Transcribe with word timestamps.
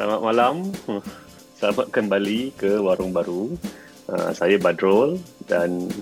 Selamat 0.00 0.24
malam. 0.24 0.54
Selamat 1.60 1.92
kembali 1.92 2.56
ke 2.56 2.80
Warung 2.80 3.12
Baru. 3.12 3.52
Uh, 4.08 4.32
saya 4.32 4.56
Badrol 4.56 5.20
dan 5.44 5.92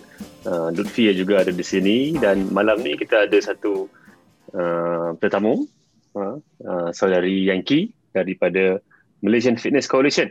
uh, 0.46 0.70
Lutfi 0.70 1.10
juga 1.18 1.42
ada 1.42 1.50
di 1.50 1.66
sini 1.66 2.14
dan 2.14 2.46
malam 2.54 2.78
ni 2.86 2.94
kita 2.94 3.26
ada 3.26 3.34
satu 3.42 3.90
uh, 4.54 5.18
tetamu 5.18 5.66
uh, 6.14 6.38
uh, 6.62 6.94
saudari 6.94 7.50
Yankee 7.50 7.90
daripada 8.14 8.78
Malaysian 9.18 9.58
Fitness 9.58 9.90
Coalition. 9.90 10.30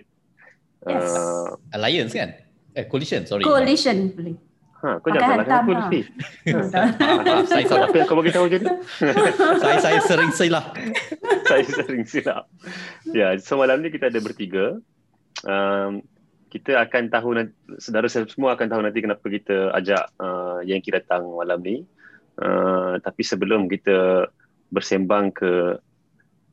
Yes. 0.88 1.12
Uh, 1.12 1.60
Alliance 1.76 2.16
kan? 2.16 2.40
Eh, 2.72 2.88
coalition, 2.88 3.28
sorry. 3.28 3.44
Coalition 3.44 4.16
boleh. 4.16 4.40
Ha, 4.80 4.96
kau 5.04 5.12
jangan 5.12 5.44
salahkan 5.44 5.58
aku, 5.60 5.72
Lutfi. 5.76 6.02
saya 7.52 7.64
salah. 7.68 7.92
Apa 7.92 7.98
yang 8.00 8.08
kau 8.08 8.16
bagi 8.16 8.32
tahu 8.32 8.48
je 8.48 8.64
ni? 8.64 8.72
saya, 9.60 9.78
saya 9.84 10.00
sering 10.08 10.32
silap. 10.32 10.72
saya 11.48 11.66
sering 11.66 12.04
silap. 12.04 12.46
Ya, 13.08 13.34
so 13.40 13.58
malam 13.58 13.80
ni 13.82 13.90
kita 13.90 14.12
ada 14.12 14.20
bertiga. 14.20 14.78
Um, 15.48 16.04
kita 16.48 16.80
akan 16.80 17.12
tahu 17.12 17.30
nanti, 17.36 17.54
saudara 17.80 18.08
semua 18.08 18.56
akan 18.56 18.68
tahu 18.72 18.82
nanti 18.84 19.00
kenapa 19.04 19.26
kita 19.28 19.76
ajak 19.76 20.04
uh, 20.20 20.60
Yankee 20.64 20.96
datang 20.96 21.28
malam 21.28 21.60
ni. 21.60 21.84
Uh, 22.38 23.02
tapi 23.02 23.26
sebelum 23.26 23.66
kita 23.68 24.30
bersembang 24.70 25.34
ke 25.34 25.82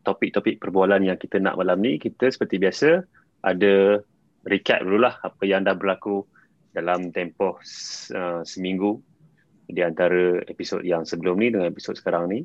topik-topik 0.05 0.61
perbualan 0.61 1.05
yang 1.05 1.19
kita 1.19 1.41
nak 1.41 1.57
malam 1.57 1.81
ni, 1.81 1.97
kita 1.97 2.29
seperti 2.29 2.61
biasa 2.61 3.05
ada 3.45 4.01
recap 4.45 4.85
dulu 4.85 5.09
lah 5.09 5.17
apa 5.25 5.43
yang 5.49 5.65
dah 5.65 5.77
berlaku 5.77 6.25
dalam 6.75 7.15
tempoh 7.15 7.61
uh, 8.13 8.43
seminggu 8.43 9.01
di 9.65 9.81
antara 9.81 10.45
episod 10.45 10.85
yang 10.85 11.09
sebelum 11.09 11.41
ni 11.41 11.49
dengan 11.55 11.71
episod 11.71 11.97
sekarang 11.97 12.29
ni. 12.29 12.41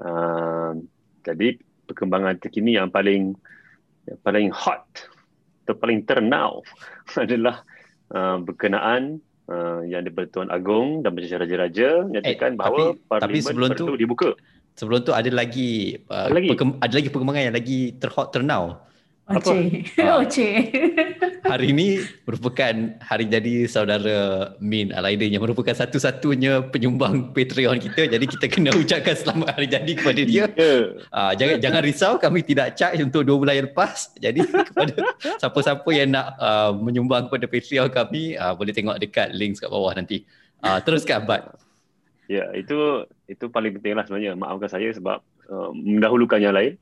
Uh, 0.00 0.80
jadi 1.24 1.56
perkembangan 1.88 2.36
terkini 2.40 2.76
yang 2.76 2.92
paling 2.92 3.32
yang 4.04 4.20
paling 4.20 4.52
hot 4.52 4.84
atau 5.64 5.74
paling 5.80 6.04
ternau 6.04 6.60
adalah 7.24 7.64
uh, 8.12 8.36
berkenaan 8.44 9.18
uh, 9.48 9.80
yang 9.84 10.04
di-Pertuan 10.04 10.52
Agong 10.52 11.00
dan 11.00 11.16
Majlis 11.16 11.32
Raja-Raja 11.32 12.04
menyatakan 12.04 12.50
eh, 12.54 12.58
bahawa 12.60 12.78
tapi, 12.92 13.08
parlimen 13.08 13.24
tapi 13.24 13.38
sebelum 13.40 13.68
perlu 13.72 13.88
tu, 13.88 13.96
dibuka. 13.96 14.30
Sebelum 14.74 15.00
tu 15.06 15.12
ada 15.16 15.30
lagi, 15.32 15.96
uh, 16.12 16.28
ada 16.28 16.36
lagi? 16.36 16.48
Perkem- 16.52 16.78
ada 16.82 16.92
lagi 16.92 17.08
perkembangan 17.08 17.42
yang 17.48 17.56
lagi 17.56 17.80
terhot 17.96 18.28
ternau. 18.28 18.84
Oce. 19.24 19.56
Oce. 20.20 20.48
hari 21.44 21.76
ini 21.76 22.00
merupakan 22.24 22.74
hari 23.04 23.28
jadi 23.28 23.68
saudara 23.68 24.50
Min 24.58 24.90
Alaidin 24.96 25.36
yang 25.36 25.44
merupakan 25.44 25.76
satu-satunya 25.76 26.72
penyumbang 26.72 27.36
Patreon 27.36 27.78
kita. 27.78 28.08
Jadi 28.08 28.24
kita 28.24 28.46
kena 28.48 28.72
ucapkan 28.82 29.14
selamat 29.14 29.48
hari 29.54 29.68
jadi 29.68 29.92
kepada 29.92 30.22
dia. 30.24 30.44
Yeah. 30.56 31.04
Uh, 31.12 31.32
jangan 31.36 31.56
jangan 31.60 31.80
risau 31.84 32.12
kami 32.16 32.40
tidak 32.40 32.74
charge 32.74 33.04
untuk 33.04 33.28
dua 33.28 33.36
bulan 33.36 33.54
yang 33.60 33.68
lepas. 33.68 34.16
Jadi 34.16 34.40
kepada 34.48 34.94
siapa-siapa 35.40 35.88
yang 35.92 36.16
nak 36.16 36.26
uh, 36.40 36.72
menyumbang 36.72 37.28
kepada 37.28 37.46
Patreon 37.46 37.88
kami 37.92 38.34
uh, 38.40 38.56
boleh 38.56 38.72
tengok 38.72 38.96
dekat 38.96 39.36
link 39.36 39.60
kat 39.60 39.68
bawah 39.68 39.92
nanti. 39.92 40.24
Uh, 40.64 40.80
teruskan 40.80 41.28
Abad. 41.28 41.60
Ya, 42.24 42.48
itu 42.56 43.04
itu 43.28 43.52
paling 43.52 43.76
penting 43.76 44.00
lah 44.00 44.08
sebenarnya. 44.08 44.32
Maafkan 44.32 44.80
saya 44.80 44.88
sebab 44.96 45.20
uh, 45.52 45.70
mendahulukan 45.76 46.40
yang 46.40 46.56
lain. 46.56 46.80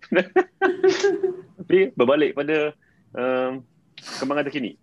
Tapi 1.58 1.90
berbalik 1.98 2.38
pada 2.38 2.74
um, 3.14 3.66
kembangan 4.20 4.44
terkini. 4.48 4.74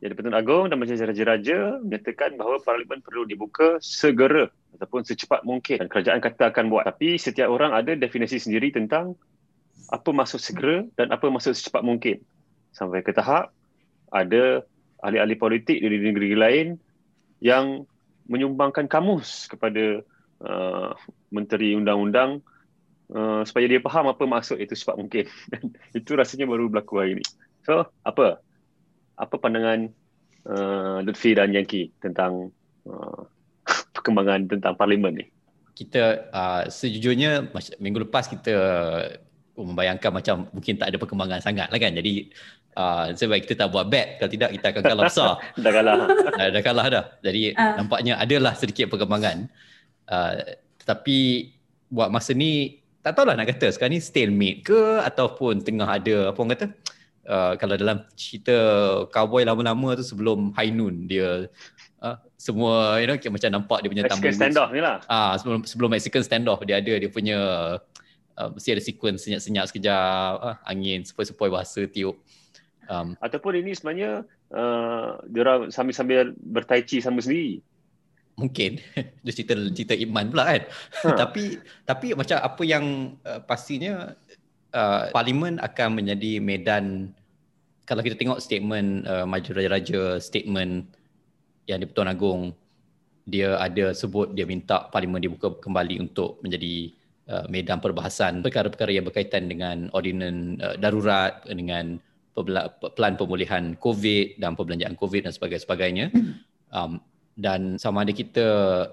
Jadi 0.00 0.16
Pertuan 0.16 0.32
Agong 0.32 0.72
dan 0.72 0.80
Majlis 0.80 1.04
Raja-Raja 1.04 1.84
menyatakan 1.84 2.40
bahawa 2.40 2.56
parlimen 2.64 3.04
perlu 3.04 3.28
dibuka 3.28 3.76
segera 3.84 4.48
ataupun 4.72 5.04
secepat 5.04 5.44
mungkin. 5.44 5.76
Dan 5.76 5.92
kerajaan 5.92 6.24
kata 6.24 6.56
akan 6.56 6.72
buat. 6.72 6.88
Tapi 6.88 7.20
setiap 7.20 7.52
orang 7.52 7.76
ada 7.76 7.92
definisi 7.92 8.40
sendiri 8.40 8.72
tentang 8.72 9.12
apa 9.92 10.08
maksud 10.08 10.40
segera 10.40 10.88
dan 10.96 11.12
apa 11.12 11.28
maksud 11.28 11.52
secepat 11.52 11.84
mungkin. 11.84 12.24
Sampai 12.72 13.04
ke 13.04 13.12
tahap 13.12 13.52
ada 14.08 14.64
ahli-ahli 15.04 15.36
politik 15.36 15.76
di 15.84 15.86
negeri 16.00 16.32
lain 16.32 16.80
yang 17.44 17.84
menyumbangkan 18.24 18.88
kamus 18.88 19.52
kepada 19.52 20.00
uh, 20.40 20.96
Menteri 21.28 21.76
Undang-Undang 21.76 22.40
uh, 23.12 23.42
supaya 23.44 23.68
dia 23.68 23.84
faham 23.84 24.08
apa 24.08 24.24
maksud 24.24 24.56
itu 24.56 24.72
secepat 24.72 24.96
mungkin. 24.96 25.28
itu 25.98 26.10
rasanya 26.16 26.48
baru 26.48 26.72
berlaku 26.72 27.04
hari 27.04 27.20
ini. 27.20 27.24
So, 27.64 27.84
apa? 28.06 28.40
Apa 29.20 29.34
pandangan 29.36 29.92
uh, 30.48 31.04
Lutfi 31.04 31.36
dan 31.36 31.52
Yankee 31.52 31.92
tentang 32.00 32.52
uh, 32.88 33.20
perkembangan 33.94 34.48
tentang 34.48 34.74
parlimen 34.76 35.20
ni? 35.20 35.26
Kita 35.76 36.28
uh, 36.32 36.62
sejujurnya 36.68 37.48
minggu 37.80 38.08
lepas 38.08 38.28
kita 38.28 38.52
uh, 38.52 39.02
membayangkan 39.60 40.10
macam 40.12 40.48
mungkin 40.52 40.80
tak 40.80 40.92
ada 40.92 40.96
perkembangan 40.96 41.40
sangat 41.44 41.68
lah 41.68 41.78
kan. 41.80 41.92
Jadi 41.92 42.32
uh, 42.76 43.12
sebab 43.12 43.44
kita 43.44 43.66
tak 43.66 43.68
buat 43.72 43.88
bet 43.88 44.20
kalau 44.20 44.30
tidak 44.32 44.50
kita 44.56 44.66
akan 44.72 44.82
kalah 44.84 45.04
besar. 45.08 45.32
dah 45.64 45.72
kalah. 45.72 45.96
dah, 46.08 46.48
dah 46.48 46.62
kalah 46.64 46.86
dah. 46.88 47.04
Jadi 47.24 47.42
uh. 47.56 47.74
nampaknya 47.80 48.16
adalah 48.16 48.52
sedikit 48.56 48.92
perkembangan. 48.92 49.48
Uh, 50.08 50.56
tetapi 50.80 51.50
buat 51.92 52.08
masa 52.08 52.32
ni 52.32 52.80
tak 53.00 53.16
tahulah 53.16 53.32
nak 53.32 53.48
kata 53.48 53.72
sekarang 53.72 53.96
ni 53.96 54.00
stalemate 54.00 54.60
ke 54.60 55.00
ataupun 55.00 55.64
tengah 55.64 55.88
ada 55.88 56.30
apa 56.30 56.36
orang 56.36 56.52
kata 56.52 56.66
uh, 57.30 57.54
kalau 57.54 57.78
dalam 57.78 58.02
cerita 58.18 58.56
cowboy 59.14 59.46
lama-lama 59.46 59.94
tu 59.94 60.02
sebelum 60.02 60.50
high 60.58 60.74
noon 60.74 61.06
dia 61.06 61.46
uh, 62.02 62.18
semua 62.34 62.98
you 62.98 63.06
know 63.06 63.16
macam 63.16 63.50
nampak 63.54 63.78
dia 63.86 63.88
punya 63.88 64.04
Mexican 64.10 64.34
standoff 64.34 64.68
ni 64.74 64.82
lah. 64.82 64.98
Ah 65.06 65.14
uh, 65.14 65.34
sebelum 65.38 65.62
sebelum 65.62 65.90
Mexican 65.94 66.26
standoff 66.26 66.60
dia 66.66 66.82
ada 66.82 66.92
dia 66.98 67.10
punya 67.10 67.38
uh, 68.36 68.48
mesti 68.50 68.74
ada 68.74 68.82
sequence 68.82 69.30
senyap-senyap 69.30 69.64
sekejap 69.70 70.32
uh, 70.42 70.56
angin 70.66 71.06
sepoi-sepoi 71.06 71.48
bahasa 71.52 71.86
tiup. 71.86 72.18
Um, 72.90 73.14
ataupun 73.22 73.62
ini 73.62 73.70
sebenarnya 73.70 74.26
uh, 74.50 75.22
dia 75.30 75.40
orang 75.46 75.70
sambil-sambil 75.70 76.34
bertaichi 76.42 76.98
sama 76.98 77.22
sendiri. 77.22 77.62
Mungkin. 78.34 78.82
Dia 79.22 79.32
cerita 79.36 79.54
cerita 79.70 79.94
iman 79.94 80.26
pula 80.32 80.44
kan. 80.50 80.62
Ha. 81.06 81.08
tapi 81.22 81.60
tapi 81.86 82.18
macam 82.18 82.40
apa 82.40 82.62
yang 82.66 83.14
uh, 83.22 83.38
pastinya 83.46 84.16
uh, 84.74 85.12
parlimen 85.14 85.62
akan 85.62 86.02
menjadi 86.02 86.42
medan 86.42 87.14
kalau 87.90 88.06
kita 88.06 88.14
tengok 88.14 88.38
statement 88.38 89.02
uh, 89.02 89.26
Majlis 89.26 89.50
Raja-Raja 89.50 90.22
statement 90.22 90.86
yang 91.66 91.82
di 91.82 91.90
Pertuan 91.90 92.06
Agong 92.06 92.54
dia 93.26 93.58
ada 93.58 93.90
sebut 93.90 94.30
dia 94.30 94.46
minta 94.46 94.86
parlimen 94.94 95.18
dibuka 95.18 95.58
kembali 95.58 95.98
untuk 95.98 96.38
menjadi 96.38 96.94
uh, 97.26 97.50
medan 97.50 97.82
perbahasan 97.82 98.46
perkara-perkara 98.46 98.94
yang 98.94 99.10
berkaitan 99.10 99.50
dengan 99.50 99.90
ordinan 99.90 100.54
uh, 100.62 100.78
darurat 100.78 101.42
dengan 101.50 101.98
pelan 102.94 103.18
pemulihan 103.18 103.74
COVID 103.74 104.38
dan 104.38 104.54
perbelanjaan 104.54 104.94
COVID 104.94 105.26
dan 105.26 105.34
sebagainya. 105.34 106.14
Hmm. 106.14 106.32
Um, 106.70 106.92
dan 107.34 107.74
sama 107.74 108.06
ada 108.06 108.14
kita 108.14 108.46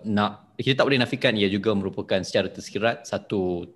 nak 0.10 0.58
kita 0.58 0.82
tak 0.82 0.90
boleh 0.90 0.98
nafikan 0.98 1.38
ia 1.38 1.46
juga 1.54 1.78
merupakan 1.78 2.18
secara 2.26 2.50
tersirat 2.50 3.06
satu 3.06 3.70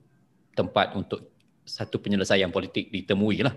tempat 0.58 0.98
untuk 0.98 1.30
satu 1.62 2.02
penyelesaian 2.02 2.50
politik 2.50 2.90
ditemui 2.90 3.46
lah 3.46 3.54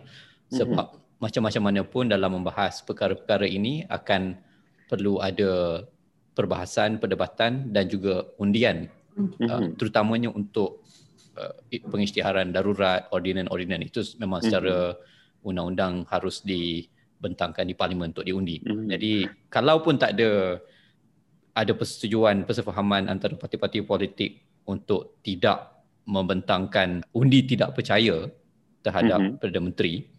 sebab 0.52 0.86
mm-hmm. 0.92 1.03
Macam-macam 1.25 1.62
mana 1.65 1.81
pun 1.89 2.05
dalam 2.05 2.37
membahas 2.37 2.85
perkara-perkara 2.85 3.49
ini 3.49 3.89
akan 3.89 4.37
perlu 4.93 5.25
ada 5.25 5.81
perbahasan, 6.37 7.01
perdebatan 7.01 7.73
dan 7.73 7.89
juga 7.89 8.29
undian 8.37 8.93
mm-hmm. 9.17 9.49
uh, 9.49 9.65
terutamanya 9.81 10.29
untuk 10.29 10.85
uh, 11.41 11.57
pengisytiharan 11.89 12.53
darurat, 12.53 13.09
ordinan-ordinan 13.09 13.81
itu 13.81 14.05
memang 14.21 14.45
secara 14.45 14.93
mm-hmm. 14.93 15.49
undang-undang 15.49 15.95
harus 16.12 16.45
dibentangkan 16.45 17.65
di 17.65 17.73
parlimen 17.73 18.12
untuk 18.12 18.29
diundi. 18.29 18.61
Mm-hmm. 18.61 18.87
Jadi 18.93 19.12
kalaupun 19.49 19.97
tak 19.97 20.21
ada 20.21 20.61
ada 21.56 21.73
persetujuan 21.73 22.44
persefahaman 22.44 23.09
antara 23.09 23.32
parti-parti 23.41 23.81
politik 23.81 24.44
untuk 24.69 25.25
tidak 25.25 25.73
membentangkan 26.05 27.00
undi 27.17 27.49
tidak 27.49 27.73
percaya 27.73 28.29
terhadap 28.85 29.17
mm-hmm. 29.25 29.41
Perdana 29.41 29.65
Menteri 29.65 30.13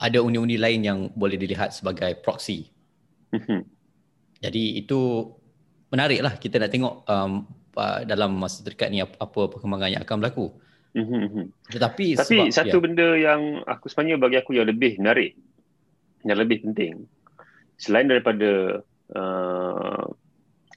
ada 0.00 0.18
undi-undi 0.20 0.60
lain 0.60 0.80
yang 0.84 0.98
boleh 1.16 1.40
dilihat 1.40 1.72
sebagai 1.72 2.20
proxy 2.20 2.68
mm-hmm. 3.32 3.60
jadi 4.44 4.64
itu 4.76 5.32
menariklah 5.88 6.36
kita 6.36 6.60
nak 6.60 6.70
tengok 6.72 6.94
um, 7.08 7.46
dalam 8.08 8.40
masa 8.40 8.64
terdekat 8.64 8.88
ni 8.88 9.04
apa 9.04 9.40
perkembangan 9.52 9.92
yang 9.92 10.02
akan 10.04 10.16
berlaku 10.20 10.46
mm-hmm. 10.96 11.44
tetapi 11.72 12.16
tapi 12.16 12.48
sebab, 12.48 12.52
satu 12.52 12.76
ya. 12.80 12.82
benda 12.82 13.08
yang 13.16 13.40
aku 13.64 13.88
sebenarnya 13.88 14.16
bagi 14.20 14.36
aku 14.40 14.50
yang 14.56 14.68
lebih 14.68 15.00
menarik 15.00 15.36
yang 16.24 16.38
lebih 16.40 16.64
penting 16.64 17.04
selain 17.76 18.08
daripada 18.08 18.80
uh, 19.12 20.04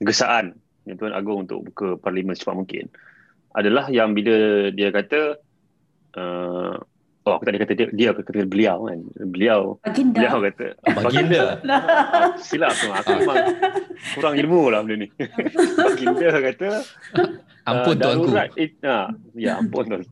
gesaan 0.04 0.56
yang 0.88 1.00
Tuan 1.00 1.16
Agong 1.16 1.48
untuk 1.48 1.72
buka 1.72 2.00
parlimen 2.00 2.36
secepat 2.36 2.56
mungkin 2.56 2.86
adalah 3.56 3.90
yang 3.90 4.14
bila 4.14 4.70
dia 4.70 4.94
kata 4.94 5.42
uh, 6.16 6.78
oh 7.28 7.34
aku 7.36 7.44
tadi 7.48 7.58
kata 7.60 7.74
dia 7.76 7.88
dia 7.92 8.10
kata 8.16 8.48
beliau 8.48 8.88
kan. 8.88 9.00
Beliau 9.28 9.60
baginda. 9.84 10.18
beliau 10.20 10.38
kata 10.46 10.66
baginda. 10.96 11.42
uh, 11.66 12.32
silap 12.48 12.74
tu 12.78 12.88
aku 12.92 13.10
memang 13.20 13.38
kurang 14.16 14.36
ilmu 14.40 14.62
lah 14.72 14.80
benda 14.86 14.96
ni. 15.04 15.08
Baginda 15.86 16.30
kata 16.32 16.70
ampun 17.70 17.96
uh, 17.96 18.02
tuanku. 18.02 18.30
it, 18.56 18.74
uh, 18.86 19.12
ya 19.36 19.60
ampun 19.60 19.84
tuan. 19.88 20.04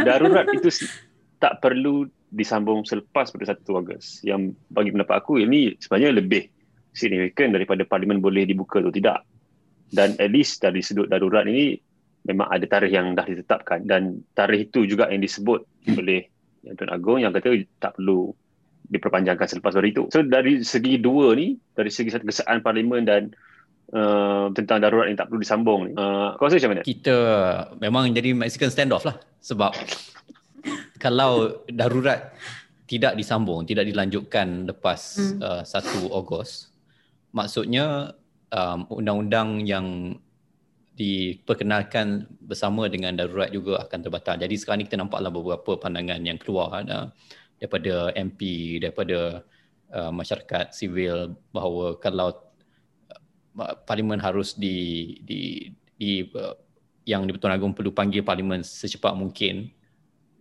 Darurat 0.00 0.46
itu 0.56 0.68
tak 1.42 1.58
perlu 1.60 2.06
disambung 2.32 2.86
selepas 2.88 3.28
pada 3.28 3.52
1 3.52 3.66
Ogos. 3.68 4.24
Yang 4.24 4.56
bagi 4.72 4.90
pendapat 4.94 5.20
aku 5.20 5.42
ini 5.42 5.76
sebenarnya 5.76 6.16
lebih 6.16 6.48
signifikan 6.96 7.52
daripada 7.52 7.84
parlimen 7.84 8.24
boleh 8.24 8.48
dibuka 8.48 8.80
atau 8.80 8.94
tidak. 8.94 9.26
Dan 9.92 10.16
at 10.16 10.32
least 10.32 10.64
dari 10.64 10.80
sudut 10.80 11.12
darurat 11.12 11.44
ini 11.44 11.76
memang 12.22 12.46
ada 12.50 12.64
tarikh 12.66 12.94
yang 12.94 13.18
dah 13.18 13.26
ditetapkan 13.26 13.82
dan 13.86 14.22
tarikh 14.34 14.70
itu 14.70 14.86
juga 14.86 15.10
yang 15.10 15.22
disebut 15.22 15.66
oleh 15.98 16.30
Yang 16.62 16.74
Tuan 16.78 16.90
Agong 16.94 17.18
yang 17.18 17.34
kata 17.34 17.58
tak 17.82 17.98
perlu 17.98 18.30
diperpanjangkan 18.86 19.46
selepas 19.48 19.74
hari 19.74 19.90
itu. 19.90 20.06
So 20.12 20.22
dari 20.22 20.62
segi 20.62 21.00
dua 21.00 21.34
ni, 21.34 21.58
dari 21.74 21.90
segi 21.90 22.12
satu 22.12 22.28
kesaan 22.28 22.62
parlimen 22.62 23.02
dan 23.02 23.34
uh, 23.90 24.52
tentang 24.54 24.84
darurat 24.84 25.10
yang 25.10 25.18
tak 25.18 25.32
perlu 25.32 25.40
disambung 25.42 25.80
ni, 25.90 25.92
uh, 25.96 26.38
kau 26.38 26.46
rasa 26.46 26.62
macam 26.62 26.70
mana? 26.78 26.82
Kita 26.86 27.16
memang 27.80 28.12
jadi 28.14 28.36
Mexican 28.36 28.70
standoff 28.70 29.08
lah 29.08 29.16
sebab 29.42 29.74
kalau 31.04 31.64
darurat 31.66 32.30
tidak 32.86 33.16
disambung, 33.16 33.64
tidak 33.64 33.88
dilanjutkan 33.88 34.68
lepas 34.68 35.00
hmm. 35.40 35.40
uh, 35.40 35.62
1 35.64 36.12
Ogos, 36.12 36.68
maksudnya 37.32 38.12
um, 38.52 38.84
undang-undang 38.92 39.64
yang 39.64 40.20
diperkenalkan 40.92 42.28
bersama 42.44 42.84
dengan 42.92 43.16
darurat 43.16 43.48
juga 43.48 43.80
akan 43.80 43.98
terbatal. 44.04 44.36
Jadi 44.36 44.54
sekarang 44.60 44.84
ni 44.84 44.86
kita 44.88 45.00
nampaklah 45.00 45.32
beberapa 45.32 45.80
pandangan 45.80 46.20
yang 46.20 46.36
keluar 46.36 46.84
uh, 46.84 47.08
daripada 47.56 48.12
MP 48.12 48.76
daripada 48.76 49.40
uh, 49.88 50.12
masyarakat 50.12 50.76
sivil 50.76 51.32
bahawa 51.48 51.96
kalau 51.96 52.36
uh, 53.56 53.74
parlimen 53.88 54.20
harus 54.20 54.52
di 54.52 55.16
di 55.24 55.72
di 55.96 56.28
uh, 56.36 56.58
yang 57.08 57.24
di 57.24 57.32
Pertuan 57.34 57.56
Agong 57.56 57.72
perlu 57.72 57.90
panggil 57.90 58.20
parlimen 58.20 58.60
secepat 58.60 59.16
mungkin 59.16 59.72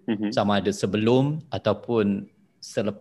mm-hmm. 0.05 0.35
sama 0.35 0.59
ada 0.59 0.69
sebelum 0.75 1.41
ataupun 1.47 2.27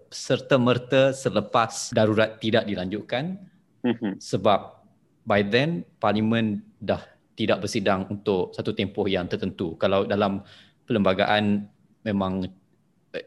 serta 0.08 0.56
merta 0.56 1.12
selepas 1.12 1.92
darurat 1.92 2.40
tidak 2.40 2.64
dilanjutkan 2.64 3.36
mm-hmm. 3.84 4.16
sebab 4.16 4.80
by 5.28 5.44
then 5.44 5.84
parlimen 6.00 6.64
dah 6.80 7.04
tidak 7.40 7.64
bersidang 7.64 8.04
untuk 8.12 8.52
satu 8.52 8.76
tempoh 8.76 9.08
yang 9.08 9.24
tertentu 9.24 9.72
kalau 9.80 10.04
dalam 10.04 10.44
perlembagaan 10.84 11.64
memang 12.04 12.44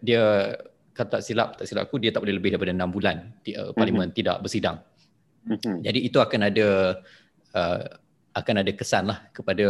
dia 0.05 0.53
kata 0.93 1.17
tak 1.17 1.21
silap 1.25 1.57
tak 1.57 1.65
silap 1.65 1.89
aku 1.89 1.97
dia 1.97 2.13
tak 2.13 2.21
boleh 2.21 2.37
lebih 2.37 2.53
daripada 2.53 2.69
6 2.69 2.93
bulan 2.93 3.33
di, 3.41 3.57
uh, 3.57 3.73
parlimen 3.73 4.13
mm-hmm. 4.13 4.17
tidak 4.21 4.37
bersidang. 4.45 4.77
Mm-hmm. 5.49 5.75
Jadi 5.81 5.99
itu 6.05 6.17
akan 6.21 6.41
ada 6.45 6.67
uh, 7.57 7.81
akan 8.33 8.55
ada 8.61 8.71
kesan 8.73 9.09
lah 9.09 9.19
kepada 9.33 9.65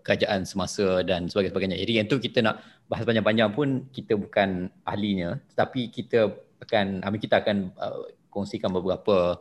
kerajaan 0.00 0.48
semasa 0.48 1.04
dan 1.04 1.28
sebagainya. 1.28 1.76
Jadi 1.76 1.92
yang 2.00 2.08
tu 2.08 2.16
kita 2.16 2.40
nak 2.40 2.64
bahas 2.88 3.04
panjang-panjang 3.04 3.52
pun 3.52 3.84
kita 3.92 4.16
bukan 4.16 4.72
ahlinya 4.88 5.36
tetapi 5.52 5.92
kita 5.92 6.32
akan 6.64 7.04
kami 7.04 7.16
kita 7.20 7.44
akan 7.44 7.56
uh, 7.76 8.08
kongsikan 8.32 8.72
beberapa 8.72 9.36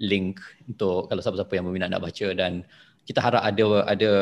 link 0.00 0.40
untuk 0.66 1.06
kalau 1.06 1.20
siapa-siapa 1.22 1.52
yang 1.54 1.64
berminat 1.68 1.92
nak 1.92 2.02
baca 2.02 2.28
dan 2.34 2.66
kita 3.04 3.20
harap 3.20 3.42
ada 3.44 3.64
ada 3.84 4.12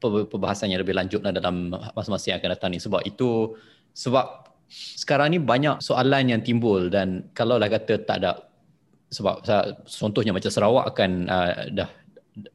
perbahasan 0.00 0.72
yang 0.72 0.80
lebih 0.84 0.96
lanjut 0.96 1.24
lah 1.24 1.32
dalam 1.32 1.72
masa-masa 1.96 2.32
yang 2.32 2.38
akan 2.40 2.50
datang 2.52 2.70
ni. 2.72 2.78
Sebab 2.80 3.04
itu 3.08 3.56
sebab 3.96 4.52
sekarang 4.68 5.36
ni 5.36 5.38
banyak 5.40 5.80
soalan 5.80 6.34
yang 6.34 6.40
timbul 6.40 6.88
dan 6.88 7.28
kalau 7.36 7.60
lah 7.60 7.68
kata 7.68 8.00
tak 8.04 8.16
ada 8.20 8.48
sebab 9.12 9.46
contohnya 9.86 10.34
macam 10.34 10.50
Sarawak 10.50 10.90
akan 10.90 11.10
uh, 11.30 11.52
dah 11.70 11.88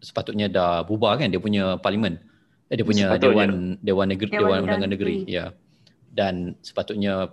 sepatutnya 0.03 0.51
dah 0.51 0.83
bubar 0.83 1.15
kan 1.15 1.31
dia 1.31 1.39
punya 1.39 1.79
parlimen. 1.79 2.19
Eh, 2.69 2.77
dia 2.77 2.85
punya 2.85 3.17
dewan 3.17 3.81
dewan 3.81 4.07
negeri 4.13 4.29
dewan, 4.29 4.41
dewan 4.45 4.59
undangan 4.67 4.89
negeri 4.91 5.15
ya. 5.25 5.55
Dan 6.09 6.57
sepatutnya 6.61 7.31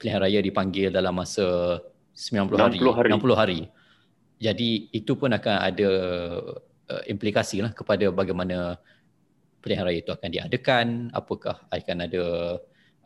pilihan 0.00 0.20
raya 0.20 0.40
dipanggil 0.40 0.88
dalam 0.90 1.16
masa 1.16 1.78
90 2.16 2.56
hari. 2.58 2.76
60 2.80 2.98
hari, 2.98 3.08
60 3.12 3.36
hari. 3.36 3.60
jadi 4.40 4.70
itu 4.96 5.12
pun 5.20 5.36
akan 5.36 5.56
ada 5.60 5.90
uh, 6.90 7.02
implikasi 7.06 7.62
lah 7.62 7.70
kepada 7.70 8.10
bagaimana 8.10 8.76
pilihan 9.62 9.86
raya 9.86 10.00
itu 10.02 10.10
akan 10.10 10.28
diadakan 10.32 10.86
apakah 11.14 11.56
akan 11.70 11.96
ada 12.08 12.24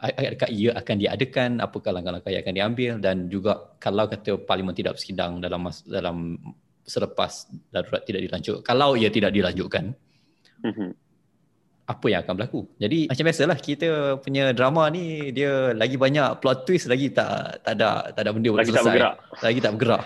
adakah 0.01 0.49
ia 0.51 0.71
akan 0.75 0.97
diadakan 0.99 1.51
apakah 1.63 1.91
langkah-langkah 1.95 2.31
yang 2.31 2.43
akan 2.43 2.55
diambil 2.55 2.93
dan 2.99 3.17
juga 3.31 3.75
kalau 3.79 4.05
kata 4.11 4.43
parlimen 4.43 4.75
tidak 4.75 4.99
bersidang 4.99 5.39
dalam 5.39 5.71
mas, 5.71 5.81
dalam 5.87 6.37
selepas 6.85 7.49
darurat 7.73 8.03
tidak 8.05 8.29
dilanjut 8.29 8.59
kalau 8.67 8.99
ia 8.99 9.09
tidak 9.09 9.33
dilanjutkan 9.33 9.97
mm-hmm. 10.61 10.91
apa 11.89 12.07
yang 12.11 12.21
akan 12.27 12.35
berlaku 12.37 12.61
jadi 12.77 13.09
macam 13.09 13.25
biasalah 13.25 13.59
kita 13.59 13.89
punya 14.21 14.53
drama 14.53 14.91
ni 14.93 15.33
dia 15.33 15.73
lagi 15.73 15.97
banyak 15.97 16.43
plot 16.43 16.69
twist 16.69 16.91
lagi 16.91 17.09
tak 17.15 17.65
tak 17.65 17.75
ada 17.81 18.13
tak 18.13 18.23
ada 18.29 18.31
benda 18.35 18.51
lagi 18.53 18.71
selesai. 18.71 18.83
tak 18.83 18.85
bergerak 18.85 19.15
lagi 19.41 19.59
tak 19.63 19.73
bergerak 19.79 20.03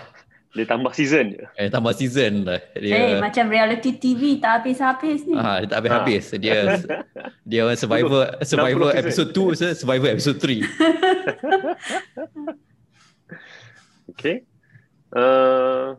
dia 0.49 0.65
tambah 0.65 0.89
season 0.97 1.37
je. 1.37 1.45
Eh, 1.61 1.69
tambah 1.69 1.93
season 1.93 2.41
lah. 2.41 2.57
Dia... 2.73 2.97
Eh, 2.97 3.21
macam 3.21 3.53
reality 3.53 4.01
TV 4.01 4.41
tak 4.41 4.65
habis-habis 4.65 5.29
ni. 5.29 5.37
Ah, 5.37 5.61
dia 5.61 5.69
tak 5.69 5.85
habis-habis. 5.85 6.25
Ha. 6.25 6.41
Dia 6.41 6.81
dia 7.45 7.69
survivor 7.81 8.33
survivor 8.41 8.89
episode 8.97 9.29
2, 9.29 9.77
survivor 9.77 10.09
episode 10.09 10.41
3. 10.41 10.65
okay. 14.09 14.41
Uh, 15.13 15.93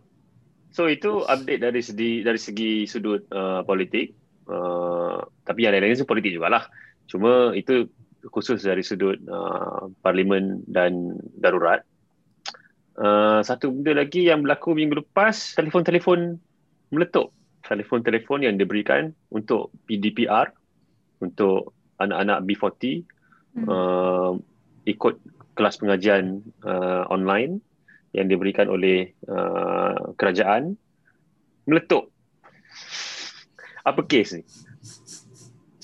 so 0.74 0.90
itu 0.90 1.22
update 1.30 1.62
dari 1.62 1.82
segi 1.82 2.22
dari 2.26 2.42
segi 2.42 2.90
sudut 2.90 3.22
uh, 3.30 3.62
politik. 3.62 4.18
Uh, 4.50 5.22
tapi 5.46 5.62
yang 5.62 5.78
lain-lain 5.78 5.94
itu 5.94 6.02
politik 6.02 6.34
jugalah. 6.34 6.66
Cuma 7.06 7.54
itu 7.54 7.86
khusus 8.34 8.66
dari 8.66 8.82
sudut 8.82 9.14
uh, 9.30 9.86
parlimen 10.02 10.66
dan 10.66 11.14
darurat. 11.38 11.86
Uh, 13.00 13.40
satu 13.40 13.72
benda 13.72 13.96
lagi 13.96 14.28
yang 14.28 14.44
berlaku 14.44 14.76
minggu 14.76 15.00
lepas, 15.00 15.56
telefon-telefon 15.56 16.36
meletup. 16.92 17.32
Telefon-telefon 17.64 18.44
yang 18.44 18.60
diberikan 18.60 19.16
untuk 19.32 19.72
PDPR, 19.88 20.52
untuk 21.24 21.72
anak-anak 21.96 22.44
B40, 22.44 23.00
hmm. 23.56 23.66
uh, 23.72 24.36
ikut 24.84 25.16
kelas 25.56 25.80
pengajian 25.80 26.44
uh, 26.60 27.08
online 27.08 27.64
yang 28.12 28.28
diberikan 28.28 28.68
oleh 28.68 29.16
uh, 29.32 30.12
kerajaan, 30.20 30.76
meletup. 31.64 32.12
Apa 33.88 34.04
kes 34.04 34.36
ni? 34.36 34.44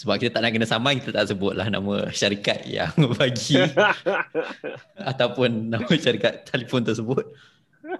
Sebab 0.06 0.22
kita 0.22 0.38
tak 0.38 0.46
nak 0.46 0.50
kena 0.54 0.66
saman 0.70 1.02
kita 1.02 1.10
tak 1.10 1.34
sebut 1.34 1.58
lah 1.58 1.66
nama 1.66 2.06
syarikat 2.14 2.62
yang 2.62 2.94
bagi 3.18 3.58
ataupun 5.10 5.74
nama 5.74 5.90
syarikat 5.90 6.46
telefon 6.46 6.86
tersebut 6.86 7.26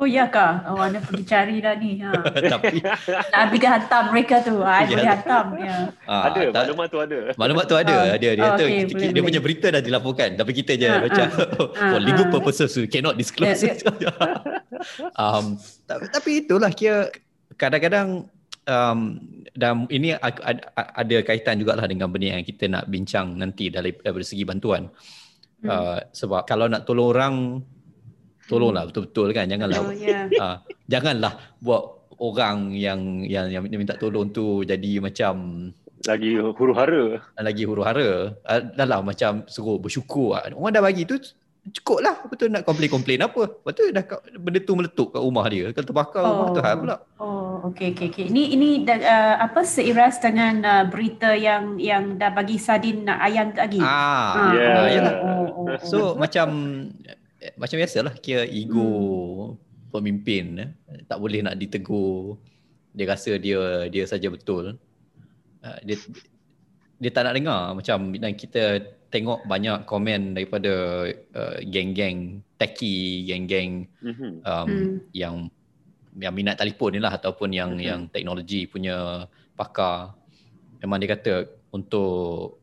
Oh 0.02 0.04
ya 0.04 0.26
kah? 0.26 0.66
Oh 0.66 0.82
anda 0.82 0.98
pergi 0.98 1.22
cari 1.22 1.62
lah 1.62 1.78
ni. 1.78 2.02
Ha. 2.02 2.10
Tapi 2.58 2.82
nak 2.82 3.38
habiskan 3.38 3.70
hantam 3.78 4.04
mereka 4.10 4.42
tu. 4.42 4.58
Ha, 4.58 4.82
ya. 4.82 4.86
boleh 4.90 5.08
hantam. 5.14 5.46
Ya. 5.62 5.76
Ha, 6.10 6.14
ada, 6.26 6.40
tak, 6.50 6.62
maklumat 6.66 6.86
tu 6.90 6.98
ada. 6.98 7.18
Maklumat 7.38 7.64
tu 7.70 7.76
ada. 7.78 7.96
Ha. 7.96 8.18
Dia, 8.18 8.30
dia, 8.34 8.44
oh, 8.44 8.54
okay, 8.58 8.82
tu, 8.82 8.98
boleh, 8.98 9.10
dia 9.14 9.22
punya 9.22 9.40
berita 9.40 9.66
dah 9.70 9.78
dilaporkan. 9.78 10.34
Tapi 10.34 10.52
kita 10.58 10.75
je 10.75 10.90
ha, 10.90 10.98
macam 10.98 11.26
ha. 11.30 11.86
for 11.94 12.00
legal 12.02 12.26
ha. 12.26 12.32
purposes 12.34 12.75
we 12.75 12.90
cannot 12.90 13.14
disclose. 13.14 13.62
Yeah, 13.62 13.78
yeah. 14.02 14.42
um, 15.14 15.54
tapi, 15.86 16.04
tapi 16.10 16.30
itulah 16.42 16.75
kira 16.75 17.14
kadang-kadang 17.54 18.26
um, 18.66 19.18
dan 19.56 19.88
ini 19.88 20.12
ada 20.12 21.16
kaitan 21.25 21.56
juga 21.56 21.78
lah 21.78 21.88
dengan 21.88 22.12
benda 22.12 22.37
yang 22.37 22.44
kita 22.44 22.68
nak 22.68 22.85
bincang 22.90 23.38
nanti 23.40 23.73
dari, 23.73 23.94
dari 23.96 24.26
segi 24.26 24.44
bantuan. 24.44 24.90
Hmm. 25.64 25.68
Uh, 25.70 25.99
sebab 26.12 26.44
kalau 26.44 26.68
nak 26.68 26.85
tolong 26.85 27.08
orang, 27.11 27.35
tolonglah 28.50 28.85
hmm. 28.85 28.90
betul-betul 28.92 29.28
kan. 29.32 29.49
Janganlah, 29.49 29.80
oh, 29.80 29.94
yeah. 29.96 30.28
uh, 30.42 30.56
janganlah 30.85 31.32
buat 31.64 31.96
orang 32.20 32.73
yang 32.76 33.25
yang 33.25 33.49
yang 33.52 33.62
minta 33.68 33.96
tolong 33.96 34.32
tu 34.32 34.64
jadi 34.64 35.00
macam 35.00 35.68
lagi 36.04 36.38
huru 36.38 36.73
hara 36.73 37.20
lagi 37.40 37.62
huru 37.66 37.82
hara 37.85 38.32
uh, 38.32 38.61
dah 38.73 38.87
lah 38.88 39.00
macam 39.04 39.44
suruh 39.49 39.76
bersyukur 39.76 40.38
orang 40.38 40.73
dah 40.73 40.82
bagi 40.85 41.04
tu 41.04 41.18
cukup 41.75 41.99
lah 41.99 42.16
betul 42.30 42.46
nak 42.46 42.62
komplain-komplain 42.62 43.26
apa 43.26 43.58
betul 43.66 43.90
dah 43.90 44.06
benda 44.38 44.62
tu 44.62 44.78
meletup 44.78 45.11
kat 45.11 45.23
rumah 45.23 45.46
dia 45.50 45.75
kalau 45.75 45.87
terbakar 45.87 46.23
oh. 46.23 46.30
rumah 46.30 46.49
tu 46.54 46.61
hal 46.62 46.75
pula 46.78 46.96
oh 47.18 47.54
okey 47.73 47.90
okey 47.90 48.06
okey 48.14 48.26
ini 48.30 48.54
ini 48.54 48.68
uh, 48.87 49.35
apa 49.42 49.66
seiras 49.66 50.23
dengan 50.23 50.62
uh, 50.62 50.85
berita 50.87 51.35
yang 51.35 51.82
yang 51.82 52.14
dah 52.23 52.30
bagi 52.30 52.62
Sadin 52.62 53.11
nak 53.11 53.18
ayam 53.18 53.50
lagi 53.50 53.82
ah, 53.82 53.90
ah 53.90 54.52
yeah. 54.54 55.14
oh, 55.18 55.26
oh, 55.26 55.46
oh, 55.50 55.66
oh. 55.75 55.78
so 55.82 55.99
macam 56.14 56.46
macam 57.58 57.76
biasalah 57.78 58.14
kira 58.23 58.46
ego 58.46 58.87
hmm. 58.87 59.90
pemimpin 59.90 60.44
eh. 60.62 60.70
tak 61.11 61.18
boleh 61.18 61.42
nak 61.42 61.58
ditegur 61.58 62.38
dia 62.94 63.06
rasa 63.11 63.37
dia 63.42 63.90
dia 63.90 64.06
saja 64.06 64.30
betul 64.30 64.78
uh, 65.66 65.78
dia 65.82 65.99
dia 66.96 67.11
tak 67.12 67.28
nak 67.28 67.35
dengar 67.37 67.62
macam 67.76 68.14
dan 68.16 68.32
kita 68.32 68.95
tengok 69.10 69.46
banyak 69.46 69.86
komen 69.86 70.34
daripada 70.34 71.06
uh, 71.36 71.56
geng-geng 71.62 72.42
techie, 72.58 73.25
geng-geng 73.25 73.86
mm-hmm. 74.02 74.32
um, 74.42 74.66
mm. 74.66 74.94
yang 75.14 75.34
yang 76.16 76.32
minat 76.32 76.56
telefon 76.56 76.96
ni 76.96 77.00
lah 77.00 77.12
ataupun 77.14 77.52
yang 77.52 77.76
mm-hmm. 77.76 77.88
yang 77.88 78.00
teknologi 78.08 78.64
punya 78.66 79.28
pakar 79.54 80.16
memang 80.80 80.98
dia 81.00 81.12
kata 81.16 81.34
untuk 81.72 82.56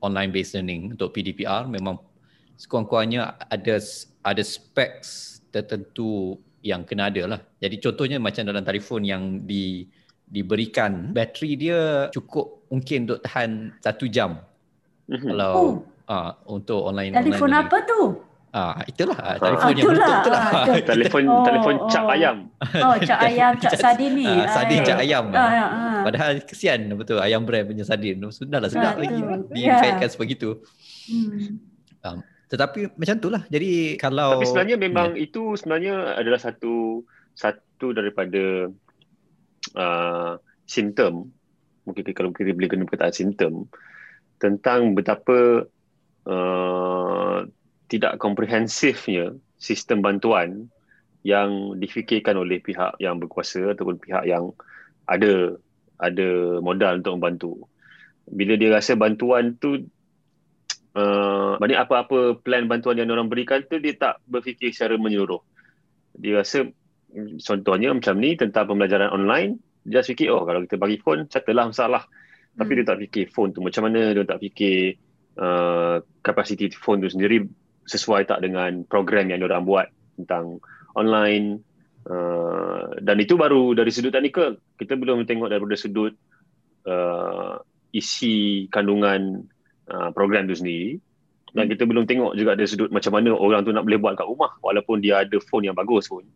online 0.00 0.30
based 0.30 0.56
learning 0.56 0.94
untuk 0.96 1.12
PDPR 1.12 1.66
memang 1.68 1.98
sekurang-kurangnya 2.58 3.38
ada 3.48 3.76
ada 4.26 4.42
specs 4.42 5.40
tertentu 5.48 6.36
yang 6.60 6.82
kena 6.82 7.08
ada 7.08 7.22
lah. 7.24 7.40
Jadi 7.62 7.78
contohnya 7.78 8.18
macam 8.18 8.42
dalam 8.42 8.66
telefon 8.66 9.06
yang 9.06 9.46
di 9.46 9.86
diberikan 10.28 11.16
bateri 11.16 11.56
dia 11.56 12.12
cukup 12.12 12.68
mungkin 12.68 13.08
untuk 13.08 13.20
tahan 13.24 13.72
satu 13.80 14.04
jam. 14.10 14.42
Mm-hmm. 15.08 15.28
Kalau 15.32 15.52
oh. 15.56 15.72
uh, 16.08 16.30
untuk 16.52 16.80
online 16.84 17.16
telefon 17.16 17.48
online 17.48 17.64
apa 17.64 17.76
ni. 17.80 17.88
tu? 17.88 18.00
Ah 18.48 18.80
itulah 18.88 19.16
ah, 19.20 19.36
telefon 19.36 19.60
ah, 19.60 19.76
yang 19.76 19.84
itulah. 19.84 20.08
betul 20.08 20.24
tu 20.24 20.30
lah. 20.32 20.42
Ah, 20.48 20.64
telefon 20.96 21.22
oh, 21.28 21.44
telefon 21.44 21.74
cap 21.92 22.04
oh. 22.08 22.14
ayam. 22.16 22.36
Oh 22.80 22.94
cap 23.04 23.18
ayam 23.20 23.52
cap 23.60 23.72
sardin 23.76 24.12
ni. 24.16 24.24
Ah, 24.24 24.48
sardin 24.48 24.80
cap 24.88 24.98
ayam. 25.04 25.24
Ah, 25.36 25.40
ah, 25.40 25.68
ah. 25.68 26.00
Padahal 26.08 26.32
kesian 26.44 26.80
betul 26.96 27.20
ayam 27.20 27.44
brand 27.44 27.68
punya 27.68 27.84
sardin. 27.84 28.24
Sudahlah 28.32 28.72
sedap 28.72 28.96
ah, 28.96 29.04
lagi 29.04 29.20
diinfektkan 29.52 30.08
yeah. 30.08 30.12
sebegitu. 30.12 30.48
Hmm. 31.12 31.60
Um, 32.04 32.18
tetapi 32.48 32.96
macam 32.96 33.16
tu 33.20 33.28
lah. 33.28 33.44
Jadi 33.52 34.00
kalau 34.00 34.40
Tapi 34.40 34.48
sebenarnya 34.48 34.76
memang 34.80 35.08
ya. 35.12 35.28
itu 35.28 35.52
sebenarnya 35.60 36.16
adalah 36.16 36.40
satu 36.40 37.04
satu 37.36 37.92
daripada 37.92 38.72
uh, 39.76 40.40
simptom 40.64 41.28
mungkin 41.84 42.04
kalau 42.12 42.32
kita 42.32 42.52
boleh 42.52 42.68
guna 42.68 42.84
perkataan 42.84 43.14
simptom 43.16 43.68
tentang 44.38 44.94
betapa 44.94 45.66
uh, 46.26 47.38
tidak 47.90 48.16
komprehensifnya 48.22 49.34
sistem 49.58 50.00
bantuan 50.00 50.70
yang 51.26 51.74
difikirkan 51.76 52.38
oleh 52.38 52.62
pihak 52.62 52.94
yang 53.02 53.18
berkuasa 53.18 53.74
ataupun 53.74 53.98
pihak 53.98 54.24
yang 54.24 54.54
ada 55.08 55.58
ada 55.98 56.62
modal 56.62 57.02
untuk 57.02 57.12
membantu. 57.18 57.52
Bila 58.28 58.54
dia 58.54 58.70
rasa 58.70 58.94
bantuan 58.94 59.58
tu 59.58 59.82
uh, 60.98 61.58
maknanya 61.58 61.84
apa-apa 61.88 62.38
plan 62.38 62.70
bantuan 62.70 63.02
yang 63.02 63.10
orang 63.10 63.26
berikan 63.26 63.66
tu 63.66 63.82
dia 63.82 63.98
tak 63.98 64.22
berfikir 64.30 64.70
secara 64.70 64.94
menyeluruh. 64.94 65.42
Dia 66.14 66.38
rasa 66.38 66.70
contohnya 67.42 67.90
macam 67.90 68.14
ni 68.20 68.36
tentang 68.38 68.68
pembelajaran 68.68 69.10
online, 69.10 69.58
dia 69.82 70.04
fikir 70.04 70.28
oh 70.30 70.44
kalau 70.44 70.62
kita 70.62 70.76
bagi 70.78 71.00
phone 71.02 71.26
settle 71.26 71.72
masalah. 71.72 72.06
Tapi 72.58 72.70
hmm. 72.74 72.78
dia 72.82 72.84
tak 72.84 72.98
fikir 73.06 73.24
phone 73.30 73.54
tu 73.54 73.62
macam 73.62 73.86
mana, 73.86 74.10
dia 74.10 74.26
tak 74.26 74.42
fikir 74.42 74.98
uh, 75.38 76.02
kapasiti 76.20 76.74
phone 76.74 77.06
tu 77.06 77.08
sendiri 77.08 77.46
sesuai 77.86 78.26
tak 78.26 78.42
dengan 78.42 78.82
program 78.84 79.30
yang 79.30 79.46
orang 79.46 79.64
buat 79.64 79.86
tentang 80.18 80.60
online 80.98 81.62
uh, 82.10 82.98
dan 82.98 83.16
itu 83.22 83.38
baru 83.38 83.72
dari 83.78 83.94
sudut 83.94 84.10
teknikal. 84.10 84.58
Kita 84.74 84.98
belum 84.98 85.22
tengok 85.24 85.48
daripada 85.48 85.78
sudut 85.78 86.12
uh, 86.84 87.62
isi 87.94 88.66
kandungan 88.68 89.46
Uh, 89.88 90.12
program 90.12 90.44
tu 90.44 90.52
sendiri 90.52 91.00
dan 91.56 91.64
hmm. 91.64 91.72
kita 91.72 91.88
belum 91.88 92.04
tengok 92.04 92.36
juga 92.36 92.52
dari 92.52 92.68
sudut 92.68 92.92
macam 92.92 93.08
mana 93.08 93.32
orang 93.32 93.64
tu 93.64 93.72
nak 93.72 93.88
boleh 93.88 93.96
buat 93.96 94.20
kat 94.20 94.28
rumah 94.28 94.52
walaupun 94.60 95.00
dia 95.00 95.24
ada 95.24 95.40
phone 95.40 95.64
yang 95.64 95.72
bagus 95.72 96.12
pun 96.12 96.28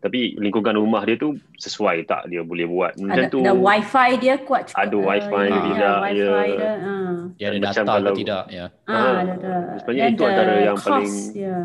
tapi 0.00 0.32
lingkungan 0.40 0.80
rumah 0.80 1.04
dia 1.04 1.20
tu 1.20 1.36
sesuai 1.60 2.08
tak 2.08 2.32
dia 2.32 2.40
boleh 2.40 2.64
buat? 2.64 2.96
Macam 2.96 3.20
ada, 3.20 3.28
tu. 3.28 3.44
ada 3.44 3.52
wifi 3.52 4.08
dia 4.16 4.34
kuat 4.40 4.72
cukup. 4.72 4.80
Ada 4.80 4.96
wifi 4.96 5.36
uh, 5.36 5.44
dia 5.44 5.60
tidak 5.60 5.96
ya, 6.00 6.00
ya. 6.00 6.08
Dia, 6.16 6.72
uh. 6.80 7.16
dia 7.36 7.46
ada 7.46 7.58
macam 7.60 7.84
data 7.84 7.92
kalau, 7.92 8.14
tidak 8.16 8.44
ya. 8.48 8.66
Ah, 8.88 8.96
uh, 8.96 9.14
ada, 9.20 9.32
ada. 9.36 9.52
sebenarnya 9.84 10.04
itu 10.08 10.22
antara 10.24 10.52
yang 10.56 10.78
cost, 10.80 10.88
paling 10.88 11.14
ya. 11.36 11.58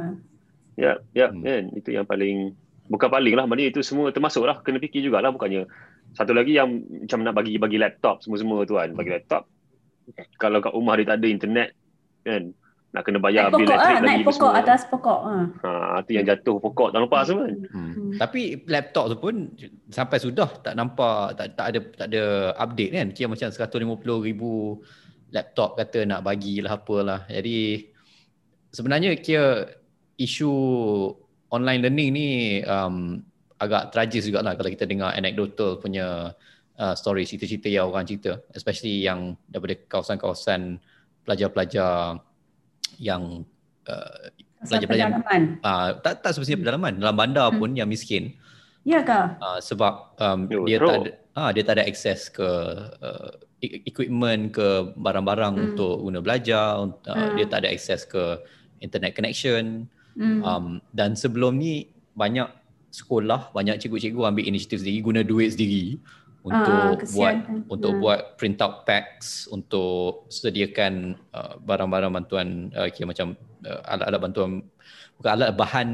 Ya 0.75 0.91
ya 1.15 1.27
hmm. 1.31 1.41
kan? 1.47 1.63
Itu 1.79 1.89
yang 1.95 2.05
paling 2.05 2.37
bukan 2.91 3.09
paling 3.09 3.33
lah 3.39 3.45
maknanya 3.47 3.69
itu 3.71 3.81
semua 3.81 4.11
termasuk 4.11 4.43
lah 4.43 4.59
kena 4.59 4.83
fikir 4.83 4.99
jugalah 4.99 5.31
bukannya. 5.31 5.63
Satu 6.11 6.35
lagi 6.35 6.59
yang 6.59 6.83
macam 6.83 7.23
nak 7.23 7.33
bagi 7.39 7.55
bagi 7.55 7.79
laptop 7.79 8.19
semua-semua 8.19 8.67
tu 8.67 8.75
kan. 8.75 8.91
Bagi 8.91 9.15
laptop 9.15 9.47
kalau 10.35 10.59
kat 10.59 10.75
rumah 10.75 10.99
dia 10.99 11.07
tak 11.07 11.23
ada 11.23 11.27
internet 11.31 11.69
kan 12.27 12.51
nak 12.95 13.03
kena 13.03 13.19
bayar 13.19 13.51
bil 13.51 13.67
elektrik 13.67 13.75
lah, 13.75 13.99
lagi 13.99 14.07
naik 14.07 14.23
pokok 14.23 14.51
semua. 14.55 14.63
atas 14.63 14.81
pokok 14.87 15.19
ha. 15.27 15.37
ha 15.67 15.99
tu 16.07 16.11
yang 16.15 16.23
jatuh 16.23 16.57
pokok 16.63 16.95
tak 16.95 16.99
nampak 17.03 17.21
semua 17.27 17.43
kan 17.43 17.57
hmm. 17.59 17.91
hmm. 17.91 18.11
tapi 18.15 18.41
laptop 18.71 19.05
tu 19.11 19.15
pun 19.19 19.35
sampai 19.91 20.17
sudah 20.23 20.49
tak 20.63 20.79
nampak 20.79 21.35
tak 21.35 21.47
tak 21.59 21.65
ada 21.75 21.79
tak 21.91 22.07
ada 22.07 22.23
update 22.55 22.91
kan 22.95 23.07
kira 23.11 23.27
macam 23.27 23.51
150 23.51 24.27
ribu 24.31 24.79
laptop 25.35 25.75
kata 25.75 26.07
nak 26.07 26.23
bagilah 26.23 26.79
apalah 26.79 27.27
jadi 27.27 27.83
sebenarnya 28.71 29.19
kira 29.19 29.67
isu 30.15 30.51
online 31.51 31.83
learning 31.83 32.09
ni 32.15 32.27
um, 32.63 33.19
agak 33.59 33.91
tragis 33.91 34.23
juga 34.31 34.39
lah 34.39 34.55
kalau 34.55 34.71
kita 34.71 34.87
dengar 34.87 35.11
anecdotal 35.11 35.83
punya 35.83 36.31
uh, 36.79 36.95
story 36.95 37.27
cerita-cerita 37.27 37.67
yang 37.67 37.91
orang 37.91 38.07
cerita 38.07 38.39
especially 38.55 39.03
yang 39.03 39.35
daripada 39.51 39.75
kawasan-kawasan 39.91 40.79
pelajar-pelajar 41.27 42.23
yang 42.97 43.45
uh, 43.87 44.29
pelajar-pelajar 44.65 45.07
uh, 45.61 45.89
tak 46.01 46.25
tak 46.25 46.31
semestinya 46.33 46.61
pedalaman 46.65 46.93
dalam 46.97 47.15
bandar 47.15 47.47
hmm. 47.51 47.59
pun 47.59 47.69
yang 47.77 47.89
miskin. 47.89 48.33
Ya 48.85 49.01
ke? 49.01 49.19
Uh, 49.41 49.59
sebab 49.61 50.13
um, 50.21 50.39
dia 50.65 50.77
tak 50.77 50.97
ada 51.01 51.11
ah 51.35 51.49
dia 51.51 51.63
tak 51.65 51.81
ada 51.81 51.83
akses 51.89 52.29
ke 52.31 52.49
uh, 53.01 53.31
equipment 53.61 54.53
ke 54.53 54.93
barang-barang 54.93 55.53
hmm. 55.57 55.65
untuk 55.71 55.95
guna 56.05 56.19
belajar 56.21 56.85
uh, 56.85 56.93
hmm. 57.09 57.35
dia 57.37 57.45
tak 57.49 57.65
ada 57.65 57.69
akses 57.73 58.05
ke 58.05 58.39
internet 58.81 59.13
connection. 59.17 59.89
Hmm. 60.15 60.39
um, 60.47 60.65
dan 60.95 61.11
sebelum 61.11 61.59
ni 61.59 61.91
banyak 62.15 62.47
sekolah 62.87 63.51
banyak 63.51 63.75
cikgu-cikgu 63.83 64.31
ambil 64.31 64.47
inisiatif 64.47 64.79
sendiri 64.79 65.03
guna 65.03 65.21
duit 65.27 65.51
sendiri 65.51 65.99
untuk 66.45 67.01
uh, 67.01 67.09
buat 67.17 67.35
untuk 67.73 67.91
uh. 67.91 67.97
buat 67.97 68.19
print 68.37 68.61
out 68.61 68.85
packs 68.85 69.49
untuk 69.49 70.29
sediakan 70.29 71.17
uh, 71.33 71.57
barang-barang 71.57 72.13
bantuan 72.13 72.69
uh, 72.77 72.85
kira 72.93 73.09
macam 73.09 73.33
uh, 73.65 73.81
alat-alat 73.89 74.21
bantuan 74.21 74.49
bukan 75.17 75.31
alat 75.33 75.49
bahan 75.57 75.89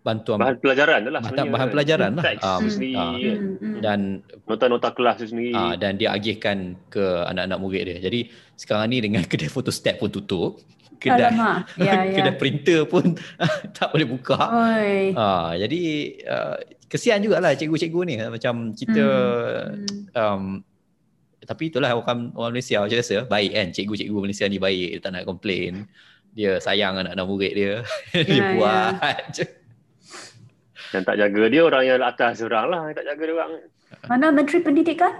bantuan 0.00 0.40
bahan 0.40 0.56
pelajaran 0.60 1.00
lah 1.08 1.20
bahan, 1.20 1.48
bahan 1.52 1.68
pelajaran 1.68 2.10
lah. 2.16 2.24
Um, 2.40 2.60
sendiri 2.72 2.96
uh, 2.96 3.80
dan 3.84 4.24
nota-nota 4.48 4.92
kelas 4.96 5.28
sendiri. 5.28 5.52
Uh, 5.52 5.76
dan 5.76 6.00
dia 6.00 6.12
agihkan 6.16 6.76
ke 6.88 7.04
anak-anak 7.28 7.58
murid 7.60 7.82
dia. 7.84 7.98
Jadi 8.00 8.32
sekarang 8.56 8.88
ni 8.92 9.04
dengan 9.04 9.24
kedai 9.30 9.52
photostat 9.52 10.00
pun 10.00 10.08
tutup 10.08 10.60
kedai 10.96 11.28
ya, 11.28 11.52
ya. 11.76 11.94
kedai 12.16 12.34
printer 12.40 12.88
pun 12.88 13.16
tak 13.76 13.92
boleh 13.92 14.08
buka. 14.08 14.40
Uh, 15.12 15.52
jadi 15.60 15.80
uh, 16.24 16.56
kesian 16.86 17.22
jugalah 17.22 17.54
cikgu-cikgu 17.54 18.00
ni. 18.06 18.14
Macam 18.18 18.72
kita 18.74 19.06
hmm. 19.72 20.14
um, 20.14 20.42
tapi 21.46 21.70
itulah 21.70 21.94
orang 21.94 22.34
orang 22.34 22.50
Malaysia 22.56 22.82
macam 22.82 22.98
biasa 22.98 23.30
baik 23.30 23.52
kan? 23.54 23.66
Cikgu-cikgu 23.70 24.18
Malaysia 24.18 24.44
ni 24.50 24.58
baik 24.58 24.88
dia 24.98 25.00
tak 25.02 25.10
nak 25.14 25.24
komplain 25.26 25.86
dia 26.36 26.60
sayang 26.60 27.00
anak-anak 27.00 27.26
murid 27.26 27.52
dia. 27.56 27.72
Ya, 28.12 28.20
dia 28.28 28.36
ya. 28.36 28.46
buat. 28.58 29.22
Je 29.32 29.44
yang 30.94 31.02
tak 31.02 31.16
jaga 31.18 31.42
dia 31.50 31.62
orang 31.66 31.82
yang 31.82 31.98
atas 31.98 32.40
orang 32.44 32.66
lah 32.70 32.80
yang 32.92 32.96
tak 32.96 33.06
jaga 33.08 33.22
dia 33.24 33.34
orang. 33.34 33.50
Mana 34.06 34.26
menteri 34.30 34.58
pendidikan? 34.62 35.12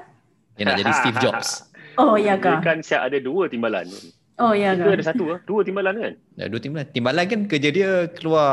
Dia 0.61 0.65
nak 0.69 0.77
jadi 0.79 0.93
Steve 1.01 1.19
Jobs. 1.19 1.49
Oh 1.97 2.21
ya 2.21 2.37
kan 2.37 2.61
dia 2.61 2.65
kan 2.65 2.79
siap 2.85 3.09
ada 3.09 3.19
dua 3.19 3.49
timbalan 3.49 3.89
Oh 4.37 4.53
ya 4.53 4.77
kan. 4.77 4.93
ada 4.93 5.01
satu 5.01 5.33
lah. 5.33 5.41
Dua 5.49 5.65
timbalan 5.65 5.97
kan? 5.97 6.13
Ya, 6.37 6.45
dua 6.53 6.61
timbalan. 6.61 6.85
Timbalan 6.93 7.25
kan 7.25 7.41
kerja 7.49 7.69
dia 7.73 7.91
keluar 8.13 8.53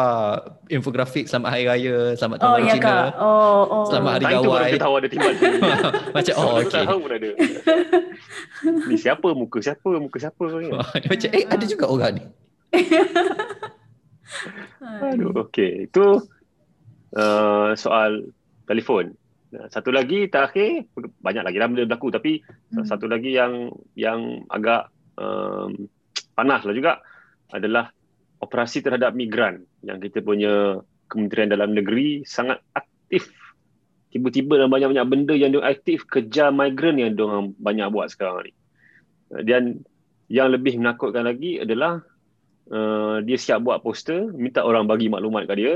infografik 0.72 1.28
selamat 1.28 1.50
hari 1.52 1.68
raya, 1.68 2.16
selamat 2.16 2.38
tahun 2.40 2.48
oh, 2.48 2.56
baru 2.56 2.64
ya 2.64 2.76
Cina. 2.80 2.96
Oh, 3.20 3.64
oh. 3.68 3.86
Selamat 3.92 4.12
hari 4.16 4.26
gawai. 4.32 4.40
Itu 4.40 4.48
baru 4.48 4.80
tahu 4.80 4.94
ada 4.96 5.08
timbalan. 5.12 5.36
Macam 6.16 6.34
oh 6.40 6.52
okey. 6.64 6.84
tahu 6.88 6.98
pun 7.04 7.12
ada. 7.12 7.30
ni 8.90 8.96
siapa 8.96 9.28
muka 9.36 9.60
siapa 9.60 9.90
muka 10.00 10.18
siapa 10.24 10.44
ni? 10.56 10.72
Macam 11.12 11.30
eh 11.36 11.44
ada 11.52 11.66
juga 11.68 11.86
orang 11.92 12.12
ni. 12.16 12.24
Aduh 15.04 15.36
okey. 15.52 15.92
Itu 15.92 16.24
uh, 17.12 17.70
soal 17.76 18.32
telefon. 18.72 19.20
Satu 19.68 19.92
lagi 19.92 20.32
terakhir 20.32 20.88
banyak 21.20 21.44
lagi 21.44 21.60
dalam 21.60 21.76
benda 21.76 21.92
berlaku 21.92 22.08
tapi 22.08 22.40
hmm. 22.72 22.88
satu 22.88 23.12
lagi 23.12 23.36
yang 23.36 23.68
yang 24.00 24.48
agak 24.48 24.93
um, 25.18 25.90
panas 26.34 26.62
lah 26.66 26.74
juga 26.74 27.02
adalah 27.54 27.94
operasi 28.42 28.84
terhadap 28.84 29.16
migran 29.16 29.64
yang 29.86 30.04
kita 30.04 30.20
punya 30.20 30.84
Kementerian 31.08 31.54
Dalam 31.54 31.72
Negeri 31.78 32.26
sangat 32.28 32.60
aktif. 32.74 33.30
Tiba-tiba 34.14 34.62
dalam 34.62 34.70
banyak-banyak 34.70 35.08
benda 35.10 35.34
yang 35.34 35.54
dia 35.54 35.66
aktif 35.66 36.06
kejar 36.06 36.54
migran 36.54 37.02
yang 37.02 37.18
dia 37.18 37.50
banyak 37.58 37.88
buat 37.90 38.14
sekarang 38.14 38.50
ni. 38.50 38.54
Dan 39.42 39.82
yang 40.30 40.54
lebih 40.54 40.78
menakutkan 40.78 41.26
lagi 41.26 41.62
adalah 41.62 42.02
uh, 42.70 43.18
dia 43.26 43.38
siap 43.38 43.66
buat 43.66 43.82
poster 43.82 44.30
minta 44.34 44.62
orang 44.62 44.86
bagi 44.86 45.10
maklumat 45.10 45.50
kat 45.50 45.58
dia. 45.58 45.76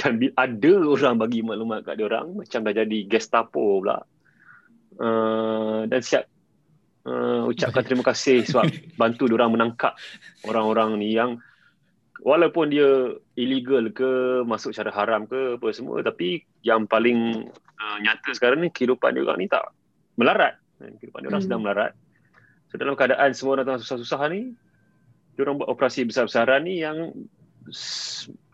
Dan 0.00 0.16
ada 0.34 0.72
orang 0.80 1.20
bagi 1.20 1.44
maklumat 1.44 1.84
kat 1.84 2.00
dia 2.00 2.08
orang 2.08 2.40
macam 2.40 2.64
dah 2.64 2.72
jadi 2.72 2.98
gestapo 3.04 3.84
pula. 3.84 4.00
Uh, 4.96 5.88
dan 5.88 6.00
siap 6.04 6.31
uh, 7.06 7.48
ucapkan 7.48 7.82
terima 7.84 8.04
kasih 8.06 8.44
sebab 8.46 8.68
bantu 9.00 9.30
dia 9.30 9.36
orang 9.40 9.54
menangkap 9.54 9.96
orang-orang 10.46 10.98
ni 10.98 11.14
yang 11.14 11.38
walaupun 12.22 12.70
dia 12.70 13.16
illegal 13.34 13.90
ke 13.90 14.42
masuk 14.46 14.74
secara 14.74 14.94
haram 14.94 15.26
ke 15.26 15.58
apa 15.58 15.66
semua 15.74 16.02
tapi 16.02 16.46
yang 16.62 16.86
paling 16.86 17.50
uh, 17.78 17.96
nyata 18.02 18.30
sekarang 18.34 18.62
ni 18.62 18.70
kehidupan 18.70 19.14
dia 19.14 19.22
orang 19.26 19.38
ni 19.42 19.46
tak 19.50 19.66
melarat 20.18 20.54
kehidupan 20.78 21.26
dia 21.26 21.28
orang 21.30 21.42
hmm. 21.42 21.48
sedang 21.50 21.62
melarat 21.62 21.92
so 22.70 22.78
dalam 22.78 22.94
keadaan 22.94 23.30
semua 23.34 23.58
orang 23.58 23.66
tengah 23.66 23.80
susah-susah 23.82 24.20
ni 24.30 24.54
orang 25.40 25.58
buat 25.58 25.68
operasi 25.72 26.04
besar-besaran 26.06 26.62
ni 26.62 26.84
yang 26.84 27.10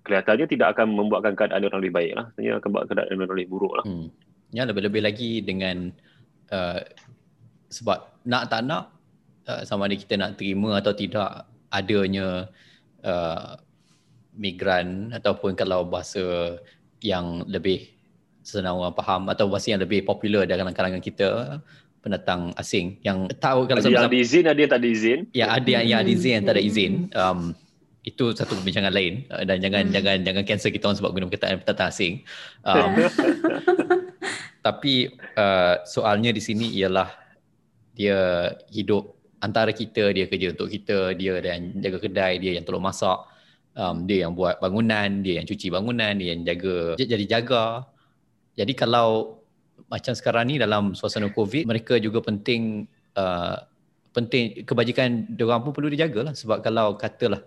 kelihatannya 0.08 0.46
tidak 0.48 0.72
akan 0.76 0.94
membuatkan 0.94 1.34
keadaan 1.36 1.68
orang 1.68 1.80
lebih 1.84 1.94
baik 1.94 2.12
lah. 2.16 2.26
Hanya 2.40 2.50
akan 2.62 2.68
buat 2.72 2.84
keadaan 2.88 3.18
orang 3.18 3.36
lebih 3.36 3.50
buruk 3.52 3.72
lah. 3.76 3.84
Hmm. 3.84 4.08
Ya 4.54 4.64
lebih-lebih 4.64 5.02
lagi 5.04 5.32
dengan 5.44 5.92
uh, 6.48 6.80
sebab 7.68 8.17
nak 8.28 8.52
tak 8.52 8.62
nak 8.68 8.92
uh, 9.48 9.64
sama 9.64 9.88
ada 9.88 9.96
kita 9.96 10.20
nak 10.20 10.36
terima 10.36 10.76
atau 10.76 10.92
tidak 10.92 11.48
adanya 11.72 12.52
uh, 13.02 13.56
migran 14.36 15.10
ataupun 15.16 15.56
kalau 15.56 15.88
bahasa 15.88 16.56
yang 17.00 17.42
lebih 17.48 17.88
senang 18.44 18.76
orang 18.76 18.94
faham 18.94 19.22
atau 19.32 19.48
bahasa 19.48 19.72
yang 19.72 19.80
lebih 19.80 20.04
popular 20.04 20.44
dalam 20.44 20.68
kalangan 20.76 21.00
kita 21.00 21.58
pendatang 22.04 22.54
asing 22.54 23.00
yang 23.02 23.26
tahu 23.42 23.66
kalau 23.66 23.82
ada 23.82 24.06
yang 24.06 24.12
diizin 24.12 24.44
ada 24.46 24.60
yang 24.60 24.70
tak 24.70 24.82
diizin 24.84 25.18
ya 25.34 25.50
ada 25.50 25.68
yang, 25.68 25.84
yang 25.84 25.98
ada 26.04 26.10
izin 26.12 26.32
yang 26.38 26.44
tak 26.44 26.54
ada 26.54 26.62
izin. 26.62 26.92
Um, 27.16 27.40
itu 28.06 28.32
satu 28.32 28.56
perbincangan 28.56 28.94
lain. 28.94 29.28
Uh, 29.28 29.44
dan 29.44 29.60
jangan 29.60 29.84
hmm. 29.88 29.92
jangan 29.92 30.16
jangan 30.24 30.42
cancel 30.48 30.70
kita 30.72 30.84
orang 30.88 30.98
sebab 30.98 31.10
guna 31.12 31.24
perkataan 31.28 31.60
pendatang 31.60 31.88
asing. 31.92 32.14
Um, 32.64 32.90
tapi 34.66 35.12
uh, 35.36 35.84
soalnya 35.84 36.32
di 36.32 36.40
sini 36.40 36.72
ialah 36.72 37.27
dia 37.98 38.54
hidup 38.70 39.18
antara 39.42 39.74
kita 39.74 40.14
dia 40.14 40.30
kerja 40.30 40.54
untuk 40.54 40.70
kita 40.70 41.18
dia 41.18 41.42
yang 41.42 41.82
jaga 41.82 41.98
kedai 41.98 42.38
dia 42.38 42.54
yang 42.54 42.62
tolong 42.62 42.86
masak 42.86 43.18
um, 43.74 44.06
dia 44.06 44.26
yang 44.26 44.38
buat 44.38 44.62
bangunan 44.62 45.22
dia 45.26 45.42
yang 45.42 45.46
cuci 45.50 45.66
bangunan 45.74 46.14
dia 46.14 46.38
yang 46.38 46.46
jaga 46.46 46.94
jadi 46.94 47.26
jaga 47.26 47.90
jadi 48.54 48.72
kalau 48.78 49.42
macam 49.90 50.14
sekarang 50.14 50.50
ni 50.50 50.54
dalam 50.62 50.94
suasana 50.94 51.30
covid 51.34 51.66
mereka 51.66 51.98
juga 51.98 52.22
penting 52.22 52.86
uh, 53.18 53.66
penting 54.14 54.62
kebajikan 54.62 55.26
dia 55.30 55.46
orang 55.46 55.66
pun 55.66 55.74
perlu 55.74 55.90
dijaga 55.90 56.30
lah 56.30 56.34
sebab 56.34 56.62
kalau 56.62 56.94
katalah 56.94 57.42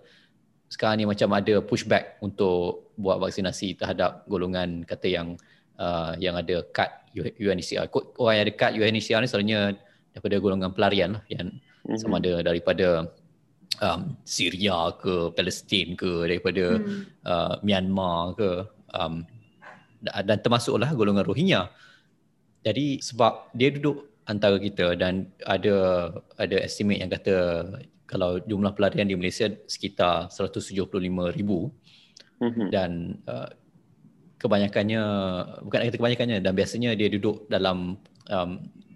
sekarang 0.72 1.04
ni 1.04 1.04
macam 1.04 1.28
ada 1.36 1.60
pushback 1.60 2.16
untuk 2.24 2.96
buat 2.96 3.20
vaksinasi 3.20 3.76
terhadap 3.76 4.24
golongan 4.24 4.88
kata 4.88 5.04
yang 5.04 5.36
uh, 5.76 6.16
yang 6.16 6.32
ada 6.32 6.64
kad 6.72 7.04
UNHCR. 7.12 7.92
Orang 7.92 8.34
yang 8.40 8.44
ada 8.48 8.54
kad 8.56 8.72
UNHCR 8.72 9.20
ni 9.20 9.28
selalunya 9.28 9.76
daripada 10.12 10.36
golongan 10.38 10.72
pelarian 10.76 11.18
lah 11.18 11.24
yang 11.28 11.48
mm-hmm. 11.56 11.98
sama 11.98 12.20
ada 12.20 12.44
daripada 12.44 13.08
um, 13.80 14.16
Syria 14.28 14.92
ke 15.00 15.32
Palestin 15.32 15.96
ke 15.96 16.28
daripada 16.28 16.78
mm. 16.78 17.02
uh, 17.24 17.54
Myanmar 17.64 18.36
ke 18.36 18.48
um, 18.92 19.24
dan 20.02 20.38
termasuklah 20.42 20.90
golongan 20.92 21.24
Rohingya. 21.24 21.70
Jadi 22.62 23.02
sebab 23.02 23.54
dia 23.56 23.70
duduk 23.74 24.12
antara 24.26 24.58
kita 24.58 24.94
dan 24.94 25.30
ada 25.46 26.10
ada 26.38 26.56
estimate 26.62 27.02
yang 27.02 27.10
kata 27.10 27.66
kalau 28.06 28.38
jumlah 28.44 28.76
pelarian 28.76 29.08
di 29.08 29.16
Malaysia 29.16 29.48
sekitar 29.66 30.28
175,000 30.30 30.84
mm-hmm. 31.08 32.68
dan 32.70 33.18
uh, 33.26 33.48
kebanyakannya 34.38 35.02
bukan 35.64 35.78
kata 35.86 35.98
kebanyakannya 35.98 36.38
dan 36.42 36.52
biasanya 36.52 36.90
dia 36.98 37.08
duduk 37.08 37.46
dalam 37.46 37.96
um, 38.30 38.50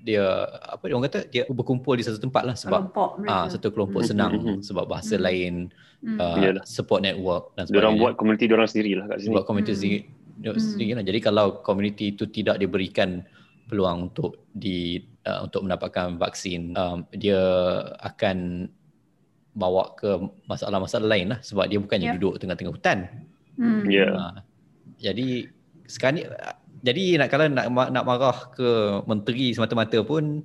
dia 0.06 0.22
apa 0.70 0.86
dia 0.86 0.94
orang 0.94 1.06
kata 1.10 1.20
dia 1.26 1.42
berkumpul 1.50 1.98
di 1.98 2.06
satu 2.06 2.22
tempat 2.22 2.46
lah 2.46 2.54
sebab 2.54 2.94
ah 3.26 3.42
uh, 3.42 3.46
satu 3.50 3.74
kelompok 3.74 4.06
mm-hmm. 4.06 4.12
senang 4.14 4.32
mm-hmm. 4.38 4.58
sebab 4.62 4.84
bahasa 4.86 5.18
mm-hmm. 5.18 5.26
lain 5.26 5.54
uh, 6.22 6.62
support 6.62 7.02
network 7.02 7.50
dan 7.58 7.66
sebagainya. 7.66 7.82
Dia 7.82 7.82
orang 7.82 7.96
buat 7.98 8.14
komuniti 8.14 8.44
dia 8.46 8.54
orang 8.54 8.70
sendiri 8.70 8.90
lah 8.94 9.04
kat 9.10 9.18
sini. 9.26 9.34
Buat 9.34 9.44
komuniti 9.50 9.72
sendiri 9.74 10.94
lah. 10.94 11.02
Jadi 11.02 11.18
kalau 11.18 11.46
komuniti 11.66 12.14
itu 12.14 12.30
tidak 12.30 12.62
diberikan 12.62 13.26
peluang 13.66 14.14
untuk 14.14 14.46
di 14.54 15.02
uh, 15.26 15.42
untuk 15.42 15.66
mendapatkan 15.66 16.22
vaksin 16.22 16.78
um, 16.78 17.02
dia 17.10 17.42
akan 17.98 18.70
bawa 19.58 19.98
ke 19.98 20.22
masalah-masalah 20.46 21.08
lain 21.10 21.34
lah 21.34 21.42
sebab 21.42 21.66
dia 21.66 21.82
bukannya 21.82 22.14
yeah. 22.14 22.14
duduk 22.14 22.38
tengah-tengah 22.38 22.72
hutan. 22.78 22.98
Hmm. 23.58 23.82
Yeah. 23.90 24.14
Uh, 24.14 24.38
jadi 25.02 25.50
sekarang 25.90 26.14
ni 26.22 26.24
jadi 26.84 27.22
nak 27.22 27.28
kalau 27.32 27.46
nak 27.48 27.66
nak 27.72 28.04
marah 28.04 28.38
ke 28.52 28.68
menteri 29.08 29.54
semata-mata 29.56 30.02
pun 30.02 30.44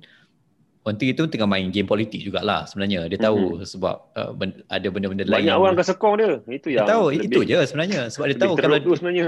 Menteri 0.82 1.14
tu 1.14 1.30
tengah 1.30 1.46
main 1.46 1.70
game 1.70 1.86
politik 1.86 2.26
jugalah 2.26 2.66
sebenarnya. 2.66 3.06
Dia 3.06 3.14
tahu 3.14 3.62
mm-hmm. 3.62 3.70
sebab 3.70 3.96
uh, 4.18 4.34
ben, 4.34 4.66
ada 4.66 4.82
benda-benda 4.90 5.22
lain. 5.22 5.46
Banyak 5.46 5.54
orang 5.54 5.72
akan 5.78 5.86
sekong 5.86 6.14
dia. 6.18 6.42
Itu 6.50 6.74
yang 6.74 6.82
dia 6.82 6.90
tahu 6.90 7.04
lebih, 7.06 7.26
itu 7.30 7.38
je 7.46 7.58
sebenarnya. 7.70 8.00
Sebab 8.10 8.26
dia 8.26 8.38
tahu 8.42 8.52
kalau 8.58 8.76
dia, 8.82 8.94
sebenarnya. 8.98 9.26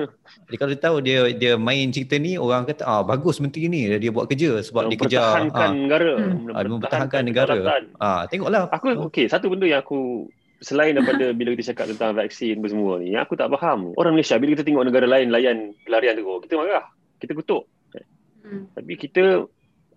Dia 0.50 0.56
kalau 0.58 0.70
dia 0.74 0.82
tahu 0.82 0.96
dia 0.98 1.18
dia 1.30 1.52
main 1.54 1.86
cerita 1.94 2.18
ni 2.18 2.34
orang 2.34 2.66
kata 2.66 2.82
ah 2.82 3.06
bagus 3.06 3.38
menteri 3.38 3.70
ni 3.70 3.86
dia 3.86 4.10
buat 4.10 4.26
kerja 4.26 4.66
sebab 4.66 4.90
dia 4.90 4.98
kejar 4.98 5.46
mempertahankan 5.46 5.70
ah, 5.70 5.78
negara. 5.78 6.12
Hmm. 6.18 6.50
Ah, 6.50 6.62
mempertahankan 6.66 7.20
negara. 7.22 7.56
Ah 8.02 8.22
tengoklah. 8.26 8.66
Aku 8.74 8.86
okey 9.14 9.30
satu 9.30 9.46
benda 9.46 9.70
yang 9.70 9.78
aku 9.86 10.26
selain 10.64 10.96
daripada 10.96 11.36
bila 11.36 11.52
kita 11.52 11.76
cakap 11.76 11.92
tentang 11.92 12.16
vaksin 12.16 12.56
semua 12.64 12.96
ni 12.96 13.12
aku 13.14 13.36
tak 13.36 13.52
faham. 13.52 13.92
Orang 14.00 14.16
Malaysia 14.16 14.40
bila 14.40 14.56
kita 14.56 14.64
tengok 14.64 14.88
negara 14.88 15.04
lain 15.04 15.28
layan 15.28 15.76
pelarian 15.84 16.16
tu 16.16 16.24
kita 16.48 16.56
marah. 16.56 16.88
Kita 17.20 17.36
kutuk. 17.36 17.68
Hmm. 18.44 18.68
Tapi 18.72 18.92
kita 18.96 19.44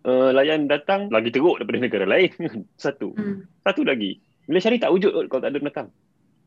uh, 0.08 0.30
layan 0.36 0.68
datang 0.68 1.08
lagi 1.08 1.32
teruk 1.32 1.64
daripada 1.64 1.80
negara 1.80 2.06
lain. 2.08 2.32
Satu. 2.84 3.16
Hmm. 3.16 3.48
Satu 3.64 3.88
lagi. 3.88 4.20
Malaysia 4.48 4.72
ni 4.72 4.80
tak 4.80 4.92
wujud 4.92 5.12
kalau 5.28 5.42
tak 5.44 5.52
ada 5.56 5.60
pendatang. 5.60 5.88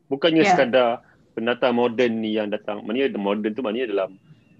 Bukannya 0.08 0.42
yeah. 0.44 0.50
sekadar 0.52 0.88
pendatang 1.32 1.76
moden 1.76 2.20
ni 2.20 2.36
yang 2.36 2.48
datang. 2.48 2.84
Maknanya 2.84 3.16
moden 3.16 3.52
tu 3.56 3.64
maknanya 3.64 3.92
dalam 3.92 4.10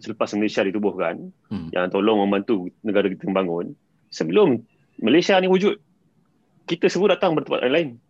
selepas 0.00 0.32
Malaysia 0.36 0.64
ditubuhkan 0.64 1.32
hmm. 1.52 1.76
yang 1.76 1.92
tolong 1.92 2.24
membantu 2.24 2.72
negara 2.80 3.08
kita 3.08 3.28
membangun. 3.28 3.76
Sebelum 4.08 4.60
Malaysia 5.00 5.36
ni 5.40 5.48
wujud, 5.48 5.76
kita 6.68 6.88
semua 6.92 7.16
datang 7.16 7.36
bertempat 7.36 7.64
lain. 7.68 8.00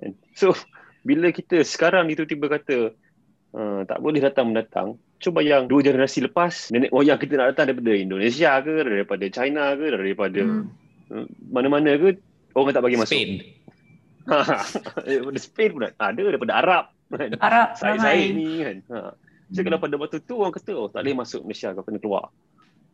So, 0.40 0.50
bila 1.06 1.30
kita 1.30 1.62
sekarang 1.62 2.10
tiba-tiba 2.10 2.50
kata 2.50 2.76
uh, 3.54 3.80
tak 3.86 3.98
boleh 4.02 4.18
datang 4.18 4.50
mendatang, 4.50 4.98
cuba 5.24 5.40
yang 5.40 5.64
dua 5.64 5.80
generasi 5.80 6.20
lepas 6.20 6.68
nenek 6.68 6.92
moyang 6.92 7.16
kita 7.16 7.40
nak 7.40 7.56
datang 7.56 7.72
daripada 7.72 7.96
Indonesia 7.96 8.60
ke 8.60 8.74
daripada 8.84 9.24
China 9.32 9.72
ke 9.72 9.86
daripada 9.88 10.40
hmm. 10.44 10.62
hmm 11.08 11.26
mana-mana 11.52 11.96
ke 11.96 12.20
orang 12.52 12.72
tak 12.76 12.84
bagi 12.84 12.98
masuk 13.00 13.12
Spain 13.16 13.30
daripada 15.04 15.40
Spain 15.48 15.70
pun 15.72 15.82
ada 15.88 16.20
daripada 16.20 16.52
Arab 16.58 16.84
Arab 17.40 17.68
saya 17.78 18.16
ni 18.16 18.60
kan 18.60 18.76
ha. 18.92 18.98
so 19.52 19.58
hmm. 19.60 19.64
kalau 19.64 19.78
pada 19.80 19.94
waktu 19.96 20.18
tu 20.24 20.34
orang 20.40 20.52
kata 20.52 20.72
oh 20.76 20.88
tak 20.92 21.04
boleh 21.04 21.16
masuk 21.16 21.40
Malaysia 21.44 21.72
kau 21.72 21.84
kena 21.84 21.98
keluar 22.00 22.24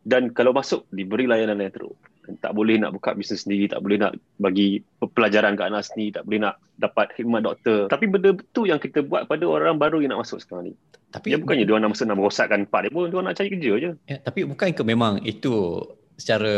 dan 0.01 0.33
kalau 0.33 0.51
masuk 0.51 0.89
diberi 0.89 1.29
layanan 1.29 1.61
yang 1.61 1.73
teruk. 1.73 1.97
Tak 2.39 2.53
boleh 2.53 2.77
nak 2.77 2.95
buka 2.95 3.17
bisnes 3.17 3.43
sendiri 3.43 3.67
tak 3.67 3.81
boleh 3.81 3.97
nak 3.97 4.15
bagi 4.37 4.79
pelajaran 5.01 5.57
ke 5.57 5.63
anak 5.67 5.83
sendiri 5.83 6.21
tak 6.21 6.23
boleh 6.23 6.39
nak 6.47 6.55
dapat 6.77 7.11
khidmat 7.17 7.41
doktor. 7.43 7.89
Tapi 7.89 8.05
benda 8.07 8.31
betul 8.31 8.69
yang 8.69 8.79
kita 8.79 9.03
buat 9.03 9.25
pada 9.27 9.43
orang 9.49 9.75
baru 9.75 9.99
yang 9.99 10.15
nak 10.15 10.23
masuk 10.23 10.39
sekarang 10.39 10.71
ni. 10.71 10.73
Tapi 11.11 11.35
ya 11.35 11.37
bukannya 11.41 11.67
dia 11.67 11.75
nak 11.81 11.91
masuk 11.91 12.05
nak 12.07 12.17
merosakkan 12.21 12.61
part 12.69 12.87
dia 12.87 12.93
pun 12.93 13.11
dia 13.11 13.19
nak 13.19 13.35
cari 13.35 13.49
kerja 13.51 13.71
je. 13.77 13.91
Ya, 14.07 14.17
tapi 14.21 14.47
bukan 14.47 14.69
ke 14.71 14.83
memang 14.85 15.19
itu 15.27 15.83
secara 16.15 16.53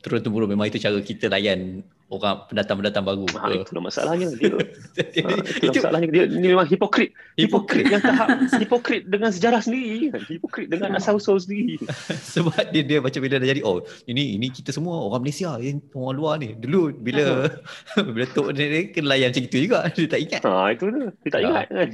turun 0.00 0.22
temurun 0.22 0.48
memang 0.48 0.70
itu 0.70 0.78
cara 0.78 0.96
kita 1.02 1.26
layan 1.28 1.82
orang 2.10 2.42
pendatang-pendatang 2.50 3.06
baru. 3.06 3.24
Ha, 3.38 3.54
itulah 3.54 3.82
masalahnya 3.86 4.34
dia. 4.34 4.50
ha, 4.50 5.30
itulah 5.54 5.74
masalahnya 5.78 6.08
dia 6.10 6.24
ni 6.26 6.46
memang 6.50 6.66
hipokrit. 6.66 7.14
Hipokrit 7.38 7.86
yang 7.86 8.02
tahap 8.02 8.28
hipokrit 8.60 9.06
dengan 9.06 9.30
sejarah 9.30 9.62
sendiri, 9.62 10.10
kan? 10.10 10.22
hipokrit 10.26 10.66
dengan 10.66 10.98
asal 10.98 11.22
usul 11.22 11.38
sendiri. 11.38 11.78
Sebab 12.34 12.74
dia 12.74 12.82
dia 12.82 12.98
macam 12.98 13.22
bila 13.22 13.38
dah 13.38 13.48
jadi 13.48 13.62
oh 13.62 13.86
ini 14.10 14.34
ini 14.34 14.50
kita 14.50 14.74
semua 14.74 15.06
orang 15.06 15.22
Malaysia 15.22 15.54
yang 15.62 15.78
orang 15.94 16.14
luar 16.18 16.34
ni. 16.42 16.58
Dulu 16.58 16.98
bila 16.98 17.46
bila 17.94 18.26
tok 18.34 18.58
dia 18.58 18.90
kena 18.90 19.14
layan 19.14 19.30
macam 19.30 19.44
itu 19.46 19.56
juga 19.70 19.78
dia 19.94 20.06
tak 20.10 20.20
ingat. 20.26 20.40
Ha 20.42 20.74
itu 20.74 20.84
tu. 20.90 21.00
Dia 21.22 21.30
tak 21.30 21.40
ha. 21.40 21.46
ingat 21.46 21.66
kan. 21.70 21.90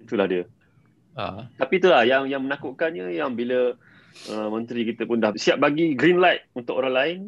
itulah 0.00 0.26
dia. 0.32 0.42
Ha. 1.20 1.44
Tapi 1.60 1.72
itulah 1.76 2.08
yang 2.08 2.24
yang 2.24 2.40
menakutkannya 2.40 3.12
yang 3.12 3.36
bila 3.36 3.76
uh, 4.30 4.48
menteri 4.50 4.86
kita 4.88 5.04
pun 5.04 5.20
dah 5.20 5.34
siap 5.34 5.60
bagi 5.60 5.92
green 5.98 6.22
light 6.22 6.46
untuk 6.54 6.78
orang 6.80 6.94
lain 6.94 7.18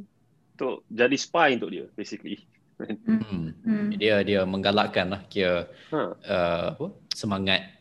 untuk 0.57 0.87
jadi 0.89 1.17
spy 1.19 1.59
untuk 1.61 1.71
dia 1.73 1.87
basically. 1.99 2.47
Hmm. 2.77 3.57
hmm. 3.65 3.97
Dia 3.97 4.21
dia 4.21 4.45
menggalakkan 4.45 5.09
lah 5.09 5.21
kira 5.33 5.65
ha. 5.93 6.13
uh, 6.13 6.65
apa, 6.77 6.87
semangat 7.17 7.73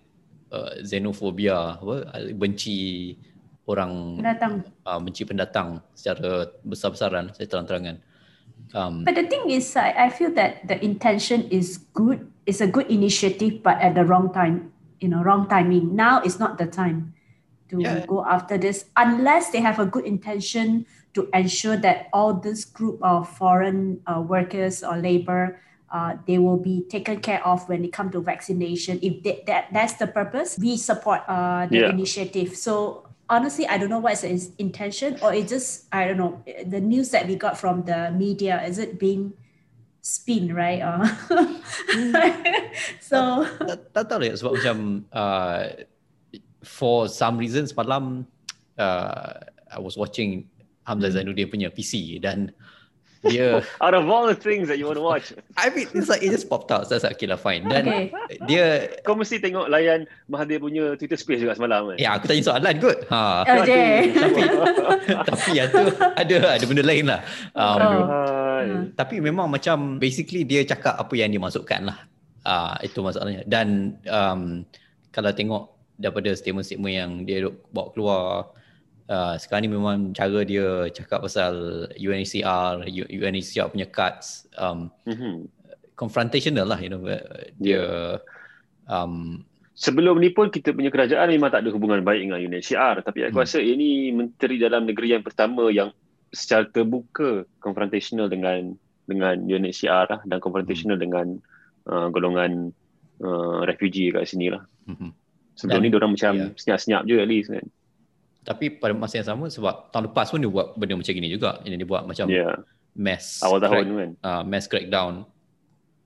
uh, 0.55 0.79
xenofobia 0.87 1.75
apa 1.75 2.15
benci 2.31 3.11
orang 3.67 4.23
pendatang 4.23 4.53
uh, 4.87 4.99
benci 5.03 5.27
pendatang 5.27 5.83
secara 5.91 6.47
besar-besaran 6.63 7.35
secara 7.35 7.47
terang-terangan. 7.51 7.97
Um, 8.71 9.03
but 9.03 9.19
the 9.19 9.27
thing 9.27 9.51
is, 9.51 9.67
I, 9.75 10.07
I 10.07 10.09
feel 10.09 10.31
that 10.39 10.63
the 10.67 10.79
intention 10.79 11.47
is 11.51 11.79
good. 11.91 12.23
It's 12.47 12.63
a 12.63 12.69
good 12.69 12.87
initiative, 12.87 13.63
but 13.63 13.79
at 13.83 13.95
the 13.99 14.07
wrong 14.07 14.31
time. 14.31 14.71
You 15.03 15.11
know, 15.11 15.19
wrong 15.19 15.51
timing. 15.51 15.91
Now 15.91 16.23
is 16.23 16.39
not 16.39 16.55
the 16.55 16.65
time 16.65 17.13
to 17.69 17.81
yeah. 17.81 18.05
go 18.05 18.25
after 18.25 18.57
this 18.57 18.85
unless 18.97 19.51
they 19.51 19.59
have 19.59 19.79
a 19.79 19.85
good 19.85 20.05
intention 20.05 20.85
to 21.13 21.29
ensure 21.33 21.77
that 21.77 22.07
all 22.13 22.33
this 22.33 22.65
group 22.65 22.99
of 23.01 23.29
foreign 23.29 24.01
uh, 24.05 24.21
workers 24.21 24.83
or 24.83 24.97
labor 24.97 25.59
uh, 25.91 26.15
they 26.27 26.37
will 26.37 26.57
be 26.57 26.83
taken 26.89 27.19
care 27.19 27.45
of 27.45 27.67
when 27.69 27.85
it 27.85 27.93
comes 27.93 28.11
to 28.11 28.19
vaccination 28.19 28.99
if 29.01 29.23
they, 29.23 29.43
that 29.47 29.71
that's 29.71 29.93
the 29.93 30.07
purpose 30.07 30.57
we 30.59 30.77
support 30.77 31.21
uh, 31.27 31.65
the 31.67 31.79
yeah. 31.79 31.89
initiative 31.89 32.55
so 32.55 33.07
honestly 33.29 33.65
i 33.67 33.77
don't 33.77 33.89
know 33.89 33.99
what's 33.99 34.21
the 34.21 34.51
intention 34.59 35.17
or 35.21 35.33
it 35.33 35.47
just 35.47 35.85
i 35.91 36.05
don't 36.05 36.17
know 36.17 36.43
the 36.67 36.79
news 36.79 37.09
that 37.09 37.27
we 37.27 37.35
got 37.35 37.57
from 37.57 37.83
the 37.85 38.11
media 38.11 38.61
is 38.63 38.77
it 38.77 38.99
being 38.99 39.33
spin, 40.05 40.53
right? 40.53 40.85
Uh, 40.85 41.01
so 43.01 43.41
tahu 43.89 44.21
lah 44.21 44.37
sebab 44.37 44.53
macam 44.53 44.77
uh, 45.09 45.61
for 46.65 47.07
some 47.07 47.37
reasons 47.37 47.71
malam 47.77 48.25
uh, 48.81 49.39
I 49.71 49.79
was 49.79 49.95
watching 49.95 50.49
Hamzah 50.85 51.13
hmm. 51.13 51.17
Zainuddin 51.17 51.47
punya 51.49 51.69
PC 51.69 52.21
dan 52.21 52.53
dia 53.25 53.57
out 53.83 53.97
of 53.97 54.05
all 54.05 54.29
the 54.29 54.37
things 54.37 54.69
that 54.69 54.77
you 54.77 54.85
want 54.85 55.01
to 55.01 55.05
watch. 55.05 55.33
I 55.57 55.73
mean 55.73 55.89
it's 55.97 56.09
like 56.09 56.21
it 56.21 56.29
just 56.29 56.45
popped 56.45 56.69
out. 56.69 56.85
So 56.85 56.95
I 56.95 57.01
was 57.01 57.05
like 57.09 57.17
okay 57.17 57.25
lah 57.25 57.41
fine. 57.41 57.65
Dan 57.65 57.89
okay. 57.89 58.37
dia 58.45 58.93
kau 59.01 59.17
mesti 59.17 59.41
tengok 59.41 59.65
layan 59.65 60.05
Mahathir 60.29 60.61
punya 60.61 60.93
Twitter 60.93 61.17
space 61.17 61.41
juga 61.41 61.57
semalam 61.57 61.93
kan 61.93 61.97
ya 61.97 62.13
aku 62.17 62.29
tanya 62.29 62.43
soalan 62.45 62.75
kot. 62.77 62.97
Ha. 63.09 63.21
okay. 63.49 64.13
tapi 64.13 64.41
tapi 65.33 65.49
yang 65.57 65.69
tu 65.73 65.83
ada 65.97 66.37
ada 66.53 66.65
benda 66.69 66.83
lain 66.85 67.05
lah. 67.09 67.19
Um, 67.57 67.81
oh. 67.81 68.61
tapi 68.93 69.17
memang 69.17 69.49
macam 69.49 69.97
basically 69.97 70.45
dia 70.45 70.61
cakap 70.61 70.93
apa 70.93 71.13
yang 71.17 71.33
dia 71.33 71.41
masukkan 71.41 71.81
lah. 71.81 71.97
Uh, 72.45 72.77
itu 72.85 73.01
masalahnya. 73.01 73.41
Dan 73.49 73.97
um, 74.05 74.61
kalau 75.09 75.33
tengok 75.33 75.74
daripada 75.95 76.35
statement-statement 76.35 76.93
yang 76.95 77.11
dia 77.23 77.47
bawa 77.71 77.87
keluar 77.95 78.23
uh, 79.07 79.35
sekarang 79.39 79.67
ni 79.67 79.71
memang 79.71 79.97
cara 80.11 80.43
dia 80.43 80.91
cakap 80.91 81.23
pasal 81.23 81.87
UNHCR 81.95 82.87
UNHCR 82.91 83.71
punya 83.71 83.87
cuts 83.87 84.49
um, 84.59 84.91
mm-hmm. 85.07 85.47
confrontational 85.95 86.67
lah 86.67 86.79
you 86.83 86.91
know 86.91 87.01
dia 87.57 88.19
um, 88.91 89.43
sebelum 89.75 90.19
ni 90.19 90.31
pun 90.31 90.51
kita 90.51 90.75
punya 90.75 90.91
kerajaan 90.91 91.31
memang 91.31 91.51
tak 91.51 91.63
ada 91.63 91.71
hubungan 91.71 92.03
baik 92.03 92.27
dengan 92.27 92.39
UNHCR 92.39 93.03
tapi 93.03 93.27
aku 93.27 93.39
hmm. 93.39 93.43
rasa 93.43 93.59
ini 93.59 94.11
menteri 94.11 94.55
dalam 94.59 94.87
negeri 94.87 95.15
yang 95.15 95.23
pertama 95.23 95.67
yang 95.71 95.91
secara 96.35 96.67
terbuka 96.67 97.47
confrontational 97.63 98.27
dengan 98.27 98.75
dengan 99.05 99.37
UNHCR 99.45 100.05
lah, 100.09 100.21
dan 100.25 100.37
confrontational 100.41 100.97
hmm. 100.97 101.05
dengan 101.05 101.27
uh, 101.89 102.07
golongan 102.09 102.73
uh, 103.21 103.61
refugee 103.69 104.09
kat 104.09 104.25
sini 104.25 104.49
lah. 104.51 104.65
Hmm. 104.89 105.13
Sebelum 105.55 105.81
dan, 105.81 105.87
ni 105.87 105.95
orang 105.95 106.11
macam 106.11 106.33
yeah. 106.35 106.51
senyap-senyap 106.59 107.01
je 107.07 107.15
at 107.15 107.27
least 107.31 107.47
kan. 107.47 107.65
Tapi 108.45 108.77
pada 108.77 108.93
masa 108.93 109.23
yang 109.23 109.27
sama 109.31 109.49
sebab 109.49 109.89
tahun 109.89 110.11
lepas 110.11 110.29
pun 110.29 110.39
dia 110.43 110.51
buat 110.51 110.75
benda 110.77 110.99
macam 110.99 111.13
gini 111.15 111.31
juga. 111.31 111.63
Ini 111.63 111.75
dia 111.79 111.87
buat 111.87 112.03
macam 112.05 112.27
yeah. 112.29 112.59
mass 112.93 113.41
awal 113.41 113.63
tahun 113.63 113.85
crack, 113.87 113.97
kan. 113.97 114.11
Uh, 114.21 114.43
mass 114.45 114.65
crackdown. 114.67 115.13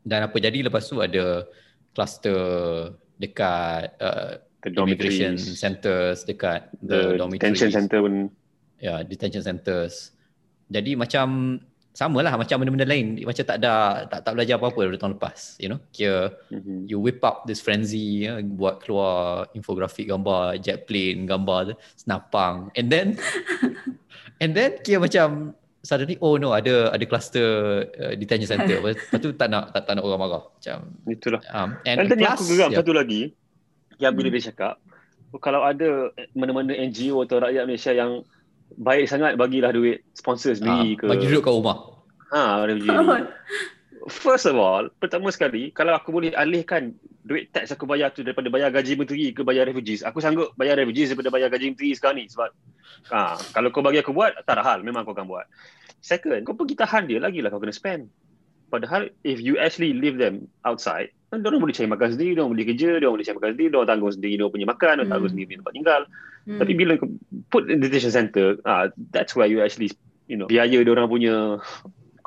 Dan 0.05 0.19
apa 0.29 0.37
jadi 0.39 0.63
lepas 0.63 0.87
tu 0.87 1.03
ada 1.03 1.43
cluster 1.91 2.39
dekat 3.19 3.91
uh, 3.99 4.39
immigration 4.63 5.35
centers 5.35 6.23
dekat 6.23 6.71
the, 6.79 7.19
the 7.19 7.25
detention 7.35 7.69
center 7.73 7.99
pun. 8.05 8.31
Ya, 8.79 8.87
yeah, 8.87 8.99
detention 9.03 9.43
centers. 9.43 10.15
Jadi 10.71 10.95
macam 10.95 11.59
sama 11.99 12.23
lah 12.23 12.39
macam 12.39 12.63
benda-benda 12.63 12.87
lain. 12.87 13.19
Macam 13.27 13.43
tak 13.43 13.59
ada 13.59 14.07
tak 14.07 14.23
tak 14.23 14.31
belajar 14.31 14.55
apa-apa 14.55 14.87
dari 14.87 14.95
tahun 14.95 15.13
lepas 15.19 15.59
you 15.59 15.67
know. 15.67 15.83
Kira 15.91 16.31
mm-hmm. 16.47 16.87
you 16.87 16.95
whip 16.95 17.19
up 17.27 17.43
this 17.43 17.59
frenzy 17.59 18.23
ya, 18.23 18.39
buat 18.39 18.79
keluar 18.79 19.51
infografik 19.51 20.07
gambar 20.07 20.63
jet 20.63 20.87
plane 20.87 21.27
gambar 21.27 21.75
senapang. 21.99 22.71
And 22.79 22.87
then 22.87 23.19
and 24.41 24.55
then 24.55 24.79
kira 24.79 25.03
macam 25.03 25.59
suddenly 25.83 26.15
oh 26.23 26.39
no 26.39 26.55
ada 26.55 26.87
ada 26.95 27.03
cluster 27.03 27.83
uh, 27.99 28.15
detention 28.15 28.47
center. 28.47 28.79
Lepas 28.83 29.19
tu 29.19 29.35
tak 29.35 29.51
nak 29.51 29.75
tak, 29.75 29.91
tak 29.91 29.99
nak 29.99 30.07
orang 30.07 30.23
marah. 30.23 30.43
Macam 30.55 30.77
itulah. 31.03 31.43
um, 31.51 31.75
and, 31.83 31.99
and 31.99 32.07
tadi 32.07 32.23
aku 32.23 32.47
geram 32.47 32.71
yeah. 32.71 32.79
satu 32.79 32.95
lagi. 32.95 33.35
Yang 33.99 34.13
bila 34.15 34.27
hmm. 34.31 34.35
dia 34.39 34.47
cakap 34.55 34.73
kalau 35.43 35.61
ada 35.67 36.15
mana-mana 36.31 36.73
NGO 36.73 37.21
atau 37.27 37.43
rakyat 37.43 37.67
Malaysia 37.67 37.91
yang 37.91 38.23
baik 38.77 39.05
sangat 39.09 39.33
bagilah 39.37 39.73
duit 39.73 40.05
sponsor 40.13 40.53
sendiri 40.53 40.93
ha, 40.93 40.99
ke. 41.01 41.05
bagi 41.09 41.25
duduk 41.29 41.43
kat 41.45 41.53
rumah 41.53 41.77
ha 42.33 42.65
first 44.07 44.47
of 44.47 44.55
all 44.55 44.87
pertama 44.97 45.29
sekali 45.29 45.69
kalau 45.75 45.93
aku 45.93 46.09
boleh 46.09 46.31
alihkan 46.33 46.95
duit 47.27 47.51
tax 47.51 47.75
aku 47.75 47.83
bayar 47.85 48.09
tu 48.15 48.23
daripada 48.23 48.47
bayar 48.47 48.71
gaji 48.71 48.95
menteri 48.95 49.35
ke 49.35 49.43
bayar 49.43 49.67
refugees 49.67 50.01
aku 50.01 50.23
sanggup 50.23 50.55
bayar 50.55 50.79
refugees 50.79 51.11
daripada 51.11 51.29
bayar 51.29 51.49
gaji 51.51 51.75
menteri 51.75 51.93
sekarang 51.93 52.23
ni 52.23 52.25
sebab 52.31 52.49
ha, 53.11 53.35
kalau 53.53 53.69
kau 53.69 53.83
bagi 53.83 53.99
aku 53.99 54.15
buat 54.15 54.33
tak 54.47 54.55
ada 54.57 54.63
hal 54.65 54.81
memang 54.81 55.03
kau 55.03 55.13
akan 55.13 55.27
buat 55.27 55.45
second 55.99 56.47
kau 56.47 56.55
pergi 56.55 56.79
tahan 56.79 57.11
dia 57.11 57.19
lagi 57.19 57.43
lah 57.43 57.51
kau 57.51 57.59
kena 57.59 57.75
spend 57.75 58.07
padahal 58.71 59.11
if 59.27 59.43
you 59.43 59.59
actually 59.59 59.91
leave 59.91 60.15
them 60.15 60.47
outside 60.63 61.11
kan 61.29 61.45
dia 61.45 61.49
orang 61.53 61.61
boleh 61.61 61.75
cari 61.77 61.85
makan 61.85 62.09
sendiri, 62.17 62.31
dia 62.33 62.41
orang 62.41 62.53
boleh 62.57 62.65
kerja, 62.65 62.89
dia 62.97 63.05
orang 63.05 63.15
boleh 63.21 63.27
cari 63.29 63.37
makan 63.37 63.51
sendiri, 63.53 63.69
dia 63.69 63.77
orang 63.77 63.89
tanggung 63.93 64.13
sendiri, 64.17 64.33
dia 64.33 64.49
punya 64.49 64.65
makan, 64.65 64.89
dia 64.89 64.97
orang 64.97 65.11
tanggung 65.13 65.29
hmm. 65.29 65.35
sendiri 65.37 65.59
tempat 65.61 65.73
tinggal. 65.77 66.01
Hmm. 66.49 66.59
Tapi 66.59 66.71
bila 66.73 66.93
put 67.53 67.63
in 67.69 67.77
detention 67.85 68.13
center, 68.13 68.47
ah 68.65 68.73
uh, 68.73 68.85
that's 69.13 69.37
where 69.37 69.45
you 69.45 69.61
actually 69.61 69.93
you 70.25 70.37
know 70.37 70.49
biaya 70.49 70.81
dia 70.81 70.93
orang 70.93 71.05
punya 71.05 71.61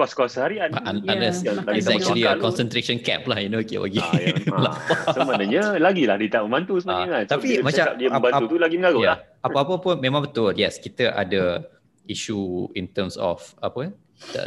kos-kos 0.02 0.34
harian. 0.42 0.74
Un- 0.74 1.06
yeah. 1.06 1.12
Unless 1.14 1.46
yeah. 1.46 1.62
it's 1.78 1.86
actually 1.86 2.26
a 2.26 2.34
concentration 2.34 2.98
camp 2.98 3.30
lah, 3.30 3.38
you 3.38 3.46
know, 3.46 3.62
okay, 3.62 3.78
bagi. 3.78 4.02
Ah, 4.02 4.12
yeah. 4.18 4.34
ah. 4.58 4.74
Sebenarnya, 5.14 5.62
lagi 5.78 6.10
lah 6.10 6.18
dia 6.18 6.28
tak 6.34 6.42
membantu 6.50 6.82
sebenarnya 6.82 7.06
ah, 7.06 7.14
kan. 7.14 7.24
Tapi 7.38 7.48
so, 7.54 7.62
macam, 7.62 7.84
dia 7.94 8.08
membantu 8.10 8.44
ap- 8.44 8.50
tu 8.50 8.56
lagi 8.58 8.76
mengarut 8.82 9.04
yeah. 9.06 9.16
lah. 9.22 9.46
Apa-apa 9.46 9.74
pun 9.78 9.94
memang 10.02 10.26
betul, 10.26 10.50
yes, 10.58 10.82
kita 10.82 11.14
ada 11.14 11.62
isu 12.10 12.66
in 12.74 12.90
terms 12.90 13.14
of 13.14 13.38
apa 13.62 13.94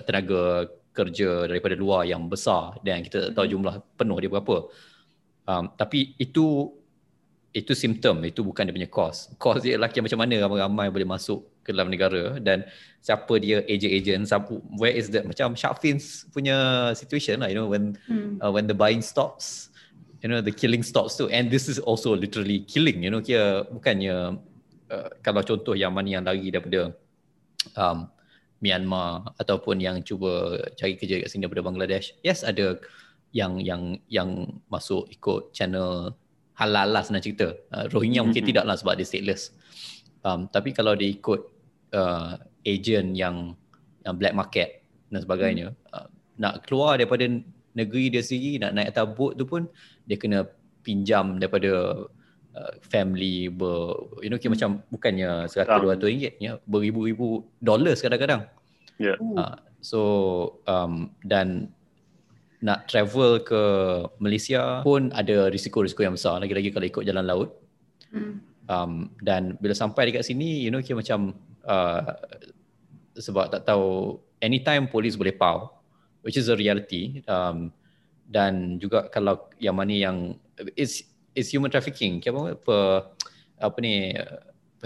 tenaga 0.04 0.68
kerja 0.96 1.48
daripada 1.48 1.76
luar 1.76 2.08
yang 2.08 2.28
besar 2.32 2.80
dan 2.84 3.04
kita 3.04 3.30
tak 3.30 3.32
tahu 3.36 3.46
hmm. 3.48 3.54
jumlah 3.56 3.76
penuh 4.00 4.18
dia 4.20 4.32
berapa. 4.32 4.58
Um, 5.46 5.66
tapi 5.76 6.16
itu 6.18 6.72
itu 7.56 7.72
simptom, 7.72 8.20
itu 8.28 8.44
bukan 8.44 8.68
dia 8.68 8.76
punya 8.76 8.90
cause. 8.92 9.32
Cause 9.40 9.64
dia 9.64 9.80
lelaki 9.80 10.04
macam 10.04 10.20
mana 10.20 10.36
ramai-ramai 10.44 10.92
boleh 10.92 11.08
masuk 11.08 11.48
ke 11.64 11.72
dalam 11.72 11.88
negara 11.88 12.36
dan 12.44 12.68
siapa 13.06 13.38
dia 13.38 13.62
agent-agent, 13.70 14.26
siapa, 14.26 14.58
where 14.82 14.90
is 14.90 15.14
that, 15.14 15.30
macam 15.30 15.54
Shark 15.54 15.78
Fins 15.78 16.26
punya 16.34 16.90
situation 16.98 17.38
lah, 17.38 17.54
you 17.54 17.58
know, 17.58 17.70
when 17.70 17.94
hmm. 18.10 18.42
uh, 18.42 18.50
when 18.50 18.66
the 18.66 18.74
buying 18.74 19.06
stops, 19.06 19.70
you 20.26 20.28
know, 20.28 20.42
the 20.42 20.50
killing 20.50 20.82
stops 20.82 21.14
too. 21.14 21.30
And 21.30 21.54
this 21.54 21.70
is 21.70 21.78
also 21.78 22.18
literally 22.18 22.66
killing, 22.66 23.06
you 23.06 23.14
know, 23.14 23.22
kira 23.22 23.70
bukannya 23.70 24.42
uh, 24.90 25.10
kalau 25.22 25.46
contoh 25.46 25.78
yang 25.78 25.94
mana 25.94 26.18
yang 26.18 26.26
lari 26.26 26.50
daripada 26.50 26.98
um, 27.78 28.10
Myanmar 28.58 29.38
ataupun 29.38 29.78
yang 29.78 30.02
cuba 30.02 30.58
cari 30.74 30.98
kerja 30.98 31.22
kat 31.22 31.30
sini 31.30 31.46
daripada 31.46 31.62
Bangladesh. 31.62 32.18
Yes 32.26 32.42
ada 32.42 32.82
yang 33.30 33.62
yang 33.62 34.02
yang 34.10 34.50
masuk 34.66 35.06
ikut 35.14 35.54
channel 35.54 36.18
halal 36.58 36.90
lah 36.90 37.06
senang 37.06 37.22
cerita. 37.22 37.54
Uh, 37.70 37.86
Rohingya 37.94 38.26
mm-hmm. 38.26 38.34
mungkin 38.34 38.50
tidak 38.50 38.66
lah 38.66 38.74
sebab 38.80 38.98
dia 38.98 39.06
stateless. 39.06 39.54
Um, 40.26 40.50
tapi 40.50 40.74
kalau 40.74 40.98
dia 40.98 41.14
ikut 41.14 41.42
uh, 41.94 42.42
agent 42.66 43.14
yang 43.14 43.54
yang 44.04 44.16
black 44.18 44.34
market 44.34 44.84
dan 45.14 45.22
sebagainya, 45.22 45.72
mm. 45.72 45.96
uh, 45.96 46.10
nak 46.42 46.66
keluar 46.66 46.98
daripada 47.00 47.26
negeri 47.78 48.12
dia 48.12 48.26
sendiri, 48.26 48.62
nak 48.62 48.72
naik 48.76 48.90
atas 48.92 49.06
boat 49.14 49.38
tu 49.38 49.46
pun 49.46 49.70
dia 50.06 50.18
kena 50.18 50.46
pinjam 50.86 51.42
daripada 51.42 52.06
uh, 52.56 52.74
family 52.86 53.52
ber, 53.52 53.98
you 54.24 54.32
know 54.32 54.40
kira 54.40 54.54
hmm. 54.54 54.56
macam 54.56 54.70
bukannya 54.94 55.50
100 55.50 56.00
200 56.00 56.06
ringgit 56.06 56.34
ya 56.40 56.62
beribu-ribu 56.70 57.44
dolar 57.60 57.98
kadang-kadang 57.98 58.46
yeah 59.02 59.18
ya. 59.20 59.42
uh, 59.42 59.56
so 59.84 60.00
um, 60.70 61.12
dan 61.26 61.74
nak 62.64 62.90
travel 62.90 63.44
ke 63.44 63.62
Malaysia 64.18 64.82
pun 64.82 65.12
ada 65.14 65.52
risiko-risiko 65.52 66.02
yang 66.02 66.16
besar 66.16 66.40
lagi-lagi 66.42 66.72
kalau 66.72 66.88
ikut 66.88 67.04
jalan 67.04 67.26
laut 67.28 67.50
hmm. 68.14 68.42
um, 68.70 69.12
dan 69.22 69.60
bila 69.60 69.76
sampai 69.76 70.10
dekat 70.10 70.24
sini 70.26 70.64
you 70.64 70.72
know 70.72 70.82
kira 70.82 71.02
macam 71.02 71.36
uh, 71.68 72.16
sebab 73.16 73.52
tak 73.52 73.64
tahu 73.64 74.20
anytime 74.44 74.92
polis 74.92 75.16
boleh 75.16 75.32
pau 75.32 75.72
which 76.26 76.36
is 76.36 76.52
a 76.52 76.56
reality 76.58 77.24
um, 77.32 77.72
dan 78.28 78.82
juga 78.82 79.08
kalau 79.14 79.48
yang 79.62 79.78
mana 79.78 79.94
yang 79.94 80.18
it's 80.74 81.06
is 81.36 81.52
human 81.52 81.70
trafficking. 81.70 82.24
Apa 82.24 82.56
apa 82.56 82.78
apa 83.60 83.78
ni 83.84 84.16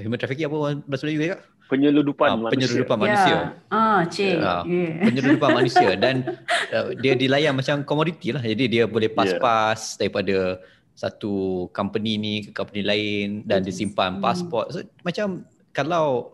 human 0.02 0.18
trafficking 0.18 0.50
apa 0.50 0.84
bahasa 0.84 1.06
Melayu 1.06 1.22
ya? 1.24 1.38
Penyeludupan 1.70 2.28
ah, 2.28 2.36
manusia. 2.36 2.54
Penyeludupan 2.58 2.96
yeah. 2.98 3.04
manusia. 3.06 3.38
Ah, 3.70 4.00
cik. 4.10 4.36
Uh, 4.42 4.63
yeah. 4.65 4.94
Penyeludupan 5.06 5.50
manusia 5.54 5.89
dan 5.96 6.15
uh, 6.74 6.89
dia 6.98 7.13
dilayan 7.13 7.54
macam 7.54 7.86
komoditi 7.86 8.34
lah. 8.34 8.42
Jadi 8.42 8.65
dia 8.65 8.84
boleh 8.89 9.08
pas-pas 9.13 9.78
yeah. 9.78 9.98
daripada 10.02 10.38
satu 10.98 11.70
company 11.72 12.18
ni 12.18 12.34
ke 12.44 12.52
company 12.52 12.82
lain 12.82 13.28
dan 13.46 13.62
disimpan 13.62 14.18
hmm. 14.18 14.22
pasport. 14.26 14.74
So, 14.74 14.82
macam 15.06 15.46
kalau 15.72 16.34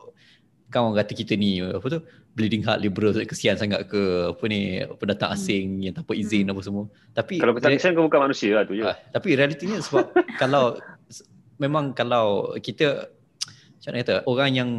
kawan 0.74 0.98
kata 0.98 1.14
kita 1.14 1.34
ni 1.38 1.62
apa 1.62 1.86
tu 1.88 2.00
bleeding 2.36 2.64
heart 2.68 2.84
liberal 2.84 3.16
kesian 3.24 3.56
sangat 3.56 3.88
ke 3.88 4.36
apa 4.36 4.44
ni 4.52 4.84
pendatang 5.00 5.32
hmm. 5.32 5.38
asing 5.40 5.66
hmm. 5.80 5.84
yang 5.88 5.94
tanpa 5.96 6.12
izin 6.14 6.46
hmm. 6.46 6.54
apa 6.54 6.62
semua 6.62 6.86
tapi 7.16 7.40
kalau 7.40 7.54
pendatang 7.56 7.80
asing 7.80 7.94
kau 7.96 8.06
bukan 8.06 8.22
manusia 8.28 8.52
lah 8.60 8.64
tu 8.68 8.76
je 8.76 8.84
uh, 8.84 8.98
tapi 9.16 9.40
realitinya 9.40 9.80
sebab 9.80 10.12
kalau 10.42 10.76
memang 11.62 11.96
kalau 11.96 12.52
kita 12.60 13.08
macam 13.80 13.90
mana 13.94 14.02
kata 14.04 14.16
orang 14.28 14.52
yang 14.52 14.70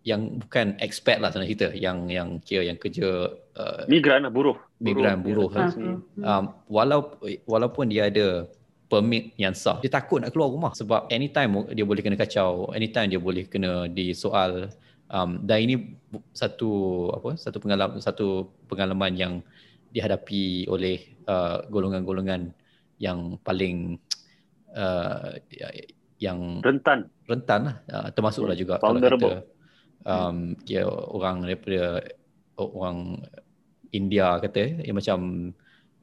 yang 0.00 0.40
bukan 0.40 0.80
expat 0.80 1.20
lah 1.20 1.28
sana 1.28 1.44
kita 1.44 1.76
yang 1.76 2.08
yang 2.08 2.40
kira 2.40 2.64
yang 2.64 2.80
kerja 2.80 3.36
uh, 3.36 3.84
migran 3.84 4.24
lah 4.24 4.32
buruh 4.32 4.56
migran 4.80 5.20
buruh, 5.20 5.52
buruh 5.52 5.68
ya, 5.76 6.00
um, 6.24 6.44
walau 6.72 7.20
walaupun 7.44 7.92
dia 7.92 8.08
ada 8.08 8.48
permit 8.88 9.36
yang 9.36 9.52
sah 9.52 9.76
dia 9.84 9.92
takut 9.92 10.24
nak 10.24 10.32
keluar 10.32 10.48
rumah 10.48 10.72
sebab 10.72 11.04
anytime 11.12 11.68
dia 11.76 11.84
boleh 11.84 12.00
kena 12.00 12.16
kacau 12.16 12.72
anytime 12.72 13.12
dia 13.12 13.20
boleh 13.20 13.44
kena 13.44 13.92
disoal 13.92 14.72
um, 15.10 15.42
dan 15.44 15.58
ini 15.66 15.74
satu 16.32 16.70
apa 17.12 17.36
satu 17.36 17.58
pengalaman 17.58 17.98
satu 17.98 18.48
pengalaman 18.70 19.12
yang 19.18 19.32
dihadapi 19.90 20.70
oleh 20.70 21.02
uh, 21.26 21.66
golongan-golongan 21.66 22.54
yang 23.02 23.36
paling 23.42 23.98
uh, 24.74 25.34
yang 26.22 26.62
rentan. 26.62 27.10
rentan 27.26 27.60
lah. 27.66 27.76
Uh, 27.90 28.08
termasuklah 28.14 28.54
juga 28.54 28.78
Vulnerable. 28.78 29.18
kalau 29.18 29.18
kata 29.18 30.06
um, 30.06 30.36
dia 30.62 30.86
orang 30.86 31.42
daripada 31.42 32.06
orang 32.54 33.24
India 33.90 34.38
kata 34.38 34.86
yang 34.86 34.94
macam 34.94 35.50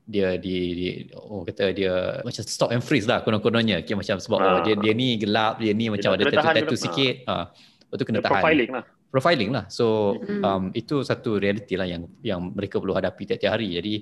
dia 0.08 0.40
di, 0.40 0.56
di 0.72 0.88
oh 1.16 1.44
kata 1.44 1.76
dia 1.76 2.24
macam 2.24 2.44
stop 2.44 2.72
and 2.72 2.84
freeze 2.84 3.08
lah 3.08 3.24
konon-kononnya. 3.24 3.84
Kira 3.88 4.04
macam 4.04 4.20
sebab 4.20 4.40
oh, 4.40 4.60
dia 4.68 4.76
dia 4.76 4.92
ni 4.92 5.16
gelap 5.16 5.64
dia 5.64 5.72
ni 5.72 5.88
macam 5.88 6.12
ada 6.12 6.28
tattoo-tattoo 6.28 6.76
sikit. 6.76 7.16
Ah 7.24 7.48
uh, 7.48 7.96
itu 7.96 8.04
kena 8.04 8.20
tahan. 8.20 8.44
profiling 8.44 8.72
lah 8.76 8.86
profiling 9.08 9.52
lah. 9.56 9.66
So 9.72 10.18
um, 10.44 10.70
itu 10.76 11.02
satu 11.04 11.40
realiti 11.40 11.80
lah 11.80 11.88
yang 11.88 12.08
yang 12.22 12.52
mereka 12.52 12.78
perlu 12.78 12.96
hadapi 12.96 13.24
tiap-tiap 13.24 13.56
hari. 13.56 13.80
Jadi 13.80 13.96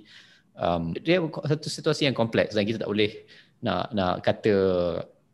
um, 0.57 0.91
dia 0.97 1.21
satu 1.21 1.67
situasi 1.69 2.09
yang 2.09 2.17
kompleks 2.17 2.57
dan 2.57 2.65
kita 2.65 2.81
tak 2.83 2.89
boleh 2.89 3.25
nak 3.61 3.93
nak 3.93 4.13
kata 4.25 4.55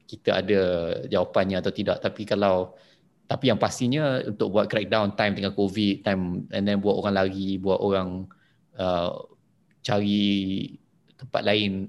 kita 0.08 0.44
ada 0.44 0.62
jawapannya 1.08 1.64
atau 1.64 1.72
tidak. 1.72 2.04
Tapi 2.04 2.28
kalau 2.28 2.76
tapi 3.32 3.48
yang 3.48 3.56
pastinya 3.56 4.20
untuk 4.28 4.52
buat 4.52 4.68
crackdown 4.68 5.16
time 5.16 5.40
tengah 5.40 5.56
covid 5.56 6.04
time 6.04 6.52
and 6.52 6.68
then 6.68 6.84
buat 6.84 7.00
orang 7.00 7.16
lari 7.16 7.56
buat 7.56 7.80
orang 7.80 8.28
uh, 8.76 9.24
cari 9.80 10.68
tempat 11.16 11.42
lain 11.48 11.88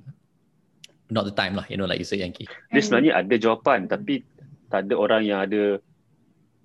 not 1.10 1.26
the 1.26 1.34
time 1.34 1.58
lah. 1.58 1.66
You 1.66 1.82
know 1.82 1.90
like 1.90 1.98
you 1.98 2.06
say 2.06 2.22
Yankee. 2.22 2.46
Dia 2.70 2.78
sebenarnya 2.78 3.18
ada 3.18 3.34
jawapan 3.34 3.90
tapi 3.90 4.22
tak 4.70 4.86
ada 4.86 4.94
orang 4.94 5.22
yang 5.26 5.42
ada 5.42 5.82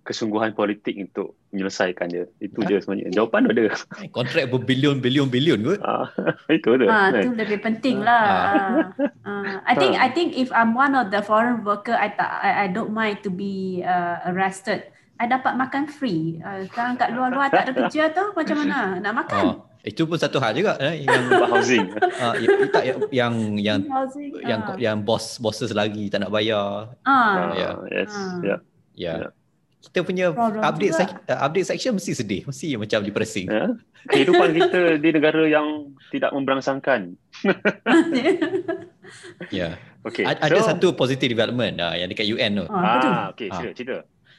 kesungguhan 0.07 0.55
politik 0.55 0.95
untuk 0.95 1.35
menyelesaikan 1.51 2.07
dia 2.07 2.23
itu 2.39 2.63
ha? 2.63 2.67
je 2.71 2.79
sebenarnya 2.79 3.11
jawapan 3.11 3.51
ada 3.51 3.75
kontrak 4.15 4.47
berbilion-bilion-bilion 4.47 5.59
kot 5.67 5.79
ah, 5.83 6.07
itu 6.55 6.79
tu 6.79 6.87
ah, 6.87 7.11
itu 7.11 7.35
lebih 7.35 7.59
penting 7.59 7.99
lah 7.99 8.23
ah. 8.23 8.47
ah. 9.27 9.59
I 9.67 9.75
think 9.75 9.99
I 9.99 10.07
think 10.07 10.39
if 10.39 10.47
I'm 10.55 10.71
one 10.71 10.95
of 10.95 11.11
the 11.11 11.19
foreign 11.19 11.67
worker 11.67 11.91
I 11.91 12.15
tak 12.15 12.31
I, 12.39 12.51
I 12.63 12.67
don't 12.71 12.95
mind 12.95 13.27
to 13.27 13.29
be 13.29 13.83
uh, 13.83 14.23
arrested 14.31 14.87
I 15.19 15.27
dapat 15.27 15.59
makan 15.59 15.91
free 15.91 16.39
uh, 16.39 16.63
sekarang 16.71 16.95
kat 16.95 17.11
luar-luar 17.11 17.51
tak 17.51 17.67
ada 17.67 17.75
kerja 17.75 18.15
tu 18.15 18.31
macam 18.31 18.63
mana 18.63 19.03
nak 19.03 19.13
makan 19.27 19.43
oh. 19.43 19.55
Itu 19.87 20.03
pun 20.03 20.19
satu 20.19 20.43
hal 20.43 20.51
juga 20.51 20.75
eh, 20.83 21.07
yang 21.07 21.31
housing. 21.47 21.87
Uh, 21.95 22.35
tak 22.75 22.83
yang 22.83 22.99
yang 23.07 23.33
yang 23.55 23.79
housing, 23.87 24.35
yang, 24.43 24.59
uh. 24.67 24.75
yang 24.75 24.97
bos 24.99 25.39
bosses 25.39 25.71
lagi 25.71 26.11
tak 26.11 26.27
nak 26.27 26.31
bayar. 26.35 26.91
Ah, 27.07 27.15
uh. 27.15 27.35
yeah. 27.55 27.73
yes, 27.87 28.11
uh. 28.11 28.35
yeah. 28.43 28.59
Yeah. 28.99 29.17
yeah. 29.23 29.31
Kita 29.87 30.03
punya 30.03 30.35
Problem 30.35 30.61
update 30.61 30.93
sek- 30.93 31.23
uh, 31.31 31.39
update 31.47 31.67
section 31.67 31.95
mesti 31.95 32.11
sedih, 32.11 32.41
mesti 32.43 32.75
macam 32.75 32.99
depressing. 33.01 33.47
Yeah. 33.47 33.69
Kehidupan 34.07 34.49
kita 34.55 34.81
di 34.99 35.09
negara 35.15 35.43
yang 35.47 35.95
tidak 36.11 36.31
memberangsangkan. 36.35 37.15
ya. 38.13 38.31
yeah. 39.51 39.73
Okay. 40.03 40.23
A- 40.23 40.39
ada 40.39 40.59
so, 40.59 40.67
satu 40.67 40.87
positive 40.95 41.31
development 41.35 41.79
uh, 41.79 41.95
yang 41.95 42.07
dekat 42.07 42.27
UN 42.27 42.63
tu. 42.63 42.65
Ah, 42.71 43.31
okay, 43.31 43.51
cerita, 43.51 43.71
uh. 43.71 43.75
cerita. 43.75 43.97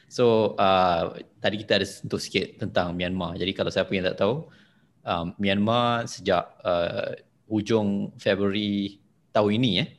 So, 0.09 0.57
uh, 0.57 1.13
tadi 1.37 1.61
kita 1.61 1.77
ada 1.77 1.85
sentuh 1.85 2.17
sikit 2.17 2.57
tentang 2.57 2.97
Myanmar. 2.97 3.37
Jadi 3.37 3.53
kalau 3.53 3.69
siapa 3.69 3.93
yang 3.93 4.09
tak 4.09 4.17
tahu, 4.17 4.49
um, 5.05 5.37
Myanmar 5.37 6.09
sejak 6.09 6.49
uh, 6.65 7.13
hujung 7.45 8.13
Februari 8.17 9.01
tahun 9.29 9.51
ini 9.61 9.71
eh 9.85 9.89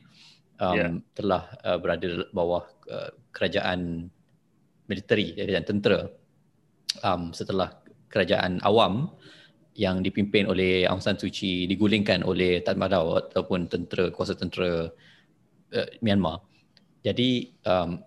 um, 0.61 0.75
yeah. 0.77 0.91
telah 1.17 1.43
uh, 1.65 1.77
berada 1.81 2.27
bawah 2.31 2.63
uh, 2.87 3.11
kerajaan 3.33 4.11
militeri 4.91 5.31
kerajaan 5.39 5.63
tentera 5.63 5.99
um, 7.07 7.31
setelah 7.31 7.79
kerajaan 8.11 8.59
awam 8.67 9.07
yang 9.79 10.03
dipimpin 10.03 10.51
oleh 10.51 10.83
Aung 10.83 10.99
San 10.99 11.15
Suu 11.15 11.31
Kyi 11.31 11.63
digulingkan 11.71 12.27
oleh 12.27 12.59
Tan 12.59 12.75
Madao 12.75 13.23
ataupun 13.23 13.71
tentera 13.71 14.11
kuasa 14.11 14.35
tentera 14.35 14.91
uh, 15.71 15.89
Myanmar. 16.03 16.43
Jadi 17.07 17.55
um, 17.63 18.03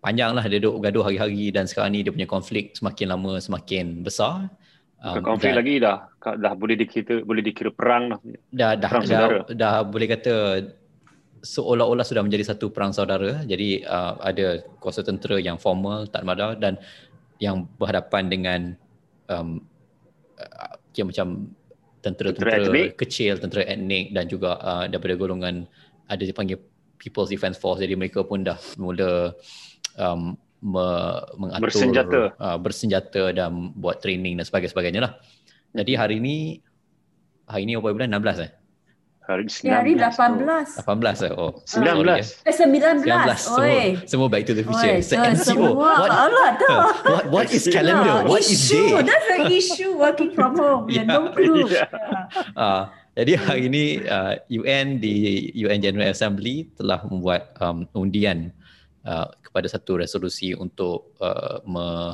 panjanglah 0.00 0.48
dia 0.48 0.64
duduk 0.64 0.80
gaduh 0.80 1.04
hari-hari 1.04 1.52
dan 1.52 1.68
sekarang 1.68 1.92
ni 1.92 2.00
dia 2.00 2.10
punya 2.10 2.24
konflik 2.24 2.72
semakin 2.72 3.12
lama 3.12 3.36
semakin 3.36 4.00
besar 4.00 4.48
Um, 5.04 5.20
konflik 5.20 5.52
dah, 5.52 5.58
lagi 5.60 5.74
dah 5.84 5.98
dah 6.40 6.52
boleh 6.56 6.80
dikira 6.80 7.20
boleh 7.20 7.44
dikira 7.44 7.68
perang 7.68 8.08
dah. 8.08 8.18
Dah 8.48 8.72
dah 8.72 8.88
perang 8.88 9.04
dah, 9.04 9.18
dah, 9.20 9.30
dah 9.52 9.74
boleh 9.84 10.08
kata 10.08 10.34
seolah-olah 11.44 12.02
sudah 12.08 12.24
menjadi 12.24 12.56
satu 12.56 12.72
perang 12.72 12.96
saudara. 12.96 13.44
Jadi 13.44 13.84
uh, 13.84 14.16
ada 14.24 14.64
kuasa 14.80 15.04
tentera 15.04 15.36
yang 15.36 15.60
formal 15.60 16.08
tak 16.08 16.24
ada 16.24 16.56
dan 16.56 16.80
yang 17.36 17.68
berhadapan 17.76 18.32
dengan 18.32 18.60
um, 19.28 19.60
uh, 20.40 20.74
yang 20.96 21.12
macam 21.12 21.52
tentera-tentera 22.00 22.64
tentera 22.64 22.82
kecil, 22.96 23.36
tentera 23.36 23.62
etnik 23.68 24.16
dan 24.16 24.24
juga 24.24 24.56
uh, 24.60 24.84
daripada 24.88 25.14
golongan 25.20 25.68
ada 26.08 26.22
dipanggil 26.24 26.56
People's 26.96 27.28
Defence 27.28 27.60
Force. 27.60 27.84
Jadi 27.84 27.92
mereka 27.92 28.24
pun 28.24 28.40
dah 28.40 28.56
mula 28.80 29.36
um, 30.00 30.32
me, 30.64 30.86
mengatur 31.36 31.68
bersenjata. 31.68 32.20
Uh, 32.40 32.56
bersenjata 32.56 33.22
dan 33.36 33.76
buat 33.76 34.00
training 34.00 34.40
dan 34.40 34.44
sebagainya 34.48 35.04
lah. 35.04 35.12
Jadi 35.76 35.92
hari 35.92 36.14
ini 36.24 36.64
hari 37.44 37.68
ini 37.68 37.76
apa 37.76 37.92
bulan 37.92 38.08
16 38.08 38.40
eh? 38.40 38.50
Hari 39.24 39.48
19. 39.48 39.64
Ya, 39.64 39.80
hari 39.80 39.96
18. 39.96 40.84
18 40.84 41.24
eh. 41.24 41.32
Oh. 41.32 41.56
19. 41.64 42.44
Eh 42.44 42.52
19. 42.52 43.08
19. 43.08 43.40
Semua, 43.40 43.72
semua 44.04 44.28
back 44.28 44.44
to 44.44 44.52
the 44.52 44.60
future. 44.60 45.00
Oi, 45.00 45.00
so, 45.00 45.16
MCO. 45.16 45.72
What, 45.80 46.12
Allah, 46.12 46.48
what, 47.08 47.24
what 47.32 47.46
is 47.48 47.64
calendar? 47.64 48.20
Yeah. 48.20 48.28
What 48.28 48.44
issue. 48.44 48.52
is 48.52 48.68
day? 48.68 49.00
That's 49.00 49.28
an 49.32 49.48
issue 49.48 49.96
working 49.96 50.36
from 50.36 50.56
home. 50.60 50.92
yeah. 50.92 51.08
No 51.08 51.32
clue. 51.32 51.72
Yeah. 51.72 51.88
Uh, 52.52 52.92
jadi 53.18 53.40
hari 53.40 53.72
ini 53.72 53.84
uh, 54.04 54.36
UN 54.52 55.00
di 55.00 55.48
UN 55.56 55.80
General 55.80 56.12
Assembly 56.12 56.68
telah 56.76 57.00
membuat 57.08 57.56
um, 57.64 57.88
undian 57.96 58.52
uh, 59.08 59.32
kepada 59.40 59.72
satu 59.72 60.04
resolusi 60.04 60.52
untuk 60.52 61.16
uh, 61.24 61.64
me, 61.64 62.12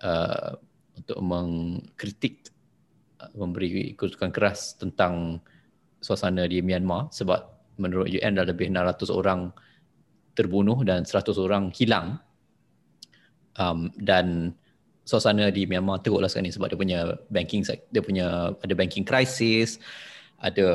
uh, 0.00 0.50
untuk 0.96 1.20
mengkritik 1.20 2.48
uh, 3.20 3.28
memberi 3.36 3.92
kerusakan 3.92 4.32
keras 4.32 4.80
tentang 4.80 5.44
suasana 6.00 6.48
di 6.48 6.64
Myanmar 6.64 7.12
sebab 7.12 7.40
menurut 7.80 8.08
UN 8.08 8.36
dah 8.36 8.44
lebih 8.44 8.68
600 8.72 9.08
orang 9.12 9.52
terbunuh 10.36 10.80
dan 10.84 11.04
100 11.04 11.36
orang 11.40 11.72
hilang 11.72 12.20
um, 13.60 13.92
dan 14.00 14.56
suasana 15.04 15.48
di 15.52 15.64
Myanmar 15.64 16.00
teruklah 16.00 16.28
sekarang 16.28 16.48
ni 16.48 16.54
sebab 16.56 16.72
dia 16.72 16.78
punya 16.80 17.00
banking 17.32 17.62
dia 17.64 18.02
punya 18.04 18.56
ada 18.60 18.74
banking 18.76 19.04
crisis 19.04 19.80
ada 20.40 20.68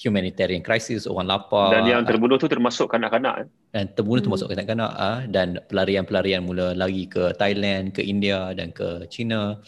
humanitarian 0.00 0.64
crisis, 0.64 1.04
orang 1.04 1.28
lapar. 1.28 1.76
Dan 1.76 1.84
yang 1.84 2.02
terbunuh 2.08 2.40
tu 2.40 2.48
termasuk 2.48 2.88
kanak-kanak. 2.88 3.44
Eh? 3.44 3.46
Dan 3.76 3.84
terbunuh 3.92 4.24
hmm. 4.24 4.26
termasuk 4.26 4.46
kanak-kanak 4.48 4.92
ah, 4.96 5.20
dan 5.28 5.60
pelarian-pelarian 5.68 6.40
mula 6.40 6.72
lari 6.72 7.04
ke 7.04 7.36
Thailand, 7.36 7.92
ke 7.92 8.00
India 8.00 8.56
dan 8.56 8.72
ke 8.72 9.04
China. 9.12 9.60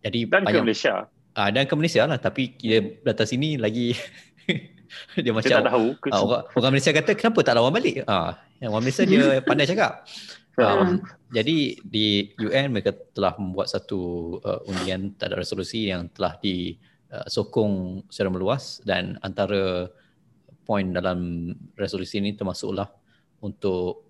Jadi 0.00 0.24
dan 0.24 0.48
banyak, 0.48 0.64
ke 0.64 0.64
Malaysia. 0.64 0.94
Ah, 1.34 1.50
dan 1.50 1.66
ke 1.66 1.74
Malaysia 1.74 2.06
lah. 2.06 2.18
Tapi 2.18 2.54
dia 2.56 2.78
datang 3.02 3.26
sini 3.26 3.58
lagi 3.58 3.92
dia 5.24 5.32
macam 5.34 5.50
dia 5.50 5.58
tak 5.60 5.70
tahu. 5.70 5.86
Ah, 6.10 6.20
orang, 6.22 6.42
orang 6.54 6.70
Malaysia 6.78 6.94
kata 6.94 7.12
kenapa 7.18 7.38
tak 7.42 7.54
lawan 7.58 7.74
balik? 7.74 8.06
Ah, 8.06 8.38
yang 8.62 8.70
orang 8.70 8.86
Malaysia 8.86 9.04
dia 9.04 9.22
pandai 9.46 9.66
cakap. 9.66 10.06
Um, 10.54 11.02
jadi 11.34 11.82
di 11.82 12.30
UN 12.38 12.70
mereka 12.70 12.94
telah 13.10 13.34
membuat 13.34 13.66
satu 13.66 14.38
uh, 14.38 14.62
undian 14.70 15.10
tak 15.18 15.34
ada 15.34 15.42
resolusi 15.42 15.90
yang 15.90 16.06
telah 16.14 16.38
di 16.38 16.78
Uh, 17.14 17.30
sokong 17.30 18.02
secara 18.10 18.26
meluas 18.26 18.82
dan 18.82 19.14
antara 19.22 19.86
poin 20.66 20.90
dalam 20.90 21.46
resolusi 21.78 22.18
ini 22.18 22.34
termasuklah 22.34 22.90
untuk 23.38 24.02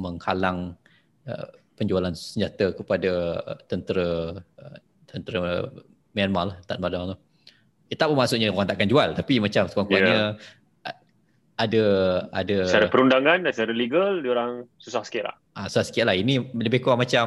menghalang 0.00 0.72
uh, 1.28 1.48
penjualan 1.76 2.16
senjata 2.16 2.72
kepada 2.72 3.12
uh, 3.44 3.60
tentera 3.68 4.40
uh, 4.40 4.78
tentera 5.04 5.68
Myanmar 6.16 6.44
lah 6.50 6.56
tak 6.64 6.80
pada 6.80 7.14
tu. 7.14 7.16
Eh, 7.86 7.94
tak 7.94 8.10
bermaksudnya 8.10 8.50
orang 8.50 8.66
takkan 8.66 8.88
jual 8.88 9.14
tapi 9.14 9.38
macam 9.38 9.68
sekurang-kurangnya 9.68 10.40
yeah 10.40 10.64
ada 11.56 11.84
ada 12.36 12.68
secara 12.68 12.88
perundangan 12.92 13.40
dan 13.40 13.50
secara 13.52 13.72
legal 13.72 14.20
dia 14.20 14.30
orang 14.36 14.68
susah 14.76 15.00
sikit 15.08 15.32
lah. 15.32 15.34
Ah 15.56 15.72
susah 15.72 15.88
sikit 15.88 16.04
lah. 16.04 16.12
Ini 16.12 16.52
lebih 16.52 16.84
kurang 16.84 17.00
macam 17.00 17.26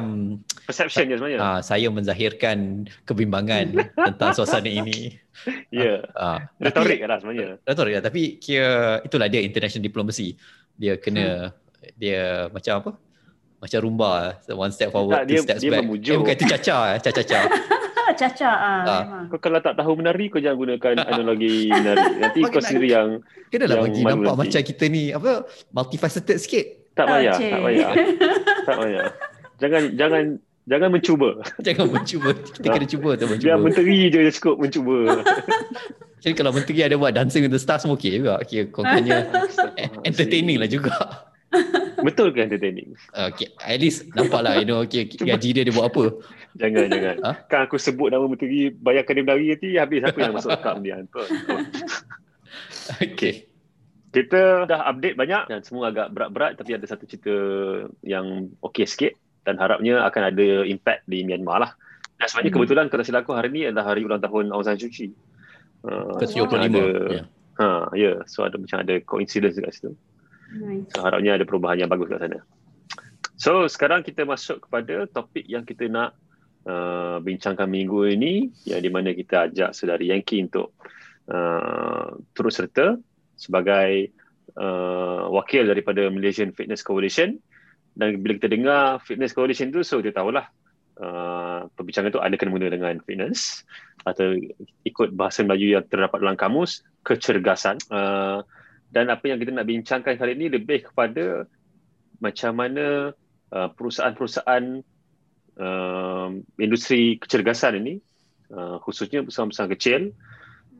perception 0.70 1.10
je 1.10 1.18
sebenarnya. 1.18 1.38
Ah 1.42 1.58
saya 1.66 1.90
menzahirkan 1.90 2.86
kebimbangan 3.02 3.74
tentang 4.14 4.30
suasana 4.30 4.70
ini. 4.70 5.18
Ya. 5.74 5.98
Yeah. 5.98 6.00
Ah, 6.14 6.38
retorik 6.62 7.02
lah 7.02 7.18
sebenarnya. 7.18 7.58
Retorik 7.66 7.94
lah 7.98 8.02
tapi 8.06 8.38
kira 8.38 9.02
itulah 9.02 9.26
dia 9.26 9.42
international 9.42 9.82
diplomacy. 9.82 10.38
Dia 10.78 10.94
kena 10.94 11.50
hmm. 11.50 11.98
dia 11.98 12.46
macam 12.54 12.74
apa? 12.86 12.90
Macam 13.60 13.78
rumba 13.82 14.40
one 14.46 14.72
step 14.72 14.88
forward, 14.94 15.20
tak, 15.20 15.24
two 15.26 15.36
dia, 15.36 15.42
steps 15.42 15.60
dia 15.60 15.70
back. 15.74 15.84
Memujuk. 15.84 16.14
Eh 16.14 16.16
bukan 16.16 16.34
itu 16.38 16.46
caca, 16.48 16.78
eh, 16.96 16.98
caca-caca. 18.14 18.50
caca 18.50 18.52
ah, 18.52 18.82
ah. 18.86 19.24
Kau 19.30 19.38
kalau 19.38 19.58
tak 19.62 19.74
tahu 19.78 19.92
menari 19.98 20.26
kau 20.28 20.42
jangan 20.42 20.58
gunakan 20.58 20.94
analogi 21.10 21.70
menari. 21.70 22.06
Nanti 22.18 22.40
kau 22.48 22.62
sendiri 22.62 22.88
yang 22.92 23.08
kena 23.50 23.70
lah 23.70 23.86
bagi 23.86 24.02
nampak 24.02 24.34
nanti. 24.34 24.40
macam 24.46 24.62
kita 24.66 24.84
ni 24.90 25.02
apa 25.14 25.46
multifaceted 25.70 26.38
sikit. 26.38 26.66
Tak 26.98 27.06
payah, 27.06 27.36
tak 27.38 27.60
payah. 27.62 27.90
tak 28.68 28.76
payah. 28.76 29.04
Jangan 29.60 29.82
jangan 29.94 30.24
Jangan 30.70 30.88
mencuba. 30.92 31.30
Jangan 31.66 31.86
mencuba. 31.90 32.30
Kita 32.36 32.66
kena 32.70 32.86
cuba 32.86 33.10
tu 33.18 33.26
mencuba. 33.26 33.48
Biar 33.48 33.58
menteri 33.58 33.96
je 34.06 34.18
dia 34.22 34.32
cukup 34.38 34.54
mencuba. 34.62 34.98
Jadi 36.22 36.34
kalau 36.36 36.52
menteri 36.54 36.78
ada 36.84 36.94
buat 36.94 37.10
dancing 37.16 37.42
with 37.48 37.54
the 37.56 37.58
stars 37.58 37.82
semua 37.82 37.98
okey 37.98 38.22
juga. 38.22 38.38
Okay, 38.44 38.70
kononnya 38.70 39.26
entertaining 40.06 40.62
lah 40.62 40.70
juga. 40.70 40.94
Betul 42.06 42.32
ke 42.32 42.46
entertaining? 42.46 42.94
Okay, 43.10 43.50
at 43.58 43.82
least 43.82 44.06
nampak 44.14 44.40
lah, 44.46 44.62
you 44.62 44.66
know, 44.66 44.86
okay, 44.86 45.10
gaji 45.10 45.50
dia 45.50 45.66
dia 45.66 45.74
buat 45.74 45.90
apa. 45.90 46.14
Jangan, 46.56 46.86
jangan. 46.90 47.16
Ha? 47.26 47.32
Kan 47.50 47.60
aku 47.66 47.76
sebut 47.78 48.10
nama 48.10 48.26
menteri, 48.26 48.70
bayarkan 48.70 49.12
dia 49.18 49.24
berlari 49.26 49.46
nanti, 49.54 49.68
habis 49.76 50.02
apa 50.06 50.18
yang 50.18 50.34
masuk 50.34 50.50
akam 50.54 50.82
dia. 50.82 51.02
okay. 53.04 53.50
Kita 54.10 54.66
dah 54.66 54.90
update 54.90 55.14
banyak 55.14 55.42
dan 55.46 55.62
semua 55.62 55.94
agak 55.94 56.10
berat-berat 56.10 56.58
tapi 56.58 56.74
ada 56.74 56.82
satu 56.82 57.06
cerita 57.06 57.30
yang 58.02 58.50
okey 58.58 58.82
sikit 58.82 59.14
dan 59.46 59.54
harapnya 59.54 60.02
akan 60.02 60.34
ada 60.34 60.66
impact 60.66 61.06
di 61.06 61.22
Myanmar 61.22 61.62
lah. 61.62 61.72
Dan 62.18 62.26
sebenarnya 62.26 62.50
hmm. 62.50 62.58
kebetulan 62.58 62.86
kalau 62.90 63.04
silap 63.06 63.22
aku 63.22 63.38
hari 63.38 63.54
ni 63.54 63.70
adalah 63.70 63.94
hari 63.94 64.02
ulang 64.02 64.18
tahun 64.18 64.50
Aung 64.50 64.66
San 64.66 64.82
Suu 64.82 64.90
Kyi. 64.90 65.14
Uh, 65.86 66.18
Ke-25. 66.18 66.74
Yeah. 66.74 67.24
Ha, 67.62 67.66
ya. 67.94 67.96
Yeah. 67.96 68.16
So 68.26 68.42
ada 68.42 68.58
macam 68.58 68.82
ada 68.82 68.98
coincidence 69.06 69.56
dekat 69.56 69.72
situ. 69.78 69.90
Nice. 70.56 70.90
So 70.94 71.06
harapnya 71.06 71.38
ada 71.38 71.46
perubahan 71.46 71.78
yang 71.78 71.90
bagus 71.90 72.10
kat 72.10 72.20
sana. 72.26 72.40
So 73.40 73.64
sekarang 73.70 74.04
kita 74.04 74.28
masuk 74.28 74.68
kepada 74.68 75.08
topik 75.08 75.48
yang 75.48 75.64
kita 75.64 75.88
nak 75.88 76.12
uh, 76.68 77.22
bincangkan 77.24 77.68
minggu 77.70 78.12
ini 78.12 78.52
yang 78.68 78.82
di 78.84 78.90
mana 78.92 79.16
kita 79.16 79.48
ajak 79.48 79.72
saudari 79.72 80.12
Yankee 80.12 80.44
untuk 80.44 80.76
uh, 81.30 82.20
turut 82.36 82.52
serta 82.52 83.00
sebagai 83.38 84.12
uh, 84.60 85.30
wakil 85.32 85.64
daripada 85.64 86.04
Malaysian 86.12 86.52
Fitness 86.52 86.84
Coalition 86.84 87.40
dan 87.96 88.20
bila 88.20 88.36
kita 88.36 88.52
dengar 88.52 89.00
Fitness 89.06 89.32
Coalition 89.32 89.72
tu 89.72 89.80
so 89.80 90.04
kita 90.04 90.20
tahulah 90.20 90.44
uh, 91.00 91.64
perbincangan 91.74 92.12
tu 92.12 92.20
ada 92.20 92.36
kena 92.36 92.52
mengena 92.52 92.76
dengan 92.76 92.94
fitness 93.02 93.64
atau 94.04 94.36
ikut 94.84 95.16
bahasa 95.16 95.44
Melayu 95.44 95.80
yang 95.80 95.84
terdapat 95.88 96.20
dalam 96.20 96.36
kamus 96.36 96.84
kecergasan 97.08 97.80
uh, 97.88 98.44
dan 98.90 99.08
apa 99.10 99.30
yang 99.30 99.38
kita 99.38 99.54
nak 99.54 99.66
bincangkan 99.66 100.14
kali 100.18 100.34
ini 100.34 100.46
lebih 100.50 100.90
kepada 100.90 101.46
macam 102.20 102.52
mana 102.52 103.14
uh, 103.54 103.68
perusahaan-perusahaan 103.72 104.82
uh, 105.56 106.28
industri 106.58 107.16
kecergasan 107.22 107.80
ini 107.80 108.02
uh, 108.52 108.82
khususnya 108.82 109.22
perusahaan-perusahaan 109.24 109.72
kecil 109.78 110.10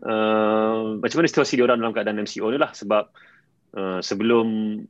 uh, 0.05 1.01
macam 1.01 1.17
mana 1.21 1.29
situasi 1.29 1.57
dia 1.59 1.65
orang 1.67 1.81
dalam 1.81 1.95
keadaan 1.95 2.23
MCO 2.25 2.47
ni 2.53 2.59
lah. 2.61 2.73
Sebab 2.73 3.05
uh, 3.77 4.01
sebelum 4.01 4.47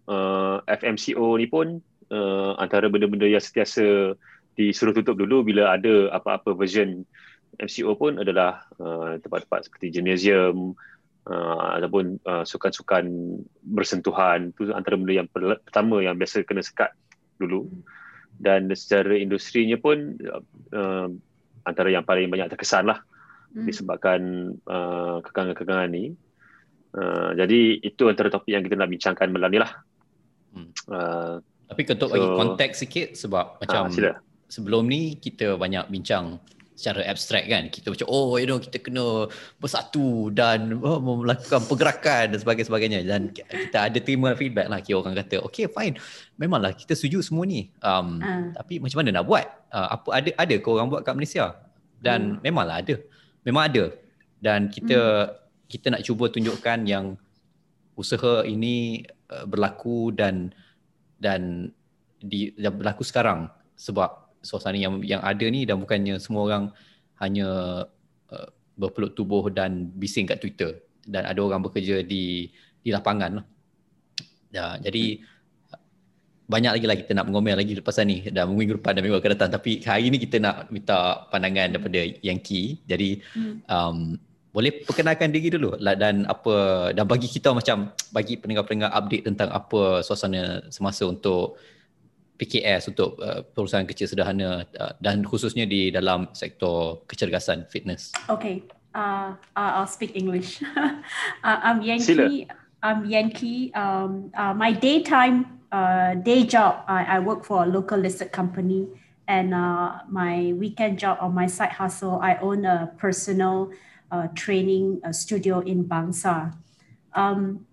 uh, 0.07 0.63
FMCO 0.67 1.39
ni 1.39 1.47
pun 1.51 1.81
uh, 2.13 2.53
antara 2.59 2.87
benda-benda 2.91 3.27
yang 3.27 3.43
setiasa 3.43 4.15
disuruh 4.59 4.93
tutup 4.93 5.17
dulu 5.17 5.47
bila 5.47 5.73
ada 5.75 6.11
apa-apa 6.13 6.53
version 6.53 7.07
MCO 7.59 7.97
pun 7.97 8.21
adalah 8.21 8.67
uh, 8.79 9.17
tempat-tempat 9.19 9.71
seperti 9.71 10.01
gymnasium 10.01 10.75
uh, 11.29 11.77
ataupun 11.77 12.21
uh, 12.25 12.45
sukan-sukan 12.47 13.05
bersentuhan 13.65 14.55
itu 14.55 14.73
antara 14.73 14.97
benda 14.97 15.21
yang 15.25 15.29
pertama 15.33 16.01
yang 16.01 16.17
biasa 16.17 16.47
kena 16.47 16.65
sekat 16.65 16.95
dulu 17.37 17.69
dan 18.41 18.73
secara 18.73 19.17
industrinya 19.21 19.77
pun 19.77 20.17
uh, 20.73 21.09
antara 21.69 21.93
yang 21.93 22.07
paling 22.07 22.33
banyak 22.33 22.49
terkesan 22.49 22.89
lah 22.89 23.05
hmm. 23.53 23.67
disebabkan 23.69 24.21
uh, 24.65 25.21
kekangan-kekangan 25.21 25.91
ni 25.93 26.17
uh, 26.97 27.37
jadi 27.37 27.85
itu 27.85 28.09
antara 28.09 28.33
topik 28.33 28.53
yang 28.53 28.65
kita 28.65 28.81
nak 28.81 28.89
bincangkan 28.89 29.29
malam 29.29 29.51
ni 29.53 29.59
lah 29.61 29.73
hmm. 30.57 30.71
uh, 30.89 31.35
tapi 31.71 31.87
untuk 31.87 32.09
so, 32.11 32.15
bagi 32.17 32.29
konteks 32.35 32.77
sikit 32.83 33.09
sebab 33.15 33.63
macam 33.63 33.93
uh, 33.93 34.17
sebelum 34.51 34.83
ni 34.89 35.15
kita 35.21 35.55
banyak 35.55 35.87
bincang 35.93 36.41
secara 36.81 37.05
abstrak 37.05 37.45
kan. 37.45 37.69
Kita 37.69 37.93
macam 37.93 38.09
oh 38.09 38.41
you 38.41 38.49
know 38.49 38.57
kita 38.57 38.81
kena 38.81 39.29
bersatu 39.61 40.33
dan 40.33 40.81
oh, 40.81 40.97
melakukan 40.97 41.61
pergerakan 41.69 42.33
dan 42.33 42.41
sebagainya 42.41 43.05
dan 43.05 43.29
kita 43.37 43.77
ada 43.77 43.99
terima 44.01 44.33
feedback 44.33 44.73
lah. 44.73 44.81
Kira 44.81 45.05
orang 45.05 45.21
kata 45.21 45.45
okay 45.45 45.69
fine. 45.69 46.01
Memanglah 46.41 46.73
kita 46.73 46.97
setuju 46.97 47.21
semua 47.21 47.45
ni. 47.45 47.69
Um, 47.85 48.17
uh. 48.25 48.57
tapi 48.57 48.81
macam 48.81 49.05
mana 49.05 49.21
nak 49.21 49.29
buat? 49.29 49.45
Uh, 49.69 49.89
apa 50.01 50.09
ada 50.17 50.31
ada 50.41 50.55
ke 50.57 50.69
orang 50.73 50.89
buat 50.89 51.05
kat 51.05 51.13
Malaysia? 51.13 51.61
Dan 52.01 52.41
hmm. 52.41 52.49
memanglah 52.49 52.81
ada. 52.81 52.97
Memang 53.45 53.69
ada. 53.69 53.85
Dan 54.41 54.73
kita 54.73 55.29
hmm. 55.29 55.33
kita 55.69 55.87
nak 55.93 56.03
cuba 56.09 56.33
tunjukkan 56.33 56.89
yang 56.89 57.21
usaha 57.93 58.41
ini 58.49 59.05
uh, 59.29 59.45
berlaku 59.45 60.17
dan 60.17 60.57
dan 61.21 61.69
di 62.25 62.57
berlaku 62.57 63.05
sekarang. 63.05 63.53
Sebab 63.77 64.30
suasana 64.41 64.77
yang 64.77 65.05
yang 65.05 65.21
ada 65.21 65.47
ni 65.49 65.69
dan 65.69 65.81
bukannya 65.81 66.17
semua 66.21 66.49
orang 66.49 66.65
hanya 67.21 67.49
uh, 68.33 68.49
berpelut 68.77 69.13
tubuh 69.13 69.53
dan 69.53 69.93
bising 69.93 70.25
kat 70.25 70.41
Twitter 70.41 70.81
dan 71.05 71.29
ada 71.29 71.41
orang 71.41 71.61
bekerja 71.61 72.01
di 72.01 72.49
di 72.81 72.89
lapangan 72.89 73.41
lah. 73.41 73.47
Ya, 74.51 74.81
jadi 74.83 75.23
banyak 76.51 76.73
lagi 76.75 76.87
lah 76.91 76.97
kita 76.99 77.15
nak 77.15 77.31
mengomel 77.31 77.55
lagi 77.55 77.79
lepas 77.79 77.95
ni 78.03 78.27
dan 78.27 78.51
minggu 78.51 78.83
depan 78.83 78.99
dan 78.99 79.07
minggu 79.07 79.23
akan 79.23 79.33
datang 79.39 79.55
tapi 79.55 79.79
hari 79.87 80.11
ni 80.11 80.19
kita 80.19 80.43
nak 80.43 80.67
minta 80.75 81.31
pandangan 81.31 81.79
daripada 81.79 82.03
Yankee 82.27 82.83
jadi 82.91 83.23
hmm. 83.39 83.55
um, 83.71 84.19
boleh 84.51 84.83
perkenalkan 84.83 85.31
diri 85.31 85.55
dulu 85.55 85.79
lah 85.79 85.95
dan 85.95 86.27
apa 86.27 86.91
dan 86.91 87.07
bagi 87.07 87.31
kita 87.31 87.55
macam 87.55 87.95
bagi 88.11 88.35
pendengar-pendengar 88.35 88.91
update 88.91 89.31
tentang 89.31 89.47
apa 89.55 90.03
suasana 90.03 90.67
semasa 90.75 91.07
untuk 91.07 91.55
PKS 92.41 92.89
untuk 92.89 93.21
uh, 93.21 93.45
perusahaan 93.45 93.85
kecil 93.85 94.09
sederhana 94.09 94.65
uh, 94.81 94.97
dan 95.05 95.21
khususnya 95.21 95.69
di 95.69 95.93
dalam 95.93 96.33
sektor 96.33 97.05
kecergasan 97.05 97.69
fitness. 97.69 98.17
Okay, 98.33 98.65
uh, 98.97 99.37
I'll 99.53 99.85
speak 99.85 100.17
English. 100.17 100.65
uh, 101.45 101.59
I'm 101.61 101.85
Yankee. 101.85 102.49
Sila. 102.49 102.57
I'm 102.81 103.05
Yankee. 103.05 103.69
Um, 103.77 104.33
uh, 104.33 104.57
my 104.57 104.73
daytime 104.73 105.61
uh, 105.73 106.15
day 106.15 106.45
job, 106.45 106.85
I, 106.89 107.17
I 107.17 107.19
work 107.21 107.45
for 107.45 107.65
a 107.65 107.67
local 107.67 107.99
listed 107.99 108.33
company, 108.33 108.89
and 109.29 109.55
uh, 109.55 110.01
my 110.09 110.55
weekend 110.57 110.99
job 110.99 111.19
or 111.23 111.31
my 111.31 111.47
side 111.47 111.77
hustle, 111.77 112.19
I 112.21 112.37
own 112.37 112.65
a 112.65 112.91
personal 112.99 113.71
uh, 114.11 114.29
training 114.35 115.01
uh, 115.05 115.13
studio 115.13 115.61
in 115.61 115.85
Bangsa. 115.85 116.57
Um, 117.15 117.67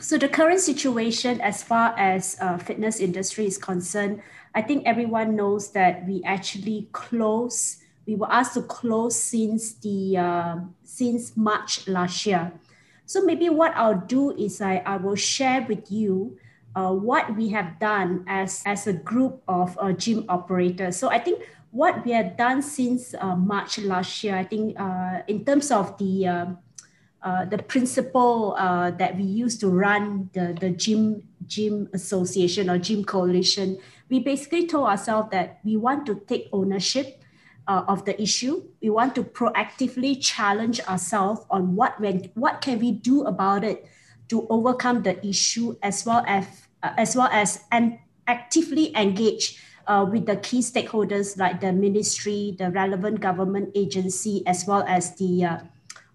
so 0.00 0.18
the 0.18 0.28
current 0.28 0.60
situation 0.60 1.40
as 1.40 1.62
far 1.62 1.94
as 1.98 2.36
uh, 2.40 2.58
fitness 2.58 3.00
industry 3.00 3.46
is 3.46 3.58
concerned, 3.58 4.22
I 4.54 4.62
think 4.62 4.86
everyone 4.86 5.36
knows 5.36 5.72
that 5.72 6.06
we 6.06 6.22
actually 6.24 6.88
close. 6.92 7.78
We 8.06 8.16
were 8.16 8.30
asked 8.30 8.54
to 8.54 8.62
close 8.62 9.14
since 9.14 9.74
the 9.74 10.16
uh, 10.16 10.56
since 10.82 11.36
March 11.36 11.86
last 11.86 12.26
year. 12.26 12.52
So 13.06 13.24
maybe 13.24 13.48
what 13.48 13.74
I'll 13.76 14.04
do 14.06 14.36
is 14.36 14.60
I, 14.60 14.82
I 14.84 14.96
will 14.96 15.16
share 15.16 15.64
with 15.68 15.90
you 15.90 16.36
uh, 16.76 16.92
what 16.92 17.34
we 17.36 17.48
have 17.48 17.78
done 17.80 18.24
as, 18.28 18.62
as 18.66 18.86
a 18.86 18.92
group 18.92 19.42
of 19.48 19.76
uh, 19.80 19.92
gym 19.92 20.24
operators. 20.28 20.96
So 20.96 21.08
I 21.08 21.18
think 21.18 21.42
what 21.70 22.04
we 22.04 22.12
have 22.12 22.36
done 22.36 22.60
since 22.62 23.14
uh, 23.18 23.34
March 23.34 23.78
last 23.78 24.22
year, 24.22 24.36
I 24.36 24.44
think 24.44 24.78
uh, 24.78 25.22
in 25.26 25.44
terms 25.44 25.70
of 25.70 25.96
the 25.98 26.56
uh, 27.22 27.44
the 27.44 27.58
principle 27.58 28.54
uh, 28.58 28.90
that 28.92 29.16
we 29.16 29.24
use 29.24 29.58
to 29.58 29.68
run 29.68 30.30
the, 30.32 30.56
the 30.60 30.70
gym 30.70 31.22
gym 31.46 31.88
association 31.94 32.68
or 32.70 32.78
gym 32.78 33.04
coalition, 33.04 33.78
we 34.08 34.20
basically 34.20 34.66
told 34.66 34.86
ourselves 34.86 35.30
that 35.30 35.58
we 35.64 35.76
want 35.76 36.06
to 36.06 36.20
take 36.28 36.48
ownership 36.52 37.22
uh, 37.66 37.84
of 37.88 38.04
the 38.04 38.20
issue. 38.20 38.62
We 38.80 38.90
want 38.90 39.14
to 39.16 39.24
proactively 39.24 40.22
challenge 40.22 40.80
ourselves 40.86 41.44
on 41.50 41.74
what 41.74 42.00
when 42.00 42.30
what 42.34 42.60
can 42.60 42.78
we 42.78 42.92
do 42.92 43.24
about 43.24 43.64
it 43.64 43.86
to 44.28 44.46
overcome 44.48 45.02
the 45.02 45.18
issue 45.26 45.74
as 45.82 46.06
well 46.06 46.22
as 46.26 46.46
uh, 46.82 46.92
as 46.96 47.16
well 47.16 47.28
as 47.32 47.64
and 47.72 47.98
actively 48.28 48.94
engage 48.94 49.58
uh, 49.88 50.06
with 50.08 50.26
the 50.26 50.36
key 50.36 50.60
stakeholders 50.60 51.36
like 51.38 51.60
the 51.60 51.72
ministry, 51.72 52.54
the 52.58 52.70
relevant 52.70 53.20
government 53.20 53.70
agency, 53.74 54.44
as 54.46 54.66
well 54.66 54.84
as 54.86 55.16
the 55.16 55.44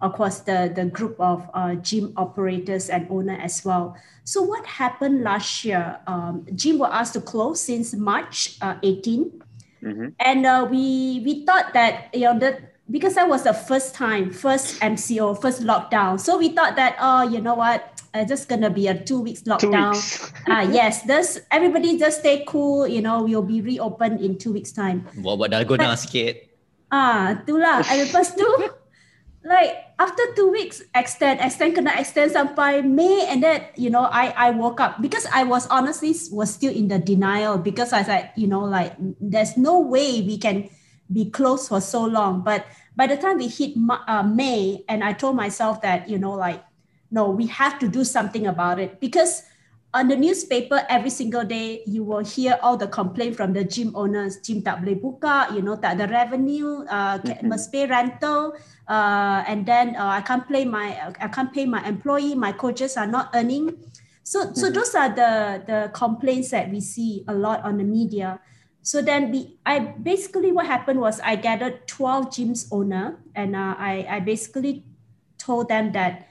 of 0.04 0.14
course, 0.14 0.39
the, 0.39 0.72
the 0.76 0.86
group 0.86 1.16
of 1.18 1.49
uh, 1.54 1.76
gym 1.76 2.12
operators 2.18 2.89
and 2.89 3.08
owner 3.10 3.39
as 3.41 3.64
well. 3.64 3.95
So 4.26 4.43
what 4.43 4.66
happened 4.66 5.24
last 5.24 5.64
year? 5.64 5.97
Um, 6.06 6.45
gym 6.54 6.78
were 6.78 6.91
asked 6.91 7.14
to 7.14 7.22
close 7.22 7.62
since 7.62 7.95
March 7.95 8.58
uh, 8.62 8.76
18. 8.84 9.41
Mm-hmm. 9.82 10.08
And 10.20 10.45
uh, 10.45 10.68
we, 10.70 11.24
we 11.24 11.45
thought 11.45 11.74
that, 11.74 12.14
you 12.14 12.28
know, 12.28 12.38
that 12.39 12.76
because 12.91 13.16
that 13.16 13.30
was 13.30 13.43
the 13.43 13.54
first 13.54 13.95
time, 13.95 14.30
first 14.30 14.82
MCO, 14.82 15.39
first 15.39 15.64
lockdown. 15.64 16.20
So 16.20 16.38
we 16.38 16.49
thought 16.49 16.76
that, 16.76 16.97
oh, 16.99 17.24
you 17.24 17.39
know 17.39 17.56
what? 17.56 17.89
It's 18.14 18.30
just 18.30 18.47
gonna 18.47 18.70
be 18.70 18.88
a 18.88 18.93
two 18.93 19.20
weeks 19.22 19.41
lockdown. 19.43 19.95
Two 19.95 20.28
Ah, 20.51 20.60
uh, 20.60 20.70
yes, 20.70 21.01
this 21.01 21.41
everybody 21.49 21.97
just 21.97 22.20
stay 22.20 22.43
cool. 22.45 22.86
You 22.86 23.01
know, 23.01 23.24
we'll 23.24 23.41
be 23.41 23.62
reopened 23.62 24.22
in 24.22 24.38
two 24.38 24.54
weeks 24.54 24.72
time. 24.72 25.08
Buat 25.18 25.39
buat 25.39 25.49
dalgona 25.49 25.97
sikit. 25.97 26.51
Ah, 26.93 27.41
itulah. 27.41 27.82
And 27.89 28.06
lepas 28.06 28.38
tu, 28.38 28.45
like 29.44 29.76
after 30.00 30.24
two 30.36 30.50
weeks 30.50 30.82
extend 30.96 31.44
extend 31.44 31.76
kena 31.76 31.91
extend 32.00 32.32
sampai 32.32 32.80
May 32.84 33.28
and 33.28 33.44
then 33.44 33.68
you 33.76 33.91
know 33.91 34.08
I 34.08 34.32
I 34.32 34.50
woke 34.56 34.80
up. 34.80 35.04
Because 35.04 35.28
I 35.30 35.44
was 35.44 35.68
honestly 35.68 36.16
was 36.32 36.52
still 36.52 36.72
in 36.72 36.88
the 36.88 36.98
denial. 36.98 37.60
Because 37.60 37.91
I 37.91 38.04
said 38.04 38.32
you 38.39 38.48
know 38.48 38.64
like 38.64 38.96
there's 39.20 39.60
no 39.60 39.80
way 39.84 40.24
we 40.24 40.39
can 40.39 40.72
be 41.12 41.28
closed 41.30 41.68
for 41.68 41.84
so 41.84 42.08
long. 42.08 42.41
But 42.41 42.66
by 42.96 43.08
the 43.08 43.20
time 43.20 43.38
we 43.38 43.52
hit 43.52 43.76
uh, 43.76 44.24
May 44.24 44.88
and 44.88 45.04
I 45.04 45.12
told 45.14 45.36
myself 45.36 45.84
that 45.84 46.08
you 46.08 46.18
know 46.18 46.34
like 46.34 46.64
no 47.12 47.30
we 47.30 47.46
have 47.52 47.78
to 47.84 47.88
do 47.91 48.08
something 48.08 48.48
about 48.48 48.80
it. 48.80 49.04
Because 49.04 49.44
on 49.94 50.08
the 50.08 50.16
newspaper 50.16 50.82
every 50.89 51.12
single 51.12 51.44
day 51.44 51.84
you 51.86 52.02
will 52.02 52.24
hear 52.24 52.58
all 52.64 52.80
the 52.80 52.88
complaint 52.88 53.36
from 53.36 53.52
the 53.52 53.68
gym 53.68 53.91
owners. 53.94 54.39
Gym 54.39 54.64
tak 54.64 54.82
boleh 54.82 54.96
buka 54.96 55.52
you 55.52 55.60
know 55.60 55.76
tak 55.76 56.00
ada 56.00 56.08
revenue 56.08 56.88
uh, 56.88 57.20
mm-hmm. 57.20 57.52
must 57.52 57.70
pay 57.76 57.86
rental 57.86 58.56
uh, 58.88 59.44
and 59.48 59.66
then 59.66 59.96
uh, 59.96 60.20
I 60.20 60.22
can't 60.22 60.48
pay 60.48 60.66
my 60.66 61.14
I 61.20 61.28
can't 61.28 61.54
pay 61.54 61.66
my 61.66 61.86
employee. 61.88 62.36
My 62.36 62.52
coaches 62.52 62.98
are 62.98 63.08
not 63.08 63.32
earning. 63.34 63.78
So 64.24 64.54
so 64.54 64.68
mm-hmm. 64.68 64.74
those 64.74 64.96
are 64.96 65.10
the 65.10 65.64
the 65.66 65.92
complaints 65.94 66.52
that 66.52 66.70
we 66.72 66.82
see 66.82 67.24
a 67.28 67.34
lot 67.34 67.64
on 67.64 67.78
the 67.78 67.84
media. 67.84 68.40
So 68.82 69.02
then 69.02 69.32
we 69.32 69.60
I 69.66 69.80
basically 69.80 70.52
what 70.52 70.68
happened 70.68 71.00
was 71.00 71.20
I 71.24 71.36
gathered 71.36 71.88
12 71.88 72.28
gyms 72.28 72.68
owner 72.72 73.24
and 73.36 73.56
uh, 73.56 73.76
I 73.80 74.06
I 74.10 74.20
basically 74.20 74.84
told 75.38 75.70
them 75.70 75.92
that 75.94 76.28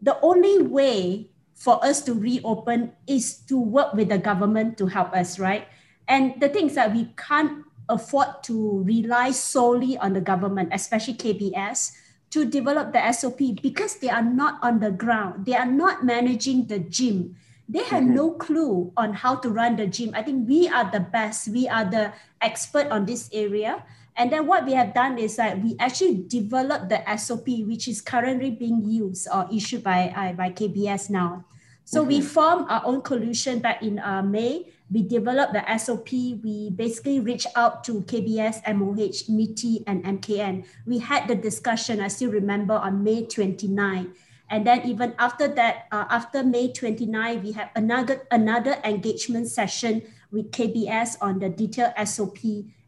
the 0.00 0.16
only 0.20 0.62
way 0.62 1.30
for 1.60 1.76
us 1.84 2.00
to 2.08 2.14
reopen 2.14 2.92
is 3.06 3.36
to 3.52 3.60
work 3.60 3.92
with 3.92 4.08
the 4.08 4.16
government 4.16 4.78
to 4.78 4.86
help 4.86 5.12
us, 5.12 5.38
right? 5.38 5.68
And 6.08 6.40
the 6.40 6.48
things 6.48 6.74
that 6.74 6.92
we 6.96 7.12
can't 7.20 7.68
afford 7.90 8.42
to 8.44 8.82
rely 8.86 9.30
solely 9.32 9.98
on 9.98 10.14
the 10.14 10.20
government, 10.20 10.70
especially 10.72 11.14
KBS, 11.14 11.92
to 12.30 12.46
develop 12.46 12.92
the 12.92 13.02
SOP 13.12 13.58
because 13.60 13.98
they 13.98 14.08
are 14.08 14.22
not 14.22 14.62
on 14.62 14.78
the 14.78 14.90
ground. 14.90 15.44
They 15.44 15.54
are 15.54 15.66
not 15.66 16.04
managing 16.04 16.66
the 16.66 16.78
gym. 16.78 17.36
They 17.68 17.82
have 17.90 18.02
mm-hmm. 18.02 18.14
no 18.14 18.30
clue 18.32 18.92
on 18.96 19.14
how 19.14 19.36
to 19.42 19.48
run 19.50 19.76
the 19.76 19.86
gym. 19.86 20.10
I 20.14 20.22
think 20.22 20.48
we 20.48 20.68
are 20.68 20.90
the 20.90 21.00
best. 21.00 21.48
We 21.48 21.68
are 21.68 21.84
the 21.84 22.12
expert 22.40 22.86
on 22.90 23.06
this 23.06 23.28
area. 23.32 23.82
And 24.16 24.30
then 24.30 24.46
what 24.46 24.66
we 24.66 24.72
have 24.74 24.94
done 24.94 25.18
is 25.18 25.36
that 25.36 25.62
we 25.62 25.76
actually 25.78 26.24
developed 26.26 26.88
the 26.88 27.02
SOP, 27.16 27.46
which 27.66 27.86
is 27.86 28.00
currently 28.00 28.50
being 28.50 28.82
used 28.82 29.28
or 29.32 29.46
issued 29.52 29.82
by, 29.82 30.10
uh, 30.14 30.32
by 30.34 30.50
KBS 30.50 31.10
now. 31.10 31.44
So 31.84 32.00
mm-hmm. 32.00 32.08
we 32.08 32.20
formed 32.20 32.66
our 32.68 32.82
own 32.84 33.02
collusion 33.02 33.58
back 33.58 33.82
in 33.82 33.98
uh, 33.98 34.22
May 34.22 34.66
we 34.90 35.02
developed 35.02 35.52
the 35.52 35.78
SOP. 35.78 36.10
We 36.10 36.70
basically 36.74 37.20
reached 37.20 37.46
out 37.54 37.84
to 37.84 38.02
KBS, 38.02 38.66
MOH, 38.74 39.30
MITI, 39.32 39.84
and 39.86 40.04
MKN. 40.04 40.66
We 40.84 40.98
had 40.98 41.28
the 41.28 41.34
discussion, 41.34 42.00
I 42.00 42.08
still 42.08 42.30
remember, 42.30 42.74
on 42.74 43.04
May 43.04 43.24
29. 43.26 44.12
And 44.50 44.66
then 44.66 44.82
even 44.84 45.14
after 45.18 45.46
that, 45.46 45.86
uh, 45.92 46.06
after 46.10 46.42
May 46.42 46.72
29, 46.72 47.42
we 47.42 47.52
had 47.52 47.70
another, 47.76 48.26
another 48.32 48.78
engagement 48.82 49.46
session 49.46 50.02
with 50.32 50.50
KBS 50.50 51.16
on 51.20 51.38
the 51.38 51.48
detailed 51.48 51.94
SOP. 52.04 52.38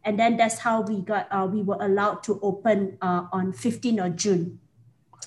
And 0.05 0.19
then 0.19 0.37
that's 0.37 0.59
how 0.59 0.83
we 0.83 1.03
got, 1.03 1.29
uh, 1.31 1.47
we 1.47 1.63
were 1.63 1.79
allowed 1.81 2.25
to 2.25 2.41
open 2.43 2.99
uh, 3.01 3.27
on 3.33 3.53
15th 3.53 4.05
of 4.05 4.17
June. 4.17 4.59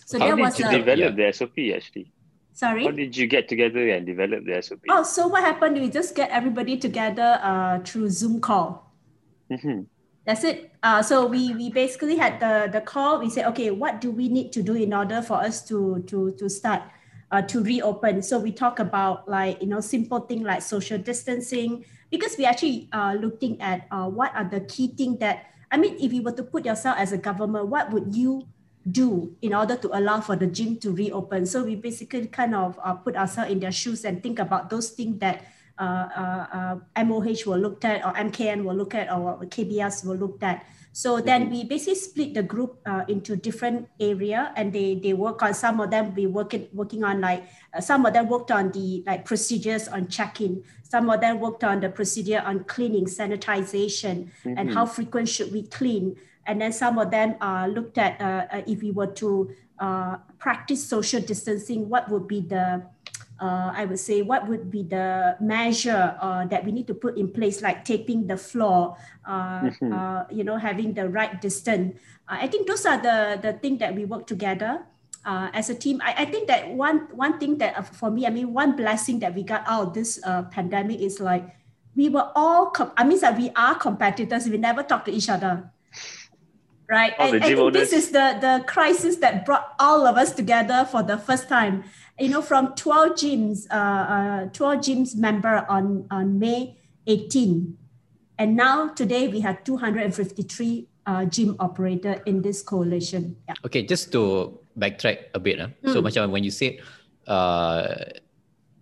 So 0.05 0.19
how 0.19 0.31
that 0.31 0.35
did 0.35 0.41
was 0.41 0.59
you 0.59 0.67
a, 0.67 0.71
develop 0.71 1.15
the 1.15 1.31
SOP 1.31 1.57
actually? 1.73 2.11
Sorry. 2.55 2.85
How 2.85 2.91
did 2.91 3.17
you 3.17 3.27
get 3.27 3.49
together 3.51 3.83
and 3.89 4.05
develop 4.05 4.45
the 4.45 4.55
SOP? 4.63 4.79
Oh, 4.87 5.03
so 5.03 5.27
what 5.27 5.43
happened? 5.43 5.75
We 5.75 5.89
just 5.89 6.15
get 6.15 6.31
everybody 6.31 6.79
together 6.79 7.37
uh, 7.43 7.83
through 7.83 8.09
Zoom 8.09 8.39
call. 8.39 8.95
Mm-hmm. 9.51 9.91
That's 10.23 10.43
it. 10.45 10.71
Uh, 10.81 11.03
so 11.03 11.27
we 11.27 11.53
we 11.53 11.69
basically 11.69 12.15
had 12.15 12.39
the 12.39 12.71
the 12.71 12.79
call. 12.79 13.19
We 13.19 13.29
said, 13.29 13.45
okay, 13.51 13.75
what 13.75 13.99
do 13.99 14.09
we 14.09 14.31
need 14.31 14.55
to 14.55 14.63
do 14.63 14.71
in 14.71 14.95
order 14.95 15.21
for 15.21 15.35
us 15.35 15.67
to 15.67 15.99
to 16.07 16.31
to 16.39 16.47
start 16.47 16.81
uh, 17.29 17.43
to 17.43 17.59
reopen? 17.59 18.23
So 18.23 18.39
we 18.39 18.55
talk 18.55 18.79
about 18.79 19.27
like 19.27 19.59
you 19.59 19.67
know 19.67 19.83
simple 19.83 20.23
thing 20.23 20.47
like 20.47 20.63
social 20.63 20.97
distancing 20.97 21.83
because 22.07 22.39
we 22.39 22.47
actually 22.47 22.87
uh, 22.95 23.19
looking 23.19 23.59
at 23.59 23.83
uh, 23.91 24.07
what 24.07 24.31
are 24.31 24.47
the 24.47 24.63
key 24.63 24.95
thing 24.95 25.19
that 25.19 25.51
I 25.71 25.75
mean, 25.75 25.99
if 25.99 26.15
you 26.15 26.23
were 26.23 26.31
to 26.39 26.43
put 26.47 26.63
yourself 26.63 26.95
as 26.95 27.11
a 27.11 27.19
government, 27.19 27.67
what 27.67 27.91
would 27.91 28.15
you 28.15 28.47
do 28.89 29.35
in 29.41 29.53
order 29.53 29.75
to 29.75 29.89
allow 29.97 30.21
for 30.21 30.35
the 30.35 30.45
gym 30.45 30.77
to 30.77 30.91
reopen. 30.91 31.45
So 31.45 31.63
we 31.63 31.75
basically 31.75 32.27
kind 32.27 32.53
of 32.53 32.79
uh, 32.83 32.93
put 32.93 33.15
ourselves 33.15 33.51
in 33.51 33.59
their 33.59 33.71
shoes 33.71 34.05
and 34.05 34.21
think 34.21 34.39
about 34.39 34.69
those 34.69 34.89
things 34.91 35.19
that 35.19 35.45
uh, 35.77 36.77
uh, 36.95 37.03
MOH 37.03 37.19
uh, 37.19 37.51
will 37.51 37.59
look 37.59 37.83
at 37.83 38.05
or 38.05 38.13
MKN 38.13 38.63
will 38.63 38.75
look 38.75 38.95
at 38.95 39.11
or 39.11 39.39
KBS 39.45 40.05
will 40.05 40.15
look 40.15 40.41
at. 40.43 40.65
So 40.93 41.19
then 41.19 41.49
we 41.49 41.65
basically 41.65 41.95
split 41.95 42.33
the 42.33 42.43
group 42.43 42.79
uh, 42.85 43.03
into 43.09 43.35
different 43.35 43.89
area 43.99 44.53
and 44.55 44.71
they, 44.71 44.95
they 44.95 45.11
work 45.11 45.43
on 45.43 45.53
some 45.53 45.81
of 45.81 45.91
them 45.91 46.15
we 46.15 46.25
working 46.25 46.69
working 46.71 47.03
on 47.03 47.19
like 47.19 47.43
uh, 47.73 47.81
some 47.81 48.05
of 48.05 48.13
them 48.13 48.29
worked 48.29 48.49
on 48.49 48.71
the 48.71 49.03
like 49.05 49.25
procedures 49.25 49.89
on 49.89 50.07
check-in 50.07 50.63
some 50.83 51.09
of 51.09 51.19
them 51.19 51.41
worked 51.41 51.65
on 51.65 51.81
the 51.81 51.89
procedure 51.89 52.41
on 52.45 52.63
cleaning 52.63 53.03
sanitization 53.03 54.31
mm-hmm. 54.45 54.53
and 54.57 54.73
how 54.73 54.85
frequent 54.85 55.27
should 55.27 55.51
we 55.51 55.63
clean 55.63 56.15
and 56.45 56.61
then 56.61 56.71
some 56.71 56.97
of 56.97 57.11
them 57.11 57.35
uh, 57.41 57.67
looked 57.67 57.97
at 57.97 58.21
uh, 58.21 58.45
uh, 58.51 58.61
if 58.67 58.81
we 58.81 58.91
were 58.91 59.09
to 59.17 59.49
uh, 59.79 60.17
practice 60.37 60.85
social 60.85 61.21
distancing, 61.21 61.89
what 61.89 62.09
would 62.09 62.27
be 62.27 62.41
the, 62.41 62.83
uh, 63.41 63.71
I 63.73 63.85
would 63.85 63.99
say, 63.99 64.21
what 64.21 64.47
would 64.47 64.69
be 64.69 64.83
the 64.83 65.35
measure 65.41 66.15
uh, 66.21 66.45
that 66.45 66.63
we 66.63 66.71
need 66.71 66.87
to 66.87 66.93
put 66.93 67.17
in 67.17 67.31
place, 67.31 67.61
like 67.61 67.83
taping 67.83 68.27
the 68.27 68.37
floor, 68.37 68.95
mm-hmm. 69.27 70.35
you 70.35 70.43
know, 70.43 70.57
having 70.57 70.93
the 70.93 71.09
right 71.09 71.41
distance. 71.41 71.97
I 72.27 72.47
think 72.47 72.67
those 72.67 72.85
are 72.85 73.01
the, 73.01 73.39
the 73.41 73.53
things 73.53 73.79
that 73.79 73.95
we 73.95 74.05
work 74.05 74.27
together. 74.27 74.85
as 75.25 75.69
a 75.69 75.75
team, 75.75 76.01
I, 76.05 76.13
I 76.21 76.25
think 76.25 76.47
that 76.47 76.69
one 76.69 77.09
one 77.17 77.41
thing 77.41 77.57
that 77.57 77.73
for 77.97 78.13
me, 78.13 78.25
I 78.25 78.29
mean, 78.29 78.53
one 78.53 78.77
blessing 78.77 79.17
that 79.25 79.33
we 79.33 79.41
got 79.41 79.65
out 79.65 79.89
of 79.89 79.93
this 79.97 80.21
pandemic 80.53 81.01
is 81.01 81.17
like 81.19 81.49
we 81.97 82.09
were 82.09 82.29
all. 82.37 82.69
Com- 82.69 82.93
I 82.93 83.03
mean, 83.03 83.17
that 83.25 83.33
we 83.33 83.49
are 83.57 83.73
competitors. 83.73 84.45
We 84.45 84.61
never 84.61 84.85
talk 84.85 85.05
to 85.05 85.11
each 85.11 85.29
other 85.29 85.73
right? 86.89 87.13
Oh, 87.19 87.27
and 87.33 87.43
I 87.43 87.47
think 87.55 87.73
this 87.73 87.93
is 87.93 88.11
the, 88.11 88.37
the 88.39 88.63
crisis 88.65 89.17
that 89.17 89.45
brought 89.45 89.73
all 89.79 90.05
of 90.07 90.17
us 90.17 90.33
together 90.33 90.87
for 90.89 91.03
the 91.03 91.17
first 91.17 91.49
time. 91.49 91.83
You 92.19 92.29
know, 92.29 92.41
from 92.41 92.75
12 92.75 93.11
gyms, 93.13 93.67
uh, 93.71 94.47
uh, 94.47 94.49
12 94.53 94.79
gyms 94.79 95.15
member 95.15 95.65
on, 95.67 96.07
on 96.11 96.39
May 96.39 96.77
18. 97.07 97.77
And 98.37 98.55
now 98.55 98.89
today 98.89 99.27
we 99.27 99.39
have 99.41 99.63
253 99.63 100.87
uh, 101.05 101.25
gym 101.25 101.55
operator 101.59 102.21
in 102.25 102.41
this 102.41 102.61
coalition. 102.61 103.37
Yeah. 103.47 103.55
Okay, 103.65 103.83
just 103.83 104.11
to 104.11 104.59
backtrack 104.77 105.31
a 105.33 105.39
bit. 105.39 105.59
Uh. 105.59 105.69
Mm. 105.83 105.93
So 105.93 106.01
macam 106.01 106.31
when 106.31 106.43
you 106.43 106.51
said 106.51 106.79
uh, 107.27 107.95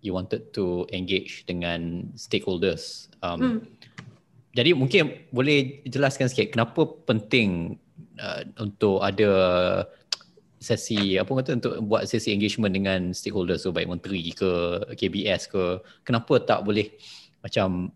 you 0.01 0.13
wanted 0.13 0.53
to 0.53 0.87
engage 0.91 1.45
dengan 1.45 2.11
stakeholders. 2.15 3.09
Um, 3.21 3.39
mm. 3.39 3.57
Jadi 4.53 4.77
mungkin 4.77 5.25
boleh 5.33 5.81
jelaskan 5.89 6.29
sikit 6.29 6.53
kenapa 6.53 6.85
penting 7.09 7.81
uh, 8.19 8.41
untuk 8.61 9.01
ada 9.01 9.31
sesi 10.63 11.19
apa 11.19 11.27
kata 11.27 11.59
untuk 11.59 11.73
buat 11.83 12.07
sesi 12.07 12.31
engagement 12.31 12.71
dengan 12.71 13.11
stakeholder 13.11 13.59
so 13.59 13.75
baik 13.75 13.91
menteri 13.91 14.31
ke 14.31 14.79
KBS 14.95 15.51
ke. 15.51 15.83
Kenapa 16.07 16.39
tak 16.39 16.63
boleh 16.63 16.87
macam 17.43 17.91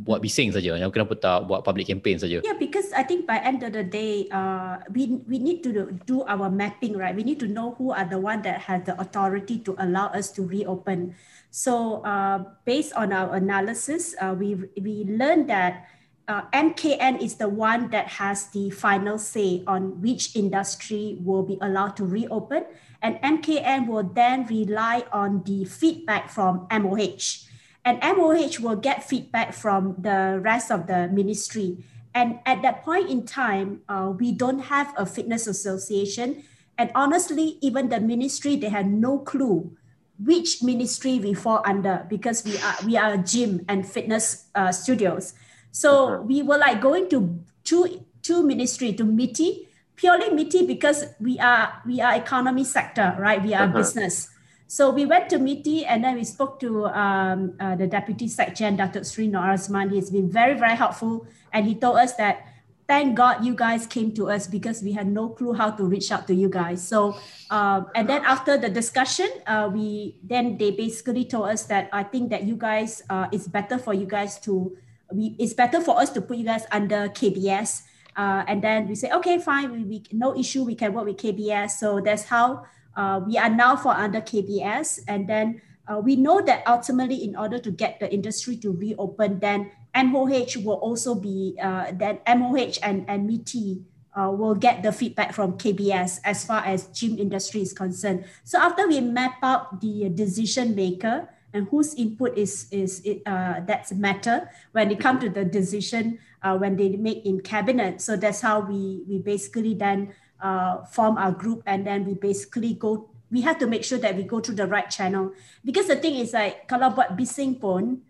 buat 0.00 0.18
bising 0.18 0.50
saja? 0.50 0.74
Kenapa 0.88 1.12
tak 1.14 1.46
buat 1.46 1.60
public 1.60 1.86
campaign 1.86 2.16
saja? 2.16 2.40
Yeah 2.40 2.56
because 2.56 2.90
i 2.96 3.04
think 3.04 3.28
by 3.28 3.36
end 3.38 3.60
of 3.60 3.76
the 3.76 3.84
day 3.84 4.26
uh, 4.32 4.80
we 4.90 5.20
we 5.28 5.36
need 5.36 5.60
to 5.60 5.92
do 6.08 6.24
our 6.24 6.48
mapping 6.48 6.96
right? 6.96 7.12
We 7.12 7.22
need 7.22 7.38
to 7.44 7.48
know 7.48 7.76
who 7.76 7.92
are 7.92 8.08
the 8.08 8.18
one 8.18 8.40
that 8.48 8.64
has 8.64 8.88
the 8.88 8.96
authority 8.96 9.60
to 9.68 9.76
allow 9.78 10.08
us 10.10 10.32
to 10.40 10.42
reopen. 10.42 11.14
So 11.52 12.00
uh, 12.02 12.48
based 12.64 12.96
on 12.96 13.12
our 13.12 13.36
analysis 13.36 14.16
uh, 14.16 14.32
we 14.32 14.56
we 14.80 15.04
learned 15.04 15.52
that 15.52 15.84
uh, 16.30 16.46
MKN 16.54 17.18
is 17.18 17.42
the 17.42 17.48
one 17.48 17.90
that 17.90 18.06
has 18.22 18.46
the 18.54 18.70
final 18.70 19.18
say 19.18 19.64
on 19.66 20.00
which 20.00 20.36
industry 20.36 21.18
will 21.18 21.42
be 21.42 21.58
allowed 21.60 21.98
to 21.98 22.06
reopen. 22.06 22.64
And 23.02 23.18
MKN 23.18 23.88
will 23.88 24.04
then 24.04 24.46
rely 24.46 25.02
on 25.12 25.42
the 25.42 25.64
feedback 25.64 26.30
from 26.30 26.68
MOH. 26.70 27.50
And 27.84 27.98
MOH 27.98 28.62
will 28.62 28.76
get 28.76 29.02
feedback 29.02 29.52
from 29.52 29.96
the 29.98 30.38
rest 30.40 30.70
of 30.70 30.86
the 30.86 31.08
ministry. 31.08 31.82
And 32.14 32.38
at 32.46 32.62
that 32.62 32.84
point 32.84 33.10
in 33.10 33.26
time, 33.26 33.82
uh, 33.88 34.12
we 34.14 34.30
don't 34.30 34.70
have 34.70 34.94
a 34.96 35.06
fitness 35.06 35.48
association. 35.48 36.44
And 36.78 36.92
honestly, 36.94 37.58
even 37.60 37.88
the 37.88 37.98
ministry, 37.98 38.54
they 38.54 38.68
had 38.68 38.86
no 38.86 39.18
clue 39.18 39.74
which 40.22 40.62
ministry 40.62 41.18
we 41.18 41.34
fall 41.34 41.62
under 41.64 42.04
because 42.10 42.44
we 42.44 42.54
are 42.58 42.76
we 42.84 42.94
are 42.94 43.14
a 43.14 43.18
gym 43.18 43.64
and 43.66 43.88
fitness 43.88 44.46
uh, 44.54 44.70
studios. 44.70 45.32
So 45.70 46.14
uh-huh. 46.14 46.22
we 46.22 46.42
were 46.42 46.58
like 46.58 46.80
going 46.80 47.08
to 47.10 47.40
two 47.64 48.04
two 48.22 48.42
ministry 48.42 48.92
to 48.94 49.04
MITI, 49.04 49.68
purely 49.96 50.30
MITI 50.30 50.66
because 50.66 51.04
we 51.20 51.38
are 51.38 51.82
we 51.86 52.00
are 52.00 52.16
economy 52.16 52.64
sector, 52.64 53.16
right? 53.18 53.42
We 53.42 53.54
are 53.54 53.64
uh-huh. 53.64 53.78
business. 53.78 54.28
So 54.70 54.90
we 54.90 55.04
went 55.04 55.28
to 55.30 55.38
MITI 55.40 55.84
and 55.84 56.04
then 56.04 56.14
we 56.14 56.22
spoke 56.22 56.60
to 56.60 56.86
um, 56.86 57.56
uh, 57.58 57.74
the 57.74 57.88
deputy 57.88 58.28
secretary, 58.28 58.70
Dr. 58.76 59.02
Sri 59.02 59.26
Norazman. 59.26 59.90
He's 59.90 60.10
been 60.10 60.30
very, 60.30 60.54
very 60.54 60.76
helpful. 60.76 61.26
And 61.52 61.66
he 61.66 61.74
told 61.74 61.98
us 61.98 62.14
that 62.22 62.46
thank 62.86 63.16
God 63.16 63.44
you 63.44 63.54
guys 63.54 63.86
came 63.86 64.14
to 64.14 64.30
us 64.30 64.46
because 64.46 64.82
we 64.82 64.90
had 64.90 65.06
no 65.06 65.30
clue 65.30 65.54
how 65.54 65.70
to 65.70 65.82
reach 65.82 66.10
out 66.10 66.26
to 66.26 66.34
you 66.34 66.48
guys. 66.48 66.86
So, 66.86 67.18
uh, 67.50 67.82
and 67.94 68.08
then 68.08 68.22
after 68.24 68.58
the 68.58 68.68
discussion, 68.68 69.26
uh, 69.46 69.70
we 69.72 70.18
then 70.22 70.58
they 70.58 70.70
basically 70.70 71.24
told 71.24 71.50
us 71.50 71.66
that 71.66 71.90
I 71.92 72.02
think 72.02 72.30
that 72.30 72.42
you 72.42 72.54
guys, 72.54 73.02
uh, 73.10 73.26
it's 73.30 73.46
better 73.46 73.78
for 73.78 73.94
you 73.94 74.06
guys 74.06 74.38
to, 74.46 74.76
we, 75.12 75.36
it's 75.38 75.52
better 75.52 75.80
for 75.80 76.00
us 76.00 76.10
to 76.10 76.20
put 76.20 76.36
you 76.36 76.44
guys 76.44 76.64
under 76.70 77.08
KBS. 77.08 77.82
Uh, 78.16 78.44
and 78.46 78.62
then 78.62 78.88
we 78.88 78.94
say, 78.94 79.10
okay, 79.10 79.38
fine, 79.38 79.72
we, 79.72 79.84
we 79.84 80.02
no 80.12 80.36
issue, 80.36 80.64
we 80.64 80.74
can 80.74 80.92
work 80.92 81.06
with 81.06 81.16
KBS. 81.16 81.72
So 81.78 82.00
that's 82.00 82.24
how 82.24 82.66
uh, 82.96 83.20
we 83.26 83.38
are 83.38 83.50
now 83.50 83.76
for 83.76 83.92
under 83.92 84.20
KBS. 84.20 85.00
And 85.08 85.28
then 85.28 85.62
uh, 85.88 85.98
we 85.98 86.16
know 86.16 86.40
that 86.42 86.62
ultimately, 86.66 87.24
in 87.24 87.36
order 87.36 87.58
to 87.58 87.70
get 87.70 88.00
the 88.00 88.12
industry 88.12 88.56
to 88.58 88.72
reopen, 88.72 89.40
then 89.40 89.70
MOH 89.94 90.62
will 90.62 90.78
also 90.78 91.14
be 91.14 91.56
uh, 91.60 91.92
that 91.92 92.22
MOH 92.26 92.78
and, 92.82 93.04
and 93.08 93.26
MITI 93.26 93.82
uh, 94.14 94.30
will 94.30 94.54
get 94.54 94.82
the 94.82 94.92
feedback 94.92 95.32
from 95.32 95.58
KBS 95.58 96.20
as 96.24 96.44
far 96.44 96.64
as 96.64 96.86
gym 96.88 97.18
industry 97.18 97.62
is 97.62 97.72
concerned. 97.72 98.24
So 98.44 98.58
after 98.58 98.86
we 98.86 99.00
map 99.00 99.38
out 99.42 99.80
the 99.80 100.08
decision 100.10 100.74
maker 100.74 101.28
and 101.52 101.68
whose 101.68 101.94
input 101.94 102.36
is 102.38 102.66
is 102.70 103.02
it 103.04 103.22
uh, 103.26 103.60
that's 103.66 103.92
matter 103.92 104.48
when 104.72 104.90
it 104.90 105.00
come 105.00 105.18
to 105.18 105.28
the 105.28 105.44
decision 105.44 106.18
uh, 106.42 106.56
when 106.56 106.76
they 106.76 106.94
make 106.96 107.24
in 107.26 107.40
cabinet. 107.40 108.00
So 108.00 108.16
that's 108.16 108.40
how 108.40 108.60
we 108.60 109.02
we 109.08 109.18
basically 109.18 109.74
then 109.74 110.14
uh, 110.38 110.84
form 110.90 111.18
our 111.18 111.32
group 111.32 111.62
and 111.66 111.86
then 111.86 112.04
we 112.04 112.14
basically 112.14 112.74
go. 112.74 113.10
We 113.30 113.46
have 113.46 113.62
to 113.62 113.66
make 113.70 113.86
sure 113.86 113.98
that 114.02 114.18
we 114.18 114.26
go 114.26 114.42
through 114.42 114.58
the 114.58 114.66
right 114.66 114.90
channel 114.90 115.30
because 115.62 115.86
the 115.86 115.94
thing 115.94 116.18
is 116.18 116.34
like 116.34 116.66
kalau 116.66 116.90
buat 116.90 117.14
bising 117.14 117.62
pun 117.62 118.02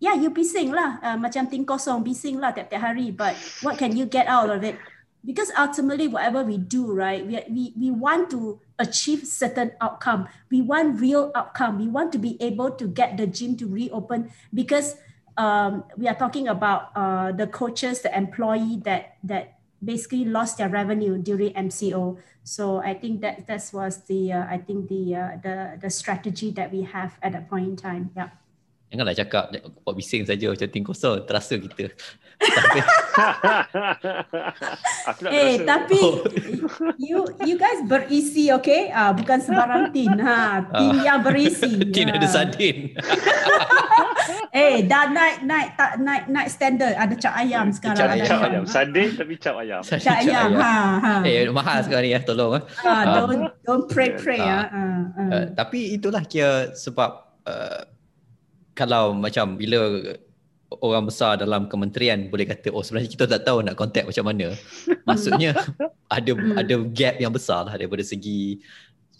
yeah, 0.00 0.16
you 0.16 0.32
bising 0.32 0.72
lah. 0.72 0.96
Uh, 1.04 1.18
macam 1.20 1.44
ting 1.46 1.62
kosong, 1.62 2.00
bising 2.00 2.40
lah 2.40 2.56
tiap-tiap 2.56 2.80
hari. 2.80 3.12
But 3.12 3.36
what 3.60 3.76
can 3.76 3.92
you 3.92 4.08
get 4.08 4.26
out 4.26 4.48
of 4.48 4.64
it? 4.64 4.80
Because 5.24 5.52
ultimately, 5.58 6.08
whatever 6.08 6.42
we 6.42 6.56
do, 6.56 6.90
right, 6.92 7.26
we, 7.26 7.42
we, 7.50 7.74
we 7.76 7.90
want 7.90 8.30
to 8.30 8.60
achieve 8.78 9.26
certain 9.26 9.72
outcome. 9.80 10.28
We 10.50 10.62
want 10.62 11.00
real 11.00 11.30
outcome. 11.34 11.78
We 11.78 11.88
want 11.88 12.12
to 12.12 12.18
be 12.18 12.40
able 12.40 12.70
to 12.72 12.86
get 12.88 13.16
the 13.18 13.26
gym 13.26 13.56
to 13.58 13.66
reopen 13.66 14.32
because 14.54 14.96
um, 15.36 15.84
we 15.96 16.08
are 16.08 16.14
talking 16.14 16.48
about 16.48 16.90
uh, 16.96 17.32
the 17.32 17.46
coaches, 17.46 18.00
the 18.00 18.16
employee 18.16 18.80
that 18.84 19.16
that 19.24 19.58
basically 19.82 20.24
lost 20.24 20.58
their 20.58 20.68
revenue 20.68 21.18
during 21.18 21.52
MCO. 21.54 22.18
So 22.44 22.78
I 22.78 22.94
think 22.94 23.20
that 23.20 23.46
that 23.46 23.70
was 23.72 24.04
the 24.04 24.32
uh, 24.32 24.44
I 24.48 24.58
think 24.58 24.88
the 24.88 25.14
uh, 25.14 25.30
the 25.42 25.78
the 25.80 25.90
strategy 25.90 26.50
that 26.52 26.72
we 26.72 26.82
have 26.82 27.18
at 27.22 27.32
that 27.32 27.48
point 27.48 27.68
in 27.68 27.76
time. 27.76 28.10
Yeah. 28.16 28.30
Janganlah 28.90 29.14
cakap 29.14 29.54
buat 29.86 29.94
bising 29.94 30.26
saja 30.26 30.50
macam 30.50 30.66
ting 30.66 30.82
kosong 30.82 31.22
terasa 31.22 31.54
kita. 31.54 31.94
eh 35.30 35.62
tapi 35.62 36.00
oh. 36.00 36.26
you 36.98 37.22
you 37.46 37.54
guys 37.54 37.86
berisi 37.86 38.50
okay 38.50 38.90
uh, 38.90 39.14
bukan 39.14 39.38
sembarang 39.38 39.90
tin 39.94 40.10
ha 40.18 40.66
tin 40.74 40.90
uh, 40.90 41.06
yang 41.06 41.22
berisi. 41.22 41.70
tin 41.94 42.10
ha. 42.10 42.18
ada 42.18 42.26
sardin. 42.26 42.90
eh 44.50 44.82
dah 44.82 45.06
naik 45.06 45.46
naik 45.46 45.68
tak 45.78 46.02
naik 46.02 46.26
naik 46.26 46.50
standard 46.50 46.98
ada 46.98 47.14
cap 47.14 47.38
ayam 47.38 47.70
sekarang 47.70 47.94
cap 47.94 48.10
ada 48.10 48.26
cap 48.26 48.42
ayam. 48.42 48.66
Sardin 48.66 49.14
tapi 49.14 49.38
cap 49.38 49.54
ayam. 49.54 49.86
Cap, 49.86 50.02
cap 50.02 50.18
ayam. 50.18 50.50
ayam. 50.50 50.58
Ha 50.58 50.74
ha. 50.98 51.14
Eh 51.28 51.46
mahal 51.46 51.78
sekarang 51.86 52.10
ni 52.10 52.16
ya 52.16 52.20
tolong 52.26 52.58
ah. 52.58 52.62
Uh, 52.82 53.04
don't 53.14 53.54
don't 53.62 53.86
pray 53.86 54.18
pray 54.18 54.42
ya. 54.42 54.66
Uh, 54.66 54.74
uh, 54.74 55.02
uh. 55.14 55.30
uh, 55.30 55.46
tapi 55.54 55.94
itulah 55.94 56.26
kira 56.26 56.74
sebab 56.74 57.38
uh, 57.46 57.86
kalau 58.80 59.12
macam 59.12 59.60
bila 59.60 60.00
orang 60.80 61.04
besar 61.04 61.36
dalam 61.36 61.68
kementerian 61.68 62.32
boleh 62.32 62.48
kata 62.48 62.72
oh 62.72 62.80
sebenarnya 62.80 63.12
kita 63.12 63.28
tak 63.28 63.44
tahu 63.44 63.60
nak 63.60 63.76
contact 63.76 64.08
macam 64.08 64.24
mana 64.32 64.56
maksudnya 65.08 65.52
ada 66.08 66.32
ada 66.56 66.74
gap 66.88 67.20
yang 67.20 67.34
besar 67.34 67.68
lah 67.68 67.74
daripada 67.76 68.00
segi 68.00 68.62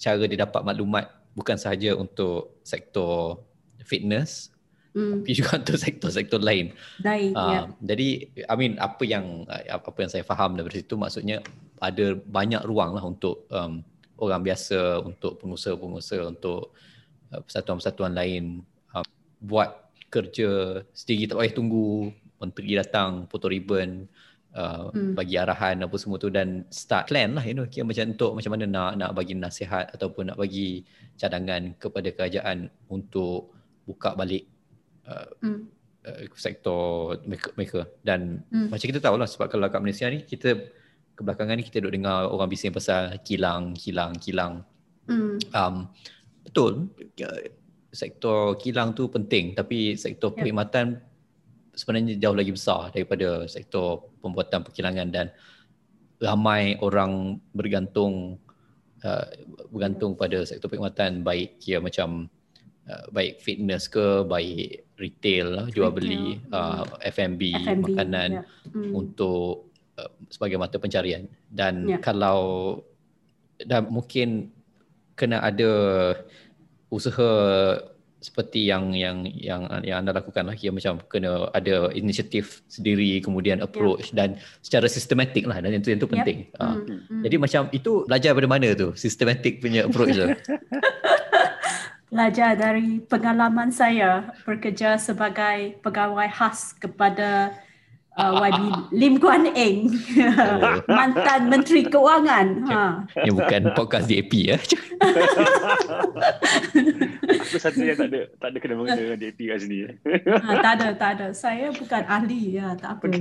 cara 0.01 0.25
dia 0.25 0.49
dapat 0.49 0.65
maklumat 0.65 1.11
bukan 1.37 1.61
sahaja 1.61 1.93
untuk 1.99 2.57
sektor 2.65 3.43
fitness 3.85 4.55
hmm. 4.95 5.23
tapi 5.23 5.31
juga 5.35 5.59
untuk 5.59 5.79
sektor-sektor 5.79 6.41
lain. 6.43 6.75
Lain, 7.03 7.31
uh, 7.35 7.51
yeah. 7.51 7.65
Jadi, 7.83 8.09
I 8.47 8.55
mean, 8.59 8.75
apa 8.79 9.03
yang 9.07 9.47
apa 9.47 9.99
yang 9.99 10.11
saya 10.11 10.25
faham 10.27 10.59
daripada 10.59 10.79
situ 10.79 10.95
maksudnya 10.99 11.43
ada 11.79 12.19
banyak 12.19 12.63
ruang 12.67 12.95
lah 12.99 13.05
untuk 13.07 13.47
um, 13.51 13.83
orang 14.21 14.43
biasa, 14.45 15.01
untuk 15.03 15.39
pengusaha-pengusaha, 15.41 16.23
untuk 16.27 16.75
uh, 17.33 17.41
persatuan-persatuan 17.45 18.13
lain 18.13 18.67
buat 19.41 19.91
kerja 20.13 20.83
sendiri 20.93 21.31
tak 21.31 21.37
payah 21.41 21.55
tunggu 21.55 22.13
menteri 22.41 22.77
datang 22.77 23.31
foto 23.31 23.47
ribbon 23.47 24.05
uh, 24.57 24.91
hmm. 24.91 25.15
bagi 25.15 25.39
arahan 25.39 25.87
apa 25.87 25.97
semua 25.97 26.19
tu 26.19 26.29
dan 26.29 26.67
start 26.69 27.09
plan 27.09 27.37
lah 27.37 27.45
you 27.47 27.55
know 27.55 27.67
kira 27.69 27.87
macam 27.87 28.11
untuk 28.11 28.31
macam 28.35 28.51
mana 28.57 28.65
nak 28.67 28.91
nak 28.99 29.11
bagi 29.15 29.35
nasihat 29.39 29.93
ataupun 29.95 30.35
nak 30.35 30.39
bagi 30.41 30.83
cadangan 31.15 31.77
kepada 31.79 32.11
kerajaan 32.11 32.73
untuk 32.91 33.55
buka 33.87 34.19
balik 34.19 34.51
uh, 35.07 35.31
hmm. 35.45 35.61
uh, 36.07 36.21
sektor 36.35 37.17
mereka, 37.25 37.49
mereka. 37.55 37.81
dan 38.03 38.43
hmm. 38.51 38.69
macam 38.73 38.87
kita 38.91 39.01
tahu 39.01 39.17
lah 39.21 39.29
sebab 39.31 39.47
kalau 39.47 39.71
kat 39.71 39.81
Malaysia 39.83 40.11
ni 40.11 40.27
kita 40.27 40.59
kebelakangan 41.15 41.55
ni 41.61 41.65
kita 41.67 41.85
duk 41.85 41.93
dengar 41.93 42.27
orang 42.33 42.49
bising 42.49 42.73
pasal 42.73 43.21
kilang 43.23 43.77
kilang 43.77 44.17
kilang 44.17 44.65
hmm. 45.07 45.39
um, 45.53 45.87
betul 46.43 46.89
sektor 47.91 48.55
kilang 48.55 48.95
tu 48.95 49.11
penting 49.11 49.55
tapi 49.55 49.99
sektor 49.99 50.31
ya. 50.31 50.35
perkhidmatan 50.39 50.99
yeah. 50.99 51.75
sebenarnya 51.75 52.15
jauh 52.23 52.37
lagi 52.39 52.55
besar 52.55 52.95
daripada 52.95 53.47
sektor 53.51 54.11
pembuatan 54.23 54.63
perkilangan 54.63 55.09
dan 55.11 55.27
ramai 56.23 56.79
orang 56.79 57.43
bergantung 57.51 58.39
uh, 59.03 59.27
bergantung 59.75 60.15
pada 60.15 60.47
sektor 60.47 60.71
perkhidmatan 60.71 61.27
baik 61.27 61.59
kira 61.59 61.83
macam 61.83 62.31
uh, 62.87 63.07
baik 63.11 63.43
fitness 63.43 63.91
ke 63.91 64.23
baik 64.23 64.87
retail 65.01 65.67
retail. 65.67 65.73
jual 65.75 65.91
beli 65.91 66.39
uh, 66.53 66.85
F&B, 67.03 67.57
F&B 67.57 67.81
makanan 67.91 68.45
yeah. 68.45 68.71
mm. 68.71 68.93
untuk 68.95 69.73
uh, 69.99 70.11
sebagai 70.31 70.61
mata 70.61 70.79
pencarian 70.79 71.27
dan 71.51 71.89
yeah. 71.89 71.99
kalau 71.99 72.79
dan 73.61 73.89
mungkin 73.93 74.53
kena 75.17 75.45
ada 75.45 75.73
usaha 76.91 77.31
seperti 78.21 78.69
yang 78.69 78.93
yang 78.93 79.25
yang 79.33 79.65
yang 79.81 80.05
anda 80.05 80.13
lakukan 80.13 80.45
lah 80.45 80.53
yang 80.61 80.77
macam 80.77 81.01
kena 81.09 81.49
ada 81.57 81.89
inisiatif 81.97 82.61
sendiri 82.69 83.17
kemudian 83.25 83.65
approach 83.65 84.13
yeah. 84.13 84.17
dan 84.21 84.29
secara 84.61 84.87
sistematik 84.93 85.49
lah 85.49 85.65
dan 85.65 85.73
itu 85.73 85.89
yang 85.89 86.01
tu 86.05 86.11
penting. 86.11 86.53
Yep. 86.53 86.61
Uh, 86.61 86.77
mm-hmm. 86.85 87.21
Jadi 87.25 87.37
macam 87.41 87.63
itu 87.73 87.93
belajar 88.05 88.31
dari 88.37 88.51
mana 88.51 88.69
tu 88.77 88.93
sistematik 88.93 89.65
punya 89.65 89.89
approach 89.89 90.13
tu? 90.13 90.29
belajar 92.13 92.59
dari 92.59 93.01
pengalaman 93.07 93.71
saya 93.71 94.35
bekerja 94.43 94.99
sebagai 94.99 95.79
pegawai 95.81 96.29
khas 96.29 96.75
kepada 96.77 97.55
uh, 98.17 98.33
YB 98.41 98.61
Lim 98.95 99.15
Guan 99.21 99.45
Eng. 99.53 99.93
Mantan 100.99 101.53
menteri 101.53 101.87
keuangan. 101.87 102.47
Ha. 102.67 102.83
Yang 103.29 103.35
bukan 103.39 103.63
podcast 103.77 104.09
DAP 104.09 104.33
ya 104.35 104.57
aku 107.51 107.59
satu 107.59 107.83
yang 107.83 107.99
tak 107.99 108.09
ada 108.15 108.21
tak 108.39 108.49
ada 108.55 108.59
kena 108.63 108.75
mengena 108.79 109.03
dengan 109.03 109.19
DAP 109.19 109.41
kat 109.51 109.59
sini. 109.65 109.79
Ha, 110.29 110.51
tak 110.63 110.73
ada 110.79 110.89
tak 110.95 111.11
ada. 111.19 111.27
Saya 111.35 111.75
bukan 111.75 112.03
ahli 112.07 112.61
ya 112.61 112.79
tak 112.79 113.01
apa. 113.01 113.07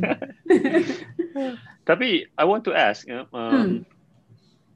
Tapi 1.89 2.29
I 2.37 2.43
want 2.45 2.61
to 2.69 2.73
ask 2.77 3.09
um, 3.09 3.25
hmm. 3.33 3.73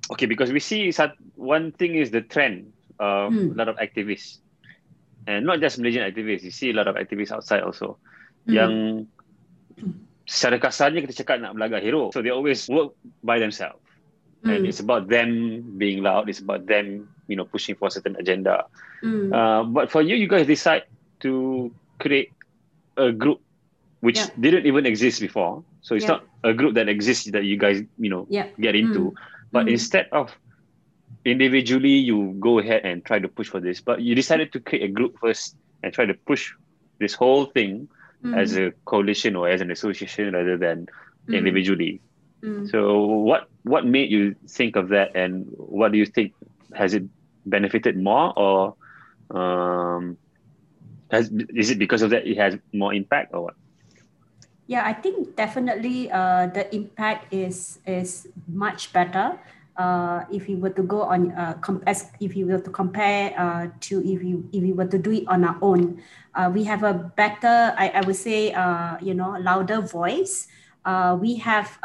okay 0.10 0.26
because 0.26 0.50
we 0.50 0.58
see 0.58 0.90
one 1.38 1.70
thing 1.76 1.94
is 1.94 2.10
the 2.10 2.26
trend 2.26 2.74
of 2.98 3.30
hmm. 3.30 3.54
a 3.54 3.56
lot 3.56 3.70
of 3.70 3.78
activists. 3.78 4.42
And 5.24 5.48
not 5.48 5.64
just 5.64 5.80
Malaysian 5.80 6.04
activists 6.04 6.44
you 6.44 6.52
see 6.52 6.74
a 6.74 6.76
lot 6.76 6.90
of 6.90 6.98
activists 6.98 7.32
outside 7.32 7.62
also. 7.62 8.02
Hmm. 8.44 8.52
yang 8.52 8.74
secara 10.26 10.58
kasarnya 10.60 11.04
kita 11.04 11.24
cakap 11.24 11.44
nak 11.44 11.54
belaga 11.56 11.84
hero. 11.84 12.12
So 12.16 12.24
they 12.24 12.32
always 12.32 12.66
work 12.72 12.96
by 13.24 13.40
themselves. 13.40 13.80
Mm. 14.44 14.50
And 14.50 14.60
it's 14.68 14.80
about 14.80 15.08
them 15.08 15.64
being 15.78 16.04
loud. 16.04 16.28
It's 16.28 16.40
about 16.40 16.68
them, 16.68 17.08
you 17.28 17.36
know, 17.36 17.46
pushing 17.46 17.76
for 17.76 17.88
a 17.88 17.92
certain 17.92 18.16
agenda. 18.20 18.68
Mm. 19.04 19.32
Uh, 19.32 19.64
but 19.68 19.92
for 19.92 20.02
you, 20.02 20.16
you 20.16 20.28
guys 20.28 20.48
decide 20.48 20.84
to 21.22 21.72
create 22.00 22.32
a 22.98 23.12
group 23.12 23.40
which 24.04 24.20
yeah. 24.20 24.28
didn't 24.40 24.66
even 24.68 24.86
exist 24.86 25.24
before. 25.24 25.64
So 25.82 25.96
it's 25.96 26.04
yeah. 26.04 26.20
not 26.20 26.28
a 26.44 26.54
group 26.54 26.76
that 26.76 26.90
exists 26.90 27.32
that 27.32 27.44
you 27.44 27.56
guys, 27.56 27.84
you 27.98 28.10
know, 28.10 28.28
yeah. 28.30 28.48
get 28.60 28.76
into. 28.76 29.12
Mm. 29.12 29.16
But 29.52 29.66
mm. 29.68 29.72
instead 29.72 30.08
of 30.12 30.36
individually, 31.24 32.04
you 32.04 32.36
go 32.40 32.60
ahead 32.60 32.84
and 32.84 33.04
try 33.04 33.20
to 33.20 33.28
push 33.28 33.48
for 33.48 33.60
this. 33.60 33.80
But 33.80 34.02
you 34.02 34.16
decided 34.16 34.52
to 34.54 34.60
create 34.60 34.84
a 34.84 34.92
group 34.92 35.20
first 35.20 35.56
and 35.84 35.94
try 35.94 36.06
to 36.06 36.14
push 36.14 36.52
this 37.00 37.14
whole 37.14 37.46
thing 37.46 37.88
mm. 38.24 38.38
as 38.38 38.56
a 38.58 38.72
coalition 38.86 39.36
or 39.36 39.48
as 39.50 39.62
an 39.62 39.72
association 39.72 40.34
rather 40.34 40.58
than 40.58 40.88
mm. 41.28 41.36
individually. 41.36 42.02
Mm. 42.42 42.70
So 42.70 43.00
what 43.06 43.48
what 43.64 43.86
made 43.86 44.12
you 44.12 44.36
think 44.48 44.76
of 44.76 44.90
that, 44.90 45.16
and 45.16 45.48
what 45.56 45.92
do 45.92 45.98
you 45.98 46.06
think 46.06 46.34
has 46.74 46.94
it 46.94 47.04
benefited 47.46 47.98
more, 47.98 48.34
or 48.36 48.76
um, 49.32 50.18
has 51.12 51.32
is 51.56 51.72
it 51.72 51.80
because 51.80 52.02
of 52.02 52.10
that 52.12 52.28
it 52.28 52.38
has 52.38 52.58
more 52.74 52.94
impact, 52.94 53.34
or 53.34 53.44
what? 53.52 53.56
Yeah, 54.68 54.84
I 54.86 54.94
think 54.94 55.36
definitely 55.36 56.12
uh, 56.12 56.48
the 56.48 56.68
impact 56.76 57.34
is 57.34 57.80
is 57.86 58.28
much 58.48 58.92
better. 58.92 59.40
Uh, 59.76 60.24
if 60.32 60.48
you 60.48 60.58
were 60.58 60.70
to 60.70 60.84
go 60.84 61.02
on 61.02 61.32
uh, 61.32 61.58
if 62.20 62.36
you 62.36 62.46
were 62.46 62.62
to 62.62 62.70
compare 62.70 63.34
uh, 63.34 63.66
to 63.80 64.06
if 64.06 64.22
you 64.22 64.48
if 64.54 64.62
you 64.62 64.76
were 64.76 64.86
to 64.86 65.00
do 65.00 65.12
it 65.12 65.26
on 65.28 65.44
our 65.44 65.58
own, 65.62 66.02
uh, 66.36 66.52
we 66.54 66.64
have 66.64 66.84
a 66.84 66.94
better, 66.94 67.74
I, 67.78 67.90
I 67.90 68.02
would 68.02 68.16
say, 68.16 68.54
uh, 68.54 68.98
you 69.02 69.14
know, 69.14 69.38
louder 69.40 69.82
voice. 69.82 70.48
Uh, 70.86 71.18
we 71.20 71.38
have, 71.38 71.78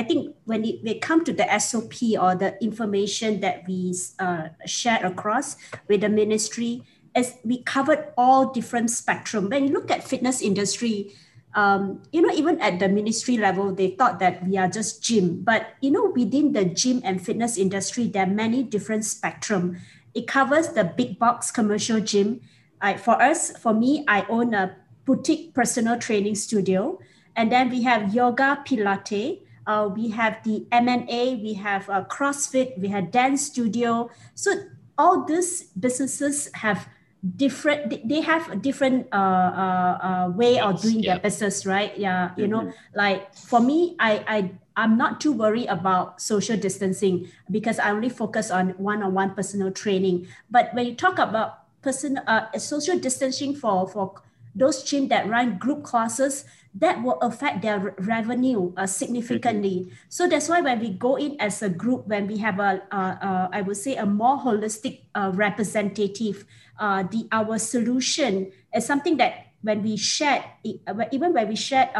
I 0.00 0.02
think, 0.02 0.34
when 0.44 0.64
it, 0.64 0.82
we 0.82 0.98
come 0.98 1.24
to 1.24 1.32
the 1.32 1.44
SOP 1.58 2.16
or 2.18 2.34
the 2.34 2.56
information 2.62 3.40
that 3.40 3.64
we 3.66 3.94
uh, 4.18 4.48
share 4.64 5.04
across 5.04 5.56
with 5.88 6.00
the 6.00 6.08
ministry, 6.08 6.84
as 7.14 7.36
we 7.44 7.62
covered 7.62 8.08
all 8.16 8.52
different 8.52 8.90
spectrum. 8.90 9.50
When 9.50 9.66
you 9.66 9.74
look 9.74 9.90
at 9.90 10.04
fitness 10.04 10.40
industry, 10.40 11.12
um, 11.54 12.02
you 12.12 12.22
know, 12.22 12.32
even 12.32 12.60
at 12.60 12.78
the 12.78 12.88
ministry 12.88 13.36
level, 13.36 13.74
they 13.74 13.90
thought 13.90 14.20
that 14.20 14.46
we 14.46 14.56
are 14.56 14.68
just 14.68 15.02
gym. 15.02 15.42
But, 15.42 15.74
you 15.80 15.90
know, 15.90 16.12
within 16.14 16.52
the 16.52 16.64
gym 16.64 17.00
and 17.04 17.20
fitness 17.20 17.58
industry, 17.58 18.06
there 18.06 18.24
are 18.24 18.30
many 18.30 18.62
different 18.62 19.04
spectrum. 19.04 19.78
It 20.14 20.26
covers 20.26 20.68
the 20.68 20.84
big 20.84 21.18
box 21.18 21.50
commercial 21.50 22.00
gym. 22.00 22.40
I, 22.80 22.96
for 22.96 23.20
us, 23.20 23.56
for 23.58 23.74
me, 23.74 24.04
I 24.06 24.24
own 24.28 24.54
a 24.54 24.76
boutique 25.04 25.54
personal 25.54 25.98
training 25.98 26.36
studio. 26.36 27.00
And 27.34 27.50
then 27.50 27.70
we 27.70 27.82
have 27.82 28.14
yoga, 28.14 28.62
pilate. 28.64 29.42
Uh, 29.66 29.88
we 29.94 30.08
have 30.08 30.42
the 30.44 30.66
M&A, 30.72 31.36
we 31.36 31.54
have 31.54 31.88
a 31.88 32.02
CrossFit, 32.02 32.78
we 32.78 32.88
have 32.88 33.10
dance 33.10 33.46
studio. 33.46 34.10
So 34.34 34.52
all 34.98 35.24
these 35.24 35.64
businesses 35.78 36.50
have 36.54 36.88
different 37.36 38.08
they 38.08 38.20
have 38.20 38.50
a 38.50 38.56
different 38.56 39.06
uh, 39.12 39.16
uh, 39.16 39.98
uh, 40.02 40.32
way 40.34 40.54
yes, 40.54 40.64
of 40.64 40.80
doing 40.80 41.02
their 41.02 41.18
business 41.18 41.66
right? 41.66 41.96
Yeah 41.98 42.32
you 42.36 42.44
mm-hmm. 42.44 42.52
know 42.52 42.72
like 42.94 43.34
for 43.34 43.60
me 43.60 43.94
i 43.98 44.24
i 44.26 44.50
i'm 44.76 44.96
not 44.96 45.20
too 45.20 45.32
worried 45.32 45.66
about 45.68 46.20
social 46.20 46.56
distancing 46.56 47.28
because 47.50 47.78
i 47.78 47.90
only 47.90 48.08
focus 48.08 48.50
on 48.50 48.70
one-on-one 48.78 49.34
personal 49.34 49.70
training. 49.70 50.26
But 50.50 50.72
when 50.72 50.86
you 50.86 50.94
talk 50.94 51.18
about 51.18 51.60
person 51.82 52.18
uh, 52.18 52.56
social 52.58 52.98
distancing 52.98 53.54
for 53.54 53.88
for 53.88 54.14
those 54.54 54.82
gym 54.82 55.08
that 55.08 55.28
run 55.28 55.58
group 55.58 55.84
classes 55.84 56.44
that 56.74 57.02
will 57.02 57.18
affect 57.18 57.62
their 57.62 57.94
revenue 57.98 58.72
uh, 58.76 58.86
significantly. 58.86 59.86
Mm-hmm. 59.86 60.06
So 60.08 60.28
that's 60.28 60.48
why 60.48 60.60
when 60.60 60.78
we 60.78 60.90
go 60.90 61.16
in 61.16 61.40
as 61.40 61.62
a 61.62 61.68
group, 61.68 62.06
when 62.06 62.26
we 62.26 62.38
have 62.38 62.60
a, 62.60 62.82
uh, 62.92 63.16
uh, 63.20 63.48
I 63.52 63.62
would 63.62 63.76
say, 63.76 63.96
a 63.96 64.06
more 64.06 64.38
holistic 64.38 65.02
uh, 65.14 65.32
representative, 65.34 66.44
uh, 66.78 67.02
the 67.02 67.26
our 67.32 67.58
solution 67.58 68.52
is 68.74 68.86
something 68.86 69.16
that 69.18 69.52
when 69.62 69.82
we 69.82 69.96
share, 69.96 70.44
uh, 70.86 71.04
even 71.10 71.34
when 71.34 71.48
we 71.48 71.56
share 71.56 71.90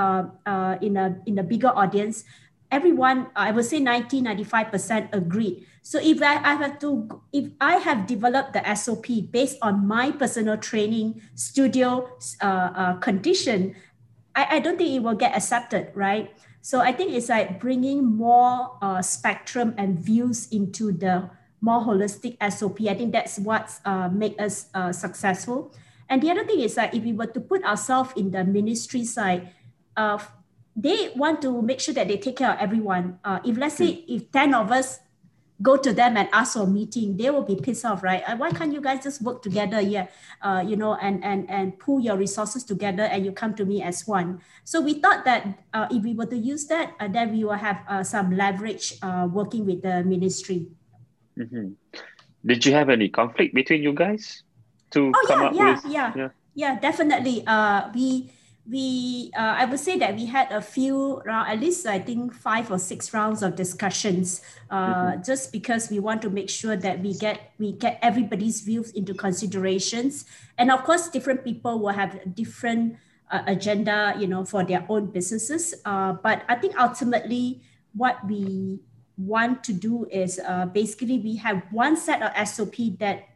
in 0.80 0.96
a 0.96 1.18
in 1.26 1.38
a 1.38 1.42
bigger 1.42 1.68
audience, 1.74 2.24
everyone, 2.70 3.26
I 3.34 3.50
would 3.50 3.66
say 3.66 3.80
90, 3.80 4.22
95% 4.22 5.12
agreed. 5.12 5.66
So 5.82 5.98
if 5.98 6.22
I, 6.22 6.36
I 6.36 6.54
have 6.54 6.78
to, 6.80 7.20
if 7.32 7.50
I 7.60 7.76
have 7.76 8.06
developed 8.06 8.52
the 8.52 8.62
SOP 8.74 9.06
based 9.30 9.58
on 9.60 9.88
my 9.88 10.12
personal 10.12 10.56
training 10.56 11.20
studio 11.34 12.08
condition, 13.00 13.74
I, 14.34 14.56
I 14.56 14.58
don't 14.60 14.76
think 14.78 14.90
it 14.90 15.02
will 15.02 15.14
get 15.14 15.36
accepted, 15.36 15.90
right? 15.94 16.30
So 16.62 16.80
I 16.80 16.92
think 16.92 17.12
it's 17.12 17.28
like 17.28 17.60
bringing 17.60 18.04
more 18.04 18.76
uh, 18.82 19.02
spectrum 19.02 19.74
and 19.76 19.98
views 19.98 20.48
into 20.52 20.92
the 20.92 21.30
more 21.60 21.80
holistic 21.80 22.36
SOP. 22.40 22.80
I 22.88 22.94
think 22.94 23.12
that's 23.12 23.38
what's 23.38 23.80
uh, 23.84 24.08
make 24.08 24.40
us 24.40 24.68
uh, 24.74 24.92
successful. 24.92 25.72
And 26.08 26.22
the 26.22 26.30
other 26.30 26.44
thing 26.44 26.60
is 26.60 26.74
that 26.74 26.94
if 26.94 27.04
we 27.04 27.12
were 27.12 27.26
to 27.26 27.40
put 27.40 27.64
ourselves 27.64 28.12
in 28.16 28.30
the 28.30 28.44
ministry 28.44 29.04
side, 29.04 29.54
uh, 29.96 30.18
they 30.74 31.12
want 31.14 31.42
to 31.42 31.62
make 31.62 31.80
sure 31.80 31.94
that 31.94 32.08
they 32.08 32.16
take 32.16 32.36
care 32.36 32.52
of 32.52 32.58
everyone. 32.58 33.18
Uh, 33.24 33.38
if 33.44 33.56
let's 33.56 33.76
say 33.76 34.04
if 34.08 34.30
10 34.32 34.54
of 34.54 34.72
us 34.72 35.00
go 35.62 35.76
to 35.76 35.92
them 35.92 36.16
and 36.16 36.28
ask 36.32 36.54
for 36.54 36.62
a 36.62 36.66
meeting, 36.66 37.16
they 37.16 37.30
will 37.30 37.42
be 37.42 37.56
pissed 37.56 37.84
off, 37.84 38.02
right? 38.02 38.22
Uh, 38.26 38.36
why 38.36 38.50
can't 38.50 38.72
you 38.72 38.80
guys 38.80 39.02
just 39.02 39.22
work 39.22 39.42
together 39.42 39.80
here, 39.80 40.08
uh, 40.42 40.64
you 40.66 40.76
know, 40.76 40.94
and, 40.96 41.22
and, 41.24 41.48
and 41.50 41.78
pull 41.78 42.00
your 42.00 42.16
resources 42.16 42.64
together 42.64 43.04
and 43.04 43.24
you 43.24 43.32
come 43.32 43.54
to 43.54 43.64
me 43.64 43.82
as 43.82 44.06
one? 44.06 44.40
So 44.64 44.80
we 44.80 44.94
thought 44.94 45.24
that 45.24 45.46
uh, 45.74 45.88
if 45.90 46.02
we 46.02 46.14
were 46.14 46.26
to 46.26 46.36
use 46.36 46.66
that, 46.66 46.94
uh, 46.98 47.08
then 47.08 47.32
we 47.32 47.44
will 47.44 47.52
have 47.52 47.82
uh, 47.88 48.02
some 48.02 48.36
leverage 48.36 48.94
uh, 49.02 49.28
working 49.30 49.66
with 49.66 49.82
the 49.82 50.02
ministry. 50.04 50.68
Mm-hmm. 51.38 51.72
Did 52.46 52.64
you 52.64 52.72
have 52.72 52.88
any 52.88 53.08
conflict 53.08 53.54
between 53.54 53.82
you 53.82 53.92
guys 53.92 54.42
to 54.92 55.12
oh, 55.14 55.26
come 55.26 55.40
yeah, 55.40 55.46
up 55.46 55.54
yeah, 55.54 55.74
with? 55.74 55.92
Yeah, 55.92 56.12
yeah, 56.16 56.28
yeah, 56.54 56.80
definitely. 56.80 57.44
Uh, 57.46 57.90
we 57.94 58.32
we 58.70 59.30
uh, 59.36 59.58
I 59.58 59.64
would 59.64 59.80
say 59.80 59.98
that 59.98 60.14
we 60.14 60.26
had 60.26 60.52
a 60.52 60.62
few 60.62 61.20
round, 61.26 61.50
at 61.50 61.58
least 61.58 61.86
I 61.86 61.98
think 61.98 62.32
five 62.32 62.70
or 62.70 62.78
six 62.78 63.12
rounds 63.12 63.42
of 63.42 63.56
discussions, 63.56 64.42
uh, 64.70 65.18
mm-hmm. 65.18 65.22
just 65.22 65.50
because 65.52 65.90
we 65.90 65.98
want 65.98 66.22
to 66.22 66.30
make 66.30 66.48
sure 66.48 66.76
that 66.76 67.02
we 67.02 67.14
get 67.14 67.52
we 67.58 67.72
get 67.72 67.98
everybody's 68.00 68.60
views 68.62 68.90
into 68.92 69.12
considerations, 69.12 70.24
and 70.56 70.70
of 70.70 70.84
course, 70.84 71.08
different 71.08 71.42
people 71.42 71.80
will 71.80 71.92
have 71.92 72.22
different 72.34 72.96
uh, 73.30 73.42
agenda, 73.46 74.14
you 74.18 74.26
know, 74.26 74.44
for 74.44 74.62
their 74.62 74.86
own 74.88 75.10
businesses. 75.10 75.74
Uh, 75.84 76.12
but 76.12 76.42
I 76.48 76.54
think 76.54 76.78
ultimately, 76.78 77.62
what 77.94 78.22
we 78.26 78.78
want 79.18 79.64
to 79.64 79.72
do 79.72 80.06
is 80.10 80.40
uh, 80.46 80.66
basically 80.66 81.18
we 81.18 81.36
have 81.36 81.62
one 81.70 81.96
set 81.96 82.22
of 82.22 82.30
SOP 82.46 82.96
that 83.00 83.26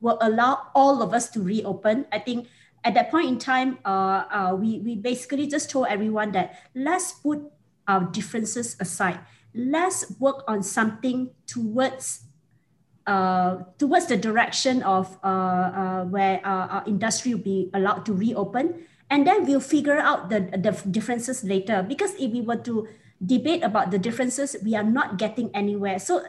will 0.00 0.18
allow 0.20 0.68
all 0.74 1.02
of 1.02 1.14
us 1.14 1.30
to 1.30 1.40
reopen. 1.40 2.06
I 2.12 2.18
think 2.18 2.48
at 2.84 2.94
that 2.94 3.10
point 3.10 3.28
in 3.28 3.38
time, 3.38 3.78
uh, 3.84 4.24
uh, 4.30 4.56
we, 4.58 4.80
we 4.80 4.96
basically 4.96 5.46
just 5.46 5.70
told 5.70 5.86
everyone 5.88 6.32
that 6.32 6.58
let's 6.74 7.12
put 7.12 7.40
our 7.86 8.04
differences 8.10 8.76
aside. 8.80 9.20
Let's 9.54 10.18
work 10.18 10.44
on 10.48 10.62
something 10.62 11.30
towards 11.46 12.24
uh, 13.06 13.58
towards 13.78 14.06
the 14.06 14.16
direction 14.16 14.82
of 14.82 15.18
uh, 15.24 15.26
uh, 15.26 16.04
where 16.04 16.38
uh, 16.46 16.78
our 16.78 16.84
industry 16.86 17.34
will 17.34 17.42
be 17.42 17.70
allowed 17.74 18.06
to 18.06 18.12
reopen. 18.12 18.86
And 19.10 19.26
then 19.26 19.44
we'll 19.44 19.60
figure 19.60 19.98
out 19.98 20.30
the, 20.30 20.40
the 20.56 20.72
differences 20.88 21.44
later. 21.44 21.82
Because 21.82 22.14
if 22.14 22.30
we 22.30 22.40
were 22.40 22.56
to 22.62 22.88
debate 23.24 23.62
about 23.62 23.90
the 23.90 23.98
differences, 23.98 24.56
we 24.64 24.74
are 24.74 24.84
not 24.86 25.18
getting 25.18 25.50
anywhere. 25.54 25.98
So 25.98 26.24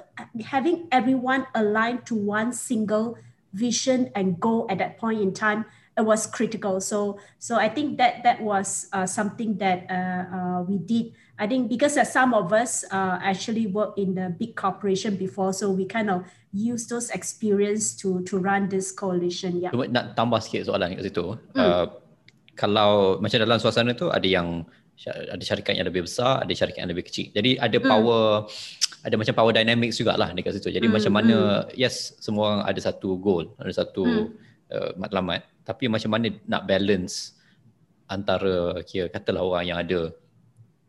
having 0.46 0.88
everyone 0.92 1.48
aligned 1.56 2.06
to 2.08 2.16
one 2.16 2.52
single 2.52 3.18
vision 3.54 4.12
and 4.16 4.40
goal 4.40 4.66
at 4.70 4.80
that 4.80 4.98
point 4.98 5.22
in 5.22 5.34
time 5.34 5.66
it 5.98 6.06
was 6.06 6.26
critical. 6.26 6.82
So 6.82 7.20
so 7.38 7.58
I 7.58 7.70
think 7.70 7.98
that 7.98 8.24
that 8.24 8.42
was 8.42 8.90
uh, 8.94 9.06
something 9.06 9.58
that 9.58 9.86
uh, 9.90 10.24
uh, 10.30 10.60
we 10.66 10.78
did. 10.82 11.14
I 11.38 11.50
think 11.50 11.70
because 11.70 11.98
uh, 11.98 12.06
some 12.06 12.34
of 12.34 12.54
us 12.54 12.86
uh, 12.94 13.18
actually 13.22 13.68
work 13.68 13.98
in 13.98 14.14
the 14.14 14.34
big 14.34 14.56
corporation 14.56 15.18
before, 15.18 15.54
so 15.54 15.70
we 15.70 15.86
kind 15.86 16.10
of 16.10 16.26
use 16.54 16.86
those 16.86 17.10
experience 17.10 17.98
to 18.06 18.22
to 18.30 18.38
run 18.38 18.70
this 18.70 18.94
coalition. 18.94 19.58
Yeah. 19.62 19.74
Cuma 19.74 19.90
nak 19.90 20.14
tambah 20.14 20.42
sikit 20.42 20.70
soalan 20.70 20.98
kat 20.98 21.10
situ. 21.10 21.38
Hmm. 21.54 21.58
Uh, 21.58 21.86
kalau 22.54 23.18
macam 23.18 23.42
dalam 23.42 23.58
suasana 23.58 23.98
tu 23.98 24.14
ada 24.14 24.26
yang 24.30 24.62
ada 25.10 25.42
syarikat 25.42 25.74
yang 25.74 25.90
lebih 25.90 26.06
besar, 26.06 26.46
ada 26.46 26.54
syarikat 26.54 26.86
yang 26.86 26.94
lebih 26.94 27.06
kecil. 27.10 27.34
Jadi 27.34 27.58
ada 27.58 27.78
hmm. 27.82 27.90
power 27.90 28.46
hmm. 28.46 29.06
ada 29.10 29.16
macam 29.18 29.34
power 29.34 29.52
dynamics 29.52 29.98
jugalah 29.98 30.30
dekat 30.38 30.62
situ. 30.62 30.70
Jadi 30.70 30.86
hmm. 30.86 30.94
macam 30.94 31.14
mana 31.18 31.38
hmm. 31.66 31.74
yes 31.74 32.14
semua 32.22 32.44
orang 32.54 32.62
ada 32.70 32.80
satu 32.82 33.18
goal, 33.18 33.50
ada 33.58 33.74
satu 33.74 34.06
hmm. 34.06 34.28
uh, 34.70 34.92
matlamat 35.02 35.50
tapi 35.64 35.88
macam 35.88 36.12
mana 36.12 36.28
nak 36.48 36.68
balance 36.68 37.36
antara 38.08 38.84
kira 38.84 39.08
katalah 39.08 39.42
orang 39.44 39.66
yang 39.74 39.80
ada 39.80 40.12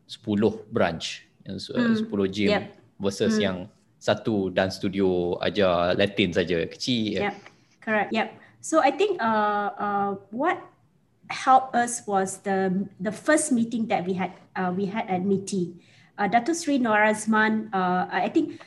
10 0.05 0.21
branch 0.69 1.25
yang 1.47 1.57
mm. 1.57 2.11
10 2.11 2.35
gym 2.35 2.49
yep. 2.51 2.63
versus 2.99 3.39
mm. 3.39 3.41
yang 3.41 3.57
satu 3.97 4.53
dan 4.53 4.69
studio 4.69 5.39
aja 5.41 5.95
Latin 5.97 6.29
saja 6.35 6.67
kecil 6.69 7.31
yep 7.31 7.35
correct 7.81 8.11
yep 8.13 8.35
so 8.61 8.77
i 8.83 8.91
think 8.93 9.17
uh 9.17 9.73
uh 9.79 10.09
what 10.29 10.61
helped 11.29 11.73
us 11.73 12.05
was 12.05 12.41
the 12.45 12.69
the 13.01 13.09
first 13.09 13.49
meeting 13.49 13.89
that 13.89 14.05
we 14.05 14.13
had 14.13 14.29
uh, 14.53 14.69
we 14.69 14.85
had 14.85 15.09
at 15.09 15.25
MITI 15.25 15.73
uh, 16.21 16.27
Dato 16.29 16.53
Sri 16.53 16.77
Norazman 16.77 17.73
uh, 17.73 18.05
I 18.09 18.29
think 18.29 18.61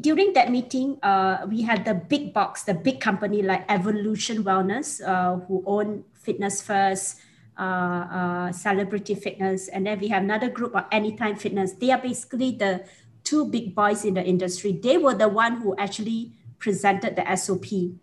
during 0.00 0.32
that 0.34 0.50
meeting, 0.50 0.98
uh, 1.02 1.46
we 1.48 1.62
had 1.62 1.84
the 1.84 1.94
big 1.94 2.32
box, 2.32 2.64
the 2.64 2.74
big 2.74 3.00
company 3.00 3.42
like 3.42 3.64
Evolution 3.68 4.44
Wellness, 4.44 5.00
uh, 5.00 5.38
who 5.46 5.62
own 5.66 6.04
Fitness 6.12 6.62
First, 6.62 7.20
uh, 7.58 7.62
uh, 7.62 8.52
Celebrity 8.52 9.14
Fitness, 9.14 9.68
and 9.68 9.86
then 9.86 10.00
we 10.00 10.08
have 10.08 10.22
another 10.22 10.48
group 10.48 10.74
of 10.74 10.84
Anytime 10.90 11.36
Fitness. 11.36 11.72
They 11.72 11.90
are 11.90 12.00
basically 12.00 12.52
the 12.52 12.84
two 13.24 13.46
big 13.46 13.74
boys 13.74 14.04
in 14.04 14.14
the 14.14 14.24
industry. 14.24 14.72
They 14.72 14.98
were 14.98 15.14
the 15.14 15.28
one 15.28 15.60
who 15.60 15.76
actually 15.76 16.32
presented 16.58 17.16
the 17.16 17.24
SOP. 17.36 17.98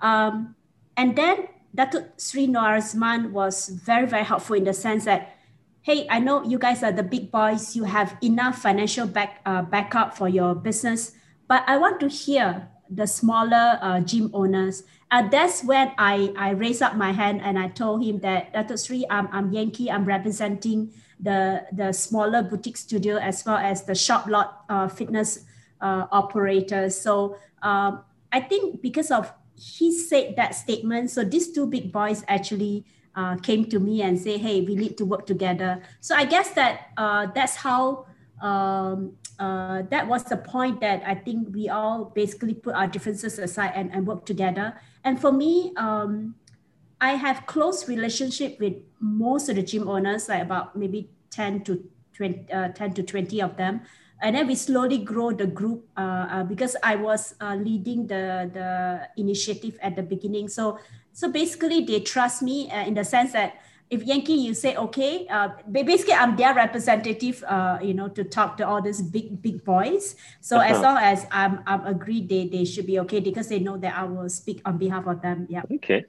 Um, 0.00 0.54
and 0.96 1.16
then 1.16 1.48
Datuk 1.76 2.18
Sri 2.18 2.46
Norazman 2.46 3.30
was 3.30 3.68
very, 3.68 4.06
very 4.06 4.24
helpful 4.24 4.56
in 4.56 4.64
the 4.64 4.74
sense 4.74 5.04
that 5.04 5.36
hey, 5.82 6.06
I 6.10 6.20
know 6.20 6.44
you 6.44 6.58
guys 6.58 6.82
are 6.82 6.92
the 6.92 7.02
big 7.02 7.30
boys, 7.30 7.74
you 7.74 7.84
have 7.84 8.16
enough 8.22 8.60
financial 8.60 9.06
back 9.06 9.40
uh, 9.46 9.62
backup 9.62 10.16
for 10.16 10.28
your 10.28 10.54
business, 10.54 11.12
but 11.48 11.64
I 11.66 11.78
want 11.78 12.00
to 12.00 12.08
hear 12.08 12.68
the 12.90 13.06
smaller 13.06 13.78
uh, 13.80 14.00
gym 14.00 14.30
owners. 14.34 14.82
And 15.10 15.30
that's 15.30 15.64
when 15.64 15.92
I, 15.96 16.32
I 16.36 16.50
raised 16.50 16.82
up 16.82 16.96
my 16.96 17.12
hand 17.12 17.40
and 17.42 17.58
I 17.58 17.68
told 17.68 18.04
him 18.04 18.20
that, 18.20 18.52
Dato 18.52 18.76
Sri, 18.76 19.04
I'm, 19.10 19.28
I'm 19.32 19.52
Yankee, 19.52 19.90
I'm 19.90 20.04
representing 20.04 20.92
the, 21.18 21.66
the 21.72 21.92
smaller 21.92 22.42
boutique 22.42 22.76
studio 22.76 23.16
as 23.16 23.44
well 23.44 23.56
as 23.56 23.84
the 23.84 23.94
shop 23.94 24.26
lot 24.26 24.64
uh, 24.68 24.88
fitness 24.88 25.44
uh, 25.80 26.06
operators. 26.12 27.00
So 27.00 27.36
um, 27.62 28.04
I 28.32 28.40
think 28.40 28.82
because 28.82 29.10
of 29.10 29.32
he 29.56 29.92
said 29.92 30.36
that 30.36 30.54
statement, 30.54 31.10
so 31.10 31.24
these 31.24 31.52
two 31.52 31.66
big 31.66 31.92
boys 31.92 32.24
actually 32.28 32.86
uh, 33.14 33.36
came 33.36 33.64
to 33.66 33.78
me 33.78 34.02
and 34.02 34.18
say, 34.18 34.38
"Hey, 34.38 34.60
we 34.60 34.74
need 34.74 34.96
to 34.98 35.04
work 35.04 35.26
together." 35.26 35.82
So 36.00 36.14
I 36.14 36.24
guess 36.24 36.50
that 36.52 36.90
uh, 36.96 37.26
that's 37.34 37.56
how 37.56 38.06
um, 38.40 39.16
uh, 39.38 39.82
that 39.90 40.06
was 40.06 40.24
the 40.24 40.36
point 40.36 40.80
that 40.80 41.02
I 41.06 41.14
think 41.14 41.48
we 41.54 41.68
all 41.68 42.12
basically 42.14 42.54
put 42.54 42.74
our 42.74 42.86
differences 42.86 43.38
aside 43.38 43.72
and, 43.74 43.92
and 43.92 44.06
work 44.06 44.26
together. 44.26 44.74
And 45.04 45.20
for 45.20 45.32
me, 45.32 45.72
um, 45.76 46.34
I 47.00 47.12
have 47.12 47.46
close 47.46 47.88
relationship 47.88 48.60
with 48.60 48.74
most 49.00 49.48
of 49.48 49.56
the 49.56 49.62
gym 49.62 49.88
owners, 49.88 50.28
like 50.28 50.42
about 50.42 50.76
maybe 50.76 51.10
10 51.30 51.64
to 51.64 51.82
20, 52.12 52.52
uh, 52.52 52.68
10 52.68 52.92
to 52.94 53.02
20 53.02 53.40
of 53.40 53.56
them. 53.56 53.80
And 54.22 54.36
then 54.36 54.46
we 54.46 54.54
slowly 54.54 54.98
grow 54.98 55.32
the 55.32 55.46
group 55.46 55.88
uh, 55.96 56.26
uh, 56.30 56.44
because 56.44 56.76
I 56.82 56.96
was 56.96 57.34
leading 57.40 58.06
the, 58.06 58.50
the 58.52 59.08
initiative 59.16 59.78
at 59.80 59.96
the 59.96 60.02
beginning. 60.02 60.48
So, 60.48 60.78
so 61.12 61.30
basically 61.30 61.84
they 61.84 62.00
trust 62.00 62.42
me 62.42 62.70
uh, 62.70 62.86
in 62.86 62.94
the 62.94 63.04
sense 63.04 63.32
that 63.32 63.60
if 63.90 64.06
Yankee, 64.06 64.38
you 64.38 64.54
say 64.54 64.76
okay, 64.76 65.26
uh, 65.26 65.50
basically 65.66 66.14
I'm 66.14 66.38
their 66.38 66.54
representative, 66.54 67.42
uh, 67.42 67.78
you 67.82 67.92
know, 67.92 68.08
to 68.08 68.22
talk 68.22 68.56
to 68.58 68.66
all 68.66 68.80
these 68.80 69.02
big 69.02 69.42
big 69.42 69.66
boys. 69.66 70.14
So 70.40 70.56
uh-huh. 70.56 70.70
as 70.70 70.78
long 70.80 70.96
as 70.96 71.26
I'm 71.34 71.60
I'm 71.66 71.84
agreed, 71.84 72.30
they 72.30 72.46
they 72.46 72.64
should 72.64 72.86
be 72.86 73.02
okay 73.04 73.18
because 73.18 73.50
they 73.50 73.58
know 73.58 73.76
that 73.82 73.98
I 73.98 74.06
will 74.06 74.30
speak 74.30 74.62
on 74.64 74.78
behalf 74.78 75.10
of 75.10 75.20
them. 75.20 75.50
Yeah. 75.50 75.66
Okay. 75.66 76.06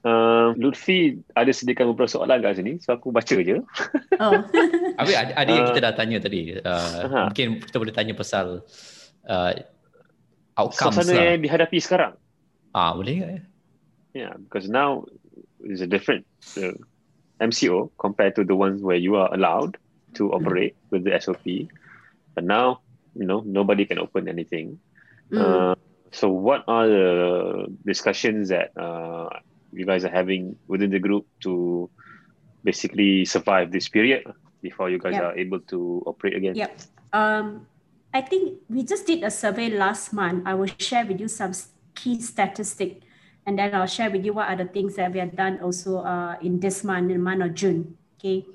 Uh, 0.00 0.56
Lutfi 0.56 1.20
ada 1.36 1.52
sediakan 1.52 1.92
beberapa 1.92 2.08
soalan 2.08 2.40
kat 2.40 2.56
sini, 2.58 2.80
so 2.82 2.96
aku 2.98 3.14
baca 3.14 3.36
je. 3.36 3.62
Oh. 4.18 4.32
Habis 5.00 5.14
ada, 5.14 5.32
ada 5.38 5.50
yang 5.54 5.64
kita 5.70 5.80
dah 5.86 5.94
tanya 5.94 6.18
tadi. 6.18 6.58
Uh, 6.58 6.66
uh-huh. 6.66 7.24
Mungkin 7.30 7.62
kita 7.62 7.76
boleh 7.78 7.94
tanya 7.94 8.16
pasal 8.18 8.64
uh, 9.28 9.52
outcomes 10.56 11.04
Suasana 11.04 11.14
lah. 11.14 11.24
yang 11.36 11.44
dihadapi 11.46 11.78
sekarang. 11.78 12.12
Ah, 12.72 12.96
boleh 12.96 13.14
ke? 13.22 13.49
Yeah, 14.14 14.34
because 14.36 14.68
now 14.68 15.04
is 15.62 15.80
a 15.80 15.86
different 15.86 16.26
uh, 16.56 16.72
MCO 17.40 17.90
compared 17.98 18.34
to 18.36 18.44
the 18.44 18.54
ones 18.54 18.82
where 18.82 18.96
you 18.96 19.16
are 19.16 19.32
allowed 19.32 19.76
to 20.14 20.28
mm. 20.28 20.34
operate 20.34 20.74
mm. 20.74 20.90
with 20.90 21.04
the 21.04 21.18
SOP. 21.20 21.70
But 22.34 22.44
now, 22.44 22.80
you 23.14 23.26
know, 23.26 23.42
nobody 23.44 23.84
can 23.86 23.98
open 23.98 24.28
anything. 24.28 24.78
Mm. 25.30 25.40
Uh, 25.40 25.74
so, 26.12 26.28
what 26.28 26.64
are 26.66 26.88
the 26.88 27.66
discussions 27.86 28.48
that 28.48 28.76
uh, 28.76 29.28
you 29.72 29.86
guys 29.86 30.04
are 30.04 30.10
having 30.10 30.56
within 30.66 30.90
the 30.90 30.98
group 30.98 31.26
to 31.40 31.88
basically 32.64 33.24
survive 33.24 33.70
this 33.70 33.88
period 33.88 34.26
before 34.60 34.90
you 34.90 34.98
guys 34.98 35.14
yep. 35.14 35.22
are 35.22 35.36
able 35.38 35.60
to 35.70 36.02
operate 36.06 36.34
again? 36.36 36.56
Yep. 36.56 36.80
Um, 37.12 37.66
I 38.12 38.22
think 38.22 38.58
we 38.68 38.82
just 38.82 39.06
did 39.06 39.22
a 39.22 39.30
survey 39.30 39.70
last 39.70 40.12
month. 40.12 40.42
I 40.46 40.54
will 40.54 40.70
share 40.78 41.06
with 41.06 41.20
you 41.20 41.28
some 41.28 41.52
key 41.94 42.20
statistics 42.20 43.06
and 43.50 43.58
then 43.58 43.74
I'll 43.74 43.90
share 43.90 44.08
with 44.08 44.24
you 44.24 44.32
what 44.32 44.46
are 44.46 44.54
the 44.54 44.70
things 44.70 44.94
that 44.94 45.10
we 45.10 45.18
have 45.18 45.34
done 45.34 45.58
also 45.60 46.06
uh, 46.06 46.36
in 46.40 46.60
this 46.60 46.84
month, 46.84 47.10
in 47.10 47.18
the 47.18 47.22
month 47.22 47.42
of 47.42 47.54
June. 47.54 47.98
Okay. 48.14 48.46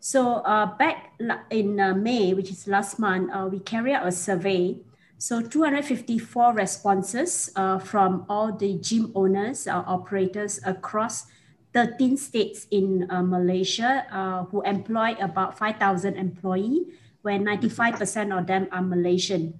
So 0.00 0.44
uh, 0.44 0.76
back 0.76 1.16
in 1.48 1.80
uh, 1.80 1.94
May, 1.94 2.34
which 2.34 2.50
is 2.50 2.68
last 2.68 2.98
month, 2.98 3.32
uh, 3.32 3.48
we 3.50 3.58
carried 3.60 3.94
out 3.94 4.06
a 4.06 4.12
survey. 4.12 4.76
So 5.16 5.40
254 5.40 6.52
responses 6.52 7.48
uh, 7.56 7.78
from 7.78 8.26
all 8.28 8.52
the 8.52 8.76
gym 8.76 9.12
owners, 9.14 9.66
uh, 9.66 9.82
operators 9.86 10.60
across 10.66 11.24
13 11.72 12.18
states 12.18 12.66
in 12.70 13.08
Malaysia 13.08 14.04
who 14.52 14.60
employ 14.62 15.16
about 15.18 15.56
5,000 15.56 16.14
employees, 16.16 16.86
where 17.22 17.38
95% 17.38 18.38
of 18.38 18.46
them 18.46 18.68
are 18.70 18.82
Malaysian. 18.82 19.58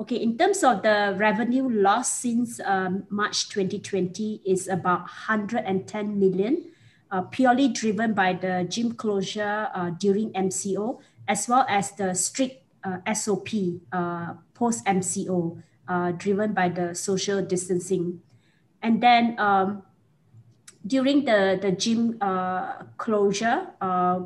Okay, 0.00 0.22
in 0.22 0.38
terms 0.38 0.62
of 0.62 0.82
the 0.82 1.16
revenue 1.18 1.68
loss 1.68 2.22
since 2.22 2.60
um, 2.64 3.02
March 3.10 3.48
2020 3.48 4.42
is 4.46 4.68
about 4.68 5.00
110 5.00 5.66
million, 6.20 6.70
uh, 7.10 7.22
purely 7.22 7.66
driven 7.66 8.14
by 8.14 8.32
the 8.32 8.64
gym 8.70 8.94
closure 8.94 9.66
uh, 9.74 9.90
during 9.98 10.30
MCO, 10.34 11.00
as 11.26 11.48
well 11.48 11.66
as 11.68 11.90
the 11.98 12.14
strict 12.14 12.62
uh, 12.84 13.02
SOP 13.12 13.48
uh, 13.90 14.34
post 14.54 14.84
MCO, 14.86 15.60
uh, 15.88 16.12
driven 16.12 16.54
by 16.54 16.68
the 16.68 16.94
social 16.94 17.42
distancing. 17.42 18.22
And 18.80 19.02
then 19.02 19.34
um, 19.40 19.82
during 20.86 21.24
the, 21.24 21.58
the 21.60 21.72
gym 21.72 22.18
uh, 22.20 22.84
closure, 22.98 23.66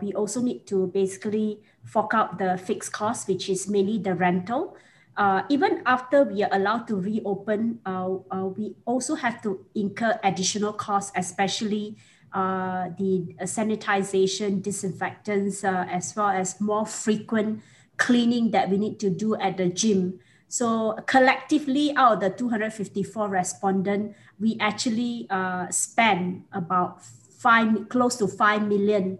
we 0.03 0.13
also 0.13 0.43
need 0.43 0.67
to 0.67 0.89
basically 0.89 1.61
fork 1.83 2.13
out 2.13 2.39
the 2.39 2.59
fixed 2.59 2.93
cost, 2.93 3.27
which 3.27 3.49
is 3.49 3.67
mainly 3.67 3.97
the 3.97 4.15
rental 4.15 4.77
uh, 5.17 5.43
even 5.49 5.83
after 5.85 6.25
we 6.25 6.43
are 6.43 6.49
allowed 6.53 6.89
to 6.89 6.97
reopen, 6.97 7.81
uh, 7.85 8.17
uh, 8.31 8.47
we 8.47 8.75
also 8.87 9.15
have 9.15 9.43
to 9.43 9.65
incur 9.75 10.19
additional 10.25 10.73
costs, 10.73 11.13
especially 11.17 11.97
uh, 12.33 12.89
the 12.99 13.35
sanitization, 13.43 14.63
disinfectants, 14.63 15.65
uh, 15.65 15.85
as 15.91 16.17
well 16.17 16.31
as 16.31 16.61
more 16.61 16.87
frequent 16.87 17.61
cleaning 17.99 18.51
that 18.53 18.71
we 18.71 18.79
need 18.79 18.99
to 18.99 19.11
do 19.11 19.35
at 19.37 19.59
the 19.59 19.69
gym. 19.69 20.19
So 20.49 20.97
collectively, 21.07 21.95
out 21.95 22.15
of 22.15 22.21
the 22.21 22.31
254 22.31 23.29
respondents, 23.29 24.17
we 24.41 24.57
actually 24.61 25.27
uh, 25.29 25.71
spend 25.71 26.45
about 26.53 27.05
five, 27.05 27.89
close 27.91 28.17
to 28.17 28.29
5 28.29 28.63
million 28.67 29.19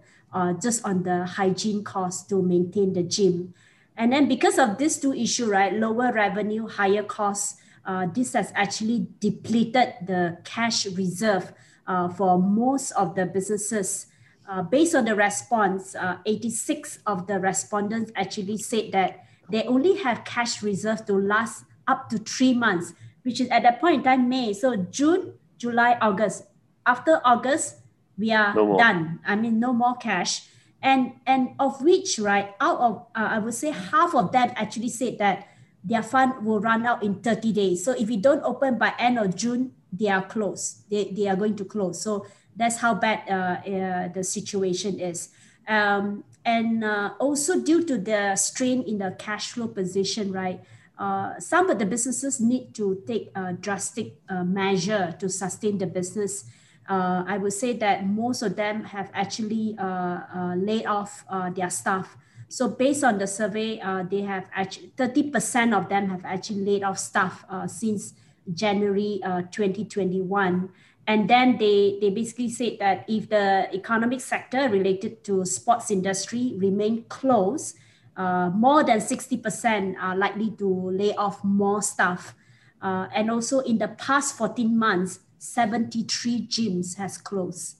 just 0.59 0.83
on 0.83 1.03
the 1.03 1.25
hygiene 1.25 1.83
costs 1.83 2.27
to 2.29 2.41
maintain 2.41 2.93
the 2.93 3.03
gym. 3.03 3.53
And 3.97 4.11
then 4.11 4.27
because 4.27 4.57
of 4.57 4.77
these 4.77 4.97
two 4.99 5.13
issues, 5.13 5.47
right, 5.47 5.73
lower 5.73 6.11
revenue, 6.11 6.67
higher 6.67 7.03
costs, 7.03 7.61
uh, 7.85 8.07
this 8.13 8.33
has 8.33 8.51
actually 8.55 9.07
depleted 9.19 9.93
the 10.05 10.37
cash 10.43 10.85
reserve 10.87 11.53
uh, 11.85 12.09
for 12.09 12.41
most 12.41 12.91
of 12.91 13.15
the 13.15 13.25
businesses. 13.25 14.07
Uh, 14.49 14.61
based 14.61 14.95
on 14.95 15.05
the 15.05 15.15
response, 15.15 15.95
uh, 15.95 16.17
86 16.25 16.99
of 17.05 17.27
the 17.27 17.39
respondents 17.39 18.11
actually 18.15 18.57
said 18.57 18.91
that 18.91 19.25
they 19.49 19.63
only 19.63 19.97
have 19.97 20.23
cash 20.23 20.63
reserve 20.63 21.05
to 21.05 21.13
last 21.13 21.65
up 21.87 22.09
to 22.09 22.17
three 22.17 22.53
months, 22.53 22.93
which 23.23 23.39
is 23.39 23.49
at 23.49 23.63
that 23.63 23.79
point 23.79 23.97
in 23.97 24.03
time, 24.03 24.29
May. 24.29 24.53
So 24.53 24.75
June, 24.75 25.33
July, 25.57 25.97
August. 26.01 26.45
After 26.85 27.21
August, 27.23 27.77
we 28.17 28.31
are 28.31 28.53
no 28.53 28.77
done. 28.77 29.19
I 29.25 29.35
mean, 29.35 29.59
no 29.59 29.73
more 29.73 29.95
cash 29.95 30.47
and 30.83 31.13
and 31.25 31.55
of 31.59 31.81
which 31.81 32.19
right 32.19 32.53
out 32.59 32.79
of 32.79 33.05
uh, 33.15 33.27
i 33.31 33.39
would 33.39 33.53
say 33.53 33.71
half 33.71 34.13
of 34.13 34.31
them 34.31 34.51
actually 34.55 34.89
said 34.89 35.17
that 35.17 35.47
their 35.83 36.03
fund 36.03 36.45
will 36.45 36.59
run 36.61 36.85
out 36.85 37.03
in 37.03 37.15
30 37.15 37.51
days. 37.51 37.83
So 37.83 37.91
if 37.91 38.09
you 38.09 38.15
don't 38.15 38.41
open 38.43 38.77
by 38.77 38.93
end 38.99 39.19
of 39.19 39.35
june 39.35 39.73
they 39.91 40.07
are 40.09 40.23
closed. 40.23 40.89
They, 40.89 41.11
they 41.11 41.27
are 41.27 41.35
going 41.35 41.55
to 41.57 41.65
close. 41.65 42.01
So 42.01 42.25
that's 42.55 42.77
how 42.77 42.95
bad 42.95 43.29
uh, 43.29 43.69
uh, 43.69 44.07
the 44.07 44.23
situation 44.23 44.99
is. 44.99 45.29
Um, 45.67 46.23
and 46.43 46.83
uh, 46.83 47.11
also 47.19 47.61
due 47.61 47.83
to 47.85 47.97
the 47.97 48.35
strain 48.35 48.83
in 48.83 48.97
the 48.97 49.15
cash 49.17 49.51
flow 49.51 49.67
position 49.67 50.31
right 50.33 50.59
uh, 50.99 51.39
some 51.39 51.69
of 51.69 51.79
the 51.79 51.85
businesses 51.85 52.41
need 52.41 52.73
to 52.75 53.01
take 53.07 53.31
a 53.35 53.53
drastic 53.53 54.15
uh, 54.27 54.43
measure 54.43 55.15
to 55.19 55.29
sustain 55.29 55.77
the 55.77 55.87
business 55.87 56.43
uh, 56.89 57.23
I 57.27 57.37
would 57.37 57.53
say 57.53 57.73
that 57.77 58.05
most 58.05 58.41
of 58.41 58.55
them 58.55 58.83
have 58.83 59.09
actually 59.13 59.75
uh, 59.79 59.83
uh, 59.83 60.55
laid 60.57 60.85
off 60.85 61.23
uh, 61.29 61.49
their 61.49 61.69
staff. 61.69 62.17
So 62.49 62.67
based 62.67 63.03
on 63.03 63.17
the 63.17 63.27
survey, 63.27 63.79
uh, 63.79 64.03
they 64.03 64.21
have 64.21 64.49
actually 64.53 64.93
30% 64.97 65.75
of 65.75 65.89
them 65.89 66.09
have 66.09 66.25
actually 66.25 66.65
laid 66.65 66.83
off 66.83 66.99
staff 66.99 67.45
uh, 67.49 67.67
since 67.67 68.13
January 68.53 69.19
2021. 69.23 70.69
And 71.07 71.29
then 71.29 71.57
they, 71.57 71.97
they 71.99 72.09
basically 72.09 72.49
said 72.49 72.77
that 72.79 73.05
if 73.07 73.29
the 73.29 73.73
economic 73.73 74.21
sector 74.21 74.69
related 74.69 75.23
to 75.25 75.45
sports 75.45 75.89
industry 75.89 76.53
remain 76.57 77.05
closed, 77.09 77.77
more 78.17 78.83
than 78.83 78.99
60% 78.99 79.95
are 79.99 80.15
likely 80.15 80.51
to 80.51 80.91
lay 80.91 81.15
off 81.15 81.43
more 81.43 81.81
staff. 81.81 82.35
and 82.81 83.31
also 83.31 83.59
in 83.59 83.79
the 83.79 83.87
past 83.87 84.37
14 84.37 84.77
months, 84.77 85.19
73 85.43 86.47
gyms 86.47 86.95
has 86.95 87.17
closed. 87.17 87.75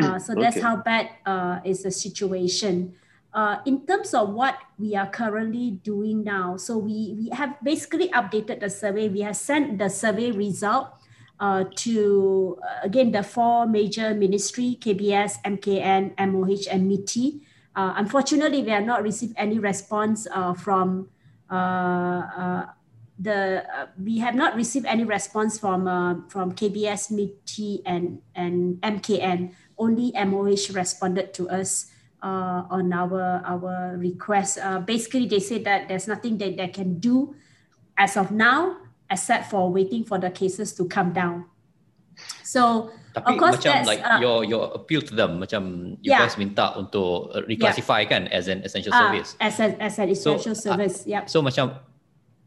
Uh, 0.00 0.18
so 0.18 0.34
that's 0.34 0.56
okay. 0.56 0.64
how 0.64 0.76
bad 0.76 1.10
uh, 1.26 1.58
is 1.64 1.82
the 1.82 1.90
situation. 1.90 2.94
Uh, 3.34 3.58
in 3.66 3.84
terms 3.86 4.14
of 4.14 4.30
what 4.30 4.56
we 4.78 4.94
are 4.94 5.10
currently 5.10 5.72
doing 5.82 6.24
now, 6.24 6.56
so 6.56 6.78
we, 6.78 7.14
we 7.18 7.28
have 7.30 7.56
basically 7.62 8.08
updated 8.10 8.60
the 8.60 8.70
survey. 8.70 9.08
We 9.08 9.20
have 9.20 9.36
sent 9.36 9.78
the 9.78 9.88
survey 9.88 10.30
result 10.30 10.88
uh, 11.38 11.64
to, 11.76 12.58
uh, 12.62 12.86
again, 12.86 13.12
the 13.12 13.22
four 13.22 13.66
major 13.66 14.14
ministry, 14.14 14.78
KBS, 14.80 15.42
MKN, 15.44 16.14
MOH, 16.30 16.70
and 16.70 16.88
MITI. 16.88 17.40
Uh, 17.74 17.94
unfortunately, 17.96 18.62
we 18.62 18.70
have 18.70 18.84
not 18.84 19.02
received 19.02 19.34
any 19.36 19.58
response 19.58 20.26
uh, 20.32 20.54
from 20.54 21.08
uh, 21.50 21.54
uh, 21.54 22.66
the 23.20 23.62
uh, 23.68 23.86
we 24.00 24.18
have 24.18 24.34
not 24.34 24.56
received 24.56 24.88
any 24.88 25.04
response 25.04 25.60
from 25.60 25.84
uh, 25.86 26.24
from 26.32 26.56
KBS, 26.56 27.12
MITI, 27.12 27.84
and 27.84 28.24
and 28.34 28.80
MKN. 28.80 29.52
Only 29.76 30.12
MOH 30.16 30.72
responded 30.72 31.32
to 31.36 31.48
us 31.52 31.92
uh, 32.24 32.64
on 32.72 32.88
our 32.92 33.44
our 33.44 33.94
request. 34.00 34.56
Uh, 34.56 34.80
basically, 34.80 35.28
they 35.28 35.40
said 35.40 35.68
that 35.68 35.86
there's 35.92 36.08
nothing 36.08 36.40
that 36.40 36.56
they 36.56 36.68
can 36.72 36.98
do 36.98 37.36
as 38.00 38.16
of 38.16 38.32
now, 38.32 38.80
except 39.12 39.52
for 39.52 39.68
waiting 39.68 40.02
for 40.02 40.16
the 40.16 40.32
cases 40.32 40.72
to 40.80 40.88
come 40.88 41.12
down. 41.12 41.44
So 42.42 42.90
Tapi 43.10 43.34
of 43.34 43.42
course 43.42 43.58
macam 43.58 43.74
like 43.90 44.02
uh, 44.06 44.22
your 44.22 44.46
your 44.46 44.70
appeal 44.70 45.02
to 45.02 45.12
them 45.18 45.42
macam 45.42 45.94
you 45.98 46.14
yeah. 46.14 46.22
guys 46.22 46.38
minta 46.38 46.78
untuk 46.78 47.34
reclassify 47.50 48.06
yeah. 48.06 48.10
kan 48.10 48.22
as 48.30 48.46
an 48.46 48.62
essential 48.62 48.94
uh, 48.94 49.02
service. 49.02 49.34
As 49.42 49.58
an 49.58 49.74
as 49.82 49.98
an 49.98 50.08
essential 50.14 50.54
so, 50.54 50.70
service. 50.70 51.02
Uh, 51.02 51.18
yep. 51.18 51.22
So 51.26 51.42
macam 51.42 51.74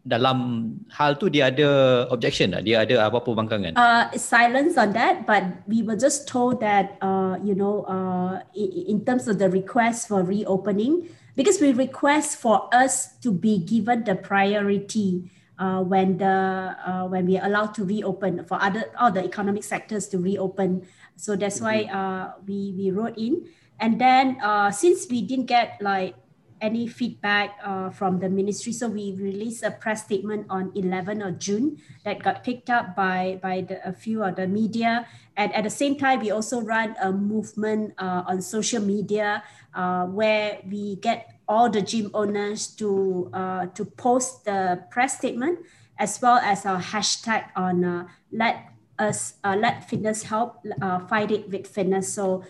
dalam 0.04 0.68
hal 0.92 1.16
tu 1.16 1.32
dia 1.32 1.48
ada 1.48 2.04
objection 2.12 2.52
tak? 2.52 2.68
Dia 2.68 2.84
ada 2.84 3.08
apa-apa 3.08 3.32
bangkangan? 3.40 3.80
Uh, 3.80 4.12
silence 4.20 4.76
on 4.76 4.92
that, 4.92 5.24
but 5.24 5.64
we 5.64 5.80
were 5.80 5.96
just 5.96 6.28
told 6.28 6.60
that, 6.60 7.00
uh, 7.00 7.40
you 7.40 7.56
know, 7.56 7.88
uh, 7.88 8.44
in 8.52 9.00
terms 9.08 9.32
of 9.32 9.40
the 9.40 9.48
request 9.48 10.12
for 10.12 10.20
reopening, 10.28 11.08
because 11.40 11.64
we 11.64 11.72
request 11.72 12.36
for 12.36 12.68
us 12.76 13.16
to 13.24 13.32
be 13.32 13.64
given 13.64 14.04
the 14.04 14.20
priority 14.20 15.32
uh, 15.56 15.80
when 15.80 16.20
the 16.20 16.76
uh, 16.84 17.08
when 17.08 17.24
we 17.24 17.40
are 17.40 17.48
allowed 17.48 17.72
to 17.80 17.88
reopen 17.88 18.44
for 18.44 18.60
other 18.60 18.92
all 19.00 19.12
the 19.12 19.24
economic 19.24 19.64
sectors 19.64 20.12
to 20.12 20.20
reopen. 20.20 20.84
So 21.16 21.40
that's 21.40 21.64
why 21.64 21.88
mm-hmm. 21.88 21.96
uh, 21.96 22.26
we 22.44 22.76
we 22.76 22.92
wrote 22.92 23.16
in, 23.16 23.48
and 23.80 23.96
then 23.96 24.36
uh, 24.44 24.68
since 24.76 25.08
we 25.08 25.24
didn't 25.24 25.48
get 25.48 25.80
like 25.80 26.20
any 26.64 26.88
feedback 26.88 27.60
uh, 27.60 27.92
from 27.92 28.24
the 28.24 28.30
ministry. 28.32 28.72
So 28.72 28.88
we 28.88 29.12
released 29.20 29.62
a 29.68 29.72
press 29.72 30.08
statement 30.08 30.48
on 30.50 30.72
11 30.74 31.22
of 31.22 31.38
June 31.38 31.78
that 32.08 32.24
got 32.24 32.44
picked 32.44 32.72
up 32.72 32.96
by, 32.96 33.38
by 33.44 33.68
the, 33.68 33.84
a 33.86 33.92
few 33.92 34.24
of 34.24 34.38
the 34.38 34.48
media. 34.48 35.06
And 35.36 35.54
at 35.54 35.66
the 35.66 35.70
same 35.70 36.00
time, 36.00 36.22
we 36.22 36.32
also 36.32 36.62
run 36.62 36.96
a 37.04 37.12
movement 37.12 37.94
uh, 38.00 38.24
on 38.26 38.42
social 38.42 38.82
media 38.82 39.44
uh, 39.76 40.06
where 40.06 40.60
we 40.66 40.96
get 41.04 41.36
all 41.50 41.70
the 41.70 41.82
gym 41.82 42.10
owners 42.14 42.68
to, 42.80 43.30
uh, 43.34 43.68
to 43.76 43.84
post 43.84 44.46
the 44.46 44.88
press 44.90 45.18
statement 45.18 45.60
as 46.00 46.20
well 46.22 46.38
as 46.38 46.66
our 46.66 46.80
hashtag 46.80 47.46
on 47.56 47.84
uh, 47.84 48.08
let 48.32 48.70
us 48.98 49.36
uh, 49.44 49.56
let 49.60 49.90
fitness 49.90 50.24
help 50.24 50.64
fight 51.10 51.30
it 51.30 51.50
with 51.50 51.68
fitness. 51.68 52.14
So 52.14 52.44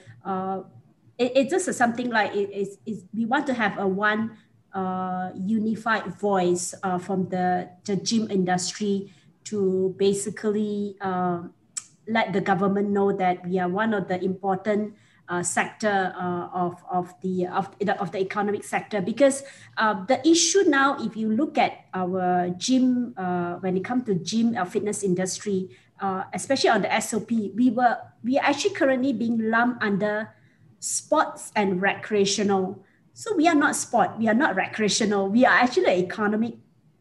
it, 1.17 1.31
it's 1.35 1.51
just 1.51 1.71
something 1.77 2.09
like 2.09 2.33
it 2.35 2.49
is 2.85 3.05
we 3.13 3.25
want 3.25 3.47
to 3.47 3.53
have 3.53 3.77
a 3.77 3.87
one 3.87 4.37
uh, 4.73 5.31
unified 5.35 6.05
voice 6.19 6.73
uh, 6.83 6.97
from 6.97 7.29
the, 7.29 7.69
the 7.85 7.95
gym 7.95 8.29
industry 8.31 9.13
to 9.43 9.93
basically 9.97 10.97
uh, 11.01 11.43
let 12.07 12.33
the 12.33 12.41
government 12.41 12.89
know 12.89 13.11
that 13.11 13.45
we 13.47 13.59
are 13.59 13.69
one 13.69 13.93
of 13.93 14.07
the 14.07 14.21
important 14.23 14.93
uh, 15.29 15.41
sector 15.41 16.13
uh, 16.17 16.47
of, 16.53 16.83
of, 16.91 17.13
the, 17.21 17.47
of, 17.47 17.77
the, 17.79 17.99
of 18.01 18.11
the 18.11 18.19
economic 18.19 18.63
sector. 18.63 18.99
Because 18.99 19.43
uh, 19.77 20.03
the 20.05 20.25
issue 20.27 20.63
now 20.67 20.97
if 20.99 21.15
you 21.15 21.31
look 21.31 21.57
at 21.57 21.85
our 21.93 22.49
gym 22.57 23.13
uh, 23.15 23.55
when 23.55 23.77
it 23.77 23.85
comes 23.85 24.03
to 24.05 24.15
gym 24.15 24.57
or 24.57 24.65
fitness 24.65 25.03
industry 25.03 25.69
especially 26.33 26.69
on 26.69 26.81
the 26.81 26.99
sop 26.99 27.31
we 27.31 27.69
were 27.69 27.95
we 28.25 28.37
are 28.37 28.43
actually 28.43 28.75
currently 28.75 29.13
being 29.13 29.39
lumped 29.49 29.81
under 29.81 30.27
sports 30.83 31.51
and 31.55 31.81
recreational. 31.81 32.83
So 33.13 33.33
we 33.35 33.47
are 33.47 33.55
not 33.55 33.75
sport, 33.75 34.19
we 34.19 34.27
are 34.27 34.33
not 34.33 34.55
recreational. 34.55 35.29
We 35.29 35.45
are 35.45 35.55
actually 35.55 35.85
an 35.85 36.03
economic 36.03 36.55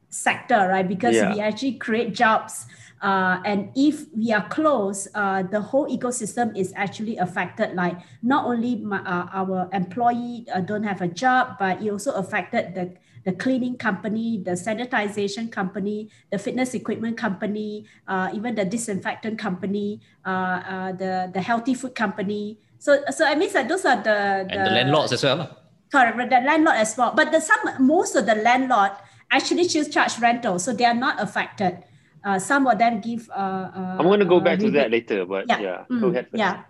sector, 0.08 0.68
right? 0.68 0.86
Because 0.86 1.16
yeah. 1.16 1.34
we 1.34 1.40
actually 1.40 1.74
create 1.82 2.14
jobs. 2.14 2.66
Uh, 3.02 3.42
and 3.44 3.72
if 3.74 4.06
we 4.14 4.30
are 4.30 4.46
closed, 4.48 5.08
uh, 5.16 5.42
the 5.42 5.60
whole 5.60 5.88
ecosystem 5.90 6.56
is 6.56 6.72
actually 6.76 7.16
affected. 7.16 7.74
Like 7.74 7.98
not 8.22 8.46
only 8.46 8.76
my, 8.76 8.98
uh, 9.02 9.26
our 9.32 9.68
employee 9.72 10.46
uh, 10.54 10.60
don't 10.60 10.84
have 10.84 11.02
a 11.02 11.08
job, 11.08 11.58
but 11.58 11.82
it 11.82 11.90
also 11.90 12.12
affected 12.14 12.76
the 12.76 12.94
the 13.24 13.32
cleaning 13.32 13.76
company, 13.78 14.42
the 14.42 14.50
sanitization 14.52 15.50
company, 15.50 16.10
the 16.30 16.38
fitness 16.38 16.74
equipment 16.74 17.16
company, 17.16 17.86
uh, 18.08 18.30
even 18.34 18.54
the 18.54 18.64
disinfectant 18.64 19.38
company, 19.38 20.00
uh, 20.24 20.92
the 20.92 21.30
the 21.34 21.40
healthy 21.40 21.74
food 21.74 21.94
company. 21.94 22.58
So 22.82 22.98
so 23.14 23.22
I 23.22 23.38
mean 23.38 23.46
that 23.54 23.70
those 23.70 23.86
are 23.86 23.94
the, 23.94 24.42
the 24.42 24.58
and 24.58 24.66
the 24.66 24.74
landlords 24.74 25.14
as 25.14 25.22
well. 25.22 25.54
Correct, 25.86 26.18
the 26.18 26.42
landlord 26.42 26.74
as 26.82 26.98
well. 26.98 27.14
But 27.14 27.30
the 27.30 27.38
some 27.38 27.62
most 27.78 28.18
of 28.18 28.26
the 28.26 28.34
landlord 28.34 28.90
actually 29.30 29.70
choose 29.70 29.86
charge 29.86 30.18
rental, 30.18 30.58
so 30.58 30.74
they 30.74 30.84
are 30.84 30.98
not 31.06 31.22
affected. 31.22 31.78
Uh, 32.26 32.42
some 32.42 32.66
of 32.66 32.82
them 32.82 32.98
give. 32.98 33.30
Uh, 33.30 33.70
uh, 33.70 33.96
I'm 34.02 34.06
going 34.10 34.18
to 34.18 34.26
go 34.26 34.40
back 34.42 34.58
to 34.58 34.70
that 34.74 34.90
later, 34.90 35.22
but 35.22 35.46
yeah, 35.46 35.60
yeah 35.62 35.78
mm, 35.86 36.00
go 36.00 36.10
ahead. 36.10 36.26
First. 36.26 36.42
Yeah. 36.42 36.66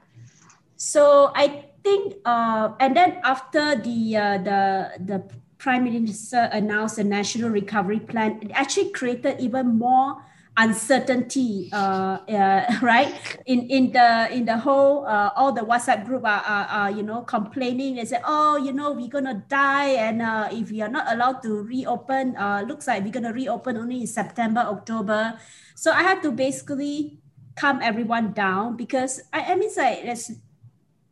So 0.76 1.32
I 1.32 1.64
think, 1.80 2.20
uh, 2.28 2.76
and 2.76 2.92
then 2.92 3.16
after 3.24 3.80
the 3.80 3.98
uh, 4.12 4.36
the 4.44 4.60
the 5.00 5.18
prime 5.56 5.88
minister 5.88 6.52
announced 6.52 7.00
the 7.00 7.08
national 7.08 7.48
recovery 7.48 8.04
plan, 8.04 8.36
it 8.44 8.52
actually 8.52 8.92
created 8.92 9.40
even 9.40 9.80
more 9.80 10.20
uncertainty 10.57 11.70
uh, 11.72 12.20
uh, 12.28 12.62
right? 12.82 13.14
In 13.46 13.68
in 13.68 13.92
the 13.92 14.28
in 14.32 14.44
the 14.44 14.59
whole 14.59 15.07
uh, 15.07 15.30
all 15.36 15.53
the 15.53 15.62
whatsapp 15.62 16.05
group 16.05 16.24
are, 16.24 16.44
are, 16.44 16.66
are, 16.66 16.90
you 16.90 17.03
know 17.03 17.22
complaining. 17.22 17.96
They 17.96 18.05
say 18.05 18.20
oh 18.24 18.57
you 18.57 18.72
know 18.72 18.92
we're 18.92 19.09
gonna 19.09 19.42
die 19.48 19.96
and 19.96 20.20
uh, 20.20 20.48
if 20.53 20.70
we 20.70 20.82
are 20.82 20.92
not 20.92 21.11
allowed 21.12 21.42
to 21.42 21.62
reopen 21.62 22.36
uh, 22.36 22.64
looks 22.66 22.86
like 22.86 23.05
we're 23.05 23.16
gonna 23.16 23.32
reopen 23.32 23.76
only 23.76 24.03
in 24.03 24.07
september 24.07 24.61
october. 24.61 25.38
So 25.74 25.90
i 25.90 26.03
have 26.03 26.20
to 26.22 26.30
basically 26.30 27.18
calm 27.57 27.80
everyone 27.82 28.32
down 28.32 28.76
because 28.76 29.20
i, 29.32 29.53
I 29.53 29.55
mean 29.57 29.70
like 29.76 30.05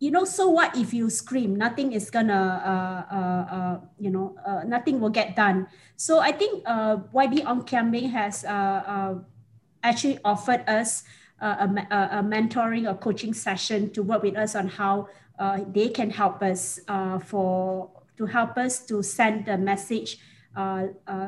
you 0.00 0.10
know 0.10 0.24
so 0.24 0.48
what 0.48 0.74
if 0.76 0.92
you 0.94 1.10
scream? 1.10 1.54
Nothing 1.54 1.92
is 1.92 2.10
gonna 2.10 2.32
uh, 2.64 3.14
uh, 3.14 3.54
uh, 3.54 3.80
you 4.00 4.10
know 4.10 4.34
uh, 4.44 4.64
nothing 4.64 4.98
will 4.98 5.12
get 5.12 5.36
done. 5.36 5.68
So 5.96 6.18
i 6.18 6.32
think 6.32 6.64
uh, 6.66 6.96
yb 7.12 7.44
Kian 7.68 7.92
Meng 7.92 8.08
has 8.08 8.44
uh, 8.44 9.20
actually 9.84 10.18
offered 10.24 10.64
us 10.66 11.04
a, 11.40 11.68
a, 12.16 12.22
mentoring 12.24 12.88
or 12.88 12.96
coaching 12.96 13.32
session 13.32 13.90
to 13.92 14.02
work 14.02 14.22
with 14.22 14.36
us 14.36 14.54
on 14.56 14.68
how 14.68 15.08
they 15.68 15.88
can 15.88 16.10
help 16.10 16.42
us 16.42 16.80
for 17.24 17.90
to 18.16 18.26
help 18.26 18.56
us 18.56 18.84
to 18.86 19.02
send 19.02 19.44
the 19.44 19.56
message 19.56 20.18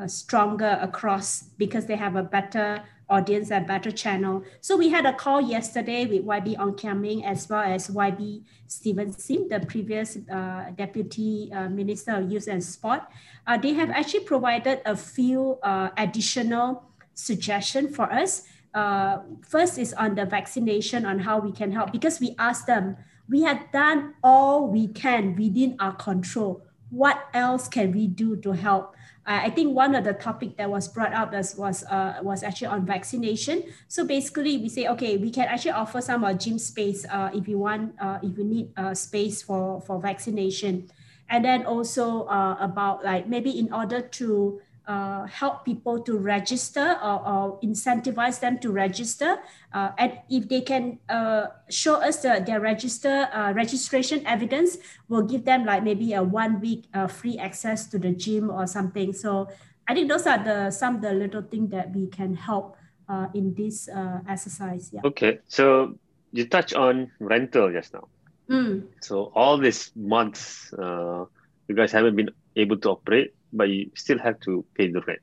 stronger 0.05 0.77
across 0.81 1.43
because 1.57 1.85
they 1.85 1.95
have 1.95 2.15
a 2.15 2.21
better 2.21 2.83
audience 3.09 3.51
and 3.51 3.67
better 3.67 3.91
channel. 3.91 4.43
So 4.61 4.77
we 4.77 4.89
had 4.89 5.05
a 5.05 5.13
call 5.13 5.41
yesterday 5.41 6.05
with 6.05 6.25
YB 6.25 6.57
Meng 6.99 7.25
as 7.25 7.49
well 7.49 7.63
as 7.63 7.87
YB 7.87 8.43
Steven 8.67 9.11
Sim, 9.11 9.47
the 9.49 9.59
previous 9.59 10.17
uh, 10.31 10.71
Deputy 10.75 11.51
uh, 11.53 11.69
Minister 11.69 12.13
of 12.13 12.31
Youth 12.31 12.47
and 12.47 12.63
Sport. 12.63 13.01
Uh, 13.45 13.57
they 13.57 13.73
have 13.73 13.89
actually 13.89 14.23
provided 14.23 14.81
a 14.85 14.95
few 14.95 15.59
uh, 15.63 15.89
additional 15.97 16.83
suggestions 17.13 17.95
for 17.95 18.11
us. 18.11 18.43
Uh, 18.73 19.19
first 19.45 19.77
is 19.77 19.93
on 19.93 20.15
the 20.15 20.25
vaccination, 20.25 21.05
on 21.05 21.19
how 21.19 21.39
we 21.39 21.51
can 21.51 21.71
help, 21.71 21.91
because 21.91 22.19
we 22.19 22.35
asked 22.39 22.65
them, 22.65 22.97
we 23.29 23.43
have 23.43 23.71
done 23.71 24.15
all 24.23 24.67
we 24.67 24.87
can 24.87 25.35
within 25.35 25.75
our 25.79 25.93
control. 25.93 26.63
What 26.89 27.27
else 27.33 27.67
can 27.67 27.91
we 27.91 28.07
do 28.07 28.35
to 28.37 28.51
help? 28.51 28.95
I 29.25 29.49
think 29.49 29.75
one 29.75 29.95
of 29.95 30.03
the 30.03 30.13
topic 30.13 30.57
that 30.57 30.69
was 30.69 30.87
brought 30.87 31.13
up 31.13 31.33
as 31.33 31.55
was 31.55 31.83
uh, 31.85 32.19
was 32.21 32.43
actually 32.43 32.67
on 32.67 32.85
vaccination. 32.85 33.63
So 33.87 34.05
basically, 34.05 34.57
we 34.57 34.67
say 34.67 34.87
okay, 34.87 35.15
we 35.15 35.31
can 35.31 35.47
actually 35.47 35.71
offer 35.71 36.01
some 36.01 36.23
uh, 36.23 36.33
gym 36.33 36.59
space 36.59 37.05
uh, 37.07 37.31
if 37.33 37.47
you 37.47 37.57
want, 37.57 37.95
uh, 38.01 38.19
if 38.21 38.37
you 38.37 38.43
need 38.43 38.73
uh, 38.75 38.93
space 38.93 39.41
for 39.41 39.79
for 39.81 39.99
vaccination, 40.01 40.91
and 41.29 41.45
then 41.45 41.65
also 41.65 42.27
uh, 42.27 42.57
about 42.59 43.03
like 43.05 43.27
maybe 43.27 43.57
in 43.57 43.71
order 43.71 44.01
to 44.19 44.59
uh, 44.85 45.25
help 45.27 45.63
people 45.63 45.99
to 46.01 46.17
register 46.17 46.99
or, 47.01 47.27
or 47.27 47.59
incentivize 47.61 48.39
them 48.39 48.59
to 48.59 48.71
register. 48.71 49.37
Uh, 49.73 49.91
and 49.97 50.19
if 50.29 50.49
they 50.49 50.61
can 50.61 50.99
uh, 51.07 51.47
show 51.69 51.95
us 51.95 52.21
the, 52.21 52.43
their 52.45 52.59
register 52.59 53.29
uh, 53.31 53.53
registration 53.53 54.25
evidence, 54.27 54.77
we'll 55.07 55.23
give 55.23 55.45
them 55.45 55.63
like 55.65 55.83
maybe 55.83 56.13
a 56.13 56.21
one 56.21 56.59
week 56.59 56.85
uh, 56.93 57.07
free 57.07 57.37
access 57.37 57.87
to 57.87 57.97
the 57.97 58.11
gym 58.11 58.49
or 58.49 58.67
something. 58.67 59.13
So 59.13 59.47
I 59.87 59.93
think 59.93 60.09
those 60.09 60.27
are 60.27 60.43
the 60.43 60.71
some 60.71 60.95
of 60.95 61.01
the 61.01 61.13
little 61.13 61.41
things 61.41 61.71
that 61.71 61.95
we 61.95 62.07
can 62.07 62.35
help 62.35 62.75
uh, 63.07 63.27
in 63.33 63.53
this 63.53 63.89
exercise. 64.27 64.91
Yeah. 64.93 65.01
Okay, 65.05 65.39
so 65.47 65.95
you 66.31 66.45
touch 66.47 66.73
on 66.73 67.11
rental 67.19 67.71
just 67.71 67.93
now. 67.93 68.07
Mm. 68.49 68.87
So 69.01 69.31
all 69.35 69.57
these 69.57 69.91
months, 69.95 70.73
you 70.77 71.75
guys 71.75 71.91
haven't 71.91 72.15
been 72.15 72.31
able 72.55 72.77
to 72.79 72.89
operate 72.89 73.33
but 73.53 73.69
you 73.69 73.91
still 73.95 74.19
have 74.19 74.39
to 74.41 74.65
pay 74.75 74.91
the 74.91 75.01
rent. 75.01 75.21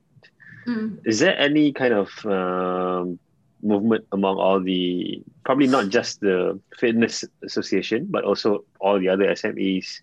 Mm. 0.66 1.01
Is 1.05 1.18
there 1.18 1.37
any 1.39 1.72
kind 1.72 1.95
of 1.95 2.26
um, 2.26 3.18
movement 3.62 4.07
among 4.12 4.39
all 4.39 4.61
the, 4.61 5.22
probably 5.45 5.66
not 5.66 5.89
just 5.89 6.20
the 6.20 6.61
fitness 6.78 7.24
association, 7.43 8.07
but 8.09 8.24
also 8.24 8.64
all 8.81 8.99
the 8.99 9.09
other 9.09 9.26
SMEs 9.26 10.01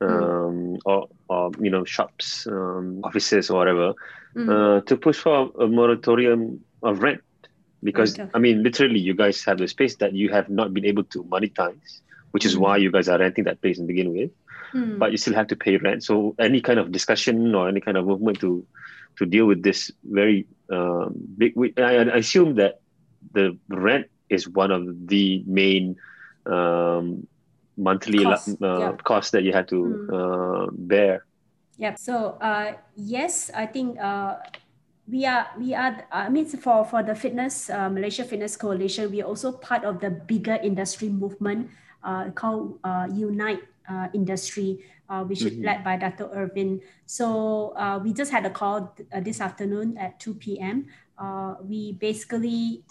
um, 0.00 0.08
mm. 0.08 0.78
or, 0.84 1.08
or 1.28 1.50
you 1.60 1.70
know 1.70 1.84
shops, 1.84 2.46
um, 2.46 3.00
offices 3.04 3.50
or 3.50 3.58
whatever, 3.58 3.94
mm. 4.34 4.48
uh, 4.48 4.80
to 4.82 4.96
push 4.96 5.18
for 5.18 5.50
a 5.60 5.66
moratorium 5.66 6.60
of 6.82 7.00
rent 7.02 7.22
because 7.82 8.18
okay. 8.18 8.30
I 8.34 8.38
mean 8.38 8.62
literally 8.62 8.98
you 8.98 9.14
guys 9.14 9.44
have 9.44 9.58
the 9.58 9.68
space 9.68 9.96
that 9.96 10.12
you 10.14 10.30
have 10.30 10.48
not 10.48 10.72
been 10.74 10.84
able 10.84 11.04
to 11.04 11.22
monetize, 11.24 12.00
which 12.30 12.44
is 12.44 12.56
mm. 12.56 12.60
why 12.60 12.76
you 12.78 12.90
guys 12.90 13.08
are 13.08 13.18
renting 13.18 13.44
that 13.44 13.60
place 13.60 13.78
to 13.78 13.84
begin 13.84 14.12
with. 14.12 14.30
Mm. 14.74 14.98
But 14.98 15.12
you 15.12 15.18
still 15.18 15.34
have 15.34 15.48
to 15.48 15.56
pay 15.56 15.76
rent. 15.76 16.04
So 16.04 16.34
any 16.38 16.60
kind 16.60 16.78
of 16.78 16.92
discussion 16.92 17.54
or 17.54 17.68
any 17.68 17.80
kind 17.80 17.96
of 17.96 18.06
movement 18.06 18.40
to 18.40 18.66
to 19.18 19.26
deal 19.26 19.46
with 19.46 19.62
this 19.62 19.90
very 20.04 20.46
um, 20.70 21.14
big. 21.36 21.54
I, 21.78 22.08
I 22.08 22.16
assume 22.22 22.54
that 22.56 22.80
the 23.32 23.58
rent 23.68 24.06
is 24.28 24.48
one 24.48 24.70
of 24.70 24.86
the 25.08 25.42
main 25.46 25.96
um, 26.46 27.26
monthly 27.76 28.24
cost, 28.24 28.56
uh, 28.62 28.78
yeah. 28.78 28.92
cost 29.02 29.32
that 29.32 29.42
you 29.42 29.52
have 29.52 29.66
to 29.68 29.78
mm. 29.82 30.08
uh, 30.08 30.70
bear. 30.72 31.26
Yeah. 31.76 31.94
So 31.96 32.38
uh, 32.40 32.76
yes, 32.94 33.50
I 33.54 33.66
think 33.66 33.98
uh, 33.98 34.36
we 35.08 35.26
are 35.26 35.48
we 35.58 35.74
are. 35.74 36.06
I 36.12 36.28
mean, 36.28 36.46
for 36.46 36.84
for 36.84 37.02
the 37.02 37.14
fitness 37.14 37.68
uh, 37.68 37.88
Malaysia 37.88 38.22
Fitness 38.22 38.56
Coalition, 38.56 39.10
we 39.10 39.22
are 39.22 39.28
also 39.28 39.52
part 39.52 39.84
of 39.84 40.00
the 40.00 40.10
bigger 40.10 40.60
industry 40.62 41.08
movement 41.08 41.72
uh, 42.04 42.30
called 42.36 42.78
uh, 42.84 43.08
Unite 43.10 43.64
uh, 43.90 44.06
Industry, 44.14 44.78
uh, 45.10 45.24
which 45.24 45.40
mm-hmm. 45.40 45.58
is 45.58 45.66
led 45.66 45.82
by 45.82 45.96
Dr. 45.96 46.30
Irvin. 46.32 46.80
So 47.06 47.74
uh, 47.76 47.98
we 48.02 48.12
just 48.14 48.30
had 48.30 48.46
a 48.46 48.50
call 48.50 48.94
uh, 49.12 49.20
this 49.20 49.40
afternoon 49.40 49.98
at 49.98 50.20
2 50.20 50.34
p.m. 50.34 50.86
Uh, 51.18 51.56
we 51.60 51.92
basically 51.98 52.84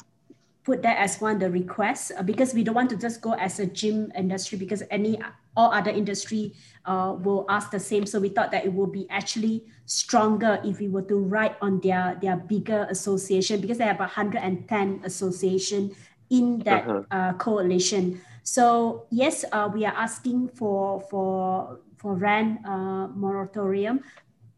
put 0.63 0.83
that 0.83 0.99
as 0.99 1.19
one 1.19 1.35
of 1.35 1.39
the 1.39 1.49
requests 1.49 2.11
uh, 2.11 2.21
because 2.21 2.53
we 2.53 2.63
don't 2.63 2.75
want 2.75 2.89
to 2.89 2.97
just 2.97 3.21
go 3.21 3.33
as 3.33 3.59
a 3.59 3.65
gym 3.65 4.11
industry 4.15 4.57
because 4.57 4.83
any 4.91 5.17
all 5.57 5.71
other 5.73 5.89
industry 5.91 6.53
uh, 6.85 7.15
will 7.17 7.45
ask 7.49 7.71
the 7.71 7.79
same. 7.79 8.05
So 8.05 8.19
we 8.19 8.29
thought 8.29 8.51
that 8.51 8.65
it 8.65 8.73
would 8.73 8.91
be 8.91 9.07
actually 9.09 9.65
stronger 9.85 10.61
if 10.63 10.79
we 10.79 10.87
were 10.87 11.01
to 11.03 11.17
write 11.17 11.55
on 11.61 11.79
their 11.79 12.17
their 12.21 12.37
bigger 12.37 12.87
association 12.89 13.59
because 13.61 13.79
they 13.79 13.85
have 13.85 13.99
110 13.99 15.01
association 15.03 15.95
in 16.29 16.59
that 16.59 16.87
uh-huh. 16.87 17.01
uh, 17.09 17.33
coalition. 17.33 18.21
So 18.49 19.05
yes, 19.13 19.45
uh, 19.51 19.69
we 19.69 19.85
are 19.85 19.93
asking 19.93 20.57
for 20.57 21.05
for 21.13 21.77
for 22.01 22.17
rent 22.17 22.65
uh, 22.65 23.05
moratorium 23.13 24.01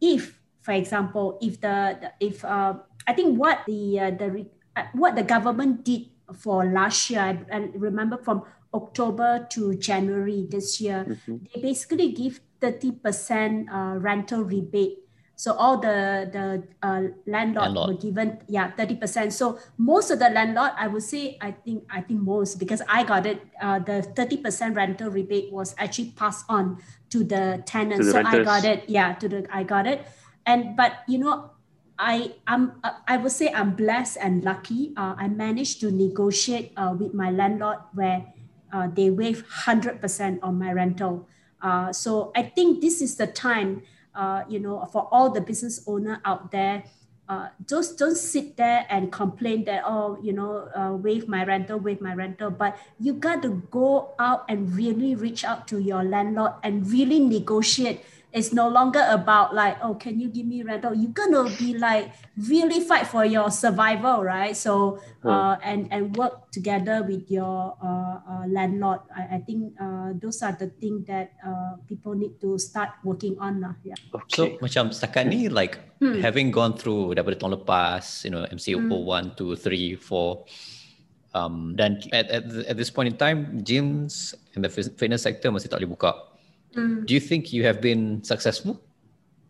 if, 0.01 0.39
for 0.61 0.73
example, 0.73 1.37
if 1.41 1.61
the, 1.61 1.99
the 1.99 2.11
if 2.19 2.43
uh, 2.43 2.73
I 3.05 3.13
think 3.13 3.37
what 3.37 3.67
the 3.67 3.99
uh, 3.99 4.11
the 4.11 4.47
uh, 4.75 4.87
what 4.93 5.15
the 5.15 5.23
government 5.23 5.83
did 5.83 6.07
for 6.33 6.65
last 6.65 7.09
year, 7.09 7.19
I, 7.19 7.35
I 7.51 7.69
remember 7.75 8.17
from 8.17 8.43
October 8.73 9.45
to 9.51 9.75
January 9.75 10.47
this 10.49 10.81
year, 10.81 11.05
mm-hmm. 11.07 11.43
they 11.53 11.61
basically 11.61 12.13
give 12.13 12.39
30% 12.61 13.67
uh, 13.67 13.99
rental 13.99 14.43
rebate. 14.43 15.00
So 15.41 15.57
all 15.57 15.81
the 15.81 16.29
the 16.29 16.61
uh, 16.85 17.17
landlord, 17.25 17.73
landlord, 17.73 17.87
were 17.89 17.97
given 17.97 18.37
yeah 18.45 18.69
30%. 18.77 19.33
So 19.33 19.57
most 19.81 20.13
of 20.13 20.21
the 20.21 20.29
landlord, 20.29 20.69
I 20.77 20.85
would 20.85 21.01
say, 21.01 21.41
I 21.41 21.49
think 21.49 21.81
I 21.89 22.05
think 22.05 22.21
most 22.21 22.61
because 22.61 22.85
I 22.85 23.01
got 23.01 23.25
it. 23.25 23.41
Uh, 23.57 23.81
the 23.81 24.05
30% 24.13 24.77
rental 24.77 25.09
rebate 25.09 25.49
was 25.49 25.73
actually 25.81 26.13
passed 26.13 26.45
on 26.45 26.77
to 27.09 27.25
the 27.25 27.65
tenants. 27.65 28.05
so 28.05 28.21
renters. 28.21 28.45
I 28.45 28.53
got 28.53 28.65
it. 28.69 28.85
Yeah, 28.85 29.17
to 29.17 29.25
the 29.25 29.49
I 29.49 29.65
got 29.65 29.89
it. 29.89 30.05
And 30.45 30.77
but 30.77 31.01
you 31.09 31.17
know 31.17 31.57
I 31.97 32.37
am 32.45 32.77
I 33.09 33.17
would 33.17 33.33
say 33.33 33.49
I'm 33.49 33.73
blessed 33.73 34.21
and 34.21 34.45
lucky. 34.45 34.93
Uh, 34.93 35.17
I 35.17 35.25
managed 35.25 35.81
to 35.81 35.89
negotiate 35.89 36.69
uh, 36.77 36.93
with 36.93 37.17
my 37.17 37.33
landlord 37.33 37.81
where 37.97 38.29
uh, 38.69 38.93
they 38.93 39.09
waive 39.09 39.41
hundred 39.49 40.05
percent 40.05 40.37
on 40.45 40.61
my 40.61 40.69
rental. 40.69 41.25
Uh, 41.61 41.89
so 41.89 42.29
I 42.37 42.45
think 42.45 42.81
this 42.81 43.01
is 43.01 43.17
the 43.17 43.25
time, 43.25 43.81
uh, 44.15 44.43
you 44.47 44.59
know, 44.59 44.85
for 44.91 45.07
all 45.11 45.29
the 45.29 45.41
business 45.41 45.83
owner 45.87 46.21
out 46.25 46.51
there. 46.51 46.83
Uh, 47.29 47.47
just 47.65 47.97
don't 47.97 48.17
sit 48.17 48.57
there 48.57 48.85
and 48.89 49.09
complain 49.09 49.63
that 49.63 49.83
oh 49.85 50.17
you 50.21 50.33
know 50.33 50.67
waive 51.01 51.29
my 51.29 51.45
rental 51.45 51.79
waive 51.79 52.01
my 52.01 52.13
rental 52.13 52.51
but 52.51 52.75
you 52.99 53.13
got 53.13 53.41
to 53.41 53.63
go 53.71 54.11
out 54.19 54.43
and 54.49 54.75
really 54.75 55.15
reach 55.15 55.45
out 55.45 55.65
to 55.65 55.79
your 55.79 56.03
landlord 56.03 56.51
and 56.61 56.91
really 56.91 57.19
negotiate 57.21 58.03
it's 58.31 58.55
no 58.55 58.67
longer 58.67 59.03
about 59.11 59.53
like 59.53 59.75
oh 59.83 59.93
can 59.95 60.19
you 60.19 60.31
give 60.31 60.47
me 60.47 60.63
rental 60.63 60.95
you're 60.95 61.11
gonna 61.11 61.43
be 61.59 61.75
like 61.77 62.11
really 62.47 62.79
fight 62.79 63.05
for 63.05 63.25
your 63.25 63.51
survival 63.51 64.23
right 64.23 64.55
so 64.55 64.99
hmm. 65.21 65.29
uh, 65.29 65.55
and 65.63 65.91
and 65.91 66.15
work 66.15 66.49
together 66.51 67.03
with 67.03 67.27
your 67.29 67.75
uh, 67.83 68.17
uh, 68.23 68.45
landlord 68.47 68.99
I, 69.11 69.35
I 69.35 69.39
think 69.43 69.75
uh, 69.79 70.15
those 70.15 70.41
are 70.41 70.55
the 70.55 70.71
things 70.79 71.07
that 71.07 71.35
uh, 71.43 71.75
people 71.87 72.15
need 72.15 72.39
to 72.41 72.57
start 72.57 72.95
working 73.03 73.35
on 73.39 73.59
lah 73.59 73.75
yeah 73.83 73.99
okay. 74.15 74.31
so 74.31 74.41
macam 74.63 74.95
setakat 74.95 75.27
ni 75.27 75.51
like 75.51 75.79
hmm. 75.99 76.23
having 76.23 76.55
gone 76.55 76.79
through 76.79 77.11
daripada 77.11 77.35
tahun 77.35 77.59
lepas 77.59 78.23
you 78.23 78.31
know 78.31 78.47
MCO 78.47 78.79
hmm. 78.79 79.35
1 79.35 79.35
2 79.35 79.59
3 79.59 79.99
4 79.99 81.35
um, 81.35 81.75
dan 81.75 81.99
at, 82.15 82.31
at, 82.31 82.43
at 82.47 82.75
this 82.79 82.87
point 82.87 83.11
in 83.11 83.15
time 83.19 83.59
gyms 83.63 84.31
and 84.55 84.63
the 84.63 84.71
fitness 84.71 85.27
sector 85.27 85.51
masih 85.51 85.67
tak 85.67 85.83
boleh 85.83 85.91
buka 85.99 86.30
Mm. 86.75 87.05
Do 87.05 87.13
you 87.13 87.19
think 87.19 87.51
you 87.51 87.63
have 87.63 87.81
been 87.81 88.23
successful? 88.23 88.79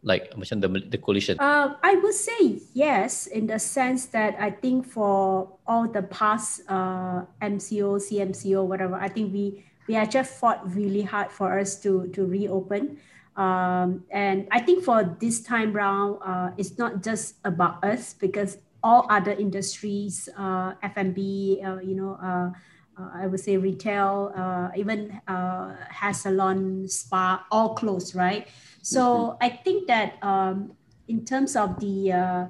Like 0.01 0.33
macam 0.33 0.57
the 0.57 0.69
the 0.89 0.97
coalition? 0.97 1.37
Uh, 1.37 1.77
I 1.85 1.93
would 2.01 2.17
say 2.17 2.57
yes, 2.73 3.29
in 3.29 3.45
the 3.45 3.61
sense 3.61 4.09
that 4.17 4.33
I 4.41 4.49
think 4.49 4.89
for 4.89 5.45
all 5.69 5.85
the 5.85 6.01
past 6.01 6.65
uh, 6.65 7.29
MCO, 7.37 8.01
CMCO, 8.01 8.65
whatever, 8.65 8.97
I 8.97 9.13
think 9.13 9.29
we 9.29 9.61
we 9.85 9.93
actually 9.93 10.25
fought 10.25 10.65
really 10.65 11.05
hard 11.05 11.29
for 11.29 11.53
us 11.53 11.77
to 11.85 12.09
to 12.17 12.25
reopen. 12.25 12.97
Um, 13.37 14.03
and 14.09 14.49
I 14.51 14.59
think 14.59 14.83
for 14.83 15.05
this 15.05 15.39
time 15.45 15.71
round, 15.71 16.17
uh, 16.25 16.51
it's 16.57 16.81
not 16.81 17.05
just 17.05 17.37
about 17.45 17.83
us 17.85 18.17
because 18.17 18.57
all 18.83 19.05
other 19.09 19.31
industries, 19.31 20.27
uh, 20.37 20.73
F&B, 20.83 21.61
uh, 21.63 21.79
you 21.79 21.95
know, 21.95 22.17
uh, 22.21 22.51
I 22.97 23.27
would 23.27 23.39
say 23.39 23.57
retail, 23.57 24.31
uh, 24.35 24.69
even 24.75 25.21
uh, 25.27 25.75
hair 25.89 26.13
salon, 26.13 26.87
spa, 26.87 27.45
all 27.51 27.73
closed, 27.73 28.15
right? 28.15 28.47
So 28.81 29.01
mm-hmm. 29.01 29.43
I 29.43 29.49
think 29.49 29.87
that 29.87 30.17
um, 30.21 30.73
in 31.07 31.25
terms 31.25 31.55
of 31.55 31.79
the, 31.79 32.11
uh, 32.11 32.45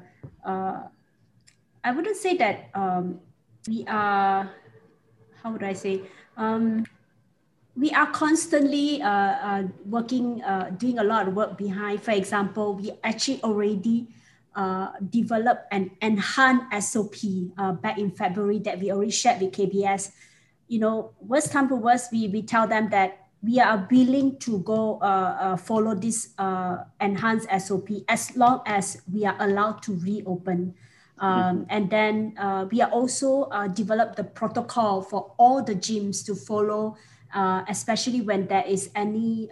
uh, 0.46 0.84
I 1.84 1.92
wouldn't 1.92 2.18
say 2.18 2.38
that 2.38 2.70
um, 2.74 3.20
we 3.68 3.86
are, 3.88 4.50
how 5.42 5.52
would 5.52 5.64
I 5.64 5.74
say, 5.74 6.02
um, 6.38 6.86
we 7.76 7.92
are 7.92 8.08
constantly 8.12 9.02
uh, 9.02 9.64
working, 9.86 10.44
doing 10.78 11.00
a 11.00 11.04
lot 11.04 11.28
of 11.28 11.34
work 11.34 11.58
behind. 11.58 12.04
For 12.04 12.12
example, 12.12 12.76
we 12.76 12.92
actually 13.04 13.42
already 13.44 14.08
uh, 14.56 14.90
developed 15.10 15.64
an 15.72 15.92
enhanced 16.02 16.92
SOP 16.92 17.16
uh, 17.58 17.72
back 17.72 17.98
in 17.98 18.12
February 18.12 18.60
that 18.60 18.80
we 18.80 18.92
already 18.92 19.12
shared 19.12 19.42
with 19.42 19.54
KBS 19.54 20.12
you 20.72 20.80
know, 20.80 21.12
worst 21.20 21.52
come 21.52 21.68
to 21.68 21.76
worst, 21.76 22.14
we, 22.14 22.30
we 22.30 22.42
tell 22.42 22.66
them 22.66 22.90
that 22.92 23.28
we 23.44 23.60
are 23.60 23.86
willing 23.92 24.40
to 24.40 24.60
go 24.60 25.00
uh, 25.02 25.36
uh, 25.40 25.58
follow 25.58 25.94
this 25.94 26.30
uh, 26.38 26.78
enhanced 27.02 27.50
SOP 27.60 27.90
as 28.08 28.38
long 28.38 28.62
as 28.66 29.02
we 29.12 29.26
are 29.26 29.36
allowed 29.42 29.84
to 29.84 29.96
reopen. 29.98 30.74
Um, 31.20 31.34
mm-hmm. 31.34 31.64
And 31.70 31.90
then 31.90 32.36
uh, 32.38 32.68
we 32.72 32.82
are 32.82 32.90
also 32.90 33.44
uh, 33.52 33.68
develop 33.68 34.16
the 34.16 34.24
protocol 34.24 35.02
for 35.02 35.34
all 35.38 35.62
the 35.62 35.76
gyms 35.76 36.26
to 36.26 36.36
follow, 36.36 36.96
uh, 37.34 37.66
especially 37.68 38.22
when 38.22 38.48
there 38.48 38.64
is 38.66 38.92
any 38.96 39.50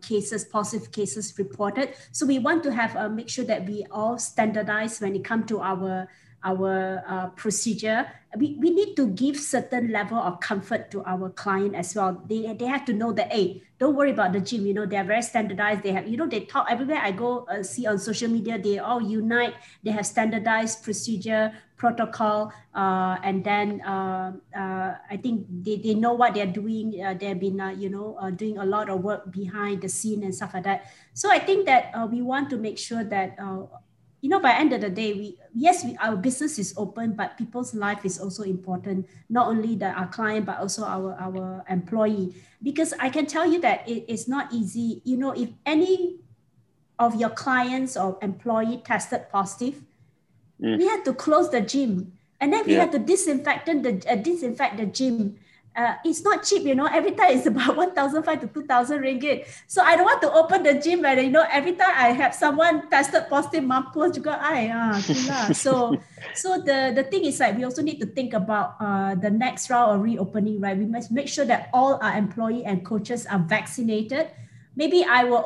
cases, 0.00 0.46
positive 0.46 0.90
cases 0.92 1.34
reported. 1.36 1.92
So 2.12 2.24
we 2.24 2.38
want 2.38 2.62
to 2.62 2.72
have 2.72 2.96
uh, 2.96 3.10
make 3.10 3.28
sure 3.28 3.44
that 3.44 3.66
we 3.66 3.84
all 3.90 4.16
standardize 4.16 4.98
when 4.98 5.14
it 5.14 5.24
comes 5.24 5.44
to 5.48 5.60
our 5.60 6.08
our 6.44 7.02
uh, 7.06 7.28
procedure. 7.34 8.06
We, 8.36 8.56
we 8.60 8.70
need 8.70 8.94
to 8.96 9.08
give 9.08 9.38
certain 9.38 9.90
level 9.90 10.18
of 10.18 10.40
comfort 10.40 10.90
to 10.92 11.02
our 11.04 11.30
client 11.30 11.74
as 11.74 11.94
well. 11.94 12.22
They, 12.28 12.52
they 12.54 12.66
have 12.66 12.84
to 12.86 12.92
know 12.92 13.12
that 13.12 13.32
hey 13.32 13.62
don't 13.78 13.94
worry 13.94 14.10
about 14.10 14.32
the 14.32 14.40
gym. 14.40 14.66
You 14.66 14.74
know 14.74 14.86
they're 14.86 15.04
very 15.04 15.22
standardized. 15.22 15.82
They 15.82 15.92
have 15.92 16.06
you 16.06 16.16
know 16.16 16.26
they 16.26 16.40
talk 16.40 16.66
everywhere 16.68 16.98
i 16.98 17.10
go 17.12 17.46
uh, 17.46 17.62
see 17.62 17.86
on 17.86 17.98
social 17.98 18.28
media 18.28 18.58
they 18.58 18.78
all 18.78 19.00
unite. 19.00 19.54
They 19.82 19.90
have 19.90 20.06
standardized 20.06 20.82
procedure 20.84 21.52
protocol 21.78 22.52
uh, 22.74 23.16
and 23.22 23.44
then 23.44 23.80
uh, 23.82 24.32
uh, 24.50 24.98
i 25.10 25.16
think 25.16 25.46
they, 25.62 25.76
they 25.76 25.94
know 25.94 26.12
what 26.12 26.34
they're 26.34 26.46
doing. 26.46 27.00
Uh, 27.00 27.14
they've 27.14 27.38
been 27.38 27.62
you 27.78 27.88
know 27.88 28.18
doing 28.34 28.58
a 28.58 28.64
lot 28.64 28.90
of 28.90 29.00
work 29.00 29.30
behind 29.30 29.80
the 29.80 29.88
scene 29.88 30.24
and 30.24 30.34
stuff 30.34 30.52
like 30.54 30.64
that. 30.64 30.90
So 31.14 31.30
i 31.30 31.38
think 31.38 31.66
that 31.66 31.94
we 32.10 32.20
want 32.20 32.50
to 32.50 32.58
make 32.58 32.78
sure 32.78 33.04
that 33.04 33.38
you 34.20 34.28
know, 34.28 34.40
by 34.40 34.52
end 34.52 34.72
of 34.72 34.80
the 34.80 34.90
day, 34.90 35.12
we 35.12 35.38
yes, 35.54 35.84
we, 35.84 35.96
our 35.98 36.16
business 36.16 36.58
is 36.58 36.74
open, 36.76 37.14
but 37.14 37.38
people's 37.38 37.74
life 37.74 38.04
is 38.04 38.18
also 38.18 38.42
important. 38.42 39.06
Not 39.30 39.46
only 39.46 39.76
that 39.76 39.96
our 39.96 40.08
client, 40.08 40.46
but 40.46 40.58
also 40.58 40.84
our 40.84 41.14
our 41.20 41.64
employee. 41.70 42.34
Because 42.62 42.92
I 42.98 43.10
can 43.10 43.26
tell 43.26 43.46
you 43.46 43.60
that 43.60 43.88
it 43.88 44.10
is 44.10 44.26
not 44.26 44.52
easy. 44.52 45.02
You 45.04 45.16
know, 45.18 45.30
if 45.30 45.50
any 45.64 46.18
of 46.98 47.14
your 47.14 47.30
clients 47.30 47.96
or 47.96 48.18
employee 48.20 48.82
tested 48.84 49.30
positive, 49.30 49.82
mm. 50.60 50.78
we 50.78 50.88
had 50.88 51.04
to 51.04 51.14
close 51.14 51.50
the 51.50 51.60
gym, 51.60 52.12
and 52.40 52.52
then 52.52 52.66
we 52.66 52.74
yeah. 52.74 52.80
had 52.80 52.92
to 52.92 52.98
disinfect 52.98 53.66
the 53.66 54.02
uh, 54.10 54.16
disinfect 54.16 54.78
the 54.78 54.86
gym. 54.86 55.38
Uh, 55.76 55.94
it's 56.04 56.22
not 56.22 56.42
cheap, 56.42 56.62
you 56.64 56.74
know. 56.74 56.86
Every 56.86 57.12
time 57.12 57.36
it's 57.38 57.46
about 57.46 57.76
1,500 57.94 58.40
to 58.40 58.46
2,000 58.48 58.98
ringgit. 59.00 59.46
So 59.66 59.82
I 59.82 59.96
don't 59.96 60.04
want 60.04 60.20
to 60.22 60.32
open 60.32 60.62
the 60.62 60.74
gym 60.74 61.02
where, 61.02 61.18
you 61.20 61.30
know, 61.30 61.46
every 61.50 61.72
time 61.72 61.94
I 61.94 62.12
have 62.12 62.34
someone 62.34 62.90
tested 62.90 63.30
positive, 63.30 63.64
mampus 63.64 64.18
juga 64.18 64.38
I. 64.40 64.70
Ah, 64.74 64.98
so, 65.52 65.94
so 66.34 66.58
the, 66.58 66.92
the 66.94 67.04
thing 67.04 67.24
is 67.24 67.38
like, 67.40 67.56
we 67.56 67.64
also 67.64 67.82
need 67.82 68.00
to 68.00 68.06
think 68.06 68.34
about 68.34 68.74
uh, 68.80 69.14
the 69.14 69.30
next 69.30 69.70
round 69.70 69.94
of 69.94 70.02
reopening, 70.02 70.60
right? 70.60 70.76
We 70.76 70.86
must 70.86 71.10
make 71.10 71.28
sure 71.28 71.44
that 71.46 71.70
all 71.72 71.98
our 72.02 72.16
employee 72.18 72.64
and 72.64 72.84
coaches 72.84 73.26
are 73.26 73.38
vaccinated. 73.38 74.30
Maybe 74.74 75.02
I 75.02 75.24
will 75.24 75.42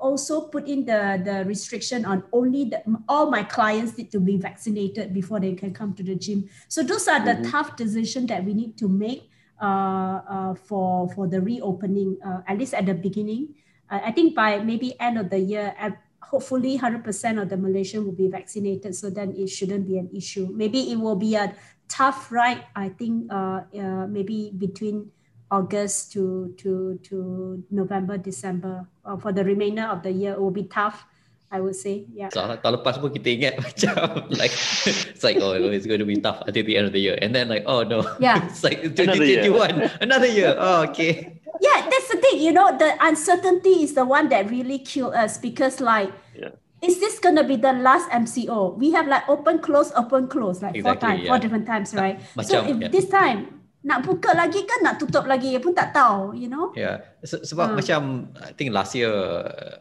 also 0.00 0.52
put 0.52 0.68
in 0.68 0.84
the, 0.84 1.16
the 1.24 1.44
restriction 1.48 2.04
on 2.04 2.24
only 2.30 2.68
the, 2.68 2.84
all 3.08 3.30
my 3.30 3.42
clients 3.42 3.96
need 3.96 4.12
to 4.12 4.20
be 4.20 4.36
vaccinated 4.36 5.14
before 5.14 5.40
they 5.40 5.54
can 5.54 5.72
come 5.72 5.94
to 5.94 6.02
the 6.02 6.14
gym. 6.14 6.48
So 6.68 6.82
those 6.82 7.08
are 7.08 7.24
the 7.24 7.40
mm-hmm. 7.40 7.50
tough 7.50 7.76
decisions 7.76 8.28
that 8.28 8.44
we 8.44 8.52
need 8.52 8.76
to 8.76 8.88
make 8.88 9.30
for 9.58 11.08
for 11.14 11.26
the 11.26 11.40
reopening, 11.40 12.18
uh, 12.24 12.42
at 12.46 12.58
least 12.58 12.74
at 12.74 12.86
the 12.86 12.94
beginning. 12.94 13.54
I 13.88 14.10
think 14.10 14.34
by 14.34 14.58
maybe 14.58 14.98
end 14.98 15.16
of 15.16 15.30
the 15.30 15.38
year, 15.38 15.70
hopefully 16.18 16.76
100% 16.76 17.06
of 17.40 17.48
the 17.48 17.56
Malaysian 17.56 18.04
will 18.04 18.18
be 18.18 18.26
vaccinated. 18.26 18.96
So 18.96 19.10
then 19.10 19.30
it 19.38 19.46
shouldn't 19.46 19.86
be 19.86 19.96
an 19.98 20.10
issue. 20.10 20.50
Maybe 20.50 20.90
it 20.90 20.98
will 20.98 21.14
be 21.14 21.36
a 21.36 21.54
tough 21.86 22.32
ride. 22.32 22.66
I 22.74 22.90
think 22.90 23.30
uh 23.30 23.62
maybe 24.10 24.50
between 24.58 25.10
August 25.50 26.12
to 26.18 26.52
to 26.58 26.98
to 27.06 27.62
November, 27.70 28.18
December. 28.18 28.88
for 29.22 29.30
the 29.30 29.44
remainder 29.44 29.86
of 29.86 30.02
the 30.02 30.10
year, 30.10 30.34
it 30.34 30.40
will 30.40 30.50
be 30.50 30.66
tough. 30.66 31.06
I 31.50 31.60
would 31.60 31.76
say, 31.76 32.04
yeah. 32.12 32.28
So, 32.34 32.42
tahun 32.42 32.82
lepas 32.82 32.98
pun 32.98 33.14
kita 33.14 33.28
ingat 33.38 33.54
macam 33.66 33.94
like 34.34 34.50
it's 34.86 35.22
like 35.22 35.38
oh 35.38 35.54
it's 35.54 35.86
going 35.86 36.02
to 36.02 36.08
be 36.08 36.18
tough 36.18 36.42
until 36.42 36.66
the 36.66 36.74
end 36.74 36.90
of 36.90 36.92
the 36.92 37.02
year, 37.02 37.16
and 37.22 37.30
then 37.30 37.46
like 37.46 37.62
oh 37.70 37.86
no, 37.86 38.02
yeah, 38.18 38.42
it's 38.50 38.66
like 38.66 38.82
2021, 38.82 39.46
another, 39.46 39.90
another 40.02 40.30
year. 40.30 40.58
Oh 40.58 40.82
okay. 40.90 41.38
Yeah, 41.62 41.88
that's 41.88 42.08
the 42.12 42.18
thing. 42.20 42.42
You 42.42 42.52
know, 42.52 42.68
the 42.76 42.98
uncertainty 43.00 43.80
is 43.80 43.94
the 43.94 44.04
one 44.04 44.28
that 44.28 44.50
really 44.50 44.78
killed 44.78 45.14
us 45.14 45.38
because 45.38 45.80
like. 45.80 46.10
Yeah. 46.34 46.52
Is 46.84 47.00
this 47.00 47.18
gonna 47.18 47.42
be 47.42 47.56
the 47.56 47.72
last 47.72 48.04
MCO? 48.12 48.76
We 48.76 48.92
have 48.92 49.08
like 49.08 49.24
open 49.32 49.64
close 49.64 49.90
open 49.96 50.28
close 50.28 50.60
like 50.60 50.76
exactly, 50.76 50.84
four 50.84 50.94
times, 51.00 51.18
yeah. 51.24 51.28
four 51.32 51.38
different 51.40 51.66
times, 51.66 51.88
right? 51.96 52.20
Macam, 52.36 52.44
so 52.44 52.56
if 52.68 52.76
yeah. 52.76 52.88
this 52.92 53.08
time 53.08 53.55
nak 53.86 54.02
buka 54.02 54.34
lagi 54.34 54.66
kan 54.66 54.82
nak 54.82 54.98
tutup 54.98 55.30
lagi 55.30 55.54
pun 55.62 55.70
tak 55.70 55.94
tahu 55.94 56.34
you 56.34 56.50
know 56.50 56.74
yeah 56.74 56.98
sebab 57.22 57.70
uh. 57.70 57.74
macam 57.78 58.34
i 58.42 58.50
think 58.58 58.74
last 58.74 58.98
year 58.98 59.14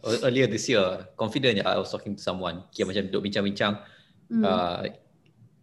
uh, 0.05 0.17
earlier 0.21 0.45
this 0.45 0.69
year 0.69 1.09
confident 1.17 1.57
i 1.65 1.73
was 1.73 1.89
talking 1.89 2.13
to 2.13 2.21
someone 2.21 2.61
kira 2.69 2.85
macam 2.85 3.09
duduk 3.09 3.25
bincang-bincang 3.25 3.81
mm. 4.29 4.45
uh, 4.45 4.85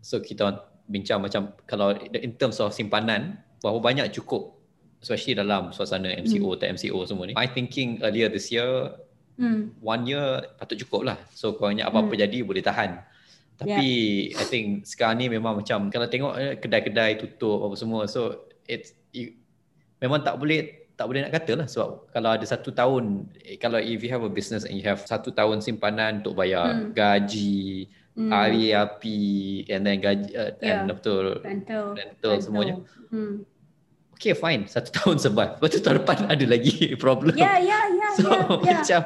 so 0.02 0.18
kita 0.18 0.66
bincang 0.90 1.22
macam 1.22 1.54
kalau 1.70 1.94
in 2.18 2.34
terms 2.34 2.58
of 2.58 2.74
simpanan 2.74 3.38
berapa 3.62 3.78
banyak 3.78 4.10
cukup 4.10 4.58
especially 4.98 5.38
dalam 5.38 5.70
suasana 5.70 6.10
MCO 6.26 6.54
mm. 6.54 6.58
tak 6.58 6.74
MCO 6.74 6.98
semua 7.06 7.30
ni 7.30 7.38
my 7.38 7.46
thinking 7.46 8.02
earlier 8.02 8.26
this 8.26 8.50
year 8.50 8.90
mm. 9.38 9.78
one 9.78 10.02
year 10.02 10.42
patut 10.58 10.74
cukup 10.82 11.14
lah 11.14 11.18
so 11.30 11.54
kurangnya 11.54 11.86
apa-apa 11.86 12.18
mm. 12.18 12.20
jadi 12.26 12.38
boleh 12.42 12.62
tahan 12.62 12.98
tapi 13.58 13.88
yeah. 14.32 14.40
I 14.40 14.44
think 14.48 14.88
sekarang 14.88 15.20
ni 15.22 15.26
memang 15.28 15.60
macam 15.60 15.92
kalau 15.92 16.06
tengok 16.08 16.34
eh, 16.40 16.54
kedai-kedai 16.58 17.20
tutup 17.20 17.62
apa 17.68 17.74
semua 17.78 18.08
so 18.08 18.48
it's 18.66 18.96
you, 19.12 19.36
memang 20.00 20.24
tak 20.24 20.40
boleh 20.40 20.82
tak 20.96 21.08
boleh 21.08 21.24
nak 21.24 21.32
kata 21.34 21.52
lah 21.58 21.66
sebab 21.66 22.10
kalau 22.12 22.30
ada 22.36 22.46
satu 22.46 22.70
tahun 22.72 23.28
eh, 23.44 23.56
kalau 23.56 23.80
if 23.80 24.00
you 24.00 24.10
have 24.12 24.24
a 24.24 24.32
business 24.32 24.64
and 24.64 24.76
you 24.76 24.84
have 24.84 25.02
satu 25.04 25.32
tahun 25.32 25.60
simpanan 25.60 26.24
untuk 26.24 26.36
bayar 26.36 26.74
hmm. 26.74 26.92
gaji 26.92 27.88
hmm. 28.16 28.30
api 28.30 29.20
and 29.68 29.82
then 29.84 29.98
gaji 30.00 30.30
uh, 30.36 30.52
yeah. 30.60 30.84
and 30.84 30.92
betul 30.92 31.40
rental, 31.40 31.96
rental 31.96 32.34
semuanya 32.40 32.76
hmm. 33.12 33.44
Okay 34.22 34.38
fine 34.38 34.70
Satu 34.70 34.94
tahun 35.02 35.18
sebab 35.18 35.58
Lepas 35.58 35.68
tu 35.74 35.82
tahun 35.82 36.06
depan 36.06 36.30
Ada 36.30 36.46
lagi 36.46 36.94
problem 37.02 37.34
Ya 37.34 37.58
ya 37.58 37.90
ya 37.90 38.08
So 38.22 38.30
yeah, 38.30 38.38
yeah. 38.38 38.78
macam 38.78 39.00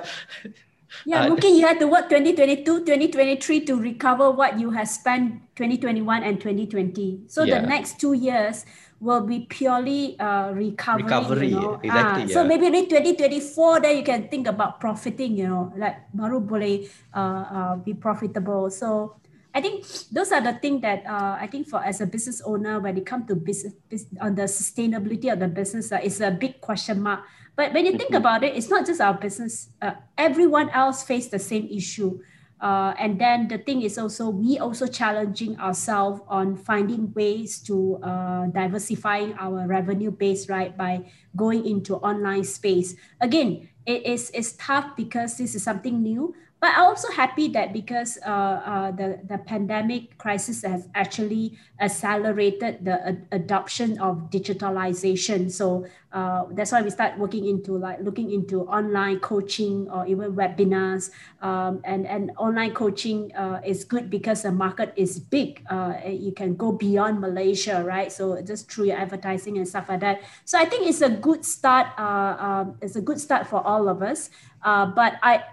Yeah, 1.04 1.26
uh, 1.26 1.36
you 1.36 1.66
have 1.66 1.78
to 1.78 1.86
work 1.86 2.08
2022, 2.08 2.84
2023 2.84 3.64
to 3.66 3.74
recover 3.76 4.30
what 4.30 4.58
you 4.58 4.70
have 4.70 4.88
spent 4.88 5.42
2021 5.56 6.22
and 6.22 6.40
2020. 6.40 7.22
So 7.26 7.42
yeah. 7.42 7.60
the 7.60 7.66
next 7.66 8.00
two 8.00 8.12
years 8.12 8.64
will 9.00 9.20
be 9.20 9.46
purely 9.48 10.18
uh, 10.18 10.52
recovery. 10.52 11.02
Recovery, 11.04 11.48
you 11.48 11.60
know? 11.60 11.80
exactly. 11.82 12.22
Ah, 12.22 12.26
yeah. 12.26 12.34
So 12.34 12.44
maybe 12.44 12.66
in 12.66 12.88
2024, 12.88 13.80
then 13.80 13.96
you 13.96 14.04
can 14.04 14.28
think 14.28 14.46
about 14.46 14.80
profiting. 14.80 15.36
You 15.36 15.48
know, 15.48 15.72
like 15.76 16.08
baru 16.14 16.40
boleh 16.40 16.88
uh, 17.12 17.44
uh, 17.50 17.74
be 17.76 17.92
profitable. 17.92 18.70
So 18.70 19.16
I 19.56 19.60
think 19.60 19.84
those 20.12 20.32
are 20.32 20.40
the 20.40 20.52
things 20.60 20.82
that 20.82 21.04
uh, 21.08 21.36
I 21.40 21.48
think 21.48 21.68
for 21.68 21.80
as 21.80 22.00
a 22.00 22.06
business 22.06 22.40
owner, 22.44 22.80
when 22.80 22.96
it 22.96 23.04
comes 23.04 23.26
to 23.28 23.34
business, 23.36 23.72
business 23.88 24.20
on 24.20 24.34
the 24.34 24.44
sustainability 24.44 25.32
of 25.32 25.40
the 25.40 25.48
business, 25.48 25.92
uh, 25.92 26.00
it's 26.02 26.20
a 26.20 26.30
big 26.30 26.60
question 26.60 27.02
mark. 27.02 27.24
But 27.56 27.72
when 27.72 27.86
you 27.86 27.96
think 27.96 28.12
mm-hmm. 28.12 28.20
about 28.20 28.44
it, 28.44 28.54
it's 28.54 28.68
not 28.68 28.86
just 28.86 29.00
our 29.00 29.14
business. 29.14 29.70
Uh, 29.80 29.92
everyone 30.16 30.68
else 30.70 31.02
face 31.02 31.28
the 31.28 31.38
same 31.38 31.66
issue. 31.72 32.20
Uh, 32.60 32.94
and 32.98 33.20
then 33.20 33.48
the 33.48 33.58
thing 33.58 33.82
is 33.82 33.98
also 33.98 34.30
we 34.30 34.58
also 34.58 34.86
challenging 34.86 35.58
ourselves 35.60 36.22
on 36.26 36.56
finding 36.56 37.12
ways 37.12 37.60
to 37.60 38.00
uh, 38.02 38.46
diversifying 38.46 39.34
our 39.38 39.66
revenue 39.66 40.10
base 40.10 40.48
right 40.48 40.76
by 40.76 41.04
going 41.36 41.66
into 41.66 41.96
online 41.96 42.42
space 42.42 42.96
again 43.20 43.68
it 43.84 44.06
is 44.06 44.30
it's 44.32 44.56
tough 44.56 44.96
because 44.96 45.36
this 45.36 45.54
is 45.54 45.62
something 45.62 46.02
new 46.02 46.34
but 46.58 46.72
I'm 46.72 46.84
also 46.84 47.10
happy 47.12 47.48
that 47.48 47.74
because 47.74 48.16
uh, 48.24 48.30
uh, 48.30 48.90
the, 48.90 49.20
the 49.28 49.36
pandemic 49.36 50.16
crisis 50.16 50.62
has 50.62 50.88
actually 50.94 51.58
accelerated 51.80 52.82
the 52.82 53.08
ad- 53.08 53.26
adoption 53.30 53.98
of 54.00 54.30
digitalization. 54.30 55.50
So 55.50 55.84
uh, 56.12 56.44
that's 56.52 56.72
why 56.72 56.80
we 56.80 56.88
start 56.88 57.18
working 57.18 57.46
into 57.46 57.76
like 57.76 58.00
looking 58.00 58.32
into 58.32 58.62
online 58.62 59.20
coaching 59.20 59.86
or 59.90 60.06
even 60.06 60.32
webinars. 60.32 61.10
Um, 61.42 61.82
and, 61.84 62.06
and 62.06 62.32
online 62.38 62.72
coaching 62.72 63.34
uh, 63.36 63.60
is 63.62 63.84
good 63.84 64.08
because 64.08 64.42
the 64.42 64.52
market 64.52 64.94
is 64.96 65.20
big. 65.20 65.62
Uh, 65.68 65.94
you 66.08 66.32
can 66.32 66.56
go 66.56 66.72
beyond 66.72 67.20
Malaysia, 67.20 67.84
right? 67.84 68.10
So 68.10 68.40
just 68.40 68.72
through 68.72 68.86
your 68.86 68.96
advertising 68.96 69.58
and 69.58 69.68
stuff 69.68 69.90
like 69.90 70.00
that. 70.00 70.22
So 70.46 70.58
I 70.58 70.64
think 70.64 70.88
it's 70.88 71.02
a 71.02 71.10
good 71.10 71.44
start. 71.44 71.88
Uh, 71.98 72.36
um, 72.40 72.78
it's 72.80 72.96
a 72.96 73.02
good 73.02 73.20
start 73.20 73.46
for 73.46 73.60
all 73.60 73.90
of 73.90 74.00
us. 74.00 74.30
but 74.64 75.20
I 75.22 75.44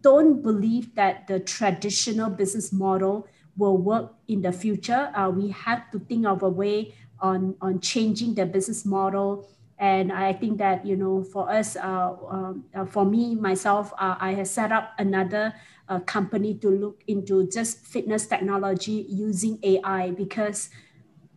don't 0.00 0.42
believe 0.42 0.94
that 0.94 1.26
the 1.26 1.40
traditional 1.40 2.30
business 2.30 2.72
model 2.72 3.28
will 3.56 3.76
work 3.76 4.14
in 4.28 4.42
the 4.42 4.52
future. 4.52 5.10
Uh, 5.14 5.30
we 5.30 5.48
have 5.50 5.90
to 5.90 5.98
think 5.98 6.26
of 6.26 6.42
a 6.42 6.48
way 6.48 6.94
on, 7.20 7.54
on 7.60 7.80
changing 7.80 8.34
the 8.34 8.46
business 8.46 8.84
model. 8.84 9.48
And 9.78 10.12
I 10.12 10.32
think 10.32 10.58
that, 10.58 10.84
you 10.84 10.96
know, 10.96 11.24
for 11.24 11.50
us, 11.50 11.76
uh, 11.76 12.14
um, 12.28 12.64
uh, 12.74 12.84
for 12.84 13.04
me, 13.04 13.34
myself, 13.34 13.92
uh, 13.98 14.16
I 14.20 14.34
have 14.34 14.48
set 14.48 14.72
up 14.72 14.92
another 14.98 15.54
uh, 15.88 16.00
company 16.00 16.54
to 16.54 16.68
look 16.68 17.02
into 17.06 17.48
just 17.48 17.78
fitness 17.78 18.26
technology 18.26 19.06
using 19.08 19.58
AI 19.62 20.10
because 20.10 20.70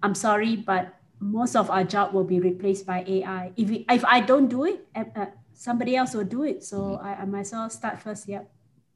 I'm 0.04 0.16
sorry, 0.16 0.58
but 0.58 0.94
most 1.20 1.56
of 1.56 1.72
our 1.72 1.86
job 1.86 2.14
will 2.14 2.26
be 2.26 2.40
replaced 2.42 2.86
by 2.86 3.06
AI. 3.08 3.54
If, 3.56 3.70
we, 3.70 3.86
if 3.90 4.04
I 4.04 4.20
don't 4.20 4.50
do 4.50 4.66
it, 4.66 4.86
uh, 4.94 5.28
somebody 5.54 5.96
else 5.96 6.14
will 6.14 6.28
do 6.28 6.44
it. 6.44 6.66
So 6.66 6.98
mm-hmm. 6.98 7.06
I, 7.06 7.12
I 7.22 7.26
might 7.26 7.48
as 7.48 7.54
well 7.54 7.70
start 7.70 8.02
first. 8.02 8.28
Yeah. 8.28 8.46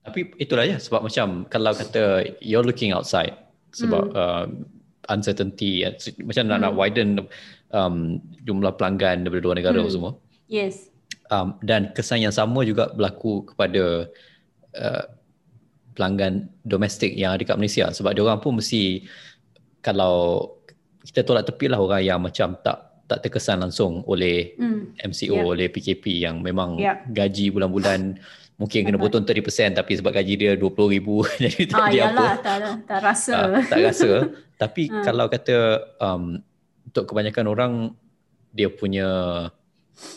Tapi 0.03 0.33
itulah 0.39 0.63
ya 0.63 0.77
sebab 0.79 1.03
macam 1.03 1.45
kalau 1.51 1.75
kata 1.75 2.35
you're 2.39 2.63
looking 2.63 2.95
outside 2.95 3.35
sebab 3.75 4.03
mm. 4.07 4.15
uh, 4.15 4.45
uncertainty 5.11 5.83
macam 6.23 6.47
mm. 6.47 6.51
nak 6.55 6.59
nak 6.63 6.71
hmm. 6.71 6.79
widen 6.79 7.09
um, 7.75 8.23
jumlah 8.47 8.71
pelanggan 8.79 9.27
daripada 9.27 9.43
dua 9.43 9.55
negara 9.59 9.83
mm. 9.83 9.91
semua. 9.91 10.15
Yes. 10.47 10.87
Um, 11.27 11.59
dan 11.59 11.91
kesan 11.91 12.23
yang 12.23 12.31
sama 12.31 12.63
juga 12.63 12.87
berlaku 12.95 13.51
kepada 13.51 14.07
uh, 14.79 15.03
pelanggan 15.91 16.47
domestik 16.63 17.11
yang 17.19 17.35
ada 17.35 17.43
kat 17.43 17.59
Malaysia 17.59 17.91
sebab 17.91 18.15
dia 18.15 18.23
orang 18.23 18.39
pun 18.39 18.55
mesti 18.55 19.03
kalau 19.83 20.47
kita 21.03 21.27
tolak 21.27 21.47
tepi 21.51 21.67
lah 21.67 21.83
orang 21.83 22.03
yang 22.03 22.19
macam 22.23 22.55
tak 22.63 22.86
tak 23.07 23.23
terkesan 23.23 23.63
langsung 23.63 24.03
oleh 24.03 24.53
mm. 24.59 24.99
MCO 24.99 25.39
yeah. 25.39 25.47
oleh 25.47 25.67
PKP 25.71 26.27
yang 26.27 26.43
memang 26.43 26.75
yeah. 26.75 26.99
gaji 27.07 27.55
bulan-bulan 27.55 28.19
mungkin 28.57 28.89
kena 28.89 28.97
potong 28.97 29.23
30% 29.23 29.77
tapi 29.77 29.91
sebab 30.01 30.11
gaji 30.11 30.33
dia 30.35 30.51
20,000 30.57 30.65
jadi 31.47 31.61
tak 31.69 31.79
ah, 31.79 31.89
yalah, 31.93 32.31
apa. 32.35 32.43
Tak, 32.43 32.57
tak 32.89 32.99
rasa. 33.05 33.33
Uh, 33.37 33.63
tak 33.63 33.79
rasa. 33.79 34.11
tapi 34.61 34.83
uh. 34.91 35.05
kalau 35.05 35.25
kata 35.31 35.57
um, 36.03 36.41
untuk 36.89 37.05
kebanyakan 37.07 37.45
orang 37.47 37.73
dia 38.51 38.67
punya 38.73 39.07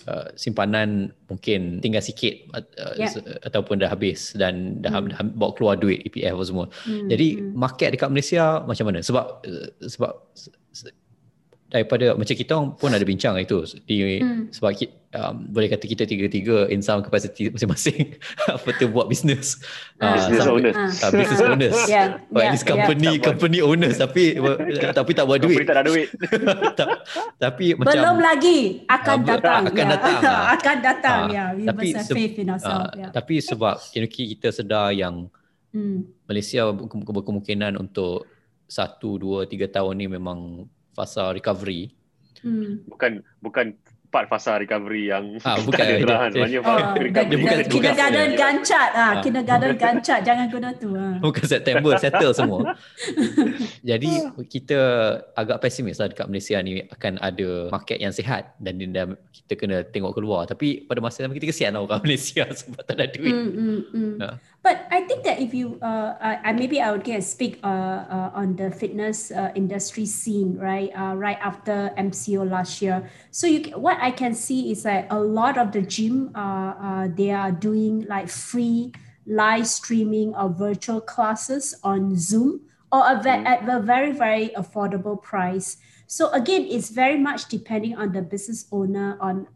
uh, 0.08 0.26
simpanan 0.32 1.12
mungkin 1.28 1.84
tinggal 1.84 2.00
sikit 2.00 2.48
uh, 2.56 2.96
yeah. 2.96 3.12
ataupun 3.44 3.84
dah 3.84 3.92
habis 3.92 4.32
dan 4.32 4.80
dah, 4.80 4.98
hmm. 4.98 5.12
dah 5.12 5.20
bawa 5.36 5.52
keluar 5.52 5.76
duit 5.76 6.00
EPF 6.08 6.40
semua. 6.40 6.72
Hmm. 6.88 7.12
Jadi 7.12 7.38
hmm. 7.38 7.52
market 7.52 7.92
dekat 7.92 8.08
Malaysia 8.08 8.64
macam 8.64 8.88
mana? 8.88 9.04
Sebab 9.04 9.24
uh, 9.44 9.68
sebab 9.84 10.12
daripada 11.70 12.18
macam 12.18 12.34
kita 12.34 12.50
orang 12.58 12.74
pun 12.74 12.90
ada 12.90 13.06
bincang 13.06 13.38
itu 13.38 13.62
di 13.86 14.18
hmm. 14.18 14.50
sebab 14.50 14.74
kita, 14.74 14.90
um, 15.14 15.46
boleh 15.54 15.70
kata 15.70 15.86
kita 15.86 16.02
tiga-tiga 16.02 16.66
in 16.66 16.82
some 16.82 16.98
capacity 16.98 17.46
masing-masing 17.46 18.18
apa 18.58 18.68
tu 18.74 18.90
buat 18.90 19.06
bisnes 19.06 19.62
uh, 20.02 20.18
business 20.18 20.42
some, 20.42 20.54
owners 20.58 20.76
uh, 20.76 21.10
business 21.14 21.40
owners 21.46 21.78
yeah, 21.86 22.18
well, 22.34 22.42
yeah, 22.42 22.58
company 22.58 23.10
yeah. 23.14 23.22
company 23.22 23.58
owners 23.62 23.96
tapi 24.02 24.34
tapi 24.98 25.10
tak 25.14 25.24
buat 25.30 25.38
duit 25.38 25.62
tak 25.62 25.78
ada 25.78 25.86
duit 25.86 26.10
tapi 27.38 27.78
macam 27.78 27.94
belum 27.94 28.18
lagi 28.18 28.82
akan 28.90 29.16
uh, 29.22 29.26
datang 29.30 29.62
akan 29.70 29.78
yeah. 29.86 29.90
datang 29.94 30.20
akan 30.58 30.76
datang 30.82 31.20
ya 31.30 31.34
yeah. 31.38 31.48
we 31.54 31.62
tapi 31.70 31.86
must 31.94 31.96
have 32.02 32.18
faith 32.18 32.34
in 32.34 32.46
ourselves 32.50 32.90
uh, 32.90 32.98
yeah. 32.98 33.10
tapi 33.14 33.38
sebab 33.38 33.78
kita 34.10 34.50
sedar 34.50 34.90
yang 34.90 35.30
hmm. 35.70 36.26
Malaysia 36.26 36.66
berkemungkinan 36.74 37.78
untuk 37.78 38.26
satu, 38.70 39.18
dua, 39.18 39.50
tiga 39.50 39.66
tahun 39.66 39.98
ni 39.98 40.06
memang 40.06 40.70
fasa 40.94 41.30
recovery. 41.34 41.92
Hmm. 42.40 42.84
Bukan 42.88 43.20
bukan 43.44 43.76
part 44.10 44.26
fasa 44.26 44.58
recovery 44.58 45.08
yang 45.08 45.38
ah, 45.46 45.56
bukan 45.66 45.84
dia, 45.86 46.02
dia, 46.02 46.16
sebenarnya 46.34 46.60
oh, 46.66 46.78
dia 46.98 47.38
bukan 47.38 47.58
kindergarten 47.70 48.30
gancat 48.34 48.90
ah, 48.92 49.00
ah. 49.00 49.12
kindergarten 49.22 49.74
gancat 49.78 50.20
jangan 50.26 50.46
guna 50.50 50.68
tu 50.74 50.90
ah. 50.98 51.16
bukan 51.22 51.46
September 51.46 51.94
settle 51.96 52.34
semua 52.34 52.74
jadi 53.88 54.34
kita 54.50 54.78
agak 55.38 55.62
pesimis 55.62 56.02
lah 56.02 56.10
dekat 56.10 56.26
Malaysia 56.26 56.58
ni 56.60 56.82
akan 56.90 57.22
ada 57.22 57.70
market 57.70 57.98
yang 58.02 58.10
sihat 58.10 58.58
dan 58.58 58.82
kita 59.30 59.54
kena 59.54 59.86
tengok 59.86 60.12
keluar 60.18 60.42
tapi 60.44 60.82
pada 60.84 60.98
masa 60.98 61.22
yang 61.22 61.32
kita 61.32 61.48
kesian 61.48 61.78
lah 61.78 61.82
orang 61.86 62.02
Malaysia 62.02 62.44
sebab 62.50 62.82
tak 62.82 62.98
ada 62.98 63.06
duit 63.14 63.30
mm, 63.30 63.50
mm, 63.54 63.80
mm. 63.94 64.14
Nah. 64.18 64.34
But 64.62 64.86
I 64.90 65.00
think 65.02 65.24
that 65.24 65.40
if 65.40 65.54
you, 65.54 65.78
uh, 65.80 66.16
I, 66.20 66.52
maybe 66.52 66.82
I 66.82 66.92
would 66.92 67.02
get 67.02 67.20
a 67.20 67.22
speak 67.22 67.60
uh, 67.64 67.66
uh, 67.66 68.30
on 68.34 68.56
the 68.56 68.70
fitness 68.70 69.30
uh, 69.30 69.52
industry 69.54 70.04
scene, 70.04 70.58
right? 70.58 70.90
Uh, 70.94 71.14
right 71.16 71.38
after 71.40 71.94
MCO 71.96 72.44
last 72.44 72.82
year. 72.82 73.08
So 73.30 73.46
you, 73.46 73.72
what 73.78 73.96
I 74.00 74.10
can 74.10 74.34
see 74.34 74.70
is 74.70 74.82
that 74.82 75.06
a 75.08 75.18
lot 75.18 75.56
of 75.56 75.72
the 75.72 75.80
gym, 75.80 76.30
uh, 76.34 76.74
uh, 76.76 77.08
they 77.08 77.30
are 77.30 77.50
doing 77.50 78.04
like 78.06 78.28
free 78.28 78.92
live 79.26 79.66
streaming 79.66 80.34
of 80.34 80.58
virtual 80.58 81.00
classes 81.00 81.74
on 81.82 82.16
Zoom 82.16 82.60
or 82.92 83.00
a 83.06 83.22
ve- 83.22 83.30
mm-hmm. 83.30 83.46
at 83.46 83.68
a 83.68 83.80
very 83.80 84.12
very 84.12 84.50
affordable 84.56 85.22
price. 85.22 85.78
So 86.06 86.30
again, 86.32 86.66
it's 86.68 86.90
very 86.90 87.16
much 87.16 87.48
depending 87.48 87.96
on 87.96 88.12
the 88.12 88.20
business 88.20 88.66
owner 88.72 89.16
on 89.20 89.46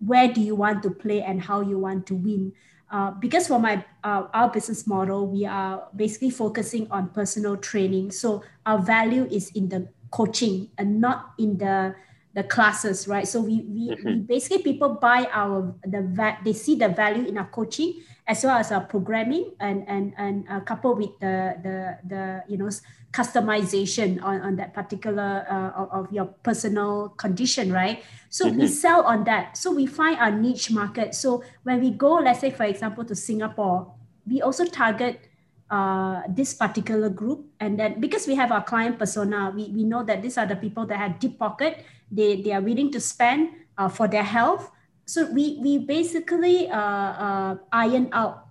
where 0.00 0.32
do 0.32 0.40
you 0.40 0.54
want 0.54 0.82
to 0.84 0.90
play 0.90 1.22
and 1.22 1.42
how 1.42 1.60
you 1.60 1.78
want 1.78 2.06
to 2.06 2.14
win. 2.14 2.52
Uh, 2.90 3.10
because 3.12 3.46
for 3.46 3.58
my 3.58 3.84
uh, 4.02 4.24
our 4.32 4.48
business 4.50 4.86
model, 4.86 5.26
we 5.26 5.44
are 5.44 5.88
basically 5.94 6.30
focusing 6.30 6.90
on 6.90 7.08
personal 7.10 7.56
training. 7.56 8.10
So 8.10 8.42
our 8.64 8.78
value 8.78 9.28
is 9.30 9.50
in 9.54 9.68
the 9.68 9.88
coaching 10.10 10.70
and 10.78 11.00
not 11.00 11.32
in 11.38 11.58
the 11.58 11.94
the 12.38 12.46
classes, 12.46 13.10
right? 13.10 13.26
So 13.26 13.42
we 13.42 13.66
we, 13.66 13.90
mm-hmm. 13.90 14.06
we 14.06 14.14
basically 14.22 14.62
people 14.62 14.94
buy 15.02 15.26
our 15.34 15.74
the 15.82 16.06
va- 16.14 16.38
they 16.46 16.54
see 16.54 16.78
the 16.78 16.88
value 16.88 17.26
in 17.26 17.34
our 17.34 17.50
coaching 17.50 17.98
as 18.30 18.46
well 18.46 18.54
as 18.54 18.70
our 18.70 18.86
programming 18.86 19.58
and 19.58 19.82
and 19.90 20.14
and 20.14 20.46
uh, 20.46 20.62
coupled 20.62 21.02
with 21.02 21.18
the 21.18 21.58
the 21.66 21.98
the 22.06 22.22
you 22.46 22.54
know 22.54 22.70
customization 23.10 24.22
on, 24.22 24.38
on 24.42 24.54
that 24.54 24.70
particular 24.70 25.42
uh, 25.50 25.80
of, 25.80 25.88
of, 25.90 26.12
your 26.12 26.26
personal 26.44 27.08
condition, 27.16 27.72
right? 27.72 28.04
So 28.28 28.44
mm-hmm. 28.44 28.60
we 28.60 28.68
sell 28.68 29.00
on 29.02 29.24
that. 29.24 29.56
So 29.56 29.72
we 29.72 29.86
find 29.86 30.20
our 30.20 30.30
niche 30.30 30.70
market. 30.70 31.14
So 31.14 31.42
when 31.64 31.80
we 31.80 31.90
go, 31.90 32.20
let's 32.20 32.40
say, 32.40 32.50
for 32.50 32.64
example, 32.64 33.06
to 33.06 33.16
Singapore, 33.16 33.90
we 34.28 34.42
also 34.42 34.66
target 34.66 35.27
uh, 35.70 36.22
this 36.28 36.54
particular 36.54 37.08
group. 37.08 37.46
And 37.60 37.78
then 37.78 38.00
because 38.00 38.26
we 38.26 38.34
have 38.34 38.52
our 38.52 38.62
client 38.62 38.98
persona, 38.98 39.52
we, 39.54 39.68
we 39.68 39.84
know 39.84 40.02
that 40.04 40.22
these 40.22 40.38
are 40.38 40.46
the 40.46 40.56
people 40.56 40.86
that 40.86 40.98
have 40.98 41.18
deep 41.18 41.38
pocket. 41.38 41.84
They, 42.10 42.42
they 42.42 42.52
are 42.52 42.62
willing 42.62 42.90
to 42.92 43.00
spend 43.00 43.50
uh, 43.76 43.88
for 43.88 44.08
their 44.08 44.24
health. 44.24 44.70
So 45.04 45.30
we, 45.30 45.58
we 45.62 45.78
basically 45.78 46.68
uh, 46.68 46.76
uh 46.76 47.56
iron 47.72 48.10
out 48.12 48.44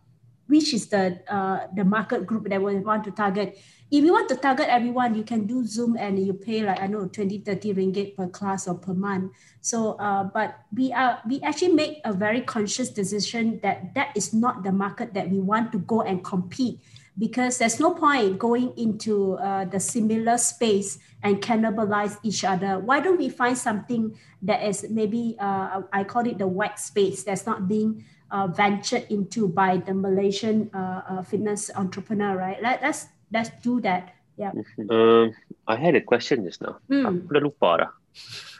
which 0.47 0.73
is 0.73 0.87
the, 0.87 1.19
uh, 1.27 1.67
the 1.75 1.83
market 1.83 2.25
group 2.25 2.47
that 2.47 2.61
we 2.61 2.79
want 2.79 3.03
to 3.03 3.11
target 3.11 3.59
if 3.89 4.03
you 4.03 4.11
want 4.11 4.27
to 4.29 4.35
target 4.35 4.67
everyone, 4.67 5.15
you 5.15 5.23
can 5.23 5.47
do 5.47 5.65
Zoom 5.65 5.95
and 5.95 6.19
you 6.19 6.33
pay 6.33 6.61
like, 6.61 6.81
I 6.81 6.87
know, 6.87 7.07
20, 7.07 7.39
30 7.39 7.73
ringgit 7.73 8.17
per 8.17 8.27
class 8.27 8.67
or 8.67 8.75
per 8.75 8.93
month. 8.93 9.31
So, 9.61 9.93
uh, 9.93 10.25
but 10.25 10.59
we 10.75 10.91
are, 10.91 11.21
we 11.25 11.39
actually 11.41 11.71
make 11.71 12.01
a 12.03 12.11
very 12.11 12.41
conscious 12.41 12.89
decision 12.89 13.61
that 13.63 13.95
that 13.95 14.11
is 14.15 14.33
not 14.33 14.63
the 14.63 14.73
market 14.73 15.13
that 15.13 15.29
we 15.29 15.39
want 15.39 15.71
to 15.71 15.79
go 15.79 16.01
and 16.01 16.21
compete 16.21 16.81
because 17.17 17.57
there's 17.57 17.79
no 17.79 17.91
point 17.91 18.37
going 18.37 18.73
into 18.77 19.33
uh, 19.41 19.65
the 19.65 19.79
similar 19.79 20.37
space 20.37 20.99
and 21.23 21.41
cannibalize 21.41 22.17
each 22.23 22.43
other. 22.43 22.79
Why 22.79 22.99
don't 22.99 23.17
we 23.17 23.29
find 23.29 23.57
something 23.57 24.15
that 24.43 24.63
is 24.63 24.85
maybe, 24.89 25.35
uh, 25.39 25.81
I 25.91 26.03
call 26.03 26.27
it 26.27 26.37
the 26.37 26.47
white 26.47 26.79
space 26.79 27.23
that's 27.23 27.45
not 27.45 27.67
being 27.67 28.05
uh, 28.29 28.47
ventured 28.47 29.07
into 29.09 29.47
by 29.47 29.77
the 29.77 29.93
Malaysian 29.93 30.69
uh, 30.73 31.01
uh, 31.09 31.21
fitness 31.23 31.71
entrepreneur, 31.75 32.37
right? 32.37 32.61
Let, 32.61 32.81
let's 32.81 33.07
let's 33.31 33.49
do 33.63 33.81
that. 33.81 34.13
Yeah. 34.37 34.51
Um, 34.89 35.33
I 35.67 35.75
had 35.75 35.95
a 35.95 36.01
question 36.01 36.45
just 36.45 36.61
now. 36.61 36.77
Hmm. 36.87 37.25
Aku 37.25 37.33
dah 37.33 37.41
lupa 37.41 37.69
dah. 37.81 37.91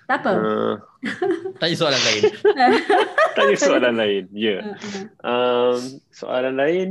Tak 0.07 0.23
apa. 0.23 0.31
Uh, 0.33 0.75
Tanya 1.61 1.75
soalan 1.77 2.01
lain. 2.01 2.21
Tanya 3.37 3.55
soalan 3.59 3.95
lain. 3.99 4.23
Ya. 4.33 4.41
Yeah. 4.41 4.59
Uh-huh. 4.73 5.03
Um, 5.21 5.79
soalan 6.09 6.55
lain. 6.57 6.87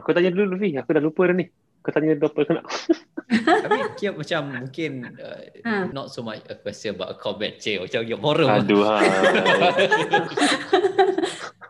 Aku 0.00 0.10
tanya 0.16 0.30
dulu 0.32 0.56
Luffy. 0.56 0.72
Aku 0.80 0.90
dah 0.96 1.02
lupa 1.04 1.28
dah 1.28 1.36
ni. 1.36 1.44
Aku 1.84 1.88
tanya 1.92 2.16
dulu 2.16 2.28
apa 2.32 2.40
kena. 2.48 2.62
Tapi 3.30 3.94
kira 3.94 4.18
macam 4.18 4.50
mungkin 4.50 5.14
uh, 5.14 5.46
uh. 5.62 5.86
not 5.94 6.10
so 6.10 6.26
much 6.26 6.42
a 6.50 6.58
question 6.58 6.98
about 6.98 7.14
a 7.14 7.16
comment. 7.16 7.54
Cik, 7.62 7.86
macam 7.86 8.02
yang 8.02 8.18
horror. 8.18 8.50
Aduh. 8.50 8.82
Ha. 8.82 8.98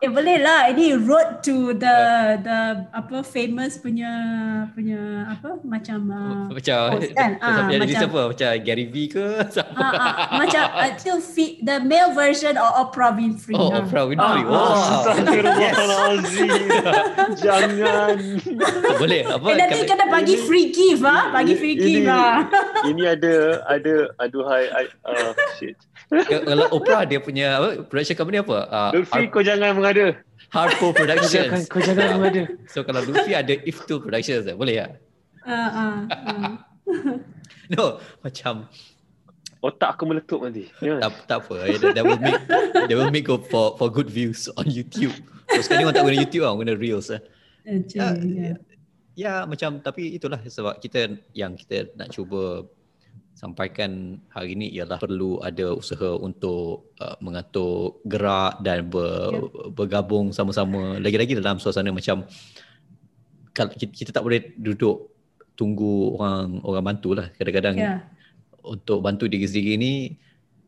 Eh 0.01 0.09
boleh 0.09 0.41
lah. 0.41 0.73
Ini 0.73 0.97
road 0.97 1.45
to 1.45 1.77
the 1.77 1.97
the 2.41 2.89
apa 2.89 3.21
famous 3.21 3.77
punya 3.77 4.09
punya 4.73 5.29
apa 5.29 5.61
macam 5.61 6.09
uh, 6.09 6.49
macam 6.49 6.97
host, 6.97 7.13
kan? 7.13 7.37
ah, 7.45 7.69
macam 7.69 7.85
siapa? 7.85 8.33
Macam 8.33 8.49
Gary 8.65 8.89
V 8.89 9.13
ke? 9.13 9.27
Siapa 9.53 9.77
ah, 9.77 9.93
ah, 9.93 10.41
macam 10.41 10.65
uh, 10.73 11.21
fit, 11.21 11.61
the 11.61 11.85
male 11.85 12.17
version 12.17 12.57
of 12.57 12.73
Oprah 12.81 13.13
Winfrey. 13.13 13.53
Oh 13.53 13.77
Oprah 13.77 14.09
Winfrey. 14.09 14.41
Ah, 14.49 14.49
oh, 14.49 15.05
Astagfirullahalazim 15.05 16.49
jangan. 17.37 18.17
Boleh 18.97 19.21
apa? 19.29 19.49
Eh, 19.53 19.57
nanti 19.61 19.81
kena 19.85 20.09
bagi 20.09 20.41
free 20.49 20.73
gift 20.73 21.05
ah. 21.05 21.29
Bagi 21.29 21.50
free 21.57 21.77
gift 21.77 22.07
ah 22.11 22.47
ini 22.87 23.03
ada 23.07 23.65
ada 23.67 23.95
aduhai 24.19 24.65
uh, 25.07 25.33
shit. 25.59 25.77
Kalau 26.27 26.67
Oprah 26.75 27.07
dia 27.07 27.23
punya 27.23 27.55
apa 27.63 27.69
production 27.87 28.19
company 28.19 28.43
apa? 28.43 28.59
Uh, 28.67 28.91
Lutfi 28.99 29.23
kau 29.31 29.43
jangan 29.47 29.79
mengada. 29.79 30.19
Harpo 30.51 30.91
Productions. 30.91 31.71
Kau 31.71 31.79
jangan 31.79 32.19
mengada. 32.19 32.51
So 32.73 32.83
kalau 32.83 33.07
Lutfi 33.07 33.31
ada 33.31 33.55
If 33.63 33.87
Two 33.87 34.03
Productions 34.03 34.51
eh, 34.51 34.57
boleh 34.59 34.75
ya? 34.83 34.87
Uh, 35.47 35.55
uh, 35.55 35.97
uh. 36.11 36.55
no 37.73 38.03
macam 38.21 38.67
otak 39.63 39.95
aku 39.95 40.03
meletup 40.11 40.43
nanti. 40.43 40.67
Yeah. 40.83 40.99
tak, 40.99 41.13
tak 41.31 41.39
apa. 41.47 41.55
Eh, 41.71 41.79
that, 41.95 42.03
will 42.03 42.19
make 42.19 42.41
that 42.75 42.97
will 42.99 43.13
make 43.15 43.27
go 43.31 43.39
for 43.39 43.79
for 43.79 43.87
good 43.87 44.11
views 44.11 44.51
on 44.59 44.67
YouTube. 44.67 45.15
So, 45.55 45.63
sekarang 45.63 45.79
ni 45.79 45.85
orang 45.87 45.97
tak 45.97 46.05
guna 46.07 46.17
YouTube 46.19 46.43
lah 46.43 46.55
guna 46.59 46.75
Reels 46.75 47.09
eh. 47.15 47.23
ya, 47.95 48.15
ya, 48.19 48.55
ya 49.19 49.45
macam 49.47 49.83
tapi 49.83 50.15
itulah 50.17 50.39
sebab 50.43 50.79
kita 50.79 51.19
yang 51.35 51.59
kita 51.59 51.91
nak 51.99 52.15
cuba 52.15 52.67
sampaikan 53.35 54.21
hari 54.29 54.53
ini 54.53 54.69
ialah 54.77 55.01
perlu 55.01 55.41
ada 55.41 55.73
usaha 55.73 56.13
untuk 56.21 56.93
uh, 57.01 57.17
mengatur 57.25 57.97
gerak 58.05 58.61
dan 58.61 58.91
ber, 58.93 59.33
yeah. 59.33 59.71
bergabung 59.73 60.35
sama-sama 60.35 61.01
lagi-lagi 61.01 61.33
dalam 61.39 61.57
suasana 61.57 61.89
macam 61.89 62.29
kita, 63.57 63.89
kita 63.89 64.11
tak 64.13 64.25
boleh 64.25 64.53
duduk 64.61 65.09
tunggu 65.57 66.21
orang 66.21 66.61
orang 66.65 66.85
bantu 66.85 67.17
lah 67.17 67.33
kadang-kadang 67.33 67.77
yeah. 67.81 67.99
untuk 68.61 69.01
bantu 69.01 69.25
diri 69.25 69.49
sendiri 69.49 69.75
ni 69.81 69.93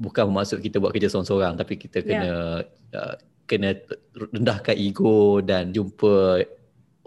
bukan 0.01 0.33
bermaksud 0.33 0.65
kita 0.65 0.81
buat 0.81 0.97
kerja 0.97 1.13
seorang-seorang 1.13 1.61
tapi 1.61 1.77
kita 1.77 2.01
kena 2.01 2.65
yeah. 2.65 2.97
uh, 2.97 3.15
kena 3.45 3.77
rendahkan 4.17 4.77
ego 4.81 5.45
dan 5.45 5.77
jumpa 5.77 6.41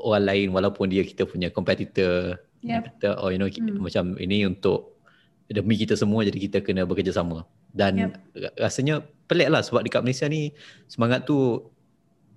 orang 0.06 0.30
lain 0.30 0.48
walaupun 0.54 0.94
dia 0.94 1.02
kita 1.02 1.26
punya 1.26 1.50
competitor 1.50 2.38
yeah. 2.62 2.86
kata 2.86 3.18
oh 3.18 3.34
you 3.34 3.42
know 3.42 3.50
mm. 3.50 3.82
macam 3.82 4.14
ini 4.22 4.46
untuk 4.46 5.02
demi 5.50 5.78
kita 5.78 5.98
semua 5.98 6.26
jadi 6.26 6.38
kita 6.38 6.58
kena 6.62 6.86
bekerjasama 6.86 7.46
dan 7.76 8.14
yep. 8.14 8.54
rasanya 8.58 9.06
pelik 9.30 9.50
lah 9.50 9.62
sebab 9.62 9.86
dekat 9.86 10.02
Malaysia 10.02 10.26
ni 10.26 10.54
semangat 10.90 11.26
tu 11.28 11.70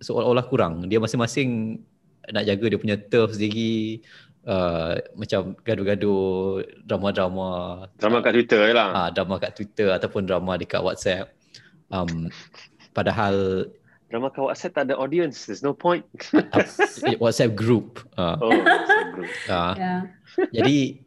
seolah-olah 0.04 0.44
kurang 0.48 0.84
dia 0.88 1.00
masing-masing 1.00 1.80
nak 2.28 2.44
jaga 2.44 2.64
dia 2.68 2.78
punya 2.80 2.96
turf 3.00 3.32
sendiri 3.32 4.04
uh, 4.44 5.00
macam 5.16 5.56
gaduh-gaduh 5.64 6.60
drama-drama 6.84 7.48
drama 7.96 8.18
kat 8.20 8.32
Twitter 8.36 8.60
je 8.68 8.74
lah 8.76 8.88
uh, 8.92 9.08
drama 9.08 9.40
kat 9.40 9.56
Twitter 9.56 9.88
ataupun 9.88 10.28
drama 10.28 10.60
dekat 10.60 10.84
WhatsApp 10.84 11.32
um, 11.88 12.28
padahal 12.92 13.68
drama 14.08 14.32
kat 14.32 14.40
WhatsApp 14.40 14.74
tak 14.74 14.84
ada 14.88 14.96
audience 14.96 15.44
there's 15.44 15.60
no 15.60 15.76
point 15.76 16.04
WhatsApp 17.22 17.52
group 17.54 18.00
uh. 18.16 18.40
oh 18.40 18.52
WhatsApp 18.52 19.08
group 19.12 19.30
uh, 19.52 19.74
yeah. 19.76 20.00
jadi 20.50 21.04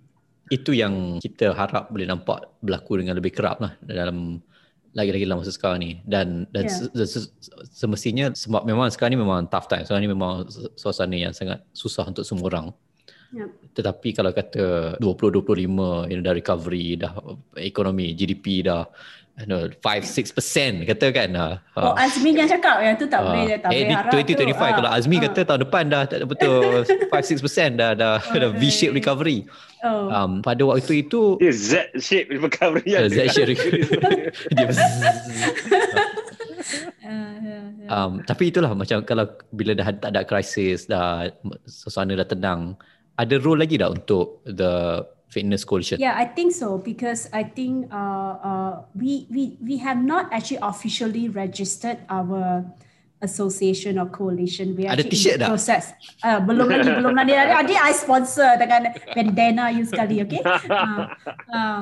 itu 0.52 0.72
yang 0.76 1.18
kita 1.24 1.56
harap 1.56 1.90
boleh 1.90 2.06
nampak 2.06 2.60
berlaku 2.60 3.00
dengan 3.00 3.18
lebih 3.18 3.32
kerap 3.32 3.64
lah 3.64 3.74
dalam 3.82 4.44
lagi-lagi 4.92 5.24
dalam 5.24 5.40
masa 5.40 5.56
sekarang 5.56 5.80
ni 5.80 5.92
dan 6.04 6.44
dan 6.52 6.68
yeah. 6.68 7.08
semestinya 7.72 8.36
sebab 8.36 8.68
memang 8.68 8.92
sekarang 8.92 9.16
ni 9.16 9.20
memang 9.24 9.48
tough 9.48 9.72
time 9.72 9.88
sekarang 9.88 10.04
ni 10.04 10.12
memang 10.12 10.46
suasana 10.76 11.16
yang 11.16 11.32
sangat 11.32 11.64
susah 11.72 12.04
untuk 12.12 12.28
semua 12.28 12.52
orang 12.52 12.76
yep. 13.32 13.48
tetapi 13.72 14.12
kalau 14.12 14.36
kata 14.36 15.00
2025 15.00 16.12
ini 16.12 16.20
dah 16.20 16.36
recovery 16.36 17.00
dah 17.00 17.16
ekonomi 17.56 18.12
GDP 18.12 18.68
dah 18.68 18.84
no, 19.48 19.70
5-6% 19.82 20.88
kata 20.90 21.08
kan 21.14 21.30
uh, 21.38 21.56
Oh 21.78 21.94
Azmi 21.98 22.34
yang 22.36 22.50
cakap 22.50 22.82
yang 22.84 22.96
tu 22.98 23.06
tak 23.08 23.22
uh, 23.24 23.32
boleh 23.32 23.58
tak 23.58 23.70
eh, 23.74 23.88
boleh 23.88 23.98
harap 23.98 24.12
2025 24.14 24.52
tu, 24.52 24.54
kalau 24.58 24.90
Azmi 24.92 25.16
uh, 25.18 25.22
kata 25.26 25.40
tahun 25.48 25.62
depan 25.66 25.84
dah 25.90 26.04
tak 26.10 26.18
betul 26.28 26.84
5-6% 27.12 27.80
dah 27.80 27.92
dah, 27.98 28.16
okay. 28.22 28.40
dah 28.42 28.52
V-shape 28.56 28.94
recovery. 28.96 29.48
Oh. 29.82 30.14
um, 30.14 30.32
pada 30.46 30.62
waktu 30.62 31.02
itu 31.02 31.42
dia 31.42 31.50
Z-shape 31.50 32.30
recovery 32.30 32.86
uh, 32.94 33.10
Z-shape 33.10 33.58
recovery. 33.58 33.82
Dia 34.56 34.70
um, 37.90 38.22
tapi 38.24 38.54
itulah 38.54 38.72
macam 38.78 39.02
kalau 39.04 39.26
bila 39.52 39.74
dah 39.74 39.90
tak 39.90 40.14
ada 40.14 40.22
krisis 40.22 40.86
dah 40.86 41.34
suasana 41.66 42.14
dah 42.14 42.28
tenang 42.30 42.78
ada 43.18 43.36
role 43.42 43.62
lagi 43.62 43.78
dah 43.78 43.90
untuk 43.90 44.46
the 44.46 45.02
fitness 45.32 45.64
coalition? 45.64 45.98
Yeah, 45.98 46.14
I 46.20 46.28
think 46.28 46.52
so 46.52 46.78
because 46.78 47.32
I 47.32 47.48
think 47.48 47.88
uh, 47.88 48.36
uh, 48.44 48.74
we 48.94 49.26
we 49.32 49.56
we 49.64 49.80
have 49.80 50.04
not 50.04 50.28
actually 50.36 50.60
officially 50.60 51.32
registered 51.32 52.04
our 52.12 52.68
association 53.24 53.96
or 53.96 54.12
coalition. 54.12 54.76
We 54.76 54.86
Ada 54.86 55.08
t-shirt 55.08 55.40
dah? 55.40 55.48
Process. 55.48 55.96
Uh, 56.20 56.44
belum 56.44 56.68
lagi, 56.68 56.90
belum 57.00 57.16
lagi. 57.16 57.34
Adik 57.34 57.80
I 57.80 57.96
sponsor 57.96 58.60
dengan 58.60 58.92
bandana 59.16 59.72
you 59.72 59.88
sekali, 59.88 60.20
okay? 60.22 60.44
Uh, 60.72 61.08
uh, 61.54 61.82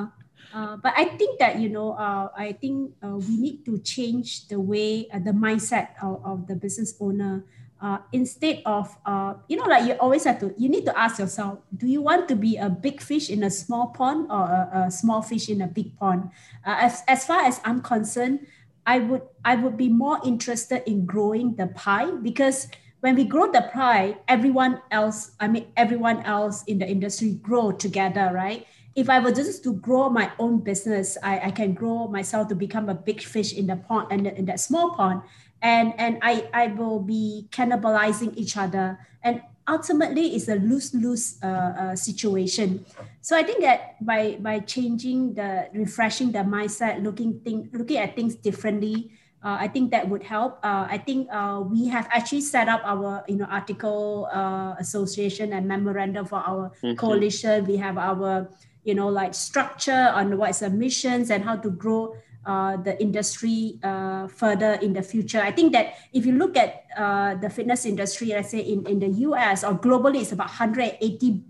uh, 0.54 0.74
but 0.84 0.94
I 0.94 1.16
think 1.18 1.40
that 1.40 1.58
you 1.58 1.72
know, 1.72 1.96
uh, 1.96 2.30
I 2.36 2.54
think 2.54 2.94
uh, 3.02 3.18
we 3.18 3.40
need 3.40 3.66
to 3.66 3.80
change 3.80 4.52
the 4.52 4.60
way, 4.60 5.08
uh, 5.10 5.24
the 5.24 5.34
mindset 5.34 5.96
of, 6.04 6.22
of 6.22 6.38
the 6.46 6.56
business 6.60 6.94
owner 7.00 7.48
uh, 7.82 8.00
instead 8.12 8.62
of 8.66 8.96
uh, 9.06 9.34
you 9.48 9.58
know 9.58 9.66
like 9.66 9.88
you 9.88 9.94
always 9.94 10.24
have 10.26 10.40
to 10.40 10.54
you 10.58 10.70
need 10.70 10.86
to 10.86 10.98
ask 10.98 11.20
yourself 11.20 11.60
do 11.78 11.88
you 11.88 12.02
want 12.02 12.28
to 12.28 12.36
be 12.36 12.58
a 12.58 12.70
big 12.70 13.02
fish 13.02 13.30
in 13.30 13.44
a 13.44 13.50
small 13.50 13.88
pond 13.88 14.28
or 14.30 14.44
a, 14.44 14.88
a 14.88 14.92
small 14.92 15.22
fish 15.22 15.50
in 15.50 15.62
a 15.62 15.68
big 15.68 15.96
pond? 15.98 16.30
Uh, 16.66 16.76
as, 16.80 17.04
as 17.08 17.26
far 17.26 17.42
as 17.46 17.62
i'm 17.64 17.82
concerned 17.82 18.46
i 18.86 19.00
would 19.00 19.22
i 19.46 19.56
would 19.56 19.78
be 19.78 19.88
more 19.88 20.20
interested 20.26 20.84
in 20.90 21.06
growing 21.06 21.56
the 21.56 21.68
pie 21.68 22.12
because 22.22 22.68
when 23.00 23.16
we 23.16 23.24
grow 23.24 23.50
the 23.52 23.70
pie 23.74 24.18
everyone 24.28 24.82
else 24.92 25.32
i 25.40 25.48
mean 25.48 25.72
everyone 25.78 26.22
else 26.24 26.64
in 26.66 26.80
the 26.80 26.88
industry 26.88 27.40
grow 27.42 27.72
together 27.72 28.32
right? 28.34 28.66
If 28.96 29.10
I 29.10 29.20
were 29.20 29.32
just 29.32 29.64
to 29.64 29.74
grow 29.76 30.10
my 30.10 30.30
own 30.40 30.60
business, 30.60 31.16
I, 31.24 31.40
I 31.40 31.52
can 31.52 31.74
grow 31.74 32.08
myself 32.08 32.50
to 32.50 32.56
become 32.56 32.90
a 32.90 32.94
big 32.96 33.22
fish 33.22 33.54
in 33.54 33.68
the 33.68 33.78
pond 33.78 34.08
and 34.12 34.28
in 34.28 34.46
that 34.46 34.60
small 34.60 34.96
pond 34.96 35.22
and 35.62 35.94
and 35.98 36.20
I 36.22 36.48
I 36.54 36.68
will 36.68 37.00
be 37.00 37.48
cannibalizing 37.52 38.36
each 38.36 38.58
other 38.58 39.00
and 39.24 39.42
ultimately 39.70 40.34
it's 40.36 40.50
a 40.50 40.56
lose 40.56 40.94
lose 40.94 41.38
uh, 41.44 41.48
uh, 41.48 41.96
situation. 41.96 42.84
So 43.22 43.38
I 43.38 43.44
think 43.44 43.62
that 43.62 44.02
by 44.02 44.42
by 44.42 44.60
changing 44.66 45.36
the 45.36 45.70
refreshing 45.74 46.34
the 46.34 46.42
mindset, 46.42 47.04
looking 47.04 47.40
thing 47.46 47.70
looking 47.72 47.98
at 47.98 48.16
things 48.18 48.36
differently. 48.36 49.14
Uh, 49.40 49.56
I 49.56 49.70
think 49.70 49.92
that 49.92 50.04
would 50.10 50.24
help. 50.24 50.60
Uh, 50.60 50.84
I 50.92 50.98
think 50.98 51.32
uh, 51.32 51.64
we 51.64 51.88
have 51.88 52.10
actually 52.12 52.44
set 52.44 52.68
up 52.68 52.82
our, 52.84 53.24
you 53.24 53.38
know, 53.38 53.48
article 53.48 54.28
uh, 54.36 54.76
association 54.84 55.54
and 55.54 55.66
memorandum 55.66 56.26
for 56.26 56.44
our 56.44 56.76
mm-hmm. 56.84 57.00
coalition. 57.00 57.64
We 57.64 57.78
have 57.78 57.98
our, 57.98 58.52
you 58.84 58.96
know, 58.96 59.08
like 59.08 59.34
structure 59.34 60.12
on 60.12 60.36
what's 60.36 60.60
the 60.60 60.70
missions 60.70 61.32
and 61.32 61.42
how 61.42 61.56
to 61.56 61.72
grow 61.72 62.20
uh, 62.50 62.82
the 62.82 62.98
industry 62.98 63.78
uh, 63.86 64.26
further 64.26 64.74
in 64.82 64.94
the 64.94 65.06
future. 65.06 65.38
I 65.38 65.52
think 65.52 65.72
that 65.74 66.02
if 66.18 66.26
you 66.26 66.34
look 66.34 66.58
at 66.58 66.90
uh, 66.98 67.36
the 67.36 67.50
fitness 67.50 67.86
industry, 67.86 68.34
let's 68.34 68.50
say 68.50 68.66
in, 68.66 68.90
in 68.90 68.98
the 68.98 69.30
US 69.30 69.64
or 69.64 69.78
globally, 69.78 70.26
it's 70.26 70.32
about 70.34 70.50
180 70.50 70.98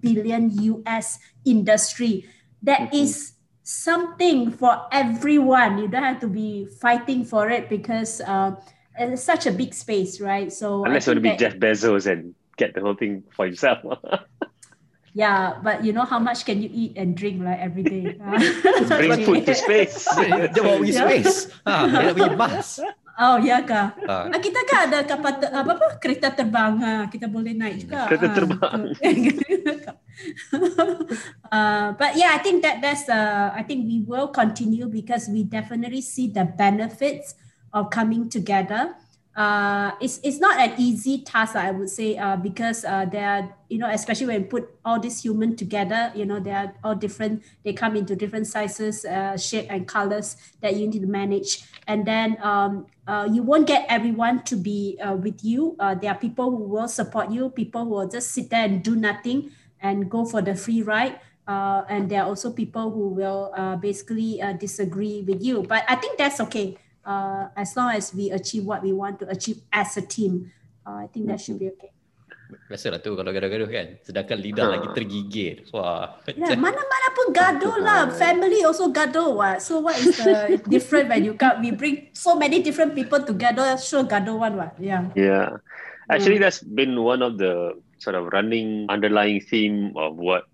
billion 0.04 0.52
US 0.76 1.20
industry. 1.46 2.28
That 2.64 2.92
mm-hmm. 2.92 3.08
is 3.08 3.40
something 3.64 4.52
for 4.52 4.76
everyone. 4.92 5.78
You 5.78 5.88
don't 5.88 6.04
have 6.04 6.20
to 6.20 6.28
be 6.28 6.68
fighting 6.68 7.24
for 7.24 7.50
it 7.50 7.70
because 7.70 8.20
uh, 8.20 8.60
it's 9.00 9.24
such 9.24 9.48
a 9.48 9.56
big 9.56 9.74
space, 9.74 10.20
right? 10.20 10.52
So 10.52 10.84
unless 10.84 11.08
you 11.08 11.16
want 11.16 11.24
to 11.24 11.32
be 11.32 11.38
Jeff 11.38 11.56
Bezos 11.56 12.12
and 12.12 12.36
get 12.58 12.76
the 12.76 12.82
whole 12.82 12.96
thing 12.96 13.24
for 13.32 13.46
himself. 13.46 13.80
Yeah, 15.14 15.58
but 15.62 15.84
you 15.84 15.94
know 15.94 16.06
how 16.06 16.20
much 16.20 16.46
can 16.46 16.62
you 16.62 16.70
eat 16.72 16.94
and 16.98 17.18
drink 17.18 17.42
like 17.42 17.60
every 17.60 17.84
day? 17.84 18.18
Bring 18.88 19.26
food 19.26 19.46
to 19.46 19.56
space. 19.56 20.06
Dia 20.54 20.62
bawa 20.62 20.78
pergi 20.82 20.94
space. 20.94 21.36
Ha, 21.66 21.74
dia 21.90 21.98
nak 22.10 22.14
pergi 22.14 22.38
Mars. 22.38 22.72
Oh 23.20 23.36
ya 23.36 23.60
kah? 23.68 23.92
Ha. 24.08 24.32
Ah, 24.32 24.40
kita 24.40 24.64
kan 24.64 24.88
ada 24.88 25.04
kapal 25.04 25.44
ter, 25.44 25.52
apa 25.52 25.76
apa 25.76 25.88
kereta 26.00 26.32
terbang 26.32 26.80
ha, 26.80 26.92
kita 27.12 27.28
boleh 27.28 27.52
naik 27.52 27.84
juga. 27.84 28.08
Kereta 28.08 28.32
ha, 28.32 28.36
terbang. 28.38 28.80
uh, 31.52 31.88
but 32.00 32.16
yeah, 32.16 32.32
I 32.32 32.40
think 32.40 32.64
that 32.64 32.80
that's 32.80 33.12
uh, 33.12 33.52
I 33.52 33.68
think 33.68 33.92
we 33.92 34.08
will 34.08 34.32
continue 34.32 34.88
because 34.88 35.28
we 35.28 35.44
definitely 35.44 36.00
see 36.00 36.32
the 36.32 36.48
benefits 36.48 37.36
of 37.76 37.92
coming 37.92 38.32
together 38.32 38.96
uh, 39.40 39.96
it's, 40.02 40.20
it's 40.22 40.38
not 40.38 40.60
an 40.60 40.74
easy 40.78 41.22
task, 41.22 41.56
I 41.56 41.72
would 41.72 41.90
say, 41.90 42.18
uh, 42.18 42.36
because 42.36 42.84
uh, 42.84 43.06
there 43.06 43.26
are, 43.26 43.56
you 43.70 43.78
know, 43.78 43.90
especially 43.90 44.28
when 44.28 44.42
you 44.42 44.48
put 44.48 44.68
all 44.84 45.00
these 45.00 45.24
human 45.24 45.56
together, 45.56 46.12
you 46.14 46.26
know, 46.26 46.42
they 46.42 46.52
are 46.52 46.76
all 46.84 46.94
different, 46.94 47.42
they 47.64 47.72
come 47.72 47.96
into 47.96 48.18
different 48.18 48.48
sizes, 48.48 49.06
uh, 49.06 49.38
shape 49.38 49.68
and 49.70 49.88
colors 49.88 50.36
that 50.60 50.76
you 50.76 50.88
need 50.88 51.00
to 51.00 51.08
manage. 51.08 51.64
And 51.88 52.06
then 52.06 52.36
um, 52.44 52.88
uh, 53.08 53.30
you 53.32 53.42
won't 53.42 53.66
get 53.66 53.86
everyone 53.88 54.44
to 54.44 54.58
be 54.58 55.00
uh, 55.02 55.16
with 55.16 55.42
you. 55.42 55.78
Uh, 55.80 55.96
there 55.96 56.12
are 56.12 56.18
people 56.18 56.52
who 56.52 56.66
will 56.66 56.90
support 56.90 57.32
you, 57.32 57.50
people 57.50 57.86
who 57.86 57.92
will 57.92 58.10
just 58.10 58.32
sit 58.32 58.50
there 58.50 58.66
and 58.66 58.84
do 58.84 58.98
nothing 58.98 59.52
and 59.80 60.12
go 60.12 60.26
for 60.26 60.42
the 60.42 60.54
free 60.54 60.82
ride. 60.82 61.18
And 61.48 62.10
there 62.12 62.24
are 62.24 62.28
also 62.28 62.52
people 62.52 62.92
who 62.92 63.08
will 63.08 63.56
basically 63.82 64.42
disagree 64.60 65.24
with 65.26 65.42
you. 65.42 65.64
But 65.64 65.86
I 65.88 65.96
think 65.96 66.18
that's 66.18 66.42
okay 66.42 66.78
uh, 67.10 67.50
as 67.58 67.74
long 67.74 67.90
as 67.98 68.14
we 68.14 68.30
achieve 68.30 68.70
what 68.70 68.86
we 68.86 68.94
want 68.94 69.18
to 69.18 69.26
achieve 69.26 69.66
as 69.74 69.98
a 69.98 70.06
team, 70.06 70.54
uh, 70.86 71.02
I 71.04 71.08
think 71.10 71.26
that 71.26 71.42
should 71.42 71.58
be 71.58 71.74
okay. 71.74 71.90
Biasalah 72.50 72.98
tu 73.06 73.14
kalau 73.14 73.30
gaduh-gaduh 73.30 73.70
kan. 73.70 73.88
Sedangkan 74.02 74.38
lidah 74.42 74.66
ha. 74.66 74.74
lagi 74.74 74.88
tergigit. 74.98 75.70
Wah. 75.70 76.18
Ya, 76.34 76.58
mana-mana 76.58 77.08
pun 77.14 77.28
gaduh 77.30 77.78
lah. 77.78 78.10
Family 78.10 78.66
also 78.66 78.90
gaduh. 78.90 79.38
What? 79.38 79.62
So 79.62 79.86
what 79.86 79.94
is 80.02 80.18
the 80.18 80.58
different 80.74 81.14
when 81.14 81.22
you 81.22 81.38
come? 81.38 81.62
We 81.62 81.70
bring 81.78 82.10
so 82.18 82.34
many 82.34 82.66
different 82.66 82.98
people 82.98 83.22
together. 83.22 83.78
Sure 83.78 84.02
gaduh 84.02 84.34
one. 84.34 84.58
What? 84.58 84.74
Yeah. 84.82 85.14
Yeah. 85.14 85.62
Actually, 86.10 86.42
that's 86.42 86.66
been 86.66 86.98
one 86.98 87.22
of 87.22 87.38
the 87.38 87.78
sort 88.02 88.18
of 88.18 88.34
running 88.34 88.90
underlying 88.90 89.46
theme 89.46 89.94
of 89.94 90.18
what 90.18 90.50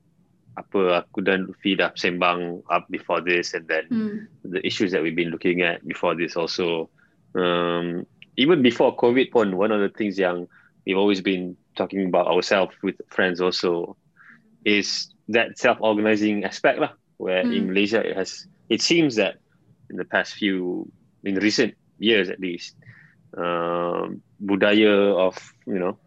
apa 0.56 1.03
aku 1.03 1.19
dan 1.19 1.52
Luffy 1.52 1.76
dah 1.76 1.91
sembang 1.99 2.64
up 2.72 2.88
before 2.88 3.19
this 3.19 3.52
and 3.53 3.68
then 3.68 3.86
mm. 3.91 4.18
the 4.48 4.64
issues 4.64 4.95
that 4.95 5.03
we've 5.03 5.15
been 5.15 5.32
looking 5.32 5.61
at 5.61 5.84
before 5.84 6.15
this 6.15 6.40
also 6.40 6.88
um, 7.36 8.07
even 8.40 8.64
before 8.64 8.95
COVID 8.95 9.32
pun 9.36 9.60
one 9.60 9.72
of 9.72 9.84
the 9.84 9.91
things 9.91 10.15
yang 10.15 10.48
we've 10.88 10.98
always 10.98 11.19
been 11.19 11.60
talking 11.76 12.07
about 12.07 12.27
ourselves 12.27 12.72
with 12.80 12.95
friends 13.11 13.44
also 13.44 13.99
is 14.64 15.11
that 15.27 15.60
self-organizing 15.60 16.48
aspect 16.48 16.80
lah 16.80 16.95
where 17.19 17.44
mm. 17.44 17.52
in 17.52 17.61
Malaysia 17.68 17.99
it 17.99 18.15
has 18.15 18.48
it 18.72 18.80
seems 18.80 19.19
that 19.19 19.44
in 19.91 19.99
the 19.99 20.07
past 20.07 20.40
few 20.40 20.88
in 21.27 21.36
recent 21.36 21.76
years 21.99 22.32
at 22.32 22.40
least 22.40 22.80
um, 23.36 24.23
budaya 24.40 25.19
of 25.19 25.36
you 25.68 25.80
know 25.80 25.99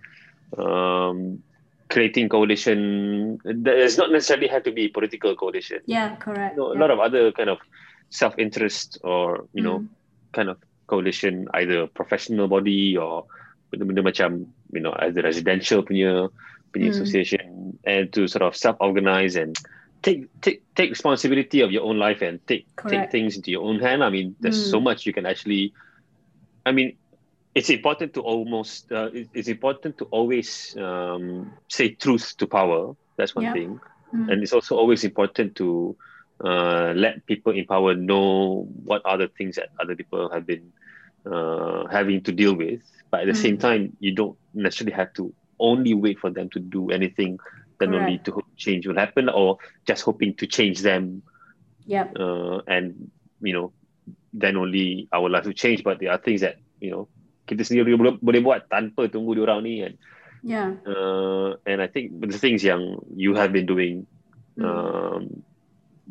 um, 0.56 1.42
creating 1.88 2.28
coalition 2.28 3.38
does 3.62 3.96
not 3.96 4.10
necessarily 4.10 4.46
have 4.46 4.62
to 4.62 4.72
be 4.72 4.88
political 4.88 5.34
coalition 5.34 5.80
yeah 5.86 6.16
correct 6.16 6.56
you 6.56 6.62
know, 6.62 6.72
yeah. 6.72 6.78
a 6.78 6.80
lot 6.80 6.90
of 6.90 7.00
other 7.00 7.32
kind 7.32 7.48
of 7.48 7.58
self-interest 8.10 8.98
or 9.02 9.46
you 9.52 9.62
know 9.62 9.80
mm. 9.80 9.88
kind 10.32 10.48
of 10.48 10.58
coalition 10.86 11.48
either 11.54 11.86
professional 11.86 12.48
body 12.48 12.96
or 12.96 13.24
benda-benda 13.70 14.02
macam 14.02 14.46
you 14.72 14.80
know 14.80 14.92
as 14.92 15.14
the 15.14 15.22
residential 15.22 15.82
punya 15.84 16.28
punya 16.72 16.88
mm. 16.88 16.94
association 16.96 17.76
and 17.84 18.12
to 18.12 18.28
sort 18.28 18.42
of 18.42 18.56
self-organize 18.56 19.36
and 19.36 19.56
take 20.02 20.28
take 20.40 20.62
take 20.74 20.90
responsibility 20.90 21.60
of 21.60 21.72
your 21.72 21.84
own 21.84 21.98
life 21.98 22.22
and 22.22 22.40
take 22.46 22.64
correct. 22.76 22.92
take 22.92 23.04
things 23.12 23.36
into 23.36 23.50
your 23.50 23.64
own 23.64 23.80
hand 23.80 24.04
i 24.04 24.08
mean 24.08 24.36
there's 24.40 24.68
mm. 24.68 24.70
so 24.70 24.80
much 24.80 25.04
you 25.04 25.12
can 25.12 25.26
actually 25.26 25.72
i 26.64 26.72
mean 26.72 26.96
it's 27.58 27.70
important 27.70 28.14
to 28.14 28.20
almost 28.20 28.90
uh, 28.92 29.10
it's 29.12 29.48
important 29.48 29.98
to 29.98 30.04
always 30.06 30.76
um, 30.78 31.52
say 31.68 31.90
truth 31.90 32.36
to 32.38 32.46
power 32.46 32.94
that's 33.16 33.34
one 33.34 33.44
yeah. 33.44 33.52
thing 33.52 33.80
mm. 34.14 34.30
and 34.30 34.42
it's 34.42 34.52
also 34.52 34.76
always 34.76 35.04
important 35.04 35.54
to 35.56 35.96
uh, 36.44 36.92
let 36.94 37.26
people 37.26 37.52
in 37.52 37.64
power 37.66 37.94
know 37.94 38.68
what 38.84 39.04
other 39.04 39.28
things 39.28 39.56
that 39.56 39.68
other 39.80 39.96
people 39.96 40.30
have 40.30 40.46
been 40.46 40.72
uh, 41.26 41.86
having 41.88 42.22
to 42.22 42.32
deal 42.32 42.54
with 42.54 42.80
but 43.10 43.20
at 43.20 43.26
the 43.26 43.32
mm. 43.32 43.42
same 43.42 43.58
time 43.58 43.96
you 44.00 44.12
don't 44.14 44.36
necessarily 44.54 44.94
have 44.94 45.12
to 45.12 45.32
only 45.60 45.94
wait 45.94 46.18
for 46.18 46.30
them 46.30 46.48
to 46.50 46.60
do 46.60 46.90
anything 46.90 47.38
than 47.78 47.94
only 47.94 48.18
to 48.18 48.42
change 48.56 48.86
will 48.86 48.96
happen 48.96 49.28
or 49.28 49.58
just 49.86 50.02
hoping 50.02 50.34
to 50.34 50.46
change 50.46 50.80
them. 50.80 51.22
Yep. 51.86 52.16
Uh, 52.18 52.58
and 52.66 53.10
you 53.40 53.52
know, 53.52 53.72
then 54.32 54.56
only 54.56 55.08
our 55.12 55.28
life 55.28 55.46
will 55.46 55.52
change. 55.52 55.84
But 55.84 56.00
there 56.00 56.10
are 56.10 56.18
things 56.18 56.40
that 56.42 56.56
you 56.80 56.90
know 56.90 57.08
kita 57.48 57.64
sendiri 57.64 57.96
boleh, 57.96 58.20
boleh 58.20 58.40
buat 58.44 58.68
tanpa 58.68 59.08
tunggu 59.08 59.32
diorang 59.32 59.64
ni 59.64 59.80
kan. 59.80 59.94
Yeah. 60.44 60.68
Uh, 60.86 61.58
and 61.66 61.80
I 61.82 61.88
think 61.90 62.14
the 62.20 62.38
things 62.38 62.62
yang 62.62 63.00
you 63.16 63.32
have 63.34 63.50
been 63.50 63.64
doing 63.66 64.04
Mm. 64.58 64.66
um, 64.66 65.22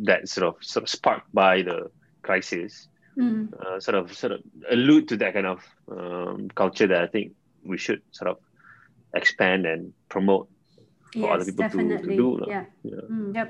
that 0.08 0.24
sort 0.32 0.48
of 0.48 0.56
sort 0.64 0.88
of 0.88 0.90
sparked 0.90 1.28
by 1.36 1.60
the 1.62 1.92
crisis 2.24 2.88
Mm. 3.20 3.52
uh, 3.60 3.76
sort 3.84 4.00
of 4.00 4.08
sort 4.16 4.40
of 4.40 4.40
allude 4.72 5.12
to 5.12 5.20
that 5.20 5.36
kind 5.36 5.44
of 5.44 5.60
um, 5.92 6.48
culture 6.56 6.88
that 6.88 7.04
I 7.04 7.10
think 7.12 7.36
we 7.68 7.76
should 7.76 8.00
sort 8.16 8.32
of 8.32 8.40
expand 9.12 9.68
and 9.68 9.92
promote 10.08 10.48
for 11.12 11.28
other 11.36 11.44
Yes, 11.44 11.52
people 11.52 11.68
to- 11.68 11.76
to 11.76 11.76
definitely. 12.00 12.16
do. 12.16 12.28
Yeah. 12.48 12.66
Yeah. 12.88 13.04
Mm, 13.12 13.36
yep. 13.36 13.50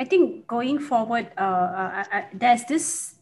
I 0.00 0.04
think 0.08 0.48
going 0.48 0.80
forward, 0.80 1.28
uh, 1.36 1.44
uh, 1.76 1.90
uh, 2.00 2.08
uh, 2.08 2.24
there's 2.32 2.64
this 2.64 3.19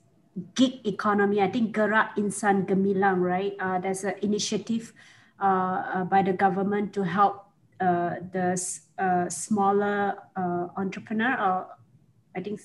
gig 0.54 0.86
economy. 0.86 1.40
I 1.42 1.50
think 1.50 1.74
Gerak 1.74 2.16
Insan 2.16 2.66
Gemilang, 2.66 3.20
right? 3.20 3.54
Uh, 3.60 3.78
there's 3.78 4.04
an 4.04 4.14
initiative 4.22 4.92
uh, 5.40 5.44
uh, 5.44 6.04
by 6.04 6.22
the 6.22 6.32
government 6.32 6.92
to 6.94 7.02
help 7.04 7.46
uh, 7.80 8.16
the 8.32 8.54
uh, 8.98 9.28
smaller 9.28 10.16
uh, 10.36 10.68
entrepreneur. 10.76 11.34
Or 11.38 11.56
I 12.36 12.40
think 12.40 12.60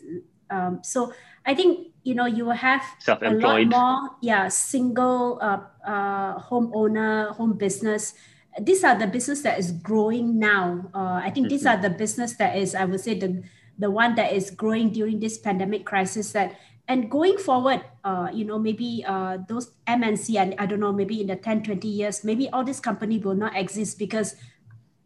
um, 0.50 0.80
so. 0.84 1.14
I 1.46 1.54
think 1.56 1.94
you 2.04 2.16
know 2.16 2.26
you 2.26 2.46
will 2.46 2.60
have 2.60 2.82
a 2.82 2.86
lot 2.86 3.00
Self-employed. 3.04 3.70
more 3.72 4.10
yeah 4.22 4.48
single 4.48 5.40
uh, 5.42 5.60
uh, 5.88 6.40
homeowner 6.40 7.32
home 7.36 7.54
business 7.54 8.14
these 8.62 8.84
are 8.84 8.96
the 9.00 9.08
business 9.08 9.42
that 9.42 9.58
is 9.58 9.72
growing 9.72 10.38
now 10.38 10.84
uh, 10.94 11.20
i 11.24 11.32
think 11.32 11.48
these 11.50 11.64
Mhm. 11.64 11.72
are 11.72 11.82
the 11.82 11.90
business 11.90 12.36
that 12.36 12.56
is 12.60 12.76
i 12.76 12.84
would 12.86 13.00
say 13.00 13.16
the 13.18 13.42
the 13.80 13.90
one 13.90 14.16
that 14.16 14.32
is 14.36 14.52
growing 14.52 14.92
during 14.92 15.20
this 15.20 15.38
pandemic 15.40 15.86
crisis 15.88 16.32
that 16.36 16.54
and 16.88 17.10
going 17.10 17.38
forward 17.38 17.82
uh, 18.04 18.30
you 18.34 18.46
know 18.46 18.60
maybe 18.60 19.04
uh, 19.08 19.38
those 19.48 19.72
mnc 19.88 20.36
and 20.36 20.56
i 20.60 20.66
don't 20.66 20.80
know 20.80 20.92
maybe 20.92 21.22
in 21.22 21.28
the 21.28 21.36
10 21.36 21.64
20 21.64 21.88
years 21.88 22.24
maybe 22.24 22.50
all 22.50 22.64
this 22.64 22.80
company 22.80 23.18
will 23.18 23.36
not 23.36 23.56
exist 23.56 23.98
because 23.98 24.36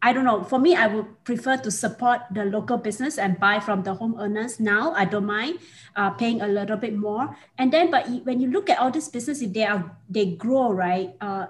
I 0.00 0.12
don't 0.12 0.24
know. 0.24 0.44
For 0.44 0.58
me, 0.58 0.76
I 0.76 0.86
would 0.86 1.24
prefer 1.24 1.56
to 1.56 1.70
support 1.70 2.20
the 2.30 2.44
local 2.44 2.78
business 2.78 3.18
and 3.18 3.38
buy 3.40 3.58
from 3.58 3.82
the 3.82 3.94
home 3.94 4.14
homeowners 4.14 4.60
now. 4.60 4.92
I 4.92 5.04
don't 5.04 5.26
mind 5.26 5.58
uh, 5.96 6.10
paying 6.10 6.40
a 6.40 6.46
little 6.46 6.76
bit 6.76 6.96
more. 6.96 7.36
And 7.58 7.72
then, 7.72 7.90
but 7.90 8.06
when 8.22 8.40
you 8.40 8.50
look 8.50 8.70
at 8.70 8.78
all 8.78 8.92
this 8.92 9.08
business, 9.08 9.42
if 9.42 9.52
they 9.52 9.64
are 9.64 9.90
they 10.08 10.38
grow, 10.38 10.70
right? 10.70 11.16
Uh, 11.20 11.46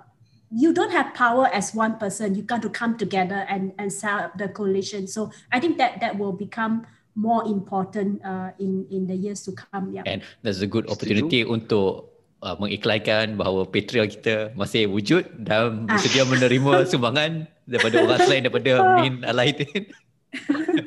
you 0.50 0.72
don't 0.72 0.92
have 0.92 1.12
power 1.12 1.46
as 1.52 1.74
one 1.74 1.98
person. 1.98 2.34
You 2.34 2.42
got 2.42 2.62
to 2.62 2.70
come 2.70 2.96
together 2.96 3.44
and 3.52 3.74
and 3.76 3.92
up 4.04 4.38
the 4.38 4.48
coalition. 4.48 5.06
So 5.06 5.30
I 5.52 5.60
think 5.60 5.76
that 5.76 6.00
that 6.00 6.16
will 6.16 6.32
become 6.32 6.86
more 7.18 7.42
important 7.44 8.22
uh, 8.22 8.54
in 8.56 8.86
in 8.88 9.04
the 9.04 9.16
years 9.16 9.42
to 9.42 9.50
come. 9.50 9.90
Yeah. 9.90 10.06
And 10.06 10.22
there's 10.40 10.62
a 10.62 10.70
good 10.70 10.86
Setuju. 10.86 10.94
opportunity 10.94 11.40
untuk 11.42 12.14
uh, 12.40 12.54
mengiklankan 12.54 13.34
bahawa 13.34 13.66
Patreon 13.66 14.06
kita 14.08 14.54
masih 14.54 14.86
wujud 14.86 15.26
dan 15.36 15.82
Ah. 15.84 15.98
bersedia 15.98 16.22
menerima 16.22 16.72
sumbangan 16.90 17.30
daripada 17.66 17.96
orang 18.00 18.18
selain 18.22 18.42
daripada 18.46 18.72
Min 19.02 19.26
Alaidin. 19.26 19.90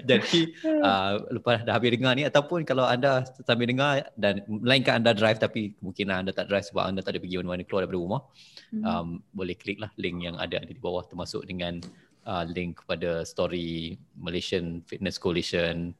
Jadi 0.00 0.52
uh, 0.80 1.12
lepas 1.32 1.64
dah 1.64 1.74
habis 1.74 1.90
dengar 1.90 2.12
ni 2.12 2.22
ataupun 2.22 2.62
kalau 2.62 2.84
anda 2.84 3.24
sambil 3.42 3.66
dengar 3.66 4.06
dan 4.14 4.44
melainkan 4.46 5.00
anda 5.00 5.10
drive 5.10 5.40
tapi 5.40 5.72
mungkin 5.80 6.12
anda 6.12 6.30
tak 6.30 6.46
drive 6.46 6.68
sebab 6.68 6.84
anda 6.84 7.00
tak 7.00 7.16
ada 7.16 7.20
pergi 7.20 7.40
mana-mana 7.40 7.64
keluar 7.64 7.84
daripada 7.84 7.98
rumah 7.98 8.22
Mhm. 8.70 8.86
um, 8.86 9.08
boleh 9.34 9.58
klik 9.58 9.82
lah 9.82 9.90
link 9.98 10.22
yang 10.22 10.38
ada 10.38 10.62
di 10.62 10.78
bawah 10.78 11.02
termasuk 11.02 11.42
dengan 11.42 11.82
uh, 12.26 12.44
link 12.48 12.82
kepada 12.84 13.22
story 13.24 13.96
Malaysian 14.16 14.84
Fitness 14.84 15.16
Coalition 15.16 15.94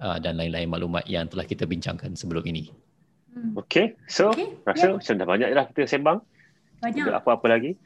uh, 0.00 0.18
dan 0.18 0.40
lain-lain 0.40 0.70
maklumat 0.70 1.04
yang 1.06 1.28
telah 1.28 1.46
kita 1.46 1.68
bincangkan 1.68 2.16
sebelum 2.16 2.42
ini. 2.46 2.72
Hmm. 3.30 3.54
Okay, 3.54 3.94
so 4.10 4.34
Okay, 4.34 4.58
rasa 4.66 4.98
macam 4.98 5.14
dah 5.14 5.26
banyak 5.26 5.48
dah 5.54 5.64
kita 5.70 5.86
sembang. 5.86 6.18
Banyak. 6.82 7.04
Ada 7.06 7.20
apa-apa 7.22 7.46
lagi? 7.46 7.78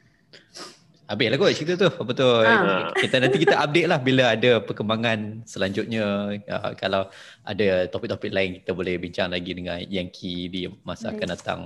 Habis 1.05 1.27
lah 1.29 1.37
kot 1.37 1.53
cerita 1.53 1.73
tu. 1.85 1.89
Apa 2.01 2.11
tu? 2.17 2.25
Ah. 2.25 2.89
Kita 2.97 3.21
nanti 3.21 3.37
kita 3.37 3.61
update 3.61 3.85
lah 3.85 4.01
bila 4.01 4.33
ada 4.33 4.57
perkembangan 4.57 5.45
selanjutnya. 5.45 6.33
Uh, 6.49 6.73
kalau 6.73 7.05
ada 7.45 7.85
topik-topik 7.93 8.33
lain 8.33 8.57
kita 8.57 8.73
boleh 8.73 8.97
bincang 8.97 9.29
lagi 9.29 9.53
dengan 9.53 9.77
Yankee 9.85 10.49
di 10.49 10.65
masa 10.81 11.13
akan 11.13 11.27
datang. 11.29 11.61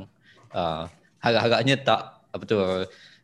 Uh, 0.52 0.91
harap-harapnya 1.24 1.80
tak 1.80 2.20
apa 2.36 2.44
tu 2.44 2.60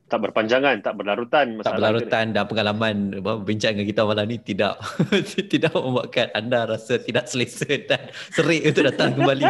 Tak 0.06 0.22
berpanjangan, 0.22 0.86
tak 0.86 1.02
berlarutan 1.02 1.66
tak 1.66 1.82
berlarutan 1.82 2.30
dan 2.30 2.46
pengalaman 2.46 2.96
bincang 3.42 3.74
dengan 3.74 3.90
kita 3.90 4.02
malam 4.06 4.30
ni 4.30 4.38
tidak 4.38 4.78
tidak 5.54 5.74
membuatkan 5.74 6.30
anda 6.38 6.70
rasa 6.70 7.02
tidak 7.02 7.26
selesa 7.26 7.66
dan 7.90 8.14
serik 8.30 8.70
untuk 8.70 8.86
datang 8.86 9.18
kembali. 9.18 9.50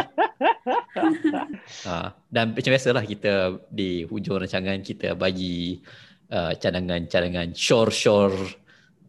ha, 1.86 2.16
dan 2.32 2.56
macam 2.56 2.70
biasalah 2.72 3.04
kita 3.04 3.60
di 3.68 4.08
hujung 4.08 4.40
rancangan 4.40 4.80
kita 4.80 5.12
bagi 5.12 5.84
uh, 6.32 6.56
cadangan-cadangan 6.56 7.52
shore-shore 7.52 8.56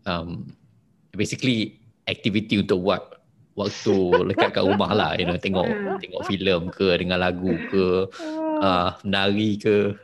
um, 0.04 0.52
basically 1.16 1.80
activity 2.12 2.60
untuk 2.60 2.84
buat 2.84 3.04
waktu 3.58 3.96
lekat 4.36 4.54
kat 4.54 4.64
rumah 4.64 4.92
lah 4.94 5.12
you 5.18 5.26
know 5.26 5.40
tengok 5.40 5.66
Hmm. 5.66 5.98
tengok 5.98 6.24
filem 6.30 6.62
ke 6.70 6.88
dengar 7.00 7.18
lagu 7.18 7.58
ke 7.74 8.06
uh, 8.68 8.94
menari 9.02 9.58
ke 9.58 9.98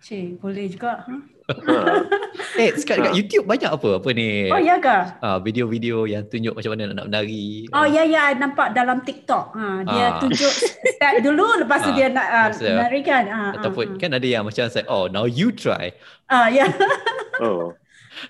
Cik, 0.00 0.40
boleh 0.40 0.66
juga. 0.66 1.04
Huh? 1.04 1.20
Ha. 1.50 1.74
Eh, 2.52 2.72
sekarang 2.74 3.08
kat 3.08 3.12
Ha. 3.12 3.16
YouTube 3.16 3.44
banyak 3.44 3.68
apa? 3.68 3.90
Apa 3.96 4.08
ni? 4.10 4.48
Oh 4.48 4.60
ya 4.60 4.76
ke? 4.76 4.96
Ah, 5.18 5.38
video-video 5.38 6.04
yang 6.04 6.24
tunjuk 6.24 6.52
macam 6.52 6.72
mana 6.72 6.92
nak 6.92 7.08
menari. 7.08 7.64
Oh 7.70 7.84
ya 7.84 8.00
ya 8.02 8.28
I 8.28 8.36
nampak 8.36 8.70
dalam 8.70 9.00
TikTok. 9.00 9.54
Ha, 9.54 9.80
dia 9.82 10.06
Ah. 10.06 10.20
tunjuk 10.20 10.52
step 10.52 11.14
dulu 11.20 11.46
lepas 11.60 11.80
tu 11.80 11.90
Ah, 11.90 11.94
dia 11.94 12.06
nak 12.08 12.26
uh, 12.26 12.46
lepas 12.46 12.58
tu- 12.58 12.68
narikan. 12.70 13.22
Ha, 13.26 13.40
Ataupun 13.56 13.86
ha, 13.86 13.96
kan 13.96 14.10
ada 14.12 14.26
yang 14.26 14.44
macam 14.44 14.68
say, 14.68 14.84
oh 14.86 15.06
now 15.06 15.24
you 15.24 15.48
try. 15.50 15.88
Ah 16.26 16.48
ya. 16.48 16.68
Oh, 17.40 17.72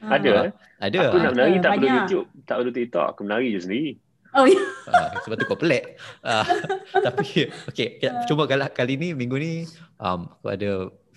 Ah. 0.01 0.15
ada 0.15 0.31
eh. 0.47 0.51
Ada. 0.81 0.99
Aku 1.09 1.19
nak 1.19 1.33
menari 1.35 1.55
tak 1.57 1.71
perlu 1.73 1.83
banyak. 1.83 1.95
YouTube, 1.99 2.27
tak 2.45 2.55
perlu 2.57 2.71
TikTok, 2.73 3.07
aku 3.09 3.21
menari 3.27 3.47
je 3.51 3.61
sendiri. 3.61 3.91
Oh 4.31 4.47
ya. 4.47 4.63
Ah, 4.87 5.11
sebab 5.19 5.35
tu 5.35 5.45
kau 5.45 5.59
pelik. 5.59 5.99
Ah, 6.21 6.47
tapi 6.95 7.51
okay, 7.67 7.99
Ah. 8.01 8.23
cuma 8.25 8.47
kali, 8.47 8.63
kali 8.71 8.95
ni 8.95 9.09
minggu 9.11 9.35
ni 9.35 9.67
um, 9.97 10.31
aku 10.31 10.47
ada 10.49 10.71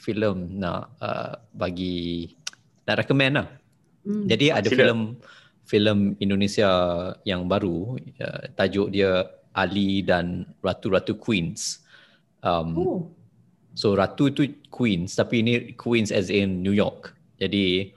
filem 0.04 0.60
nak 0.60 0.92
uh, 1.00 1.40
bagi 1.56 2.36
nak 2.84 3.00
recommend 3.08 3.34
lah. 3.40 3.48
Hmm. 4.04 4.28
Jadi 4.28 4.52
ada 4.52 4.68
Sila. 4.68 4.76
filem 4.76 5.00
filem 5.64 6.00
Indonesia 6.20 6.70
yang 7.24 7.48
baru 7.48 7.96
uh, 8.20 8.42
tajuk 8.60 8.92
dia 8.92 9.24
Ali 9.56 10.04
dan 10.04 10.44
Ratu-Ratu 10.60 11.16
Queens. 11.16 11.80
Um, 12.44 12.76
Oh. 12.76 13.00
So 13.74 13.98
ratu 13.98 14.30
tu 14.30 14.46
queens 14.70 15.18
tapi 15.18 15.42
ini 15.42 15.74
queens 15.74 16.14
as 16.14 16.30
in 16.30 16.62
New 16.62 16.76
York. 16.76 17.18
Jadi 17.42 17.90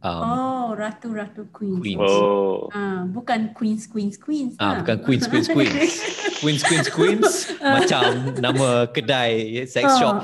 um, 0.00 0.22
oh, 0.22 0.66
ratu-ratu 0.72 1.48
queens. 1.50 1.80
Queens. 1.80 2.00
Oh. 2.02 2.68
Ah, 2.70 3.04
bukan 3.04 3.52
queens 3.52 3.84
queens 3.84 4.16
queens. 4.16 4.56
ah 4.56 4.64
lah. 4.72 4.74
bukan 4.80 4.96
queens 5.04 5.24
queens 5.24 5.48
queens. 5.48 5.92
queens 6.40 6.62
queens 6.62 6.88
queens 6.88 7.28
macam 7.58 8.02
nama 8.36 8.88
kedai 8.88 9.64
sex 9.64 9.84
Ah. 9.84 9.96
shop. 9.96 10.16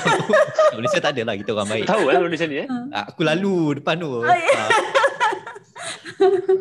yang 0.70 0.78
Malaysia 0.78 1.00
tak 1.00 1.12
ada 1.14 1.22
lah 1.24 1.34
kita 1.34 1.50
orang 1.50 1.68
baik. 1.70 1.84
Tahu 1.84 2.02
eh 2.06 2.14
Indonesia 2.14 2.46
ni 2.46 2.56
eh? 2.60 2.68
Ah, 2.92 3.04
Aku 3.08 3.20
lalu 3.22 3.80
depan 3.80 3.96
tu. 3.96 4.20
Oh, 4.20 4.24
ya. 4.24 4.52
Ah, 4.56 4.68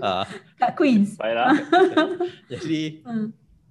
ah, 0.22 0.26
Kat 0.56 0.72
queens. 0.74 1.16
Baiklah. 1.16 1.56
jadi 2.48 2.82
Hmm. 3.04 3.28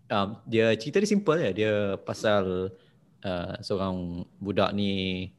um, 0.07 0.29
dia 0.45 0.77
cerita 0.77 1.01
dia 1.01 1.09
simple 1.09 1.39
ya. 1.39 1.51
Dia 1.51 1.73
pasal 1.97 2.69
uh, 3.21 3.55
seorang 3.61 4.25
budak 4.37 4.73
ni 4.73 5.33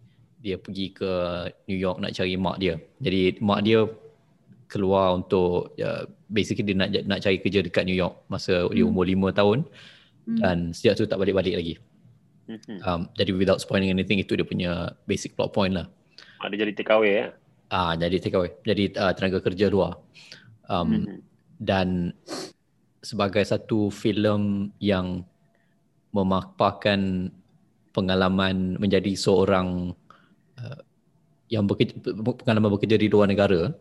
dia 0.45 0.61
pergi 0.61 0.93
ke 0.93 1.11
New 1.65 1.73
York 1.73 1.97
nak 1.97 2.13
cari 2.13 2.37
mak 2.37 2.61
dia. 2.61 2.77
Jadi 3.01 3.41
mak 3.41 3.65
dia 3.65 3.89
keluar 4.69 5.17
untuk 5.17 5.73
uh, 5.81 6.05
basically 6.29 6.69
dia 6.69 6.77
nak 6.77 6.93
nak 7.09 7.25
cari 7.25 7.41
kerja 7.41 7.65
dekat 7.65 7.89
New 7.89 7.97
York 7.97 8.29
masa 8.29 8.69
dia 8.69 8.85
Hmm. 8.85 8.93
umur 8.93 9.09
5 9.09 9.33
tahun 9.33 9.65
Hmm. 10.29 10.37
dan 10.37 10.57
sejak 10.69 11.01
tu 11.01 11.09
tak 11.09 11.17
balik-balik 11.17 11.57
lagi. 11.57 11.75
Mhm. 12.45 12.77
Um, 12.85 13.01
jadi 13.17 13.33
without 13.33 13.57
spoiling 13.57 13.89
anything 13.89 14.21
itu 14.21 14.37
dia 14.37 14.45
punya 14.45 14.93
basic 15.09 15.33
plot 15.33 15.49
point 15.49 15.73
lah. 15.73 15.89
Ada 16.45 16.61
jadi 16.61 16.71
take 16.77 16.93
away 16.93 17.25
eh. 17.25 17.27
Ah 17.73 17.97
jadi 17.97 18.21
away. 18.37 18.53
Jadi 18.61 18.93
uh, 19.01 19.17
tenaga 19.17 19.41
kerja 19.41 19.65
luar. 19.73 19.97
Um, 20.69 21.09
Mhm. 21.09 21.17
dan 21.57 22.13
sebagai 23.01 23.41
satu 23.41 23.89
filem 23.89 24.69
yang 24.77 25.25
memaparkan 26.13 27.33
pengalaman 27.97 28.77
menjadi 28.77 29.13
seorang 29.17 29.93
uh, 30.59 30.79
yang 31.47 31.65
bekerja, 31.69 31.93
pengalaman 32.41 32.73
bekerja 32.73 32.97
di 32.97 33.07
luar 33.07 33.29
negara 33.29 33.71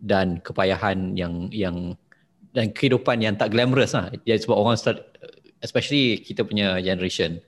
dan 0.00 0.40
kepayahan 0.40 1.14
yang 1.16 1.48
yang 1.52 1.94
dan 2.54 2.70
kehidupan 2.70 3.18
yang 3.20 3.34
tak 3.34 3.50
glamorous 3.50 3.92
lah. 3.92 4.10
Dia 4.24 4.38
sebab 4.38 4.54
orang 4.54 4.78
start 4.78 5.02
especially 5.64 6.20
kita 6.20 6.44
punya 6.44 6.76
generation 6.78 7.40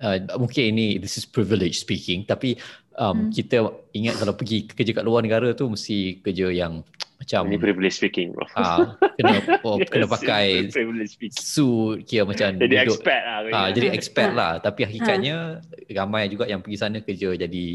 uh, 0.00 0.16
mungkin 0.38 0.70
ini 0.76 0.86
this 1.02 1.18
is 1.18 1.26
privilege 1.26 1.82
speaking 1.82 2.22
tapi 2.22 2.54
um, 2.94 3.26
Hmm. 3.26 3.28
kita 3.28 3.66
ingat 3.92 4.22
kalau 4.22 4.32
pergi 4.32 4.70
kerja 4.70 4.92
kat 4.96 5.04
luar 5.04 5.20
negara 5.26 5.50
tu 5.52 5.66
mesti 5.68 6.22
kerja 6.22 6.48
yang 6.48 6.80
macam 7.16 7.48
Ini 7.48 7.58
privilege 7.58 7.96
speaking 7.98 8.32
bro. 8.32 8.46
ah 8.54 8.94
kena 9.18 9.40
oh, 9.66 9.76
kena 9.82 10.06
pakai 10.06 10.68
suit 11.32 12.04
kira 12.06 12.22
macam 12.24 12.54
Jadi 12.54 12.76
duduk 12.76 13.02
expert 13.02 13.22
lah. 13.24 13.38
ah 13.52 13.68
jadi 13.72 13.86
expert 13.92 14.30
lah 14.32 14.52
tapi 14.66 14.80
hakikatnya 14.86 15.60
ramai 15.92 16.30
juga 16.30 16.46
yang 16.46 16.62
pergi 16.62 16.78
sana 16.78 17.02
kerja 17.02 17.34
jadi 17.34 17.66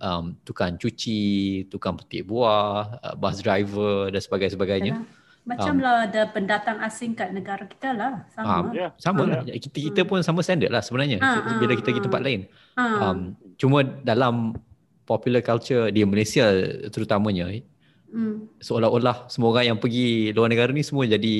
um, 0.00 0.34
tukang 0.46 0.78
cuci, 0.78 1.64
tukang 1.68 1.98
petik 1.98 2.26
buah, 2.26 2.98
uh, 3.02 3.14
bus 3.14 3.42
driver 3.42 4.10
dan 4.10 4.20
sebagainya. 4.50 5.04
Macam 5.44 5.76
lah 5.76 6.08
ada 6.08 6.24
pendatang 6.32 6.80
asing 6.80 7.12
kat 7.12 7.28
negara 7.36 7.68
kita 7.68 7.92
lah. 7.92 8.24
Ah, 8.32 8.64
Sama. 8.64 8.72
Ya. 8.72 8.88
Sama 8.96 9.22
Ah. 9.22 9.26
lah. 9.28 9.40
Kita, 9.44 9.76
kita 9.76 10.00
pun 10.08 10.24
sama 10.24 10.40
standard 10.40 10.72
lah 10.72 10.80
sebenarnya 10.80 11.20
Ah, 11.20 11.60
bila 11.60 11.76
ah, 11.76 11.78
kita 11.78 11.92
pergi 11.92 12.00
ah. 12.00 12.06
tempat 12.08 12.20
lain. 12.24 12.40
Ah. 12.80 13.12
Um, 13.12 13.18
cuma 13.60 13.84
dalam 13.84 14.56
popular 15.04 15.44
culture 15.44 15.92
di 15.92 16.00
Malaysia 16.08 16.48
terutamanya 16.88 17.52
Hmm. 18.14 18.46
seolah-olah 18.62 19.26
semua 19.26 19.50
orang 19.50 19.74
yang 19.74 19.78
pergi 19.82 20.30
luar 20.30 20.46
negara 20.46 20.70
ni 20.70 20.86
semua 20.86 21.02
jadi 21.02 21.36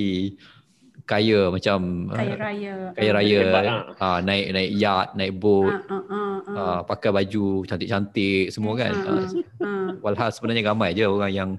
kaya 1.04 1.52
macam 1.52 2.08
uh, 2.08 2.16
Kaya 2.16 2.34
raya. 2.34 2.74
kaya 2.96 3.10
raya 3.12 3.38
Hebat 3.44 3.64
uh, 4.00 4.18
naik 4.24 4.46
naik 4.56 4.70
yacht 4.72 5.08
naik 5.12 5.32
boat 5.36 5.68
Ah, 5.68 5.92
ah, 5.92 6.04
ah, 6.08 6.36
ah. 6.48 6.56
uh, 6.56 6.80
pakai 6.88 7.12
baju 7.12 7.44
cantik-cantik 7.68 8.48
semua 8.48 8.72
kan 8.72 8.92
uh, 9.04 9.12
ah, 9.12 9.24
ah. 9.60 9.88
walhal 10.00 10.32
sebenarnya 10.32 10.64
ramai 10.64 10.96
je 10.96 11.04
orang 11.04 11.32
yang 11.32 11.50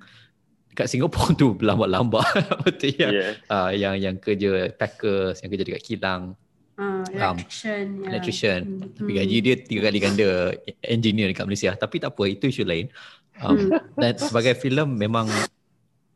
kat 0.74 0.90
Singapura 0.90 1.32
tu 1.40 1.54
berlambat-lambat 1.54 2.26
betul 2.66 2.92
ya 2.98 3.10
Yeah. 3.14 3.32
uh, 3.48 3.70
yang 3.70 3.96
yang 3.96 4.16
kerja 4.18 4.74
packers 4.74 5.40
yang 5.46 5.50
kerja 5.50 5.64
dekat 5.64 5.84
kilang 5.86 6.34
Ah, 6.76 7.08
electrician. 7.08 8.04
ya. 8.04 8.08
electrician 8.12 8.62
Hmm, 8.68 8.92
tapi 9.00 9.12
hmm. 9.16 9.20
gaji 9.24 9.38
dia 9.40 9.56
tiga 9.56 9.82
kali 9.88 10.00
ganda 10.04 10.30
engineer 10.84 11.32
dekat 11.32 11.48
Malaysia 11.48 11.72
tapi 11.72 12.04
tak 12.04 12.12
apa 12.12 12.24
itu 12.28 12.52
isu 12.52 12.68
lain 12.68 12.92
um, 13.40 13.72
dan 13.96 14.12
sebagai 14.20 14.60
filem 14.60 14.92
memang 14.92 15.24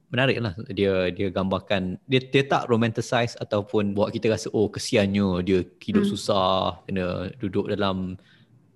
menarik 0.10 0.42
lah 0.42 0.54
dia 0.74 1.14
dia 1.14 1.30
gambarkan 1.30 2.02
dia, 2.10 2.18
dia 2.18 2.44
tak 2.46 2.66
romanticize 2.66 3.38
ataupun 3.38 3.94
buat 3.94 4.10
kita 4.10 4.34
rasa 4.34 4.50
oh 4.54 4.66
kesiannya 4.70 5.46
dia 5.46 5.60
hidup 5.86 6.04
Hmm. 6.06 6.12
susah 6.12 6.82
kena 6.90 7.30
duduk 7.38 7.70
dalam 7.70 8.18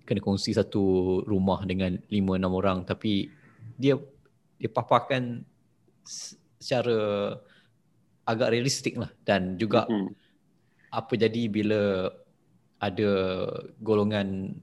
kena 0.05 0.21
kongsi 0.21 0.53
satu 0.53 0.83
rumah 1.25 1.65
dengan 1.65 1.97
lima 2.13 2.37
enam 2.37 2.53
orang 2.53 2.85
tapi 2.85 3.33
dia 3.81 3.97
dia 4.61 4.69
paparkan 4.69 5.41
secara 6.05 7.33
agak 8.23 8.53
realistik 8.53 8.95
lah 9.01 9.09
dan 9.25 9.57
juga 9.57 9.89
Hmm. 9.89 10.13
apa 10.93 11.13
jadi 11.17 11.49
bila 11.49 12.13
ada 12.77 13.09
golongan 13.81 14.53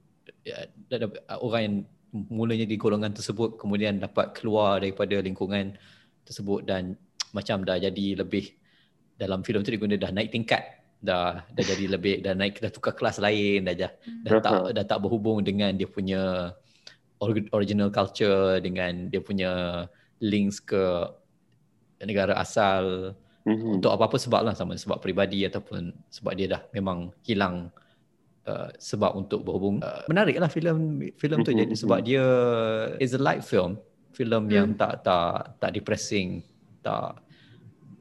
ya, 0.47 0.71
ada 0.87 1.09
orang 1.43 1.61
yang 1.61 1.75
mulanya 2.31 2.63
di 2.63 2.75
golongan 2.79 3.11
tersebut 3.11 3.59
kemudian 3.59 3.99
dapat 3.99 4.35
keluar 4.37 4.79
daripada 4.79 5.19
lingkungan 5.19 5.75
tersebut 6.25 6.65
dan 6.65 6.95
macam 7.37 7.63
dah 7.63 7.79
jadi 7.79 8.21
lebih 8.21 8.51
dalam 9.15 9.45
filem 9.45 9.61
tu 9.61 9.71
dia 9.71 9.79
guna 9.81 9.95
dah 9.95 10.11
naik 10.11 10.33
tingkat. 10.33 10.63
Dah 11.01 11.41
dah 11.45 11.63
jadi 11.65 11.85
lebih 11.97 12.21
dah 12.25 12.33
naik 12.37 12.61
dah 12.61 12.71
tukar 12.73 12.93
kelas 12.93 13.21
lain 13.21 13.65
dah 13.65 13.75
dah, 13.75 13.91
dah 14.25 14.31
tak 14.41 14.53
dah 14.77 14.85
tak 14.85 14.99
berhubung 15.01 15.41
dengan 15.41 15.73
dia 15.73 15.89
punya 15.89 16.53
or- 17.21 17.49
original 17.53 17.89
culture 17.93 18.61
dengan 18.61 19.09
dia 19.09 19.21
punya 19.21 19.51
links 20.21 20.61
ke 20.61 21.09
negara 22.01 22.37
asal. 22.37 23.13
Mhm. 23.41 23.81
untuk 23.81 23.89
apa-apa 23.89 24.21
sebab 24.21 24.45
lah 24.45 24.53
sama 24.53 24.77
sebab 24.77 25.01
peribadi 25.01 25.41
ataupun 25.49 25.89
sebab 26.13 26.37
dia 26.37 26.45
dah 26.45 26.61
memang 26.77 27.09
hilang 27.25 27.73
uh, 28.45 28.69
sebab 28.77 29.17
untuk 29.17 29.41
berhubung. 29.41 29.81
Uh, 29.81 30.05
menarik 30.05 30.37
lah 30.37 30.45
filem 30.45 31.09
filem 31.17 31.41
tu 31.41 31.49
Mhm, 31.49 31.59
jadi 31.65 31.73
mhm. 31.73 31.81
sebab 31.81 31.99
dia 32.05 32.25
is 33.01 33.17
a 33.17 33.21
light 33.21 33.41
film 33.41 33.81
filem 34.11 34.43
yang 34.47 34.67
Hmm. 34.69 34.79
tak 34.79 34.93
tak 35.01 35.31
tak 35.57 35.71
depressing 35.71 36.43
tak 36.79 37.15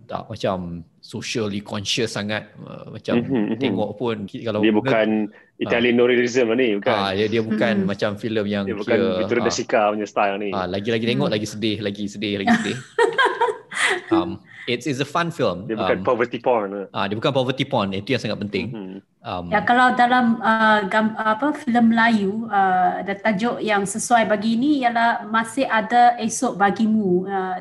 tak 0.05 0.27
macam 0.27 0.59
socially 0.99 1.63
conscious 1.63 2.11
sangat 2.11 2.51
uh, 2.61 2.91
macam 2.91 3.15
Mhm, 3.17 3.31
mhm. 3.47 3.59
tengok 3.59 3.91
pun 3.95 4.17
kalau 4.27 4.59
Dia 4.59 4.75
bukan 4.75 5.09
Italian 5.57 5.95
Norealism 5.95 6.51
lah 6.51 6.57
ni. 6.57 6.69
Bukan. 6.75 6.91
ah 6.91 7.11
dia, 7.13 7.27
dia 7.29 7.41
bukan 7.41 7.75
Hmm. 7.77 7.87
macam 7.87 8.11
filem 8.17 8.43
yang 8.45 8.65
Dia 8.67 8.75
bukan 8.75 8.97
kira, 8.97 9.19
Victoria 9.19 9.41
ah, 9.41 9.47
De 9.47 9.53
Sica 9.53 9.83
punya 9.89 10.07
style 10.07 10.37
ni. 10.37 10.51
ah, 10.51 10.67
lagi-lagi 10.67 11.05
tengok 11.07 11.29
Hmm. 11.29 11.37
lagi 11.37 11.47
sedih 11.47 11.79
lagi 11.79 12.05
sedih 12.07 12.35
lagi 12.37 12.53
sedih 12.53 12.77
um 14.13 14.31
it's 14.67 14.85
it's 14.85 14.99
a 14.99 15.07
fun 15.07 15.29
film 15.29 15.65
Dia 15.65 15.75
bukan 15.75 15.99
um, 15.99 16.05
poverty 16.05 16.39
porn. 16.39 16.69
lah. 16.71 16.87
Ah, 16.91 17.05
dia 17.05 17.15
bukan 17.15 17.31
poverty 17.31 17.65
porn. 17.65 17.93
Itu 17.93 18.11
yang 18.11 18.21
sangat 18.21 18.39
penting. 18.39 18.67
Mhm. 18.69 18.97
Um, 19.21 19.53
Ya 19.53 19.61
kalau 19.61 19.93
dalam 19.93 20.41
uh, 20.41 20.81
gam, 20.87 21.13
apa 21.15 21.53
filem 21.53 21.93
Melayu 21.93 22.49
uh, 22.49 23.05
ada 23.05 23.13
tajuk 23.15 23.61
yang 23.61 23.85
sesuai 23.85 24.25
bagi 24.25 24.57
ini 24.57 24.81
ialah 24.81 25.29
masih 25.29 25.69
ada 25.69 26.17
esok 26.17 26.57
bagimu 26.57 27.25
uh, 27.29 27.61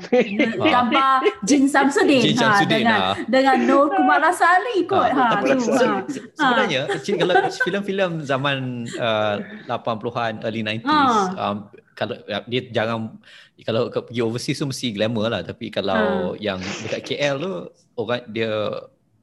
gambar 0.58 1.20
Jin 1.44 1.68
Samsudin, 1.68 2.24
Jin 2.24 2.38
Samsudin, 2.38 2.80
dengan 2.80 3.00
ah. 3.02 3.16
dengan 3.28 3.58
Nur 3.60 3.92
Kumarasari 3.92 4.88
kot 4.88 5.12
Ah, 5.12 5.12
ha 5.12 5.26
tapi 5.36 5.48
tu 5.54 5.68
ha. 5.68 6.00
se- 6.08 6.32
sebenarnya 6.32 6.82
kecil 6.96 7.14
kalau 7.18 7.34
filem-filem 7.52 8.12
zaman 8.24 8.58
uh, 8.96 9.36
80-an 9.68 10.40
early 10.44 10.64
90s 10.64 10.88
Ah. 10.88 11.52
um, 11.52 11.58
kalau 12.00 12.16
uh, 12.18 12.44
dia 12.46 12.62
jarang 12.72 13.20
kalau 13.60 13.82
pergi 13.92 14.22
overseas 14.22 14.56
tu 14.56 14.66
mesti 14.66 14.88
glamour 14.90 15.28
lah 15.28 15.44
tapi 15.44 15.68
kalau 15.68 16.00
yang 16.38 16.56
dekat 16.80 17.04
KL 17.04 17.36
tu 17.38 17.54
orang 17.98 18.24
dia 18.26 18.52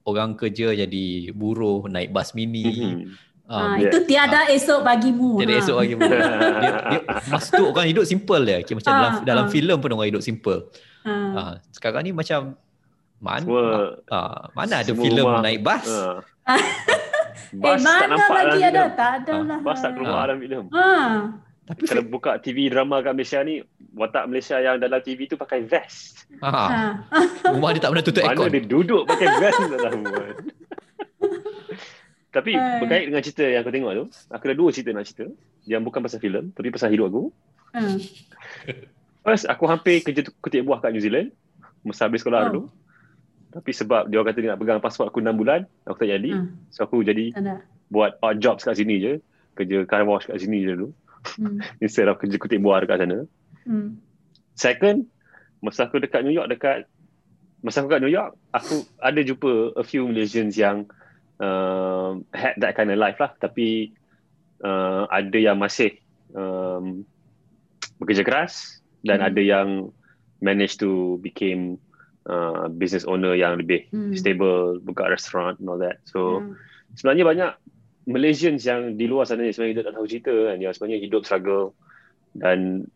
orang 0.04 0.36
kerja 0.36 0.76
jadi 0.76 1.06
buruh 1.32 1.88
naik 1.88 2.12
bas 2.12 2.30
mini 2.30 2.68
Mhm. 2.68 3.00
um, 3.46 3.56
Ha, 3.56 3.56
yeah. 3.74 3.82
itu 3.86 3.98
tiada 4.04 4.40
esok 4.48 4.82
bagimu. 4.82 5.38
jadi 5.38 5.52
ha. 5.52 5.58
esok 5.58 5.76
lagi 5.78 5.94
dia, 6.60 6.70
dia, 6.84 7.00
masa 7.26 7.48
tu 7.50 7.64
orang 7.64 7.86
hidup 7.86 8.04
simple 8.04 8.42
dia 8.42 8.58
macam 8.60 8.86
Ah, 8.86 8.98
dalam 8.98 9.12
dalam 9.24 9.44
ah. 9.44 9.50
filem 9.50 9.78
pun 9.78 9.90
orang 9.90 10.08
hidup 10.10 10.20
simple 10.20 10.60
Ha. 11.00 11.14
Ah, 11.32 11.52
sekarang 11.70 12.02
ni 12.02 12.10
macam 12.10 12.58
mana 13.16 13.40
Semua- 13.40 13.94
ah, 14.06 14.50
mana 14.52 14.82
ada 14.82 14.92
filem 14.92 15.24
naik 15.40 15.60
bas? 15.60 15.86
Ha. 15.86 16.54
Eh 17.46 17.56
Bas 17.56 17.78
tak 17.78 18.10
mana 18.10 18.10
nampak 18.10 18.30
lagi 18.34 18.58
dalam 18.58 18.74
ada? 18.74 18.84
Tak 18.92 19.10
ada 19.14 19.32
Ah, 19.32 19.40
lah. 19.40 19.58
Bas 19.60 19.78
tak 19.78 19.90
keluar 19.94 20.12
Ah. 20.12 20.24
dalam 20.26 20.38
filem. 20.40 20.64
Ha. 20.68 20.88
Tapi 21.66 21.82
Kalau 21.84 22.02
buka 22.04 22.38
TV 22.38 22.70
drama 22.70 23.02
kat 23.02 23.10
Malaysia 23.12 23.42
ni, 23.42 23.58
watak 23.92 24.26
Malaysia 24.26 24.54
yang 24.56 24.78
dalam 24.78 24.98
TV 24.98 25.26
tu 25.26 25.34
pakai 25.34 25.62
vest. 25.62 26.30
ha, 26.38 26.48
Ha. 26.48 26.66
rumah 27.52 27.70
dia 27.70 27.80
tak 27.80 27.90
pernah 27.90 28.04
tutup 28.04 28.22
Mana 28.22 28.30
aircon. 28.32 28.48
dia 28.48 28.62
duduk 28.64 29.02
pakai 29.04 29.26
vest 29.40 29.58
tak 29.64 29.80
tahu. 29.82 30.00
kan. 30.04 30.34
Tapi 32.28 32.50
Hai. 32.52 32.78
berkait 32.78 33.04
dengan 33.06 33.20
cerita 33.20 33.44
yang 33.44 33.60
aku 33.60 33.72
tengok 33.72 33.92
tu, 33.92 34.04
aku 34.28 34.42
ada 34.44 34.54
dua 34.54 34.68
cerita 34.70 34.90
nak 34.92 35.04
cerita. 35.04 35.26
Yang 35.64 35.82
bukan 35.82 36.00
pasal 36.00 36.18
filem, 36.18 36.44
tapi 36.52 36.68
pasal 36.68 36.88
hidup 36.88 37.06
aku. 37.08 37.22
Ha. 37.72 37.80
First, 39.20 39.44
aku 39.46 39.64
hampir 39.66 39.96
kerja 40.00 40.22
kutip 40.36 40.62
buah 40.62 40.78
kat 40.78 40.92
New 40.92 41.00
Zealand. 41.00 41.34
Masa 41.82 42.06
habis 42.06 42.20
sekolah 42.20 42.40
Oh. 42.40 42.46
dulu. 42.46 42.62
Tapi 43.48 43.70
sebab 43.72 44.06
dia 44.06 44.16
orang 44.16 44.28
kata 44.28 44.38
dia 44.38 44.50
nak 44.52 44.60
pegang 44.60 44.78
pasport 44.78 45.08
aku 45.08 45.18
6 45.18 45.32
bulan, 45.32 45.64
aku 45.82 45.98
tak 45.98 46.12
jadi. 46.12 46.30
Hmm. 46.30 46.60
So 46.68 46.84
aku 46.84 47.00
jadi 47.00 47.32
Tak 47.32 47.40
ada. 47.40 47.56
buat 47.88 48.20
odd 48.20 48.38
jobs 48.38 48.62
kat 48.62 48.76
sini 48.76 48.94
je. 48.96 49.12
Kerja 49.56 49.82
car 49.82 50.04
wash 50.04 50.28
kat 50.28 50.36
sini 50.36 50.60
je 50.60 50.76
dulu. 50.76 50.88
Hmm. 51.34 51.58
Instead 51.84 52.06
of 52.06 52.22
kerja 52.22 52.38
kutip 52.38 52.62
buah 52.62 52.86
dekat 52.86 53.02
sana. 53.02 53.26
Hmm. 53.66 53.98
Second, 54.54 55.10
masa 55.60 55.90
aku 55.90 55.98
dekat 55.98 56.22
New 56.22 56.32
York, 56.32 56.48
dekat 56.48 56.86
masa 57.60 57.82
aku 57.82 57.90
kat 57.90 58.00
New 58.00 58.12
York, 58.12 58.38
aku 58.54 58.86
ada 59.02 59.20
jumpa 59.20 59.74
a 59.76 59.84
few 59.84 60.06
Malaysians 60.06 60.54
yang 60.54 60.86
um, 61.42 62.22
had 62.30 62.54
that 62.62 62.78
kind 62.78 62.88
of 62.88 62.96
life 63.00 63.18
lah. 63.18 63.34
Tapi 63.36 63.92
uh, 64.62 65.04
ada 65.10 65.36
yang 65.36 65.58
masih 65.60 65.92
um, 66.32 67.02
bekerja 67.98 68.22
keras 68.22 68.80
dan 69.02 69.20
Hmm. 69.20 69.28
ada 69.32 69.42
yang 69.42 69.68
manage 70.40 70.76
to 70.76 71.16
became 71.24 71.80
uh, 72.28 72.68
business 72.68 73.08
owner 73.08 73.32
yang 73.32 73.56
lebih 73.60 73.88
Hmm. 73.92 74.12
stable, 74.12 74.80
buka 74.84 75.08
restaurant 75.08 75.56
and 75.60 75.68
all 75.68 75.80
that. 75.80 76.00
So 76.08 76.44
Hmm. 76.44 76.54
sebenarnya 76.96 77.24
banyak 77.24 77.52
Malaysians 78.06 78.62
yang 78.62 78.94
di 78.94 79.10
luar 79.10 79.26
sana 79.26 79.42
sebenarnya 79.50 79.74
kita 79.74 79.84
tak 79.90 79.94
tahu 79.98 80.06
cerita 80.06 80.34
kan. 80.34 80.56
Yang 80.62 80.72
sebenarnya 80.78 80.98
hidup 81.02 81.22
struggle 81.26 81.64
dan 82.38 82.86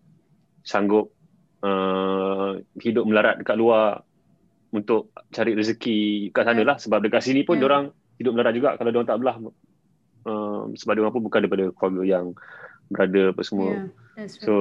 sanggup 0.62 1.10
uh, 1.66 2.62
hidup 2.78 3.04
melarat 3.10 3.42
dekat 3.42 3.56
luar 3.58 4.06
untuk 4.70 5.10
cari 5.34 5.58
rezeki 5.58 6.30
kat 6.30 6.46
sana 6.46 6.62
lah. 6.62 6.78
Sebab 6.78 7.02
dekat 7.02 7.26
sini 7.26 7.42
pun 7.42 7.58
Hmm. 7.58 7.66
orang 7.66 7.84
hidup 8.22 8.32
melarat 8.38 8.54
juga. 8.54 8.78
Kalau 8.78 8.90
orang 8.94 9.08
tak 9.10 9.18
belah 9.18 9.36
um, 10.30 10.78
sebab 10.78 10.94
orang 11.02 11.14
pun 11.14 11.22
bukan 11.26 11.40
daripada 11.42 11.64
keluarga 11.74 12.02
yang 12.06 12.26
berada 12.86 13.22
apa 13.34 13.42
semua. 13.42 13.70
Yeah, 13.70 14.26
right. 14.26 14.30
So 14.30 14.54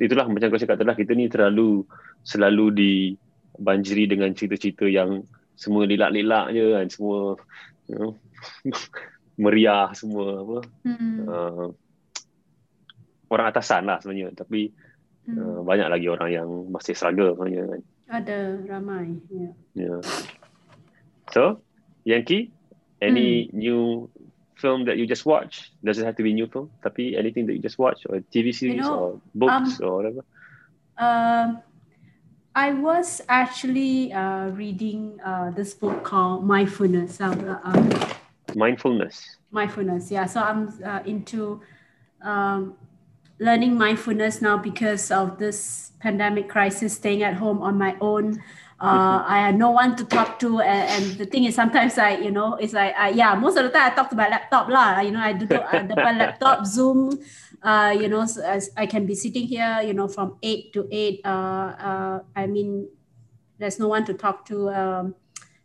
itulah 0.00 0.26
macam 0.32 0.48
kau 0.48 0.60
cakap 0.60 0.80
tadi 0.80 1.04
kita 1.04 1.12
ni 1.12 1.28
terlalu 1.28 1.84
selalu 2.24 2.72
dibanjiri 2.72 4.08
dengan 4.08 4.32
cerita-cerita 4.32 4.88
yang 4.88 5.28
semua 5.60 5.84
lelak-lelak 5.84 6.56
je 6.56 6.64
kan. 6.72 6.86
Semua 6.88 7.36
you 7.90 7.94
know, 8.00 8.10
meriah 9.36 9.92
semua 9.92 10.40
apa 10.40 10.58
Hmm. 10.84 11.16
uh, 11.24 11.68
orang 13.28 13.46
atasan 13.48 13.88
lah 13.88 13.98
sebenarnya 13.98 14.32
tapi 14.36 14.72
Hmm. 15.22 15.38
uh, 15.38 15.60
banyak 15.62 15.86
lagi 15.86 16.06
orang 16.10 16.30
yang 16.34 16.48
masih 16.68 16.98
struggle 16.98 17.32
sebenarnya 17.32 17.64
kan 17.70 17.80
Ada 18.12 18.38
ramai. 18.68 19.16
Yeah. 19.30 19.52
yeah. 19.72 20.00
so 21.30 21.62
Yankee 22.02 22.50
any 22.98 23.46
Hmm. 23.46 23.56
new 23.56 23.80
film 24.58 24.84
that 24.86 24.98
you 24.98 25.06
just 25.06 25.22
watch 25.22 25.70
doesn't 25.80 26.02
have 26.02 26.14
to 26.14 26.22
be 26.22 26.30
new 26.30 26.46
film 26.46 26.70
tapi 26.82 27.14
anything 27.14 27.46
that 27.46 27.54
you 27.54 27.62
just 27.62 27.78
watch 27.78 28.02
or 28.06 28.18
TV 28.30 28.50
series 28.50 28.82
know, 28.82 28.94
or 28.94 29.10
books 29.32 29.78
or 29.78 30.02
whatever 30.02 30.22
Uh, 30.92 31.56
I 32.52 32.76
was 32.76 33.24
actually 33.26 34.12
uh, 34.12 34.52
reading 34.52 35.16
uh, 35.24 35.48
this 35.50 35.72
book 35.72 36.04
called 36.04 36.44
Mindfulness. 36.44 37.16
Uh, 37.16 37.32
um, 37.64 37.88
mindfulness. 38.56 39.36
Mindfulness, 39.50 40.10
yeah. 40.10 40.26
So 40.26 40.40
I'm 40.40 40.72
uh, 40.84 41.00
into 41.04 41.60
um, 42.22 42.74
learning 43.38 43.76
mindfulness 43.76 44.40
now 44.40 44.56
because 44.56 45.10
of 45.10 45.38
this 45.38 45.92
pandemic 46.00 46.48
crisis, 46.48 46.94
staying 46.94 47.22
at 47.22 47.34
home 47.34 47.62
on 47.62 47.78
my 47.78 47.96
own. 48.00 48.42
Uh, 48.80 49.22
I 49.24 49.38
had 49.38 49.56
no 49.56 49.70
one 49.70 49.94
to 49.94 50.04
talk 50.04 50.40
to, 50.40 50.58
and, 50.58 50.90
and, 50.90 51.18
the 51.18 51.24
thing 51.24 51.44
is, 51.44 51.54
sometimes 51.54 51.98
I, 51.98 52.16
you 52.16 52.32
know, 52.32 52.54
it's 52.56 52.72
like, 52.72 52.92
uh, 52.98 53.12
yeah, 53.14 53.32
most 53.36 53.56
of 53.56 53.62
the 53.62 53.70
time 53.70 53.92
I 53.92 53.94
talk 53.94 54.10
to 54.10 54.16
my 54.16 54.28
laptop 54.28 54.68
lah. 54.68 54.98
You 54.98 55.12
know, 55.12 55.20
I 55.20 55.32
do 55.34 55.46
uh, 55.46 55.86
depan 55.86 56.18
laptop, 56.22 56.66
Zoom. 56.66 57.16
Uh, 57.62 57.94
you 57.96 58.08
know, 58.08 58.26
so 58.26 58.42
as 58.42 58.70
I 58.76 58.86
can 58.86 59.06
be 59.06 59.14
sitting 59.14 59.46
here, 59.46 59.80
you 59.86 59.94
know, 59.94 60.08
from 60.08 60.36
eight 60.42 60.72
to 60.72 60.88
eight. 60.90 61.20
Uh, 61.24 61.78
uh, 61.78 62.20
I 62.34 62.46
mean, 62.48 62.88
there's 63.58 63.78
no 63.78 63.86
one 63.86 64.04
to 64.06 64.14
talk 64.14 64.44
to, 64.46 64.70
um, 64.70 65.14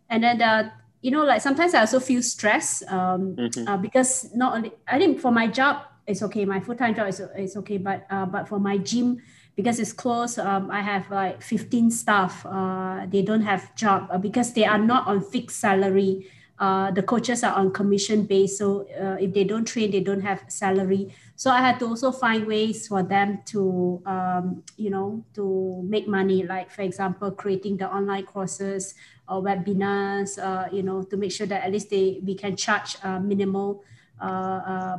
and 0.10 0.24
then 0.24 0.40
uh, 0.40 0.70
you 1.02 1.12
know, 1.12 1.24
like 1.24 1.42
sometimes 1.42 1.74
I 1.74 1.82
also 1.82 2.00
feel 2.00 2.22
stress 2.22 2.84
um, 2.88 3.36
mm-hmm. 3.36 3.68
uh, 3.68 3.78
because 3.78 4.34
not 4.36 4.56
only 4.56 4.72
I 4.88 4.98
think 4.98 5.20
for 5.20 5.32
my 5.32 5.48
job 5.48 5.84
it's 6.08 6.24
okay, 6.24 6.46
my 6.46 6.60
full 6.60 6.76
time 6.76 6.96
job 6.96 7.10
is, 7.10 7.22
is 7.38 7.58
okay, 7.58 7.78
but 7.78 8.08
uh, 8.10 8.26
but 8.26 8.48
for 8.48 8.60
my 8.60 8.78
gym 8.78 9.22
because 9.58 9.80
it's 9.80 9.92
closed, 9.92 10.38
Um, 10.40 10.70
I 10.70 10.82
have 10.82 11.10
like 11.10 11.42
15 11.42 11.90
staff. 11.92 12.46
Uh, 12.46 13.06
they 13.10 13.24
don't 13.24 13.42
have 13.42 13.76
job 13.76 14.08
uh, 14.12 14.18
because 14.18 14.54
they 14.54 14.66
are 14.66 14.78
not 14.78 15.08
on 15.08 15.20
fixed 15.20 15.60
salary. 15.60 16.28
Uh, 16.60 16.92
the 16.92 17.04
coaches 17.04 17.44
are 17.44 17.54
on 17.54 17.74
commission 17.74 18.26
base. 18.26 18.58
So 18.58 18.88
uh, 18.94 19.18
if 19.20 19.34
they 19.34 19.44
don't 19.44 19.66
train, 19.66 19.92
they 19.92 20.00
don't 20.00 20.22
have 20.22 20.46
salary. 20.48 21.14
So 21.36 21.52
I 21.52 21.62
had 21.62 21.80
to 21.80 21.86
also 21.86 22.12
find 22.12 22.46
ways 22.46 22.88
for 22.88 23.04
them 23.04 23.42
to, 23.54 24.02
um, 24.06 24.64
you 24.78 24.90
know, 24.90 25.26
to 25.34 25.82
make 25.90 26.08
money. 26.08 26.44
Like 26.44 26.70
for 26.70 26.84
example, 26.84 27.32
creating 27.32 27.78
the 27.78 27.90
online 27.90 28.26
courses 28.26 28.94
or 29.30 29.42
webinars. 29.44 30.38
Uh, 30.42 30.68
you 30.72 30.84
know, 30.84 31.04
to 31.04 31.18
make 31.18 31.32
sure 31.32 31.48
that 31.48 31.64
at 31.64 31.72
least 31.72 31.90
they 31.90 32.20
we 32.24 32.36
can 32.36 32.56
charge 32.56 32.98
uh, 33.04 33.20
minimal 33.20 33.84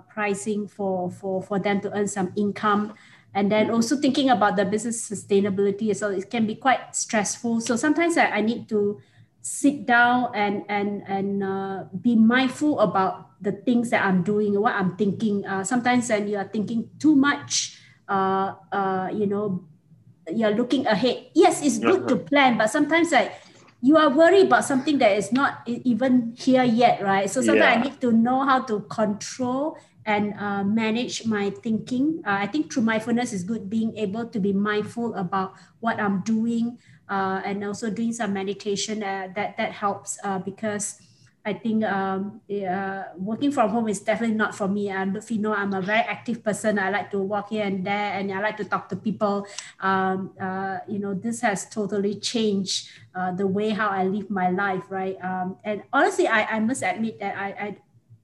pricing 0.09 0.69
for 0.69 1.11
for 1.11 1.43
for 1.43 1.59
them 1.59 1.81
to 1.81 1.91
earn 1.97 2.07
some 2.07 2.33
income. 2.37 2.95
And 3.35 3.53
then 3.53 3.71
also 3.71 3.97
thinking 4.01 4.31
about 4.31 4.57
the 4.57 4.65
business 4.65 5.05
sustainability 5.05 5.91
as 5.91 6.01
well 6.01 6.11
it 6.11 6.31
can 6.31 6.47
be 6.47 6.55
quite 6.57 6.97
stressful. 6.97 7.61
So 7.61 7.77
sometimes 7.77 8.17
i, 8.17 8.27
I 8.27 8.41
need 8.41 8.69
to 8.71 9.01
sit 9.41 9.87
down 9.87 10.35
and 10.35 10.65
and 10.69 11.03
and 11.07 11.43
uh, 11.45 11.85
be 12.01 12.17
mindful 12.17 12.81
about 12.81 13.39
the 13.41 13.53
things 13.53 13.91
that 13.91 14.05
i'm 14.05 14.23
doing 14.27 14.59
what 14.61 14.75
i'm 14.75 14.97
thinking. 14.97 15.47
Uh, 15.47 15.63
sometimes 15.63 16.09
when 16.11 16.27
you 16.27 16.37
are 16.37 16.49
thinking 16.49 16.91
too 16.99 17.15
much 17.15 17.79
uh, 18.09 18.55
uh, 18.73 19.09
you 19.13 19.27
know 19.27 19.65
you're 20.29 20.53
looking 20.53 20.87
ahead. 20.87 21.31
Yes 21.35 21.63
it's 21.63 21.79
good 21.79 22.09
to 22.09 22.17
plan 22.17 22.59
but 22.59 22.69
sometimes 22.69 23.13
like 23.13 23.33
you 23.81 23.97
are 23.97 24.11
worried 24.11 24.47
about 24.47 24.65
something 24.65 24.99
that 24.99 25.17
is 25.17 25.31
not 25.33 25.63
even 25.67 26.35
here 26.37 26.65
yet 26.65 27.03
right 27.03 27.31
so 27.31 27.41
sometimes 27.41 27.75
yeah. 27.75 27.81
i 27.81 27.83
need 27.83 28.01
to 28.01 28.11
know 28.13 28.45
how 28.45 28.61
to 28.61 28.81
control 28.91 29.79
and 30.09 30.33
uh, 30.41 30.65
manage 30.65 31.27
my 31.27 31.51
thinking. 31.51 32.23
Uh, 32.25 32.41
I 32.41 32.47
think 32.47 32.73
through 32.73 32.85
mindfulness 32.89 33.35
is 33.35 33.45
good 33.45 33.69
being 33.69 33.95
able 33.99 34.25
to 34.25 34.41
be 34.41 34.55
mindful 34.55 35.13
about 35.15 35.53
what 35.81 36.01
I'm 36.01 36.25
doing 36.25 36.79
uh, 37.11 37.43
and 37.45 37.63
also 37.63 37.91
doing 37.91 38.15
some 38.17 38.33
meditation. 38.33 39.05
Uh, 39.05 39.29
that 39.37 39.61
that 39.61 39.73
helps 39.73 40.17
uh, 40.25 40.41
because 40.41 40.97
I 41.49 41.55
think 41.57 41.85
um, 41.85 42.41
uh, 42.47 43.03
working 43.17 43.51
from 43.51 43.71
home 43.71 43.89
is 43.89 44.01
definitely 44.01 44.37
not 44.37 44.55
for 44.55 44.69
me. 44.69 44.93
And 44.93 45.17
if 45.17 45.31
you 45.33 45.41
know, 45.41 45.55
I'm 45.55 45.73
a 45.73 45.81
very 45.81 46.05
active 46.05 46.45
person. 46.45 46.79
I 46.79 46.91
like 46.91 47.11
to 47.17 47.19
walk 47.19 47.49
here 47.49 47.65
and 47.65 47.81
there, 47.81 48.13
and 48.17 48.31
I 48.31 48.41
like 48.41 48.57
to 48.59 48.67
talk 48.69 48.89
to 48.93 48.97
people. 48.97 49.47
Um, 49.81 50.37
uh, 50.37 50.79
you 50.87 50.99
know, 50.99 51.15
this 51.15 51.41
has 51.41 51.69
totally 51.69 52.21
changed 52.21 52.89
the 53.37 53.47
way 53.47 53.71
how 53.71 53.89
I 53.89 54.05
live 54.05 54.31
my 54.31 54.51
life, 54.51 54.85
right? 54.91 55.17
Um, 55.19 55.57
and 55.65 55.83
honestly, 55.93 56.29
I, 56.29 56.57
I 56.57 56.61
must 56.61 56.83
admit 56.83 57.19
that 57.19 57.35
I, 57.37 57.49
I 57.49 57.69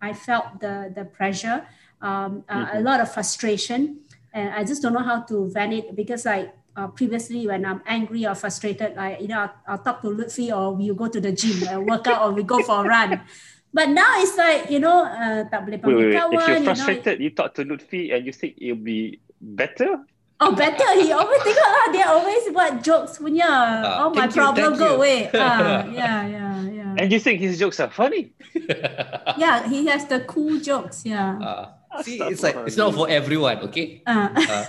I 0.05 0.13
felt 0.13 0.61
the 0.61 0.93
the 0.95 1.05
pressure, 1.05 1.67
um, 2.05 2.45
uh, 2.49 2.55
mm-hmm. 2.55 2.77
a 2.77 2.81
lot 2.81 3.01
of 3.01 3.09
frustration, 3.09 4.05
and 4.37 4.53
I 4.53 4.63
just 4.65 4.83
don't 4.83 4.93
know 4.93 5.03
how 5.03 5.23
to 5.33 5.49
vent 5.49 5.73
it 5.73 5.97
because 5.97 6.29
like 6.29 6.53
uh, 6.77 6.89
previously 6.89 7.47
when 7.47 7.65
I'm 7.65 7.83
angry 7.87 8.27
or 8.27 8.35
frustrated, 8.35 8.99
I 8.99 9.19
you 9.19 9.29
know 9.29 9.47
I'll, 9.47 9.55
I'll 9.67 9.83
talk 9.83 10.03
to 10.03 10.09
Lutfi 10.09 10.55
or 10.55 10.75
we 10.75 10.93
go 10.95 11.09
to 11.09 11.21
the 11.21 11.33
gym 11.33 11.67
and 11.69 11.87
work 11.87 12.07
out 12.07 12.23
or 12.23 12.33
we 12.33 12.43
go 12.43 12.63
for 12.63 12.85
a 12.85 12.89
run. 12.89 13.21
But 13.75 13.91
now 13.91 14.23
it's 14.23 14.39
like 14.39 14.71
you 14.71 14.79
know 14.79 15.03
uh, 15.03 15.51
tak 15.51 15.67
boleh 15.67 15.83
panggil 15.83 16.15
kawan. 16.15 16.31
If 16.31 16.47
you're 16.47 16.63
frustrated, 16.63 17.19
you, 17.19 17.27
know, 17.27 17.27
you 17.27 17.31
talk 17.35 17.59
to 17.59 17.67
Lutfi 17.67 18.15
and 18.15 18.23
you 18.23 18.31
think 18.31 18.55
it'll 18.63 18.79
be 18.79 19.19
better. 19.43 20.07
Oh 20.41 20.51
better 20.51 20.85
he 20.99 21.15
always 21.15 21.41
tengok 21.47 21.71
lah 21.71 21.87
dia 21.95 22.07
always 22.11 22.43
buat 22.51 22.83
jokes 22.83 23.23
punya 23.23 23.47
uh, 23.47 24.03
oh 24.03 24.11
my 24.11 24.27
problem 24.27 24.75
you, 24.75 24.83
go 24.83 24.99
away 24.99 25.31
ah 25.31 25.87
yeah 25.95 26.27
yeah 26.27 26.59
yeah 26.67 26.93
and 26.99 27.07
you 27.15 27.23
think 27.23 27.39
his 27.39 27.55
jokes 27.55 27.79
are 27.79 27.89
funny 27.89 28.35
yeah 29.39 29.63
he 29.71 29.87
has 29.87 30.11
the 30.11 30.27
cool 30.27 30.59
jokes 30.59 31.07
yeah 31.07 31.39
uh, 31.39 31.65
see 32.03 32.19
it's 32.19 32.43
like 32.43 32.59
it's 32.67 32.75
not 32.75 32.91
for 32.91 33.07
everyone 33.07 33.63
okay 33.63 34.03
uh. 34.11 34.27
Uh. 34.35 34.65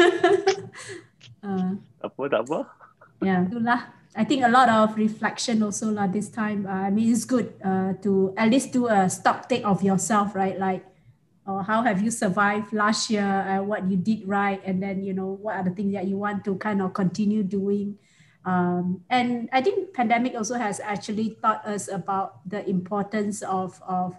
uh. 1.41 1.69
Apa 2.07 2.21
tak 2.29 2.41
apa. 2.47 2.59
Yeah 3.23 3.45
itulah. 3.47 3.91
I 4.15 4.23
think 4.23 4.47
a 4.47 4.51
lot 4.51 4.71
of 4.71 4.95
reflection 4.95 5.59
also 5.59 5.91
lah 5.91 6.07
this 6.07 6.31
time. 6.31 6.63
Uh, 6.63 6.87
I 6.87 6.89
mean, 6.89 7.11
it's 7.11 7.27
good 7.27 7.51
uh, 7.59 7.99
to 7.99 8.31
at 8.39 8.47
least 8.47 8.71
do 8.71 8.87
a 8.87 9.11
stock 9.11 9.51
take 9.51 9.67
of 9.67 9.83
yourself, 9.83 10.31
right? 10.31 10.55
Like 10.55 10.87
or 11.43 11.61
how 11.61 11.83
have 11.83 11.99
you 12.01 12.09
survived 12.09 12.71
last 12.71 13.11
year? 13.11 13.27
Uh, 13.27 13.61
what 13.61 13.83
you 13.91 13.99
did 13.99 14.23
right? 14.23 14.63
And 14.63 14.79
then 14.79 15.03
you 15.03 15.11
know 15.11 15.35
what 15.35 15.59
are 15.59 15.65
the 15.67 15.75
things 15.75 15.93
that 15.93 16.07
you 16.07 16.15
want 16.15 16.47
to 16.47 16.55
kind 16.55 16.79
of 16.79 16.95
continue 16.95 17.43
doing? 17.43 17.99
Um, 18.45 19.01
and 19.09 19.49
i 19.49 19.59
think 19.59 19.89
pandemic 19.97 20.37
also 20.37 20.53
has 20.53 20.77
actually 20.77 21.33
taught 21.41 21.65
us 21.65 21.89
about 21.89 22.45
the 22.45 22.61
importance 22.69 23.41
of 23.41 23.81
of 23.81 24.13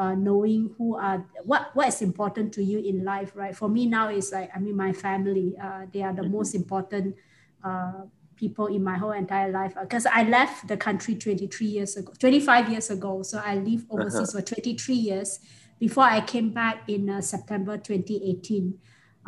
uh, 0.00 0.14
knowing 0.14 0.62
who 0.76 0.96
are 0.96 1.18
what 1.44 1.70
what 1.74 1.88
is 1.88 2.00
important 2.00 2.52
to 2.56 2.62
you 2.64 2.78
in 2.78 3.04
life 3.04 3.32
right 3.34 3.54
for 3.54 3.68
me 3.68 3.86
now 3.86 4.08
is 4.08 4.32
like 4.32 4.50
i 4.56 4.58
mean 4.58 4.76
my 4.76 4.92
family 4.92 5.48
uh, 5.62 5.82
they 5.92 6.02
are 6.02 6.14
the 6.14 6.22
mm-hmm. 6.22 6.38
most 6.38 6.54
important 6.54 7.14
uh, 7.62 8.02
people 8.34 8.66
in 8.66 8.82
my 8.82 8.96
whole 8.96 9.12
entire 9.12 9.50
life 9.52 9.74
because 9.80 10.06
i 10.06 10.22
left 10.22 10.66
the 10.68 10.76
country 10.76 11.14
23 11.14 11.66
years 11.66 11.96
ago 11.96 12.12
25 12.18 12.70
years 12.70 12.90
ago 12.90 13.22
so 13.22 13.42
i 13.44 13.54
lived 13.56 13.86
overseas 13.90 14.34
uh-huh. 14.34 14.40
for 14.40 14.54
23 14.54 14.94
years 14.94 15.40
before 15.80 16.04
I 16.04 16.20
came 16.20 16.50
back 16.50 16.88
in 16.88 17.08
uh, 17.10 17.20
September 17.22 17.78
2018. 17.78 18.78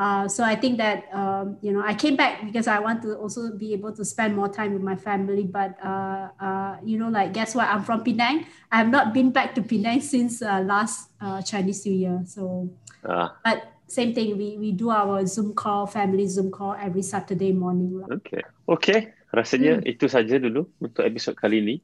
Uh, 0.03 0.27
so 0.27 0.43
I 0.43 0.59
think 0.59 0.83
that 0.83 1.07
um, 1.15 1.63
you 1.63 1.71
know 1.71 1.79
I 1.79 1.95
came 1.95 2.19
back 2.19 2.43
because 2.43 2.67
I 2.67 2.83
want 2.83 3.07
to 3.07 3.15
also 3.15 3.55
be 3.55 3.71
able 3.71 3.95
to 3.95 4.03
spend 4.03 4.35
more 4.35 4.51
time 4.51 4.75
with 4.75 4.83
my 4.83 4.99
family. 4.99 5.47
But 5.47 5.79
uh, 5.79 6.35
uh, 6.43 6.83
you 6.83 6.99
know, 6.99 7.07
like 7.07 7.31
guess 7.31 7.55
what? 7.55 7.71
I'm 7.71 7.87
from 7.87 8.03
Penang. 8.03 8.51
I 8.75 8.83
have 8.83 8.91
not 8.91 9.15
been 9.15 9.31
back 9.31 9.55
to 9.55 9.63
Penang 9.63 10.03
since 10.03 10.43
uh, 10.43 10.59
last 10.67 11.15
uh, 11.23 11.39
Chinese 11.47 11.87
New 11.87 11.95
Year. 11.95 12.19
So, 12.27 12.75
uh. 13.07 13.31
but 13.47 13.63
same 13.87 14.11
thing. 14.11 14.35
We 14.35 14.59
we 14.59 14.75
do 14.75 14.91
our 14.91 15.23
Zoom 15.23 15.55
call, 15.55 15.87
family 15.87 16.27
Zoom 16.27 16.51
call 16.51 16.75
every 16.75 17.07
Saturday 17.07 17.55
morning. 17.55 18.03
Okay, 18.11 18.43
okay. 18.67 19.15
Rasanya 19.31 19.87
hmm. 19.87 19.87
itu 19.87 20.11
saja 20.11 20.35
dulu 20.43 20.67
untuk 20.83 21.07
episod 21.07 21.39
kali 21.39 21.63
ini. 21.63 21.77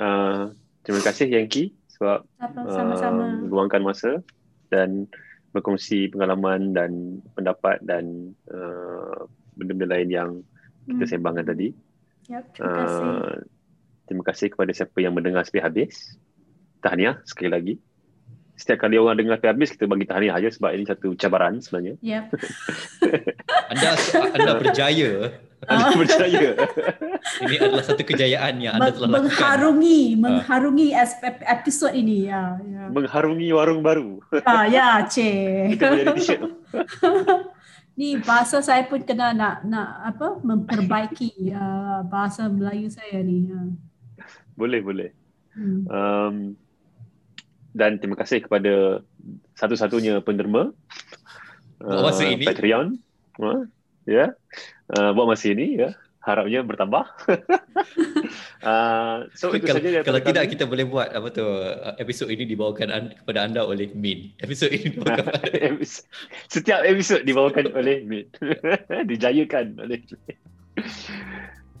Uh, 0.00 0.56
terima 0.80 1.04
kasih 1.04 1.36
Yankee 1.36 1.76
sebab 1.92 2.24
uh, 2.40 3.44
luangkan 3.44 3.84
masa 3.84 4.24
dan 4.72 5.04
berkongsi 5.56 6.12
pengalaman 6.12 6.76
dan 6.76 7.24
pendapat 7.32 7.80
dan 7.80 8.36
uh, 8.52 9.24
benda-benda 9.56 9.96
lain 9.96 10.08
yang 10.12 10.30
kita 10.84 11.08
hmm. 11.08 11.12
sembangkan 11.16 11.46
tadi. 11.48 11.68
Yep, 12.28 12.44
terima 12.52 12.74
kasih. 12.76 13.06
Uh, 13.08 13.36
terima 14.06 14.24
kasih 14.28 14.46
kepada 14.52 14.70
siapa 14.76 14.98
yang 15.00 15.16
mendengar 15.16 15.42
sampai 15.48 15.64
habis. 15.64 16.20
Tahniah 16.84 17.24
sekali 17.24 17.50
lagi. 17.50 17.74
Setiap 18.56 18.88
kali 18.88 18.96
orang 18.96 19.20
dengar 19.20 19.36
sampai 19.36 19.52
habis, 19.52 19.68
kita 19.72 19.84
bagi 19.84 20.08
tahniah 20.08 20.32
aja 20.36 20.48
sebab 20.48 20.70
ini 20.72 20.84
satu 20.88 21.12
cabaran 21.16 21.60
sebenarnya. 21.60 22.00
Yep. 22.00 22.24
anda 23.72 23.88
anda 24.32 24.52
berjaya 24.60 25.12
anda 25.64 25.88
ah. 25.88 25.96
percaya? 25.96 26.52
ini 27.48 27.56
adalah 27.56 27.84
satu 27.84 28.04
kejayaan 28.04 28.60
yang 28.60 28.76
anda 28.76 28.92
telah 28.92 29.08
mengharungi, 29.08 30.20
lakukan. 30.20 30.20
Mengharungi, 30.20 30.90
mengharungi 30.92 31.42
episod 31.48 31.92
ini. 31.96 32.28
Ya, 32.28 32.60
ya. 32.60 32.82
Mengharungi 32.92 33.48
warung 33.56 33.80
baru. 33.80 34.20
Ah, 34.44 34.68
ya, 34.68 35.00
cik. 35.08 35.80
Kita 35.80 35.84
menjadi 35.88 36.12
t-shirt. 36.20 36.42
ni 37.96 38.20
bahasa 38.20 38.60
saya 38.60 38.84
pun 38.84 39.00
kena 39.00 39.32
nak 39.32 39.64
nak 39.64 39.88
apa 40.04 40.36
memperbaiki 40.44 41.56
uh, 41.56 42.04
bahasa 42.04 42.52
Melayu 42.52 42.92
saya 42.92 43.24
ni. 43.24 43.48
Uh. 43.48 43.72
Boleh, 44.60 44.84
boleh. 44.84 45.10
Hmm. 45.56 45.88
Um, 45.88 46.36
dan 47.72 47.96
terima 47.96 48.20
kasih 48.20 48.44
kepada 48.44 49.00
satu-satunya 49.56 50.20
penderma. 50.20 50.76
Uh. 51.80 52.12
Patreon. 52.44 53.00
Uh, 53.40 53.64
ya. 54.04 54.12
Yeah 54.12 54.30
uh, 54.94 55.10
buat 55.16 55.26
masa 55.34 55.50
ini 55.50 55.80
ya 55.80 55.90
harapnya 56.26 56.60
bertambah. 56.66 57.04
uh, 58.66 59.18
so 59.38 59.54
itu 59.54 59.70
kalau, 59.70 59.78
saja 59.78 60.02
kalau 60.02 60.20
tidak 60.20 60.44
kami. 60.50 60.52
kita 60.58 60.64
boleh 60.66 60.84
buat 60.90 61.08
apa 61.14 61.30
tu 61.30 61.46
episod 62.02 62.26
ini 62.26 62.42
dibawakan 62.50 62.88
an- 62.90 63.14
kepada 63.14 63.46
anda 63.46 63.62
oleh 63.62 63.94
Min. 63.94 64.34
Episod 64.44 64.74
ini 64.74 64.98
dibawakan 64.98 65.30
setiap 66.54 66.82
episod 66.82 67.22
dibawakan 67.22 67.70
oleh 67.78 68.02
Min. 68.02 68.26
Dijayakan 69.06 69.78
oleh 69.78 70.02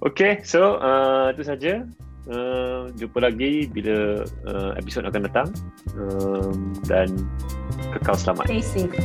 Okay, 0.06 0.38
so 0.46 0.78
uh, 0.78 1.34
itu 1.34 1.42
saja. 1.42 1.82
Uh, 2.26 2.90
jumpa 2.98 3.22
lagi 3.22 3.70
bila 3.70 4.26
uh, 4.50 4.74
episod 4.74 5.06
akan 5.06 5.30
datang 5.30 5.48
um, 5.94 6.74
dan 6.86 7.06
kekal 7.94 8.18
selamat. 8.18 8.50
Stay 8.50 8.62
safe. 8.62 8.98